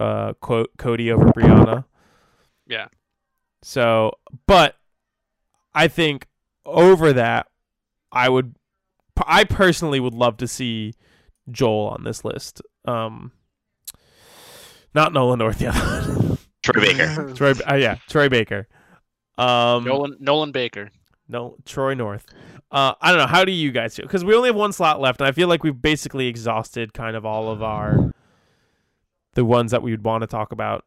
Uh, 0.00 0.32
quote 0.34 0.70
Cody 0.78 1.12
over 1.12 1.26
Briana. 1.26 1.84
Yeah. 2.66 2.88
So, 3.62 4.12
but 4.46 4.76
I 5.74 5.88
think 5.88 6.26
over 6.64 7.12
that, 7.12 7.46
I 8.10 8.28
would, 8.28 8.56
I 9.24 9.44
personally 9.44 10.00
would 10.00 10.14
love 10.14 10.36
to 10.38 10.48
see 10.48 10.94
Joel 11.52 11.88
on 11.88 12.04
this 12.04 12.24
list. 12.24 12.62
Um, 12.84 13.32
not 14.94 15.12
Nolan 15.12 15.38
North, 15.38 15.58
the 15.58 15.68
other 15.68 15.78
one. 16.12 16.38
Troy 16.62 16.80
Baker. 16.80 17.32
Troy, 17.34 17.52
uh, 17.70 17.74
yeah, 17.74 17.96
Troy 18.08 18.28
Baker. 18.28 18.66
Um, 19.38 19.84
Nolan 19.84 20.16
Nolan 20.20 20.52
Baker. 20.52 20.90
no, 21.28 21.56
Troy 21.64 21.94
North. 21.94 22.26
Uh, 22.70 22.94
I 23.00 23.10
don't 23.10 23.18
know. 23.18 23.26
How 23.26 23.44
do 23.44 23.52
you 23.52 23.70
guys 23.72 23.96
feel? 23.96 24.04
Because 24.06 24.24
we 24.24 24.34
only 24.34 24.48
have 24.48 24.56
one 24.56 24.72
slot 24.72 25.00
left, 25.00 25.20
and 25.20 25.28
I 25.28 25.32
feel 25.32 25.48
like 25.48 25.62
we've 25.62 25.80
basically 25.80 26.26
exhausted 26.26 26.92
kind 26.94 27.16
of 27.16 27.24
all 27.26 27.50
of 27.50 27.62
our 27.62 28.12
the 29.34 29.44
ones 29.44 29.70
that 29.70 29.82
we 29.82 29.90
would 29.90 30.04
want 30.04 30.22
to 30.22 30.26
talk 30.26 30.52
about. 30.52 30.84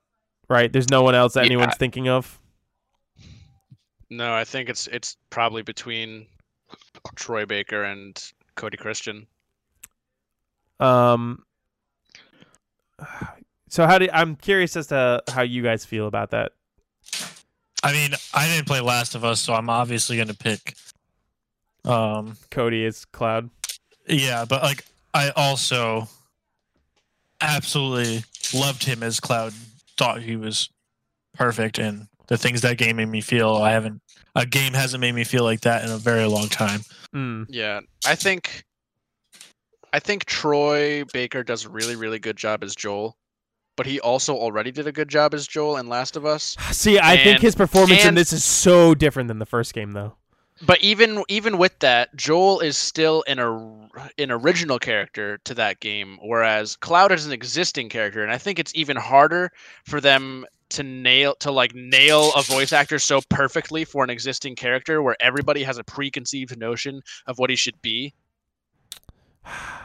Right? 0.48 0.72
There's 0.72 0.90
no 0.90 1.02
one 1.02 1.16
else 1.16 1.34
that 1.34 1.42
Yeah. 1.42 1.54
anyone's 1.54 1.76
thinking 1.78 2.08
of. 2.08 2.40
No, 4.12 4.34
I 4.34 4.44
think 4.44 4.70
it's 4.70 4.86
it's 4.88 5.18
probably 5.32 5.64
between 5.64 6.28
Troy 7.16 7.46
Baker 7.46 7.84
and 7.84 8.22
Cody 8.56 8.78
Christian. 8.78 9.26
Um. 10.80 11.44
So 13.70 13.86
how 13.86 13.98
do 13.98 14.08
I'm 14.14 14.36
curious 14.36 14.76
as 14.78 14.88
to 14.88 15.22
how 15.30 15.42
you 15.42 15.62
guys 15.62 15.84
feel 15.84 16.08
about 16.08 16.32
that. 16.32 16.54
I 17.84 17.92
mean, 17.92 18.12
I 18.34 18.48
didn't 18.48 18.68
play 18.68 18.80
Last 18.80 19.16
of 19.16 19.24
Us, 19.24 19.42
so 19.42 19.54
I'm 19.54 19.70
obviously 19.70 20.16
going 20.16 20.30
to 20.30 20.36
pick. 20.36 20.76
Um, 21.84 22.38
Cody 22.50 22.84
is 22.84 23.06
Cloud. 23.06 23.50
yeah, 24.08 24.46
but 24.46 24.64
like 24.64 24.86
I 25.14 25.30
also 25.36 26.08
absolutely 27.42 28.24
loved 28.54 28.84
him 28.84 29.04
as 29.04 29.20
Cloud. 29.20 29.54
Thought 29.98 30.22
he 30.22 30.36
was 30.36 30.70
perfect, 31.36 31.78
and 31.78 32.08
the 32.28 32.38
things 32.38 32.62
that 32.62 32.78
game 32.78 32.96
made 32.96 33.10
me 33.10 33.22
feel, 33.22 33.56
I 33.56 33.72
haven't. 33.72 34.02
A 34.36 34.46
game 34.46 34.74
hasn't 34.74 35.00
made 35.00 35.14
me 35.14 35.24
feel 35.24 35.44
like 35.44 35.62
that 35.62 35.86
in 35.86 35.92
a 35.92 35.98
very 35.98 36.26
long 36.26 36.48
time. 36.48 36.82
Mm. 37.14 37.46
Yeah, 37.50 37.82
I 38.06 38.16
think 38.16 38.66
I 39.96 40.00
think 40.00 40.26
Troy 40.26 41.06
Baker 41.14 41.42
does 41.42 41.64
a 41.64 41.70
really 41.70 41.96
really 41.96 42.20
good 42.20 42.36
job 42.36 42.66
as 42.66 42.76
Joel, 42.76 43.16
but 43.78 43.86
he 43.86 44.02
also 44.02 44.36
already 44.36 44.70
did 44.70 44.88
a 44.88 44.92
good 44.92 45.08
job 45.08 45.34
as 45.34 45.48
Joel 45.48 45.78
in 45.78 45.88
Last 45.88 46.18
of 46.18 46.26
Us. 46.26 46.58
See, 46.72 47.00
I 47.00 47.16
think 47.16 47.40
his 47.40 47.56
performance 47.56 48.02
in 48.02 48.10
and- 48.10 48.18
this 48.18 48.34
is 48.34 48.44
so 48.44 48.94
different 48.94 49.30
than 49.30 49.40
the 49.40 49.46
first 49.46 49.74
game, 49.74 49.94
though. 49.94 50.18
But 50.66 50.82
even 50.82 51.24
even 51.30 51.58
with 51.58 51.80
that, 51.80 52.14
Joel 52.14 52.60
is 52.60 52.76
still 52.76 53.24
an 53.26 53.40
or, 53.40 53.88
an 54.18 54.32
original 54.32 54.80
character 54.80 55.38
to 55.46 55.54
that 55.54 55.80
game, 55.80 56.20
whereas 56.22 56.76
Cloud 56.76 57.14
is 57.14 57.26
an 57.26 57.32
existing 57.32 57.88
character, 57.88 58.22
and 58.22 58.34
I 58.34 58.38
think 58.38 58.60
it's 58.60 58.76
even 58.76 58.98
harder 58.98 59.50
for 59.86 60.02
them 60.02 60.46
to 60.72 60.84
nail 60.84 61.36
to 61.36 61.52
like 61.52 61.74
nail 61.74 62.34
a 62.36 62.42
voice 62.42 62.74
actor 62.74 63.00
so 63.00 63.22
perfectly 63.30 63.86
for 63.86 64.04
an 64.04 64.10
existing 64.10 64.58
character 64.58 65.02
where 65.02 65.16
everybody 65.22 65.64
has 65.64 65.78
a 65.78 65.86
preconceived 65.86 66.58
notion 66.60 67.02
of 67.28 67.40
what 67.40 67.50
he 67.50 67.56
should 67.56 67.82
be. 67.82 68.14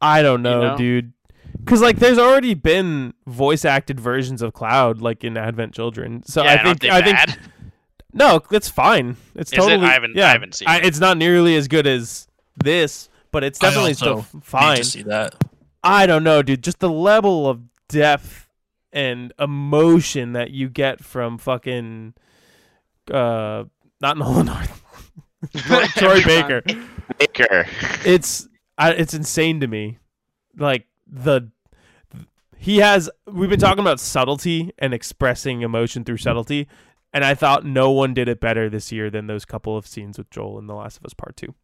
I 0.00 0.22
don't 0.22 0.42
know, 0.42 0.60
know? 0.70 0.76
dude. 0.76 1.12
Because 1.58 1.80
like, 1.82 1.98
there's 1.98 2.18
already 2.18 2.54
been 2.54 3.12
voice 3.26 3.64
acted 3.64 4.00
versions 4.00 4.40
of 4.42 4.52
Cloud, 4.54 5.02
like 5.02 5.24
in 5.24 5.36
Advent 5.36 5.74
Children. 5.74 6.22
So 6.24 6.42
yeah, 6.42 6.50
I 6.50 6.52
and 6.54 6.66
aren't 6.68 6.80
think 6.80 6.92
they 6.92 6.96
I 6.98 7.02
think 7.02 7.16
bad? 7.16 7.38
no, 8.12 8.40
it's 8.50 8.68
fine. 8.68 9.16
It's 9.34 9.52
Is 9.52 9.58
it? 9.58 9.60
totally. 9.60 9.86
I 9.86 9.92
haven't- 9.92 10.18
I 10.18 10.30
haven't 10.30 10.54
seen 10.54 10.68
I, 10.68 10.78
it. 10.78 10.86
it's 10.86 10.98
not 11.00 11.16
nearly 11.16 11.56
as 11.56 11.68
good 11.68 11.86
as 11.86 12.28
this, 12.62 13.08
but 13.32 13.44
it's 13.44 13.62
I 13.62 13.66
definitely 13.68 13.90
also 13.90 14.20
still 14.22 14.40
Need 14.40 14.44
fine. 14.44 14.76
to 14.78 14.84
see 14.84 15.02
that. 15.02 15.34
I 15.82 16.06
don't 16.06 16.24
know, 16.24 16.42
dude. 16.42 16.62
Just 16.62 16.78
the 16.80 16.90
level 16.90 17.48
of 17.48 17.60
depth 17.88 18.48
and 18.92 19.32
emotion 19.38 20.32
that 20.32 20.50
you 20.50 20.68
get 20.68 21.04
from 21.04 21.36
fucking 21.38 22.14
uh 23.10 23.64
not 24.00 24.16
Nolan 24.18 24.46
North. 24.46 24.82
Troy 25.96 26.22
Baker. 26.22 26.62
Baker. 27.18 27.66
It's 28.04 28.46
I, 28.80 28.92
it's 28.92 29.12
insane 29.12 29.60
to 29.60 29.66
me. 29.66 29.98
Like 30.56 30.86
the 31.06 31.50
he 32.56 32.78
has 32.78 33.10
we've 33.26 33.50
been 33.50 33.60
talking 33.60 33.80
about 33.80 34.00
subtlety 34.00 34.72
and 34.78 34.94
expressing 34.94 35.60
emotion 35.60 36.02
through 36.02 36.16
subtlety 36.16 36.66
and 37.12 37.24
I 37.24 37.34
thought 37.34 37.64
no 37.64 37.90
one 37.90 38.14
did 38.14 38.26
it 38.28 38.40
better 38.40 38.70
this 38.70 38.90
year 38.90 39.10
than 39.10 39.26
those 39.26 39.44
couple 39.44 39.76
of 39.76 39.86
scenes 39.86 40.16
with 40.16 40.30
Joel 40.30 40.58
in 40.58 40.66
The 40.66 40.74
Last 40.74 40.96
of 40.96 41.04
Us 41.04 41.12
Part 41.12 41.36
2. 41.36 41.54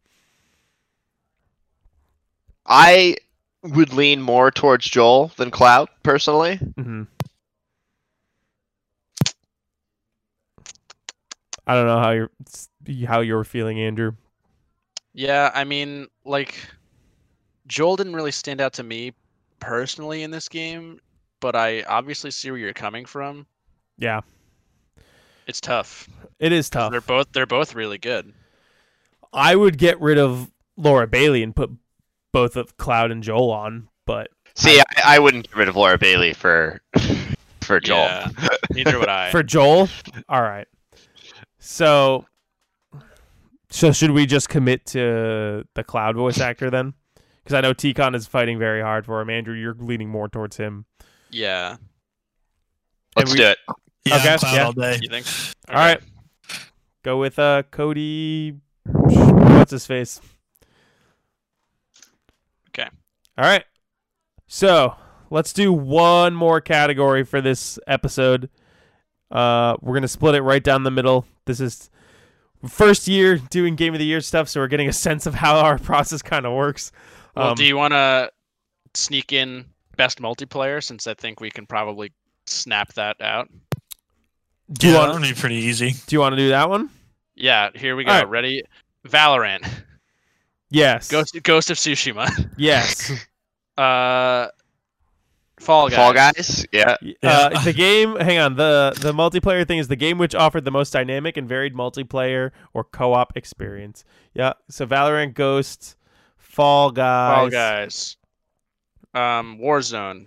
I 2.67 3.15
would 3.63 3.93
lean 3.93 4.21
more 4.21 4.51
towards 4.51 4.85
Joel 4.85 5.31
than 5.37 5.49
Cloud 5.49 5.89
personally. 6.03 6.57
hmm 6.57 7.03
I 11.65 11.75
don't 11.75 11.87
know 11.87 11.99
how 11.99 12.11
you're 12.11 12.31
how 13.07 13.19
you're 13.21 13.43
feeling, 13.43 13.79
Andrew. 13.79 14.13
Yeah, 15.13 15.51
I 15.53 15.63
mean, 15.63 16.07
like 16.23 16.55
Joel 17.67 17.95
didn't 17.95 18.15
really 18.15 18.31
stand 18.31 18.61
out 18.61 18.73
to 18.73 18.83
me 18.83 19.13
personally 19.59 20.23
in 20.23 20.31
this 20.31 20.47
game, 20.47 20.99
but 21.39 21.55
I 21.55 21.83
obviously 21.83 22.31
see 22.31 22.51
where 22.51 22.59
you're 22.59 22.73
coming 22.73 23.05
from. 23.05 23.45
Yeah, 23.97 24.21
It's 25.47 25.59
tough. 25.59 26.07
It 26.39 26.51
is 26.51 26.69
tough. 26.69 26.91
They're 26.91 27.01
both 27.01 27.31
they're 27.31 27.45
both 27.45 27.73
really 27.73 27.97
good. 27.97 28.33
I 29.33 29.55
would 29.55 29.77
get 29.77 29.99
rid 29.99 30.17
of 30.17 30.51
Laura 30.77 31.07
Bailey 31.07 31.43
and 31.43 31.55
put 31.55 31.71
both 32.31 32.55
of 32.55 32.77
Cloud 32.77 33.11
and 33.11 33.23
Joel 33.23 33.51
on, 33.51 33.89
but 34.05 34.29
See, 34.57 34.79
I, 34.79 35.15
I 35.15 35.19
wouldn't 35.19 35.47
get 35.47 35.55
rid 35.55 35.69
of 35.69 35.75
Laura 35.75 35.97
Bailey 35.97 36.33
for 36.33 36.81
for 37.61 37.79
Joel. 37.79 37.97
Yeah, 37.97 38.29
neither 38.71 38.99
would 38.99 39.09
I. 39.09 39.29
for 39.31 39.43
Joel, 39.43 39.89
all 40.29 40.41
right. 40.41 40.67
So, 41.59 42.25
so 43.69 43.91
should 43.91 44.11
we 44.11 44.25
just 44.25 44.49
commit 44.49 44.85
to 44.87 45.63
the 45.73 45.83
Cloud 45.83 46.15
voice 46.15 46.39
actor 46.39 46.69
then? 46.69 46.93
Because 47.47 47.59
I 47.59 47.61
know 47.61 47.71
T-Con 47.71 48.13
is 48.13 48.27
fighting 48.27 48.59
very 48.59 48.81
hard 48.81 49.05
for 49.05 49.21
him. 49.21 49.29
Andrew, 49.29 49.55
you're 49.55 49.73
leaning 49.79 50.09
more 50.09 50.27
towards 50.27 50.57
him. 50.57 50.83
yeah, 51.31 51.77
Let's 53.15 53.31
we- 53.31 53.37
do 53.37 53.45
it. 53.45 53.57
Yeah, 54.03 54.15
Okay, 54.17 54.37
Cloud 54.37 54.53
yeah. 54.53 54.63
all 54.65 54.73
day. 54.73 54.99
you 55.01 55.07
think? 55.09 55.25
All 55.69 55.75
right, 55.75 56.01
go 57.03 57.17
with 57.19 57.39
uh 57.39 57.63
Cody. 57.71 58.55
What's 58.83 59.71
his 59.71 59.87
face? 59.87 60.19
Okay. 62.69 62.89
All 63.37 63.45
right. 63.45 63.63
So 64.47 64.95
let's 65.29 65.53
do 65.53 65.71
one 65.73 66.33
more 66.35 66.59
category 66.61 67.23
for 67.23 67.39
this 67.41 67.79
episode. 67.87 68.49
Uh, 69.31 69.75
we're 69.81 69.93
gonna 69.93 70.07
split 70.07 70.35
it 70.35 70.41
right 70.41 70.63
down 70.63 70.83
the 70.83 70.91
middle. 70.91 71.25
This 71.45 71.59
is 71.61 71.89
first 72.67 73.07
year 73.07 73.37
doing 73.37 73.75
game 73.75 73.93
of 73.93 73.99
the 73.99 74.05
year 74.05 74.21
stuff, 74.21 74.47
so 74.49 74.59
we're 74.59 74.67
getting 74.67 74.87
a 74.89 74.93
sense 74.93 75.25
of 75.25 75.35
how 75.35 75.57
our 75.59 75.77
process 75.79 76.21
kind 76.21 76.45
of 76.45 76.53
works. 76.53 76.91
Well, 77.37 77.49
Um, 77.49 77.55
do 77.55 77.65
you 77.65 77.77
want 77.77 77.93
to 77.93 78.31
sneak 78.93 79.31
in 79.33 79.65
best 79.95 80.19
multiplayer 80.19 80.83
since 80.83 81.07
I 81.07 81.13
think 81.13 81.39
we 81.39 81.49
can 81.49 81.65
probably 81.65 82.11
snap 82.45 82.93
that 82.93 83.19
out? 83.21 83.49
Do 84.71 84.87
you 84.87 84.93
yeah, 84.93 84.99
want 84.99 85.13
that'll 85.13 85.27
be 85.27 85.39
pretty 85.39 85.55
easy. 85.55 85.91
do 86.07 86.15
you 86.15 86.19
want 86.19 86.33
to 86.33 86.37
do 86.37 86.49
that 86.49 86.69
one? 86.69 86.89
Yeah, 87.35 87.69
here 87.75 87.95
we 87.95 88.03
go. 88.03 88.11
Alright. 88.11 88.29
Ready? 88.29 88.63
Valorant. 89.07 89.65
Yes. 90.69 91.07
Ghost 91.09 91.37
Ghost 91.43 91.69
of 91.69 91.77
Tsushima. 91.77 92.27
Yes. 92.57 93.11
Uh 93.77 94.47
Fall 95.59 95.87
Guys. 95.89 95.95
Fall 95.95 96.13
Guys. 96.13 96.65
Yeah. 96.71 96.97
Uh, 97.23 97.63
the 97.63 97.73
game. 97.73 98.15
Hang 98.17 98.37
on. 98.37 98.55
the 98.57 98.93
The 98.99 99.11
multiplayer 99.13 99.67
thing 99.67 99.79
is 99.79 99.87
the 99.87 99.95
game 99.95 100.17
which 100.17 100.35
offered 100.35 100.65
the 100.65 100.71
most 100.71 100.91
dynamic 100.91 101.35
and 101.37 101.47
varied 101.47 101.73
multiplayer 101.73 102.51
or 102.73 102.83
co-op 102.83 103.35
experience. 103.35 104.03
Yeah. 104.33 104.53
So 104.69 104.85
Valorant, 104.85 105.33
Ghost, 105.33 105.95
Fall 106.57 106.89
Guys. 106.91 107.35
Fall 107.37 107.49
Guys. 107.49 108.17
Um 109.13 109.59
Warzone. 109.59 110.25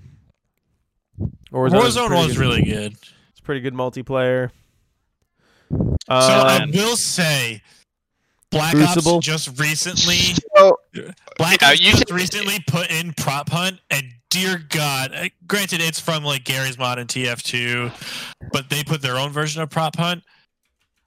Warzone, 1.53 1.71
Warzone 1.83 2.11
was 2.11 2.29
good. 2.29 2.37
really 2.37 2.63
good. 2.63 2.93
It's 3.31 3.41
pretty 3.43 3.61
good 3.61 3.75
multiplayer. 3.75 4.51
so 5.73 5.97
I 6.09 6.63
Um, 6.63 6.71
will 6.71 6.97
say, 6.97 7.63
Black 8.51 8.75
Crucible. 8.75 9.17
Ops 9.17 9.27
just 9.27 9.59
recently, 9.61 10.17
So, 10.57 10.79
Black 11.37 11.61
Yeah, 11.61 11.71
Ops 11.71 11.81
you 11.81 11.91
just 11.91 11.99
said- 12.09 12.11
recently 12.15 12.61
put 12.67 12.91
in 12.91 13.13
Prop 13.15 13.49
Hunt, 13.51 13.81
and 13.91 14.13
dear 14.29 14.59
God, 14.69 15.13
uh, 15.15 15.29
granted 15.49 15.81
it's 15.81 15.99
from 16.01 16.23
like 16.25 16.45
Garry's 16.45 16.79
Mod 16.79 16.99
and 17.01 17.09
TF2, 17.09 17.91
but 18.53 18.71
they 18.71 18.83
put 18.85 19.03
their 19.03 19.17
own 19.19 19.31
version 19.33 19.63
of 19.63 19.71
Prop 19.71 19.97
Hunt. 19.97 20.23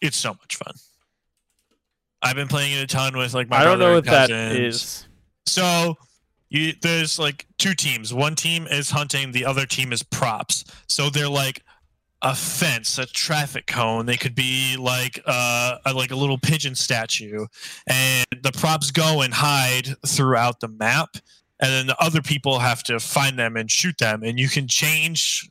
It's 0.01 0.17
so 0.17 0.33
much 0.33 0.57
fun. 0.57 0.73
I've 2.21 2.35
been 2.35 2.47
playing 2.49 2.73
it 2.77 2.81
a 2.83 2.87
ton 2.87 3.17
with 3.17 3.33
like 3.33 3.49
my 3.49 3.57
I 3.59 3.63
don't 3.63 3.79
know 3.79 3.99
brother 4.01 4.11
what 4.11 4.29
and 4.31 4.51
cousins. 4.55 4.75
is. 4.75 5.07
So 5.45 5.97
you 6.49 6.73
there's 6.81 7.19
like 7.19 7.47
two 7.57 7.73
teams. 7.73 8.13
One 8.13 8.35
team 8.35 8.67
is 8.67 8.89
hunting, 8.91 9.31
the 9.31 9.45
other 9.45 9.65
team 9.65 9.91
is 9.91 10.03
props. 10.03 10.63
So 10.87 11.09
they're 11.09 11.27
like 11.27 11.63
a 12.21 12.33
fence, 12.33 12.97
a 12.97 13.05
traffic 13.05 13.67
cone. 13.67 14.05
They 14.05 14.17
could 14.17 14.35
be 14.35 14.77
like 14.77 15.19
uh 15.25 15.77
a, 15.85 15.93
like 15.93 16.11
a 16.11 16.15
little 16.15 16.37
pigeon 16.37 16.75
statue, 16.75 17.47
and 17.87 18.25
the 18.41 18.51
props 18.51 18.91
go 18.91 19.21
and 19.21 19.33
hide 19.33 19.89
throughout 20.05 20.59
the 20.59 20.69
map, 20.69 21.17
and 21.59 21.71
then 21.71 21.87
the 21.87 22.01
other 22.01 22.21
people 22.21 22.59
have 22.59 22.83
to 22.83 22.99
find 22.99 23.37
them 23.37 23.57
and 23.57 23.69
shoot 23.69 23.97
them. 23.97 24.23
And 24.23 24.39
you 24.39 24.47
can 24.47 24.67
change 24.67 25.49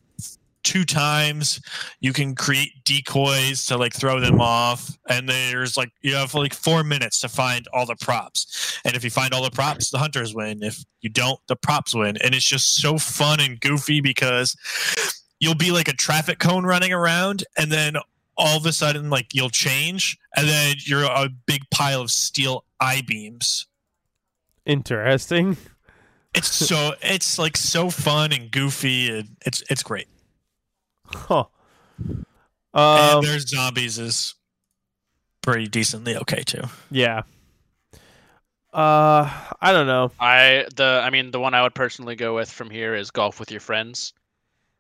two 0.62 0.84
times. 0.84 1.60
You 2.01 2.12
can 2.12 2.34
create 2.34 2.84
decoys 2.84 3.66
to 3.66 3.76
like 3.76 3.93
throw 3.93 4.20
them 4.20 4.40
off, 4.40 4.97
and 5.09 5.28
there's 5.28 5.76
like 5.76 5.90
you 6.02 6.14
have 6.14 6.34
like 6.34 6.55
four 6.55 6.84
minutes 6.84 7.20
to 7.20 7.28
find 7.28 7.66
all 7.72 7.86
the 7.86 7.97
props. 7.97 8.80
And 8.84 8.97
if 8.97 9.05
you 9.05 9.10
find 9.10 9.32
all 9.32 9.43
the 9.43 9.51
props, 9.51 9.90
the 9.90 9.98
hunters 9.98 10.34
win. 10.34 10.62
If 10.62 10.84
you 11.01 11.10
don't, 11.10 11.40
the 11.48 11.56
props 11.56 11.94
win. 11.94 12.16
And 12.18 12.34
it's 12.34 12.47
just 12.47 12.76
so 12.76 12.98
fun 12.98 13.40
and 13.40 13.60
goofy 13.60 14.01
because 14.01 14.56
you'll 15.40 15.55
be 15.55 15.72
like 15.72 15.89
a 15.89 15.93
traffic 15.93 16.39
cone 16.39 16.64
running 16.64 16.93
around, 16.93 17.44
and 17.56 17.70
then 17.70 17.97
all 18.36 18.56
of 18.56 18.66
a 18.66 18.72
sudden, 18.72 19.10
like 19.10 19.34
you'll 19.34 19.51
change, 19.51 20.16
and 20.36 20.48
then 20.48 20.76
you're 20.84 21.05
a 21.05 21.28
big 21.47 21.62
pile 21.70 22.01
of 22.01 22.10
steel 22.10 22.64
I 22.80 23.02
beams. 23.06 23.66
Interesting. 24.64 25.56
It's 26.34 26.51
so 26.51 26.94
it's 27.02 27.39
like 27.39 27.56
so 27.56 27.90
fun 27.90 28.32
and 28.32 28.51
goofy, 28.51 29.10
and 29.10 29.36
it's 29.44 29.62
it's 29.68 29.82
great. 29.82 30.06
Huh. 31.07 31.45
and 31.99 32.24
Um. 32.74 33.24
there's 33.24 33.49
zombies 33.49 33.99
is 33.99 34.35
pretty 35.43 35.69
decently 35.69 36.16
okay 36.16 36.43
too. 36.43 36.62
Yeah. 36.91 37.23
Uh, 38.73 39.29
I 39.61 39.73
don't 39.73 39.87
know. 39.87 40.11
I 40.19 40.65
the 40.77 41.03
I 41.05 41.11
mean 41.11 41.31
the 41.31 41.41
one 41.41 41.53
I 41.53 41.62
would 41.62 41.74
personally 41.74 42.16
go 42.16 42.35
with 42.35 42.51
from 42.51 42.70
here 42.70 42.95
is 42.95 43.11
Golf 43.11 43.39
with 43.39 43.51
Your 43.51 43.61
Friends. 43.61 44.15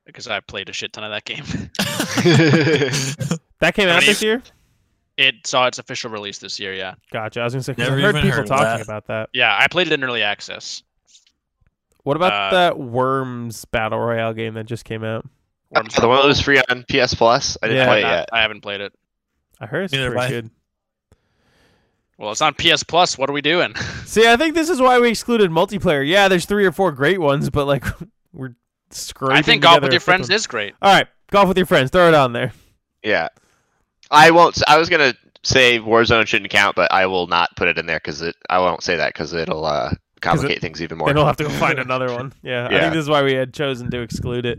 Because 0.06 0.26
I 0.26 0.40
played 0.40 0.68
a 0.68 0.72
shit 0.72 0.92
ton 0.92 1.04
of 1.04 1.10
that 1.12 1.24
game. 1.24 1.44
That 3.60 3.74
came 3.76 3.86
How 3.88 3.94
out 3.94 4.00
many- 4.00 4.06
this 4.06 4.22
year. 4.22 4.42
It 5.18 5.46
saw 5.46 5.66
its 5.68 5.78
official 5.78 6.10
release 6.10 6.38
this 6.38 6.58
year, 6.58 6.74
yeah. 6.74 6.94
Gotcha. 7.12 7.40
I 7.40 7.44
was 7.44 7.52
gonna 7.52 7.62
say 7.62 7.74
'cause 7.74 7.84
Never 7.88 7.96
I've 7.98 8.02
heard 8.02 8.14
people 8.22 8.30
heard 8.38 8.46
talking 8.48 8.64
that. 8.64 8.80
about 8.80 9.06
that. 9.06 9.28
Yeah, 9.32 9.56
I 9.56 9.68
played 9.68 9.86
it 9.86 9.92
in 9.92 10.02
early 10.02 10.22
access. 10.22 10.82
What 12.02 12.16
about 12.16 12.32
Uh, 12.32 12.50
that 12.56 12.78
Worms 12.78 13.64
battle 13.66 14.00
royale 14.00 14.32
game 14.32 14.54
that 14.54 14.64
just 14.64 14.84
came 14.84 15.04
out? 15.04 15.24
Worms 15.74 15.94
the 15.94 16.08
one 16.08 16.18
that 16.20 16.26
was 16.26 16.40
free 16.40 16.60
on 16.68 16.84
PS 16.88 17.14
Plus. 17.14 17.56
I 17.62 17.66
didn't 17.68 17.78
Yeah. 17.82 17.86
play 17.86 17.98
it 18.00 18.02
Not- 18.02 18.10
yet. 18.12 18.28
I 18.32 18.42
haven't 18.42 18.60
played 18.60 18.80
it. 18.80 18.92
I 19.60 19.66
heard 19.66 19.84
it's 19.84 19.92
Neither 19.92 20.10
pretty 20.10 20.28
good. 20.28 20.50
Well, 22.18 22.30
it's 22.32 22.40
on 22.42 22.54
PS 22.54 22.82
Plus. 22.82 23.16
What 23.18 23.30
are 23.30 23.32
we 23.32 23.40
doing? 23.40 23.74
See, 24.04 24.28
I 24.28 24.36
think 24.36 24.54
this 24.54 24.68
is 24.68 24.80
why 24.80 24.98
we 25.00 25.08
excluded 25.08 25.50
multiplayer. 25.50 26.06
Yeah, 26.06 26.28
there's 26.28 26.44
three 26.44 26.64
or 26.66 26.72
four 26.72 26.92
great 26.92 27.20
ones, 27.20 27.50
but 27.50 27.66
like 27.66 27.84
we're 28.32 28.54
scraping. 28.90 29.36
I 29.36 29.42
think 29.42 29.62
Golf 29.62 29.82
with 29.82 29.92
Your 29.92 30.00
Friends 30.00 30.30
is 30.30 30.46
great. 30.46 30.74
All 30.82 30.92
right, 30.92 31.06
golf 31.30 31.48
with 31.48 31.56
your 31.56 31.66
friends. 31.66 31.90
Throw 31.90 32.08
it 32.08 32.14
on 32.14 32.32
there. 32.32 32.52
Yeah. 33.02 33.28
I 34.10 34.30
won't. 34.30 34.60
I 34.68 34.78
was 34.78 34.88
gonna 34.88 35.14
say 35.42 35.78
Warzone 35.78 36.26
shouldn't 36.26 36.50
count, 36.50 36.76
but 36.76 36.92
I 36.92 37.06
will 37.06 37.26
not 37.26 37.48
put 37.56 37.66
it 37.68 37.78
in 37.78 37.86
there 37.86 37.98
because 37.98 38.20
it. 38.20 38.36
I 38.50 38.58
won't 38.58 38.82
say 38.82 38.96
that 38.96 39.14
because 39.14 39.32
it'll 39.32 39.64
uh, 39.64 39.92
complicate 40.20 40.60
things 40.60 40.82
even 40.82 40.98
more. 40.98 41.08
Then 41.08 41.16
we'll 41.16 41.26
have 41.26 41.38
to 41.38 41.44
go 41.44 41.50
find 41.50 41.78
another 41.78 42.12
one. 42.12 42.32
Yeah, 42.42 42.66
I 42.66 42.78
think 42.78 42.92
this 42.92 43.02
is 43.02 43.08
why 43.08 43.22
we 43.22 43.32
had 43.32 43.54
chosen 43.54 43.90
to 43.90 44.00
exclude 44.02 44.44
it 44.44 44.58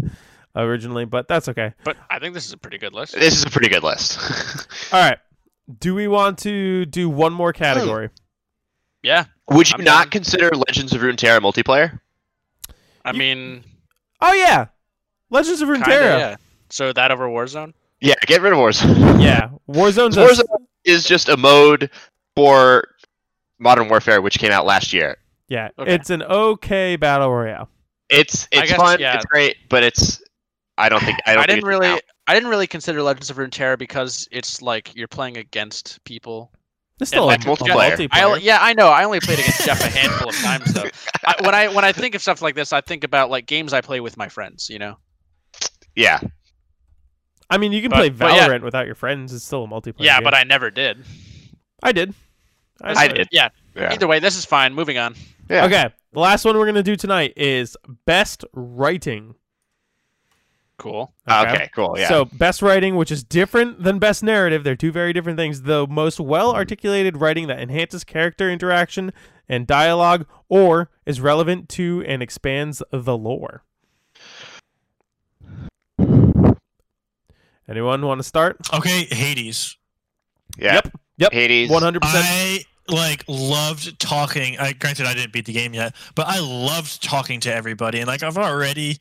originally, 0.55 1.05
but 1.05 1.27
that's 1.27 1.49
okay. 1.49 1.73
But 1.83 1.97
I 2.09 2.19
think 2.19 2.33
this 2.33 2.45
is 2.45 2.53
a 2.53 2.57
pretty 2.57 2.77
good 2.77 2.93
list. 2.93 3.13
This 3.13 3.35
is 3.35 3.43
a 3.43 3.49
pretty 3.49 3.69
good 3.69 3.83
list. 3.83 4.19
All 4.93 4.99
right. 4.99 5.17
Do 5.79 5.95
we 5.95 6.07
want 6.07 6.39
to 6.39 6.85
do 6.85 7.09
one 7.09 7.33
more 7.33 7.53
category? 7.53 8.07
Hmm. 8.07 8.13
Yeah. 9.03 9.25
Would 9.49 9.69
you 9.69 9.75
I'm 9.79 9.83
not 9.83 10.03
down. 10.05 10.11
consider 10.11 10.49
Legends 10.51 10.93
of 10.93 11.01
Runeterra 11.01 11.39
multiplayer? 11.39 11.99
I 13.05 13.11
You- 13.11 13.17
mean, 13.19 13.63
Oh 14.21 14.31
yeah, 14.33 14.67
Legends 15.29 15.61
of 15.61 15.67
kinda, 15.69 15.85
Runeterra. 15.85 16.19
yeah. 16.19 16.35
So 16.69 16.93
that 16.93 17.11
over 17.11 17.27
Warzone? 17.27 17.73
Yeah, 17.99 18.15
get 18.25 18.41
rid 18.41 18.53
of 18.53 18.59
Warzone. 18.59 19.21
Yeah, 19.21 19.49
Warzone's 19.69 20.15
a- 20.17 20.25
Warzone 20.25 20.65
is 20.85 21.03
just 21.05 21.27
a 21.29 21.35
mode 21.37 21.89
for 22.35 22.87
Modern 23.59 23.89
Warfare, 23.89 24.21
which 24.21 24.39
came 24.39 24.51
out 24.51 24.65
last 24.65 24.93
year. 24.93 25.17
yeah, 25.49 25.69
Okay. 25.77 25.93
it's 25.93 26.09
an 26.09 26.23
okay 26.23 26.95
battle 26.95 27.29
royale. 27.31 27.69
It's 28.09 28.47
it's 28.51 28.69
guess, 28.71 28.77
fun. 28.79 28.99
yeah. 28.99 29.15
It's 29.15 29.25
great, 29.25 29.57
but 29.69 29.83
it's. 29.83 30.21
I 30.77 30.89
don't 30.89 31.03
think. 31.03 31.19
I, 31.25 31.33
don't 31.33 31.43
I 31.43 31.45
think 31.45 31.57
didn't 31.57 31.69
really 31.69 31.87
count. 31.87 32.01
I 32.27 32.33
didn't 32.33 32.49
really 32.49 32.67
consider 32.67 33.01
Legends 33.01 33.29
of 33.29 33.37
Runeterra 33.37 33.77
because 33.77 34.27
it's 34.31 34.61
like 34.61 34.95
you're 34.95 35.07
playing 35.07 35.37
against 35.37 36.03
people. 36.03 36.51
It's 36.99 37.09
still 37.09 37.25
like 37.25 37.45
like 37.45 37.59
multiplayer. 37.59 38.07
I 38.11 38.37
yeah, 38.37 38.59
I 38.61 38.73
know. 38.73 38.87
I 38.87 39.03
only 39.03 39.19
played 39.19 39.39
against 39.39 39.65
Jeff 39.65 39.81
a 39.81 39.89
handful 39.97 40.29
of 40.29 40.35
times 40.35 40.73
though. 40.73 40.89
I, 41.25 41.35
when 41.41 41.53
I 41.55 41.67
when 41.67 41.83
I 41.85 41.91
think 41.91 42.15
of 42.15 42.21
stuff 42.21 42.41
like 42.41 42.55
this, 42.55 42.71
I 42.71 42.81
think 42.81 43.03
about 43.03 43.29
like 43.29 43.45
games 43.45 43.73
I 43.73 43.81
play 43.81 43.99
with 43.99 44.15
my 44.17 44.29
friends. 44.29 44.69
You 44.69 44.79
know? 44.79 44.97
Yeah, 45.95 46.19
I 47.49 47.57
mean, 47.57 47.71
you 47.71 47.81
can 47.81 47.91
But- 47.91 47.97
play 47.97 48.09
but 48.09 48.33
yeah. 48.33 48.47
Valorant 48.47 48.63
without 48.63 48.87
your 48.87 48.95
friends. 48.95 49.31
It's 49.31 49.45
still 49.45 49.63
a 49.63 49.67
multiplayer. 49.67 49.99
Yeah, 49.99 50.15
game. 50.17 50.23
but 50.23 50.33
I 50.33 50.43
never 50.43 50.71
did. 50.71 51.03
I 51.83 51.91
did. 51.91 52.13
I 52.81 53.07
did. 53.07 53.15
did. 53.15 53.27
Yeah. 53.31 53.49
yeah, 53.75 53.93
Either 53.93 54.07
way, 54.07 54.19
this 54.19 54.35
is 54.35 54.43
fine. 54.43 54.73
Moving 54.73 54.97
on. 54.97 55.15
yeah. 55.49 55.65
Okay, 55.65 55.89
the 56.13 56.19
last 56.19 56.45
one 56.45 56.57
we're 56.57 56.65
gonna 56.65 56.81
do 56.81 56.95
tonight 56.95 57.33
is 57.37 57.77
best 58.05 58.43
writing. 58.53 59.35
Cool. 60.77 61.13
Ah, 61.27 61.43
okay. 61.47 61.69
cool. 61.73 61.95
Yeah. 61.97 62.09
So 62.09 62.25
best 62.25 62.61
writing, 62.61 62.95
which 62.95 63.11
is 63.11 63.23
different 63.23 63.83
than 63.83 63.99
best 63.99 64.23
narrative, 64.23 64.63
they're 64.63 64.75
two 64.75 64.91
very 64.91 65.13
different 65.13 65.37
things. 65.37 65.61
The 65.61 65.87
most 65.87 66.19
well 66.19 66.53
articulated 66.53 67.17
writing 67.17 67.47
that 67.47 67.59
enhances 67.59 68.03
character 68.03 68.49
interaction 68.49 69.13
and 69.47 69.67
dialogue, 69.67 70.25
or 70.49 70.89
is 71.05 71.21
relevant 71.21 71.69
to 71.69 72.03
and 72.07 72.23
expands 72.23 72.81
the 72.91 73.17
lore. 73.17 73.63
Anyone 77.67 78.05
want 78.05 78.19
to 78.19 78.23
start? 78.23 78.57
Okay, 78.73 79.05
Hades. 79.05 79.77
yeah. 80.57 80.75
Yep. 80.75 80.97
Yep. 81.17 81.33
Hades. 81.33 81.69
One 81.69 81.83
hundred 81.83 82.01
percent. 82.01 82.25
I 82.27 82.65
like 82.89 83.23
loved 83.27 83.99
talking. 83.99 84.57
I 84.59 84.73
granted 84.73 85.05
I 85.05 85.13
didn't 85.13 85.31
beat 85.31 85.45
the 85.45 85.53
game 85.53 85.73
yet, 85.73 85.95
but 86.15 86.27
I 86.27 86.39
loved 86.39 87.01
talking 87.03 87.39
to 87.41 87.53
everybody, 87.53 87.99
and 87.99 88.07
like 88.07 88.23
I've 88.23 88.37
already 88.37 88.97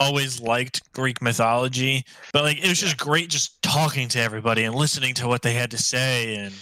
always 0.00 0.40
liked 0.40 0.92
Greek 0.92 1.22
mythology, 1.22 2.04
but 2.32 2.42
like 2.44 2.58
it 2.58 2.68
was 2.68 2.80
just 2.80 2.98
great 2.98 3.28
just 3.28 3.62
talking 3.62 4.08
to 4.08 4.20
everybody 4.20 4.64
and 4.64 4.74
listening 4.74 5.14
to 5.14 5.28
what 5.28 5.42
they 5.42 5.52
had 5.54 5.70
to 5.72 5.78
say. 5.78 6.36
And 6.36 6.54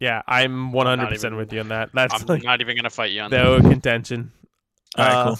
Yeah, 0.00 0.22
I'm 0.26 0.72
one 0.72 0.86
hundred 0.86 1.08
percent 1.08 1.36
with 1.36 1.52
you 1.52 1.60
on 1.60 1.68
that. 1.68 1.90
That's 1.94 2.14
I'm 2.14 2.26
like 2.26 2.42
not 2.42 2.60
even 2.60 2.76
gonna 2.76 2.90
fight 2.90 3.12
you 3.12 3.20
on 3.22 3.30
that. 3.30 3.42
no 3.42 3.60
contention. 3.60 4.32
all 4.98 5.04
right, 5.04 5.14
Uh, 5.14 5.24
cool. 5.28 5.38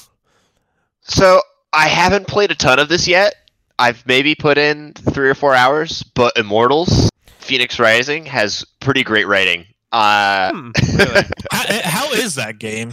So 1.03 1.41
I 1.73 1.89
haven't 1.89 2.27
played 2.29 2.51
a 2.51 2.55
ton 2.55 2.79
of 2.79 2.89
this 2.89 3.07
yet. 3.09 3.35
I've 3.79 4.07
maybe 4.07 4.35
put 4.35 4.57
in 4.57 4.93
three 4.95 5.29
or 5.29 5.35
four 5.35 5.55
hours, 5.55 6.03
but 6.03 6.33
Immortals, 6.39 7.11
Phoenix 7.41 7.79
Rising 7.81 8.25
has 8.27 8.65
pretty 8.81 9.03
great 9.03 9.27
writing. 9.27 9.67
Uh, 9.91 10.51
hmm. 10.53 10.71
Really? 10.97 11.23
How, 11.53 11.81
how 11.85 12.13
is 12.13 12.35
that 12.37 12.59
game? 12.59 12.93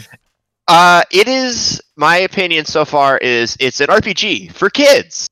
Uh, 0.68 1.04
it 1.12 1.28
is 1.28 1.82
my 1.96 2.18
opinion 2.18 2.66
so 2.66 2.86
far 2.86 3.18
is 3.18 3.58
it's 3.60 3.80
an 3.82 3.88
RPG 3.88 4.54
for 4.54 4.70
kids. 4.70 5.28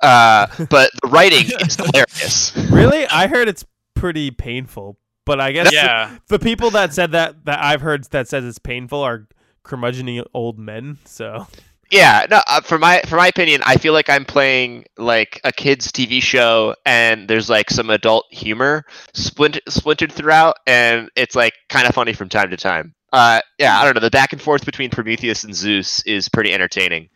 Uh, 0.00 0.46
but 0.70 0.90
the 1.02 1.08
writing 1.08 1.46
is 1.60 1.76
hilarious. 1.76 2.56
Really, 2.70 3.06
I 3.06 3.26
heard 3.26 3.48
it's 3.48 3.64
pretty 3.94 4.30
painful, 4.30 4.98
but 5.24 5.40
I 5.40 5.52
guess 5.52 5.72
yeah. 5.72 6.18
the 6.28 6.38
people 6.38 6.70
that 6.70 6.92
said 6.92 7.12
that 7.12 7.44
that 7.46 7.62
I've 7.62 7.80
heard 7.80 8.04
that 8.10 8.28
says 8.28 8.44
it's 8.44 8.58
painful 8.58 9.00
are 9.00 9.28
curmudgeony 9.64 10.24
old 10.34 10.58
men. 10.58 10.98
So 11.04 11.46
Yeah, 11.90 12.26
no. 12.30 12.40
Uh, 12.46 12.60
for 12.60 12.78
my 12.78 13.02
for 13.06 13.16
my 13.16 13.28
opinion, 13.28 13.62
I 13.64 13.76
feel 13.76 13.92
like 13.92 14.08
I'm 14.08 14.24
playing 14.24 14.84
like 14.98 15.40
a 15.44 15.52
kids 15.52 15.92
TV 15.92 16.22
show, 16.22 16.74
and 16.84 17.28
there's 17.28 17.48
like 17.48 17.70
some 17.70 17.90
adult 17.90 18.26
humor 18.30 18.84
splintered 19.14 19.62
splintered 19.68 20.12
throughout, 20.12 20.56
and 20.66 21.10
it's 21.16 21.34
like 21.34 21.54
kind 21.68 21.86
of 21.86 21.94
funny 21.94 22.12
from 22.12 22.28
time 22.28 22.50
to 22.50 22.56
time. 22.56 22.94
Uh, 23.14 23.40
yeah, 23.58 23.78
I 23.80 23.84
don't 23.84 23.94
know. 23.94 24.00
The 24.00 24.10
back 24.10 24.32
and 24.32 24.42
forth 24.42 24.66
between 24.66 24.90
Prometheus 24.90 25.44
and 25.44 25.54
Zeus 25.54 26.02
is 26.04 26.28
pretty 26.28 26.52
entertaining. 26.52 27.08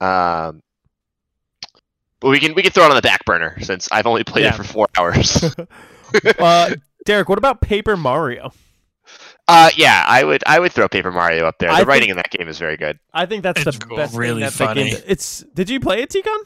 Um, 0.00 0.62
but 2.20 2.28
we 2.30 2.38
can 2.40 2.54
we 2.54 2.62
can 2.62 2.70
throw 2.72 2.84
it 2.84 2.90
on 2.90 2.96
the 2.96 3.02
back 3.02 3.24
burner 3.24 3.56
since 3.60 3.88
I've 3.92 4.06
only 4.06 4.24
played 4.24 4.44
Yeah. 4.44 4.54
it 4.54 4.56
for 4.56 4.64
four 4.64 4.86
hours. 4.98 5.44
uh, 6.38 6.74
Derek, 7.04 7.28
what 7.28 7.38
about 7.38 7.60
Paper 7.60 7.96
Mario? 7.96 8.52
uh, 9.48 9.70
yeah, 9.76 10.04
I 10.06 10.22
would 10.24 10.42
I 10.46 10.58
would 10.60 10.72
throw 10.72 10.88
Paper 10.88 11.10
Mario 11.10 11.46
up 11.46 11.58
there. 11.58 11.70
The 11.70 11.76
I 11.76 11.82
writing 11.82 12.08
think- 12.08 12.10
in 12.10 12.16
that 12.16 12.30
game 12.30 12.48
is 12.48 12.58
very 12.58 12.76
good. 12.76 12.98
I 13.12 13.26
think 13.26 13.42
that's 13.42 13.64
It's 13.66 13.78
the 13.78 13.84
cool. 13.86 13.96
best 13.96 14.16
Really 14.16 14.34
thing 14.34 14.40
that 14.40 14.52
funny. 14.52 14.90
game. 14.90 15.00
It's. 15.06 15.40
Did 15.54 15.68
you 15.70 15.80
play 15.80 16.02
it, 16.02 16.10
Tikon? 16.10 16.38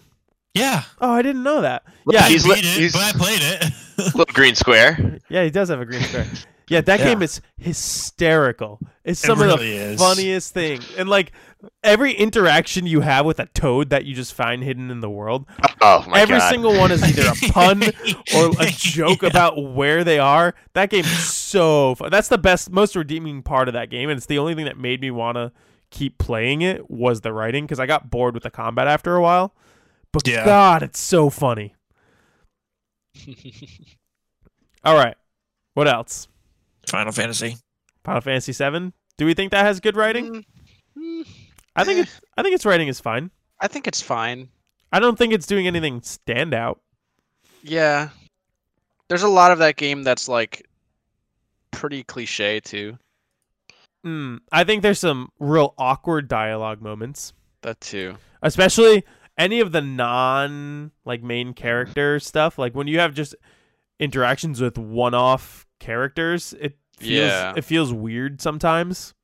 Yeah. 0.55 0.85
Oh, 1.01 1.11
I 1.11 1.23
didn't 1.23 1.43
know 1.43 1.63
that. 1.63 1.83
Look, 2.07 2.15
Yeah, 2.15 2.25
I 2.25 2.29
he's 2.31 2.45
beat 2.45 2.53
li- 2.53 2.59
it, 2.61 2.65
he's- 2.65 2.93
but 2.93 3.03
I 3.03 3.13
played 3.13 3.41
it. 3.43 3.73
Little 4.17 4.33
green 4.35 4.55
square. 4.55 5.19
Yeah, 5.29 5.45
he 5.45 5.51
does 5.51 5.69
have 5.69 5.81
a 5.81 5.85
green 5.87 6.03
square. 6.03 6.27
Yeah, 6.69 6.81
that 6.83 7.01
Yeah. 7.01 7.07
game 7.07 7.23
is 7.23 7.41
hysterical. 7.59 8.81
It's 9.05 9.23
It 9.23 9.27
some 9.27 9.41
of 9.41 9.49
the 9.49 9.65
is. 9.65 9.99
funniest 10.01 10.55
thing. 10.55 10.81
And 10.97 11.09
like 11.09 11.33
every 11.83 12.13
interaction 12.13 12.87
you 12.87 13.01
have 13.01 13.27
with 13.27 13.39
a 13.41 13.47
toad 13.47 13.91
that 13.91 14.05
you 14.05 14.15
just 14.15 14.33
find 14.35 14.63
hidden 14.63 14.91
in 14.91 15.01
the 15.01 15.11
world, 15.11 15.47
Oh 15.81 16.05
my 16.09 16.21
every 16.21 16.39
god! 16.39 16.49
single 16.51 16.77
one 16.79 16.93
is 16.93 17.03
either 17.03 17.31
a 17.31 17.53
pun 17.53 17.83
or 18.37 18.53
a 18.61 18.67
joke 18.71 19.23
Yeah. 19.23 19.29
about 19.29 19.63
where 19.63 20.05
they 20.05 20.19
are. 20.19 20.55
That 20.75 20.91
game 20.91 21.05
is 21.05 21.29
so 21.35 21.95
fun. 21.97 22.11
That's 22.11 22.29
the 22.29 22.39
best, 22.39 22.71
most 22.71 22.95
redeeming 22.97 23.43
part 23.43 23.69
of 23.69 23.75
that 23.75 23.91
game, 23.91 24.09
and 24.09 24.17
it's 24.17 24.27
the 24.27 24.39
only 24.39 24.55
thing 24.55 24.65
that 24.67 24.79
made 24.79 25.01
me 25.01 25.11
want 25.11 25.37
to 25.37 25.53
keep 25.91 26.17
playing 26.19 26.63
it 26.63 26.91
was 26.91 27.21
the 27.21 27.33
writing 27.33 27.65
because 27.65 27.79
I 27.81 27.87
got 27.87 28.09
bored 28.11 28.35
with 28.35 28.45
the 28.45 28.51
combat 28.51 28.87
after 28.89 29.15
a 29.17 29.21
while. 29.21 29.55
But 30.13 30.27
Yeah. 30.27 30.45
God, 30.45 30.83
it's 30.83 31.01
so 31.01 31.29
funny. 31.29 31.75
All 34.85 34.95
right, 34.97 35.17
what 35.75 35.87
else? 35.89 36.29
Final 36.93 37.13
Fantasy. 37.13 37.57
Final 38.05 38.21
Fantasy 38.21 38.53
VII. 38.53 38.93
Do 39.17 39.25
we 39.25 39.33
think 39.33 39.51
that 39.53 39.65
has 39.65 39.81
good 39.81 39.97
writing? 39.97 40.45
Mm, 40.95 41.27
I 41.75 41.85
think 41.85 42.01
eh. 42.01 42.03
it, 42.03 42.21
I 42.37 42.43
think 42.43 42.55
its 42.55 42.67
writing 42.67 42.89
is 42.89 43.01
fine. 43.01 43.31
I 43.59 43.67
think 43.67 43.87
it's 43.87 44.03
fine. 44.03 44.51
I 44.93 45.01
don't 45.01 45.17
think 45.17 45.33
it's 45.33 45.47
doing 45.47 45.67
anything 45.67 46.03
standout. 46.03 46.81
Yeah. 47.63 48.11
There's 49.09 49.23
a 49.23 49.29
lot 49.29 49.53
of 49.53 49.59
that 49.61 49.77
game 49.77 50.03
that's 50.03 50.29
like 50.29 50.69
pretty 51.71 52.03
cliche 52.03 52.61
too. 52.61 52.99
Mm, 54.05 54.41
I 54.53 54.65
think 54.65 54.83
there's 54.83 54.99
some 54.99 55.31
real 55.39 55.73
awkward 55.79 56.29
dialogue 56.29 56.83
moments, 56.83 57.33
That 57.63 57.81
too. 57.81 58.17
especially 58.43 59.05
any 59.39 59.61
of 59.61 59.73
the 59.73 59.81
non 59.81 60.91
like 61.07 61.23
main 61.23 61.55
character 61.55 62.21
stuff. 62.21 62.59
Like 62.59 62.75
when 62.75 62.87
you 62.87 62.99
have 62.99 63.15
just 63.15 63.35
interactions 63.99 64.61
with 64.61 64.77
one-off 64.77 65.67
characters, 65.79 66.53
it 66.61 66.77
feels 67.03 67.31
Yeah. 67.31 67.55
it 67.57 67.65
feels 67.65 67.93
weird 67.93 68.41
sometimes. 68.41 69.15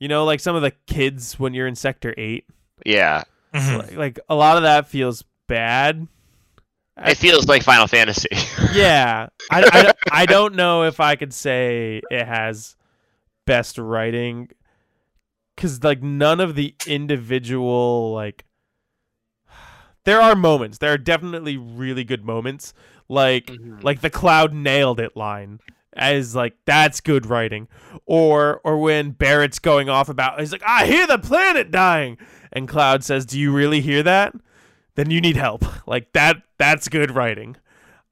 You 0.00 0.08
know, 0.08 0.24
like 0.24 0.40
some 0.40 0.54
of 0.56 0.62
the 0.62 0.70
kids 0.86 1.38
when 1.38 1.54
you're 1.54 1.66
in 1.66 1.74
Sector 1.74 2.14
Eight, 2.16 2.44
Yeah, 2.86 3.24
Mhm. 3.52 3.78
like, 3.78 3.96
like 3.96 4.20
a 4.28 4.34
lot 4.34 4.56
of 4.56 4.62
that 4.62 4.86
feels 4.88 5.24
bad. 5.48 6.06
I- 6.96 7.10
it 7.12 7.16
feels 7.16 7.46
like 7.48 7.62
Final 7.64 7.86
Fantasy. 7.88 8.28
yeah 8.72 9.28
I, 9.50 9.92
I, 10.12 10.22
I 10.22 10.26
don't 10.26 10.54
know 10.56 10.82
if 10.84 10.98
i 11.00 11.14
could 11.16 11.32
say 11.32 12.02
it 12.10 12.26
has 12.26 12.76
best 13.46 13.78
writing 13.78 14.50
because 15.54 15.82
like 15.84 16.02
none 16.02 16.38
of 16.40 16.54
the 16.56 16.74
individual 16.86 18.12
like 18.12 18.44
there 20.04 20.20
are 20.20 20.34
moments 20.34 20.78
there 20.78 20.92
are 20.92 20.98
definitely 20.98 21.56
really 21.56 22.02
good 22.04 22.24
moments 22.24 22.74
like 23.08 23.46
Mhm. 23.46 23.82
like 23.82 24.00
the 24.00 24.10
cloud 24.10 24.52
nailed 24.52 25.00
it 25.00 25.16
line 25.16 25.60
as 25.94 26.34
like 26.36 26.54
that's 26.64 27.00
good 27.00 27.26
writing. 27.26 27.68
Or 28.06 28.60
or 28.64 28.78
when 28.78 29.10
barrett's 29.12 29.58
going 29.58 29.88
off 29.88 30.08
about 30.08 30.38
he's 30.40 30.52
like 30.52 30.62
i 30.66 30.86
hear 30.86 31.06
the 31.06 31.18
planet 31.18 31.70
dying. 31.70 32.18
And 32.52 32.68
cloud 32.68 33.02
says 33.04 33.26
do 33.26 33.38
you 33.38 33.52
really 33.52 33.80
hear 33.80 34.02
that? 34.02 34.34
Then 34.94 35.10
you 35.10 35.20
need 35.20 35.36
help. 35.36 35.64
Like 35.86 36.12
that 36.12 36.42
that's 36.58 36.88
good 36.88 37.10
writing. 37.10 37.56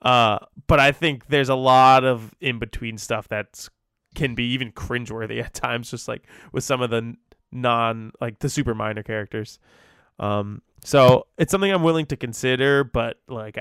Uh 0.03 0.39
but 0.67 0.81
i 0.81 0.93
think 0.93 1.27
there's 1.29 1.49
a 1.49 1.55
lot 1.55 2.05
of 2.05 2.35
in 2.41 2.59
between 2.59 2.99
stuff 2.99 3.29
that's 3.29 3.69
can 4.15 4.35
be 4.35 4.45
even 4.53 4.73
cringeworthy 4.73 5.43
at 5.45 5.53
times 5.55 5.91
just 5.91 6.09
like 6.09 6.23
with 6.53 6.65
some 6.65 6.81
of 6.81 6.91
the 6.91 7.15
non 7.53 8.13
like 8.21 8.39
the 8.41 8.49
super 8.49 8.75
minor 8.75 9.03
characters. 9.03 9.59
Um 10.19 10.63
so 10.85 11.27
it's 11.39 11.51
something 11.51 11.71
i'm 11.73 11.83
willing 11.83 12.07
to 12.07 12.17
consider 12.17 12.85
but 12.85 13.19
like 13.29 13.59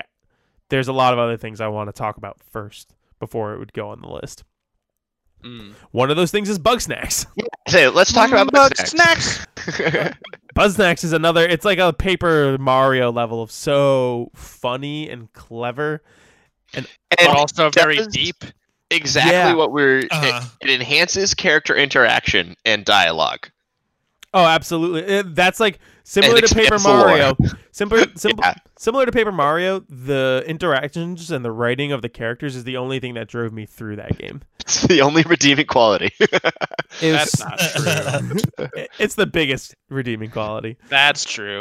there's 0.68 0.88
a 0.88 0.92
lot 0.92 1.12
of 1.12 1.18
other 1.18 1.36
things 1.36 1.60
i 1.60 1.68
want 1.68 1.88
to 1.88 1.92
talk 1.92 2.16
about 2.16 2.38
first 2.50 2.94
before 3.18 3.52
it 3.54 3.58
would 3.58 3.72
go 3.72 3.88
on 3.90 4.00
the 4.00 4.08
list 4.08 4.44
Mm. 5.44 5.74
one 5.90 6.10
of 6.10 6.16
those 6.16 6.30
things 6.30 6.48
is 6.48 6.58
Bugsnax 6.58 7.26
so 7.68 7.90
let's 7.94 8.10
talk 8.10 8.30
about 8.30 8.50
Bug 8.52 8.72
Bugsnax. 8.72 9.44
Bugsnax 10.56 11.04
is 11.04 11.12
another. 11.12 11.44
It's 11.46 11.64
like 11.64 11.78
a 11.78 11.92
Paper 11.92 12.56
Mario 12.58 13.12
level 13.12 13.42
of 13.42 13.50
so 13.50 14.30
funny 14.34 15.10
and 15.10 15.30
clever. 15.34 16.02
and 16.72 16.88
But 17.10 17.26
also 17.28 17.68
very 17.70 18.06
deep. 18.06 18.44
exactly 18.90 19.32
Yeah. 19.32 19.52
what 19.54 19.72
we're. 19.72 20.04
Uh-huh. 20.10 20.40
It, 20.62 20.70
it 20.70 20.74
enhances 20.80 21.34
character 21.34 21.76
interaction 21.76 22.54
and 22.64 22.84
dialogue. 22.86 23.50
Oh, 24.32 24.44
absolutely. 24.44 25.02
It- 25.02 25.34
that's 25.34 25.60
like 25.60 25.78
similar 26.08 26.40
to 26.40 26.54
Paper 26.54 26.74
expands 26.76 26.82
the 26.84 26.88
lore. 26.88 27.06
Mario. 27.06 27.36
Similar, 27.72 28.06
sim- 28.16 28.32
Yeah. 28.38 28.54
similar 28.78 29.06
to 29.06 29.12
Paper 29.12 29.32
Mario. 29.32 29.80
The 29.80 30.44
interactions 30.46 31.30
and 31.30 31.44
the 31.44 31.50
writing 31.52 31.92
of 31.92 32.00
the 32.02 32.08
characters 32.08 32.54
is 32.56 32.64
the 32.64 32.76
only 32.76 33.00
thing 33.00 33.14
that 33.14 33.28
drove 33.28 33.52
me 33.52 33.66
through 33.66 33.96
that 33.96 34.16
game. 34.18 34.42
It's 34.66 34.82
the 34.82 35.00
only 35.02 35.22
redeeming 35.22 35.66
quality. 35.66 36.12
It 37.02 37.12
That's 37.12 37.38
not 37.40 37.58
true. 37.58 38.66
it- 38.74 38.90
it's 38.98 39.14
the 39.16 39.26
biggest 39.26 39.74
redeeming 39.90 40.30
quality. 40.30 40.76
That's 40.88 41.24
true. 41.24 41.60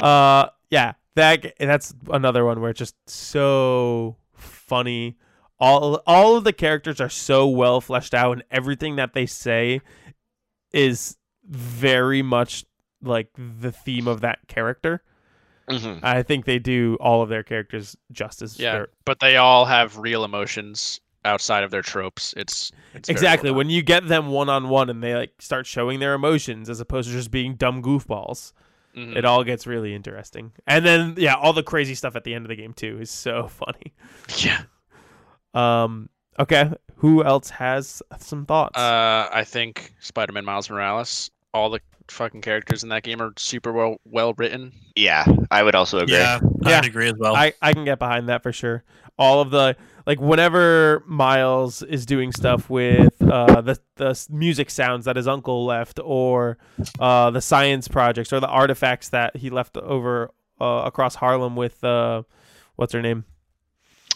uh, 0.00 0.46
yeah, 0.70 0.92
that 1.16 1.54
that's 1.58 1.92
another 2.10 2.44
one 2.44 2.60
where 2.60 2.70
it's 2.70 2.78
just 2.78 2.94
so 3.08 4.16
funny. 4.34 5.16
All 5.58 6.00
all 6.06 6.36
of 6.36 6.44
the 6.44 6.52
characters 6.52 7.00
are 7.00 7.08
so 7.08 7.46
well 7.48 7.80
fleshed 7.80 8.14
out, 8.14 8.32
and 8.32 8.44
everything 8.50 8.96
that 8.96 9.12
they 9.14 9.26
say 9.26 9.80
is 10.72 11.16
very 11.44 12.22
much 12.22 12.64
like 13.02 13.28
the 13.36 13.72
theme 13.72 14.06
of 14.08 14.20
that 14.22 14.38
character. 14.48 15.02
Mhm. 15.68 16.00
I 16.02 16.22
think 16.22 16.46
they 16.46 16.58
do 16.58 16.96
all 17.00 17.22
of 17.22 17.28
their 17.28 17.42
characters 17.42 17.96
justice. 18.12 18.58
Yeah, 18.58 18.72
They're- 18.72 18.88
but 19.04 19.20
they 19.20 19.36
all 19.36 19.64
have 19.66 19.96
real 19.98 20.24
emotions 20.24 21.00
outside 21.24 21.62
of 21.64 21.70
their 21.70 21.82
tropes. 21.82 22.32
It's, 22.36 22.72
it's 22.94 23.08
exactly. 23.08 23.50
well 23.50 23.58
When 23.58 23.70
you 23.70 23.82
get 23.82 24.08
them 24.08 24.28
one 24.28 24.48
on 24.48 24.68
one 24.68 24.88
and 24.90 25.02
they 25.02 25.14
like 25.14 25.40
start 25.40 25.66
showing 25.66 26.00
their 26.00 26.14
emotions 26.14 26.68
as 26.70 26.80
opposed 26.80 27.08
to 27.10 27.14
just 27.14 27.30
being 27.30 27.54
dumb 27.54 27.82
goofballs. 27.82 28.52
done. 28.52 28.64
Mhm. 28.96 29.16
it 29.16 29.24
all 29.24 29.44
gets 29.44 29.68
really 29.68 29.94
interesting. 29.94 30.50
And 30.66 30.84
then 30.84 31.14
yeah, 31.16 31.34
all 31.34 31.52
the 31.52 31.62
crazy 31.62 31.94
stuff 31.94 32.16
at 32.16 32.24
the 32.24 32.34
end 32.34 32.44
of 32.44 32.48
the 32.48 32.56
game 32.56 32.72
too 32.72 32.98
is 33.00 33.08
so 33.10 33.46
funny. 33.62 33.92
yeah. 34.38 34.62
Um 35.54 36.08
okay, 36.38 36.72
who 36.96 37.22
else 37.24 37.50
has 37.50 38.02
some 38.18 38.46
thoughts? 38.46 38.78
Uh, 38.78 39.28
I 39.32 39.44
think 39.44 39.94
Spider-Man 40.00 40.44
Miles 40.44 40.68
Morales. 40.70 41.30
All 41.54 41.70
the 41.70 41.80
fucking 42.10 42.40
characters 42.42 42.82
in 42.82 42.88
that 42.90 43.02
game 43.02 43.20
are 43.22 43.32
super 43.36 43.72
well 43.72 43.96
well 44.04 44.34
written. 44.34 44.72
Yeah, 44.96 45.24
I 45.50 45.62
would 45.62 45.74
also 45.74 45.98
agree. 45.98 46.16
Yeah, 46.16 46.40
Yeah. 46.62 46.78
I'd 46.78 46.86
agree 46.86 47.08
as 47.08 47.14
well. 47.18 47.34
I 47.36 47.52
I 47.62 47.72
can 47.72 47.84
get 47.84 47.98
behind 47.98 48.28
that 48.28 48.42
for 48.42 48.52
sure. 48.52 48.84
All 49.18 49.40
of 49.40 49.50
the 49.50 49.76
like 50.06 50.20
whenever 50.20 51.02
Miles 51.06 51.82
is 51.82 52.06
doing 52.06 52.32
stuff 52.32 52.68
with 52.70 53.20
uh 53.22 53.60
the 53.60 53.78
the 53.96 54.26
music 54.30 54.70
sounds 54.70 55.04
that 55.04 55.16
his 55.16 55.28
uncle 55.28 55.64
left 55.66 56.00
or 56.02 56.58
uh 56.98 57.30
the 57.30 57.40
science 57.40 57.86
projects 57.88 58.32
or 58.32 58.40
the 58.40 58.48
artifacts 58.48 59.10
that 59.10 59.36
he 59.36 59.50
left 59.50 59.76
over 59.76 60.30
uh, 60.60 60.82
across 60.86 61.14
Harlem 61.16 61.54
with 61.56 61.82
uh 61.84 62.22
what's 62.76 62.92
her 62.92 63.02
name? 63.02 63.24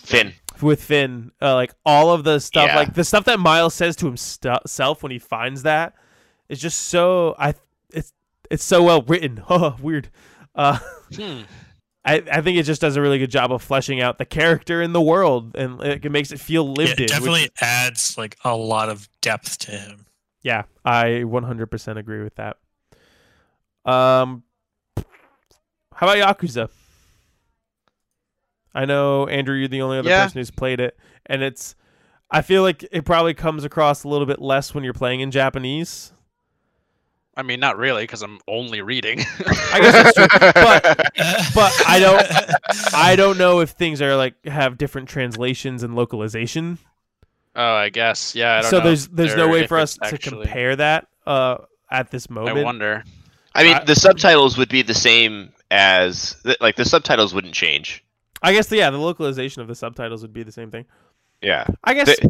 Phin. 0.01 0.35
with 0.61 0.83
Phin, 0.83 1.33
uh, 1.41 1.55
like 1.55 1.73
all 1.87 2.11
of 2.13 2.25
the 2.25 2.39
stuff, 2.39 2.67
Yeah. 2.69 2.77
like 2.77 2.95
the 2.95 3.05
stuff 3.05 3.25
that 3.25 3.41
Miles 3.41 3.73
says 3.75 3.97
to 3.97 4.07
himself 4.07 5.03
when 5.03 5.11
he 5.13 5.19
finds 5.19 5.63
that, 5.63 5.95
is 6.49 6.61
just 6.61 6.79
so 6.89 7.35
I. 7.39 7.55
It's 8.55 8.63
it's 8.63 8.65
so 8.65 8.83
well 8.83 9.03
written. 9.03 9.43
Oh, 9.51 9.77
weird. 9.81 10.09
Uh, 10.55 10.79
Hmm. 11.15 11.43
I 12.07 12.23
I 12.31 12.41
think 12.43 12.59
it 12.59 12.65
just 12.65 12.81
does 12.83 12.97
a 12.97 13.01
really 13.01 13.19
good 13.19 13.31
job 13.31 13.51
of 13.53 13.63
fleshing 13.63 14.01
out 14.03 14.19
the 14.19 14.25
character 14.27 14.83
in 14.83 14.93
the 14.93 15.01
world, 15.01 15.57
and 15.57 15.81
it, 15.83 16.05
it 16.05 16.13
makes 16.13 16.33
it 16.33 16.41
feel 16.41 16.65
yeah, 16.67 16.73
lived 16.73 16.93
it 16.93 16.99
in. 16.99 17.03
which- 17.05 17.11
definitely 17.11 17.49
adds 17.63 18.19
like 18.19 18.37
a 18.45 18.55
lot 18.55 18.89
of 18.91 19.09
depth 19.23 19.59
to 19.61 19.71
him. 19.71 20.05
yeah, 20.43 20.65
I 20.85 21.23
100% 21.25 21.97
agree 21.97 22.23
with 22.23 22.35
that. 22.35 22.59
Um, 23.91 24.43
how 25.95 26.09
about 26.11 26.39
Yakuza? 26.39 26.69
I 28.75 28.85
know 28.85 29.27
Andrew, 29.29 29.55
you're 29.57 29.69
the 29.69 29.83
only 29.83 29.99
other 29.99 30.09
Yeah. 30.11 30.25
person 30.25 30.39
who's 30.41 30.51
played 30.51 30.81
it, 30.81 30.99
and 31.27 31.43
it's. 31.43 31.75
I 32.31 32.43
feel 32.43 32.63
like 32.63 32.85
it 32.91 33.05
probably 33.05 33.33
comes 33.35 33.65
across 33.65 34.03
a 34.05 34.09
little 34.09 34.27
bit 34.27 34.41
less 34.43 34.75
when 34.75 34.83
you're 34.85 34.93
playing 34.93 35.21
in 35.21 35.31
Japanese. 35.31 36.13
I 37.37 37.43
mean, 37.43 37.59
not 37.61 37.77
really, 37.79 38.05
because 38.05 38.23
I'm 38.23 38.39
only 38.47 38.81
reading. 38.81 39.21
I 39.47 39.81
guess 39.81 40.15
that's 40.15 40.15
true. 40.17 40.27
But 40.55 40.83
but 41.55 41.73
I 41.87 41.99
don't 42.01 42.95
I 42.95 43.17
don't 43.17 43.39
know 43.39 43.61
if 43.61 43.71
things 43.71 44.01
are 44.01 44.15
like 44.17 44.35
have 44.47 44.79
different 44.79 45.09
translations 45.09 45.83
and 45.83 45.97
localization. 45.97 46.79
oh, 47.57 47.75
I 47.75 47.89
guess. 47.89 48.35
Yeah. 48.35 48.59
I 48.59 48.61
don't 48.63 48.71
So 48.71 48.79
know 48.79 48.85
there's 48.85 49.07
if 49.07 49.13
there's 49.13 49.37
no 49.37 49.49
way 49.49 49.67
for 49.67 49.79
it's 49.79 49.99
us 49.99 50.09
to 50.11 50.15
actually- 50.15 50.45
compare 50.47 50.77
that 50.77 51.09
uh 51.27 51.59
at 51.91 52.11
this 52.11 52.31
moment. 52.31 52.59
I 52.59 52.63
wonder. 52.63 53.05
I 53.55 53.63
mean, 53.65 53.75
I- 53.75 53.85
the 53.85 53.95
subtitles 53.97 54.57
would 54.59 54.69
be 54.69 54.83
the 54.83 54.95
same 54.95 55.53
as 55.71 56.37
like 56.61 56.77
the 56.77 56.85
subtitles 56.85 57.35
wouldn't 57.35 57.55
change. 57.55 58.05
I 58.43 58.53
guess 58.53 58.71
yeah, 58.71 58.91
the 58.91 58.99
localization 58.99 59.63
of 59.63 59.69
the 59.69 59.75
subtitles 59.75 60.23
would 60.23 60.33
be 60.33 60.43
the 60.45 60.53
same 60.53 60.71
thing. 60.71 60.85
Yeah. 61.43 61.67
I 61.83 61.95
guess 61.95 62.19
They- 62.21 62.29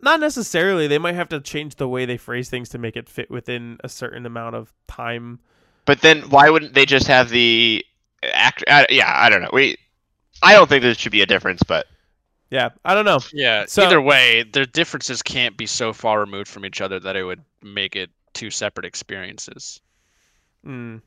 not 0.00 0.20
necessarily. 0.20 0.86
They 0.86 0.98
might 0.98 1.14
have 1.14 1.28
to 1.30 1.40
change 1.40 1.76
the 1.76 1.88
way 1.88 2.04
they 2.06 2.16
phrase 2.16 2.48
things 2.50 2.68
to 2.70 2.78
make 2.78 2.96
it 2.96 3.08
fit 3.08 3.30
within 3.30 3.78
a 3.84 3.88
certain 3.88 4.26
amount 4.26 4.56
of 4.56 4.72
time. 4.86 5.40
But 5.84 6.00
then 6.02 6.22
why 6.30 6.50
wouldn't 6.50 6.74
they 6.74 6.86
just 6.86 7.06
have 7.06 7.30
the 7.30 7.84
act? 8.32 8.64
I, 8.68 8.86
yeah, 8.90 9.12
I 9.14 9.28
don't 9.28 9.42
know. 9.42 9.50
We, 9.52 9.76
I 10.42 10.52
don't 10.52 10.68
think 10.68 10.82
there 10.82 10.94
should 10.94 11.12
be 11.12 11.22
a 11.22 11.26
difference, 11.26 11.62
but 11.62 11.86
Yeah, 12.50 12.70
I 12.84 12.94
don't 12.94 13.04
know. 13.04 13.20
Yeah. 13.32 13.66
So- 13.66 13.84
either 13.84 14.00
way, 14.00 14.42
the 14.44 14.66
differences 14.66 15.22
can't 15.22 15.56
be 15.56 15.66
so 15.66 15.92
far 15.92 16.20
removed 16.20 16.48
from 16.48 16.64
each 16.64 16.80
other 16.80 16.98
that 17.00 17.16
it 17.16 17.24
would 17.24 17.42
make 17.62 17.94
it 17.96 18.10
two 18.34 18.50
separate 18.50 18.86
experiences. 18.86 19.80
Mm. 20.66 21.02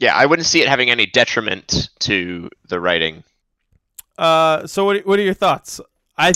yeah, 0.00 0.14
I 0.14 0.26
wouldn't 0.26 0.46
see 0.46 0.60
it 0.62 0.68
having 0.68 0.90
any 0.90 1.06
detriment 1.06 1.88
to 2.00 2.48
the 2.68 2.80
writing. 2.80 3.24
Uh, 4.18 4.66
so 4.66 4.84
what 4.84 5.06
what 5.06 5.18
are 5.18 5.22
your 5.22 5.32
thoughts? 5.34 5.80
I 6.16 6.32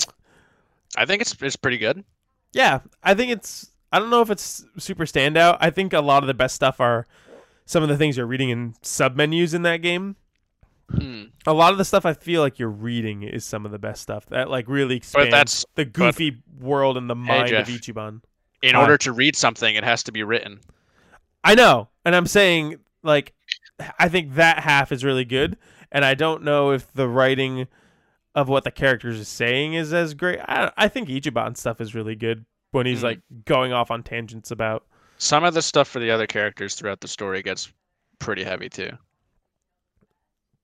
I 0.97 1.05
think 1.05 1.21
it's 1.21 1.37
it's 1.43 1.57
pretty 1.57 1.79
good. 1.79 2.05
yeah, 2.53 2.81
I 3.03 3.15
think 3.15 3.33
it's. 3.33 3.69
I 3.93 3.99
don't 3.99 4.09
know 4.09 4.23
if 4.23 4.31
it's 4.31 4.65
super 4.79 5.05
standout. 5.05 5.59
I 5.61 5.69
think 5.69 5.93
a 5.93 6.01
lot 6.01 6.23
of 6.23 6.27
the 6.27 6.33
best 6.35 6.55
stuff 6.55 6.81
are 6.81 7.07
some 7.67 7.83
of 7.83 7.89
the 7.91 7.97
things 7.99 8.17
you're 8.17 8.27
reading 8.27 8.49
in 8.51 8.75
sub 8.83 9.17
menus 9.17 9.53
in 9.53 9.63
that 9.63 9.79
game. 9.83 10.17
Hmm. 10.91 11.25
A 11.47 11.53
lot 11.53 11.73
of 11.73 11.79
the 11.79 11.85
stuff 11.85 12.07
I 12.07 12.13
feel 12.15 12.41
like 12.41 12.59
you're 12.59 12.69
reading 12.71 13.23
is 13.23 13.45
some 13.45 13.67
of 13.67 13.73
the 13.73 13.79
best 13.79 14.01
stuff 14.03 14.27
that 14.27 14.49
like 14.51 14.67
really 14.69 14.97
expands 14.97 15.31
that's- 15.31 15.67
the 15.75 15.85
goofy 15.85 16.39
world 16.61 16.97
and 16.97 17.09
the 17.11 17.15
mind 17.15 17.53
of 17.53 17.67
Jeff. 17.67 17.69
Ichiban. 17.69 18.21
In 18.63 18.75
Hi. 18.77 18.81
order 18.81 18.97
to 18.99 19.13
read 19.13 19.35
something, 19.37 19.75
it 19.75 19.83
has 19.85 20.03
to 20.05 20.13
be 20.13 20.23
written. 20.23 20.61
I 21.45 21.55
know, 21.55 21.89
and 22.05 22.15
I'm 22.15 22.27
saying 22.27 22.77
like 23.03 23.33
I 23.99 24.09
think 24.09 24.35
that 24.35 24.61
half 24.61 24.93
is 24.93 25.05
really 25.05 25.25
good, 25.25 25.57
and 25.93 26.05
I 26.05 26.15
don't 26.15 26.43
know 26.43 26.73
if 26.73 26.93
the 26.93 27.07
writing 27.09 27.69
of 28.35 28.49
what 28.49 28.65
the 28.65 28.71
characters 28.73 29.21
are 29.21 29.25
saying 29.25 29.75
is 29.75 29.93
as 29.93 30.15
great. 30.15 30.41
I, 30.41 30.73
I 30.77 30.89
think 30.89 31.09
Ichiban 31.09 31.57
stuff 31.57 31.81
is 31.81 31.95
really 31.95 32.17
good 32.17 32.45
when 32.73 32.87
he's 32.87 33.01
Hmm. 33.01 33.07
like 33.07 33.21
going 33.45 33.73
off 33.73 33.91
on 33.91 34.03
tangents 34.03 34.51
about. 34.51 34.85
Some 35.19 35.45
of 35.45 35.55
the 35.55 35.63
stuff 35.63 35.87
for 35.87 36.01
the 36.01 36.11
other 36.11 36.27
characters 36.27 36.75
throughout 36.75 37.01
the 37.01 37.07
story 37.09 37.43
gets 37.43 37.71
pretty 38.19 38.43
heavy 38.43 38.69
too. 38.69 38.91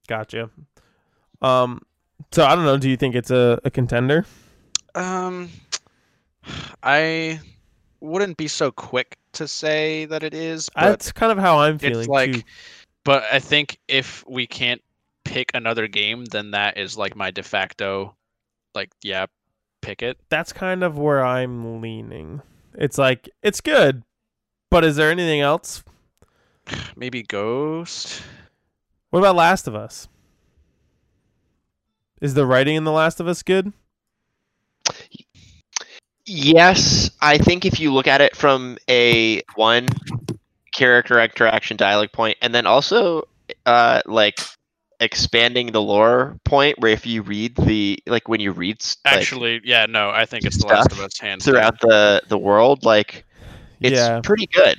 Gotcha. 0.09 0.51
Um, 1.43 1.83
so 2.33 2.45
I 2.45 2.55
don't 2.55 2.65
know. 2.65 2.79
Do 2.79 2.89
you 2.89 2.97
think 2.97 3.15
it's 3.15 3.31
a, 3.31 3.61
a 3.65 3.71
contender? 3.71 4.25
Um, 4.95 5.51
I 6.83 7.41
wouldn't 8.01 8.37
be 8.37 8.49
so 8.49 8.71
quick 8.71 9.17
to 9.35 9.47
say 9.47 10.07
that 10.07 10.23
it 10.23 10.35
is, 10.35 10.69
but 10.75 10.83
That's 10.83 11.13
kind 11.13 11.31
of 11.31 11.39
how 11.39 11.59
I'm 11.59 11.79
feeling 11.79 12.01
it's 12.01 12.09
like, 12.09 12.33
too. 12.33 12.43
but 13.05 13.23
I 13.31 13.39
think 13.39 13.79
if 13.87 14.25
we 14.27 14.47
can't 14.47 14.81
pick 15.29 15.51
another 15.53 15.87
game, 15.87 16.25
then 16.25 16.53
that 16.53 16.79
is 16.79 16.97
like 16.97 17.15
my 17.15 17.31
de 17.31 17.43
facto, 17.43 18.17
like 18.75 18.91
yeah, 19.03 19.27
pick 19.83 20.03
it. 20.03 20.19
That's 20.31 20.55
kind 20.55 20.83
of 20.83 20.97
where 20.97 21.25
I'm 21.25 21.83
leaning. 21.83 22.41
It's 22.75 22.97
like 22.97 23.29
it's 23.43 23.61
good, 23.61 24.03
but 24.71 24.85
is 24.85 24.97
there 24.97 25.11
anything 25.11 25.41
else? 25.41 25.85
Maybe 26.97 27.23
Ghost. 27.23 28.23
What 29.11 29.21
about 29.21 29.37
Last 29.37 29.69
of 29.69 29.75
Us? 29.75 30.09
Is 32.21 32.35
the 32.35 32.47
writing 32.47 32.77
in 32.77 32.85
The 32.85 32.93
Last 32.93 33.21
of 33.21 33.29
Us 33.29 33.43
good? 33.43 33.73
Yes, 36.25 37.11
I 37.21 37.39
think 37.39 37.65
if 37.65 37.81
you 37.81 37.93
look 37.93 38.07
at 38.07 38.21
it 38.21 38.35
from 38.35 38.79
a 38.89 39.43
one 39.55 39.87
character 40.73 41.21
interaction 41.21 41.77
dialogue 41.77 42.13
point, 42.13 42.39
and 42.43 42.55
then 42.55 42.67
also 42.67 43.23
uh, 43.67 44.03
like 44.07 44.41
expanding 45.01 45.73
the 45.73 45.81
lore 45.83 46.37
point, 46.45 46.79
where 46.81 46.91
if 46.93 47.07
you 47.07 47.23
read 47.23 47.55
the 47.57 47.99
like 48.07 48.29
when 48.29 48.41
you 48.41 48.53
read 48.53 48.85
like, 49.05 49.15
Actually, 49.15 49.61
yeah, 49.65 49.87
no, 49.87 50.11
I 50.11 50.25
think 50.25 50.45
it's 50.45 50.59
The 50.59 50.67
Last 50.67 50.91
of 50.93 50.99
Us 51.01 51.19
hands 51.19 51.45
down. 51.45 51.53
throughout 51.55 51.81
the 51.81 52.23
the 52.29 52.39
world, 52.39 52.85
like 52.85 53.25
it's 53.81 53.95
Yeah. 53.97 54.21
pretty 54.23 54.47
good. 54.47 54.77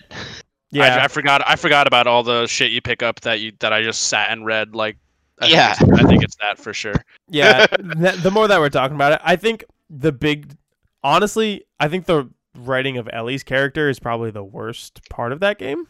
Yeah, 0.72 0.98
I, 0.98 1.06
I 1.06 1.07
forgot. 1.07 1.41
I 1.48 1.56
forgot 1.56 1.88
about 1.88 2.06
all 2.06 2.22
the 2.23 2.45
shit 2.48 2.72
you 2.72 2.81
pick 2.81 3.01
up 3.01 3.22
that 3.22 3.39
you 3.39 3.53
that 3.59 3.72
I 3.73 3.81
just 3.81 4.03
sat 4.03 4.30
and 4.30 4.45
read. 4.45 4.75
Like, 4.75 4.98
I 5.41 5.48
Yeah. 5.48 5.72
it's- 5.72 5.99
I 6.06 6.07
think 6.07 6.23
it's 6.23 6.35
that 6.41 6.57
for 6.59 6.73
sure. 6.73 6.93
yeah. 7.30 7.65
th- 8.01 8.15
the 8.17 8.30
more 8.31 8.48
that 8.48 8.59
we're 8.59 8.69
talking 8.69 8.95
about 8.95 9.14
it, 9.14 9.22
I 9.23 9.35
think 9.35 9.64
the 9.89 10.11
big, 10.11 10.56
honestly, 11.03 11.64
I 11.80 11.88
think 11.88 12.06
the 12.06 12.30
writing 12.56 12.98
of 12.98 13.09
Ellie's 13.14 13.41
character 13.43 13.89
is 13.89 13.99
probably 13.99 14.31
the 14.31 14.43
worst 14.43 14.99
part 15.09 15.31
of 15.31 15.39
that 15.39 15.57
game. 15.57 15.88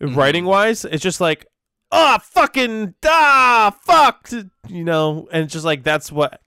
Mhm. 0.00 0.16
Writing 0.16 0.44
wise, 0.44 0.84
it's 0.84 1.02
just 1.02 1.20
like, 1.20 1.46
ah, 1.94 2.18
fucking, 2.22 2.94
ah, 3.04 3.76
fuck, 3.82 4.30
you 4.68 4.84
know, 4.84 5.28
and 5.32 5.48
just 5.48 5.64
like 5.64 5.82
that's 5.82 6.10
what 6.10 6.40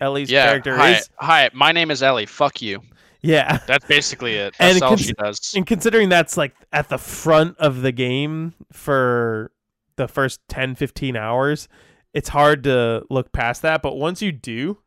Ellie's 0.00 0.30
yeah. 0.30 0.46
character 0.46 0.76
hi, 0.76 0.92
is. 0.92 1.10
hi. 1.16 1.50
My 1.52 1.72
name 1.72 1.90
is 1.90 2.02
Ellie. 2.02 2.26
Fuck 2.26 2.62
you. 2.62 2.80
Yeah. 3.22 3.58
That's 3.66 3.86
basically 3.86 4.34
it. 4.34 4.54
And 4.58 4.74
That's 4.74 4.82
all 4.82 4.90
cons- 4.90 5.02
she 5.02 5.12
does. 5.12 5.54
And 5.54 5.66
considering 5.66 6.08
that's 6.08 6.36
like 6.36 6.54
at 6.72 6.88
the 6.88 6.98
front 6.98 7.56
of 7.58 7.82
the 7.82 7.92
game 7.92 8.54
for 8.72 9.50
the 9.96 10.08
first 10.08 10.40
10, 10.48 10.74
15 10.74 11.16
hours, 11.16 11.68
it's 12.12 12.28
hard 12.28 12.64
to 12.64 13.04
look 13.08 13.32
past 13.32 13.62
that. 13.62 13.82
But 13.82 13.96
once 13.96 14.20
you 14.20 14.30
do, 14.30 14.78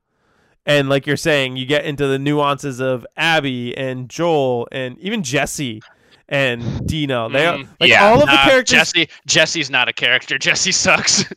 and 0.66 0.90
like 0.90 1.08
you're 1.08 1.18
saying, 1.18 1.58
you 1.58 1.66
get 1.66 1.86
into 1.86 2.06
the 2.08 2.20
nuances 2.20 2.80
of 2.80 3.08
Abby 3.16 3.76
and 3.76 4.10
Joel 4.10 4.68
and 4.72 5.00
even 5.00 5.24
Jesse 5.24 5.82
and 6.30 6.86
Dina. 6.88 7.30
They 7.30 7.46
Mm, 7.46 7.68
like 7.80 7.90
yeah. 7.90 8.06
all 8.08 8.16
of 8.16 8.20
the 8.22 8.26
Nah, 8.28 8.44
characters. 8.46 8.78
Jesse. 8.78 9.10
Jesse's 9.26 9.70
not 9.70 9.88
a 9.88 9.94
character. 9.94 10.38
Jesse 10.40 10.72
sucks. 10.72 11.26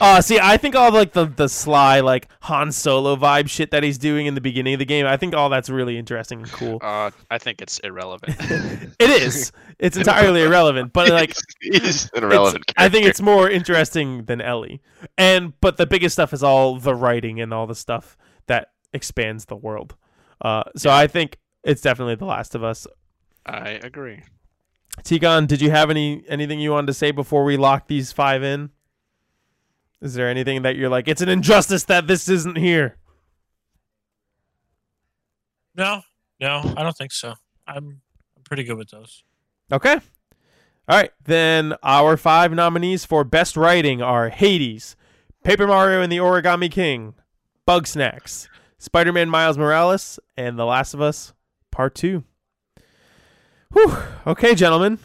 Uh, 0.00 0.20
see, 0.22 0.38
I 0.40 0.56
think 0.56 0.74
all 0.74 0.90
like 0.92 1.12
the 1.12 1.26
the 1.26 1.46
sly 1.48 2.00
like 2.00 2.26
Han 2.42 2.72
Solo 2.72 3.16
vibe 3.16 3.50
shit 3.50 3.70
that 3.72 3.82
he's 3.82 3.98
doing 3.98 4.24
in 4.26 4.34
the 4.34 4.40
beginning 4.40 4.72
of 4.74 4.78
the 4.78 4.86
game. 4.86 5.04
I 5.04 5.18
think 5.18 5.34
all 5.34 5.50
that's 5.50 5.68
really 5.68 5.98
interesting 5.98 6.40
and 6.40 6.50
cool. 6.50 6.78
uh, 6.80 7.10
I 7.30 7.36
think 7.36 7.60
it's 7.60 7.78
irrelevant. 7.80 8.34
it 8.98 9.10
is. 9.22 9.52
It's 9.78 9.98
entirely 9.98 10.42
irrelevant, 10.42 10.94
but 10.94 11.10
like 11.10 11.34
he's 11.60 12.10
an 12.14 12.24
irrelevant 12.24 12.64
It's- 12.70 12.74
I 12.84 12.88
think 12.88 13.04
it's 13.06 13.20
more 13.20 13.50
interesting 13.50 14.24
than 14.24 14.40
Ellie. 14.40 14.80
And 15.18 15.52
but 15.60 15.76
the 15.76 15.86
biggest 15.86 16.14
stuff 16.14 16.32
is 16.32 16.42
all 16.42 16.78
the 16.78 16.94
writing 16.94 17.40
and 17.40 17.52
all 17.52 17.66
the 17.66 17.74
stuff 17.74 18.16
that 18.46 18.68
expands 18.94 19.44
the 19.44 19.56
world. 19.56 19.94
Uh, 20.40 20.64
so 20.76 20.90
I 20.90 21.06
think 21.06 21.36
it's 21.64 21.82
definitely 21.82 22.14
The 22.14 22.24
Last 22.24 22.54
of 22.54 22.64
Us. 22.64 22.86
I 23.50 23.70
agree. 23.82 24.22
Tigon, 25.02 25.46
did 25.46 25.60
you 25.60 25.70
have 25.70 25.90
any 25.90 26.24
anything 26.28 26.60
you 26.60 26.70
wanted 26.72 26.88
to 26.88 26.94
say 26.94 27.10
before 27.10 27.44
we 27.44 27.56
lock 27.56 27.88
these 27.88 28.12
five 28.12 28.42
in? 28.42 28.70
Is 30.00 30.14
there 30.14 30.28
anything 30.28 30.62
that 30.62 30.76
you're 30.76 30.88
like, 30.88 31.08
it's 31.08 31.20
an 31.20 31.28
injustice 31.28 31.84
that 31.84 32.06
this 32.06 32.28
isn't 32.28 32.56
here? 32.56 32.96
No, 35.74 36.02
no, 36.40 36.74
I 36.76 36.82
don't 36.82 36.96
think 36.96 37.12
so. 37.12 37.34
I'm 37.66 38.00
I'm 38.36 38.42
pretty 38.44 38.64
good 38.64 38.76
with 38.76 38.90
those. 38.90 39.24
Okay. 39.72 39.94
All 40.88 40.96
right. 40.96 41.12
Then 41.24 41.74
our 41.82 42.16
five 42.16 42.52
nominees 42.52 43.04
for 43.04 43.24
best 43.24 43.56
writing 43.56 44.02
are 44.02 44.28
Hades, 44.28 44.96
Paper 45.44 45.66
Mario 45.66 46.02
and 46.02 46.10
the 46.10 46.18
Origami 46.18 46.70
King, 46.70 47.14
Bugsnax, 47.66 48.48
Spider 48.78 49.12
Man 49.12 49.30
Miles 49.30 49.56
Morales, 49.56 50.18
and 50.36 50.58
The 50.58 50.66
Last 50.66 50.94
of 50.94 51.00
Us 51.00 51.32
Part 51.70 51.94
2. 51.94 52.24
Whew. 53.72 53.96
Okay, 54.26 54.54
gentlemen. 54.54 54.98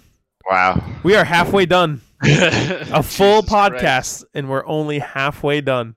wow. 0.50 0.84
We 1.04 1.16
are 1.16 1.24
halfway 1.24 1.66
done. 1.66 2.02
A 2.24 3.04
full 3.04 3.42
Jesus 3.42 3.50
Christ. 3.50 3.84
podcast, 3.84 4.24
and 4.34 4.50
we're 4.50 4.66
only 4.66 5.00
halfway 5.00 5.62
done. 5.62 5.96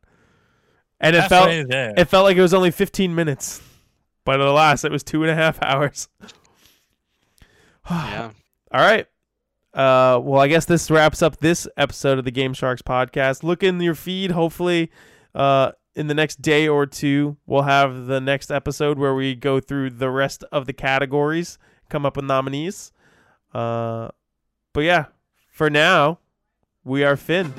And 1.00 1.14
it 1.14 1.28
felt 1.28 1.48
there. 1.68 1.94
it 1.96 2.06
felt 2.06 2.24
like 2.24 2.36
it 2.36 2.42
was 2.42 2.52
only 2.54 2.70
15 2.70 3.14
minutes. 3.14 3.62
But 4.24 4.40
alas, 4.40 4.84
it 4.84 4.92
was 4.92 5.02
two 5.02 5.22
and 5.22 5.30
a 5.30 5.34
half 5.34 5.62
hours. 5.62 6.08
Yeah. 7.90 8.32
All 8.70 8.80
right. 8.82 9.06
Uh, 9.72 10.20
well, 10.22 10.42
I 10.42 10.48
guess 10.48 10.66
this 10.66 10.90
wraps 10.90 11.22
up 11.22 11.38
this 11.38 11.66
episode 11.78 12.18
of 12.18 12.26
the 12.26 12.30
Game 12.30 12.52
Sharks 12.52 12.82
podcast. 12.82 13.42
Look 13.42 13.62
in 13.62 13.80
your 13.80 13.94
feed. 13.94 14.32
Hopefully, 14.32 14.90
uh, 15.34 15.72
in 15.94 16.06
the 16.06 16.12
next 16.14 16.42
day 16.42 16.68
or 16.68 16.84
two, 16.84 17.38
we'll 17.46 17.62
have 17.62 18.04
the 18.06 18.20
next 18.20 18.50
episode 18.50 18.98
where 18.98 19.14
we 19.14 19.34
go 19.34 19.58
through 19.58 19.90
the 19.90 20.10
rest 20.10 20.44
of 20.52 20.66
the 20.66 20.74
categories, 20.74 21.58
come 21.88 22.06
up 22.06 22.16
with 22.16 22.24
nominees. 22.24 22.92
Uh, 23.52 24.08
but 24.72 24.80
yeah, 24.80 25.06
for 25.50 25.70
now, 25.70 26.18
we 26.84 27.04
are 27.04 27.16
Finn. 27.16 27.52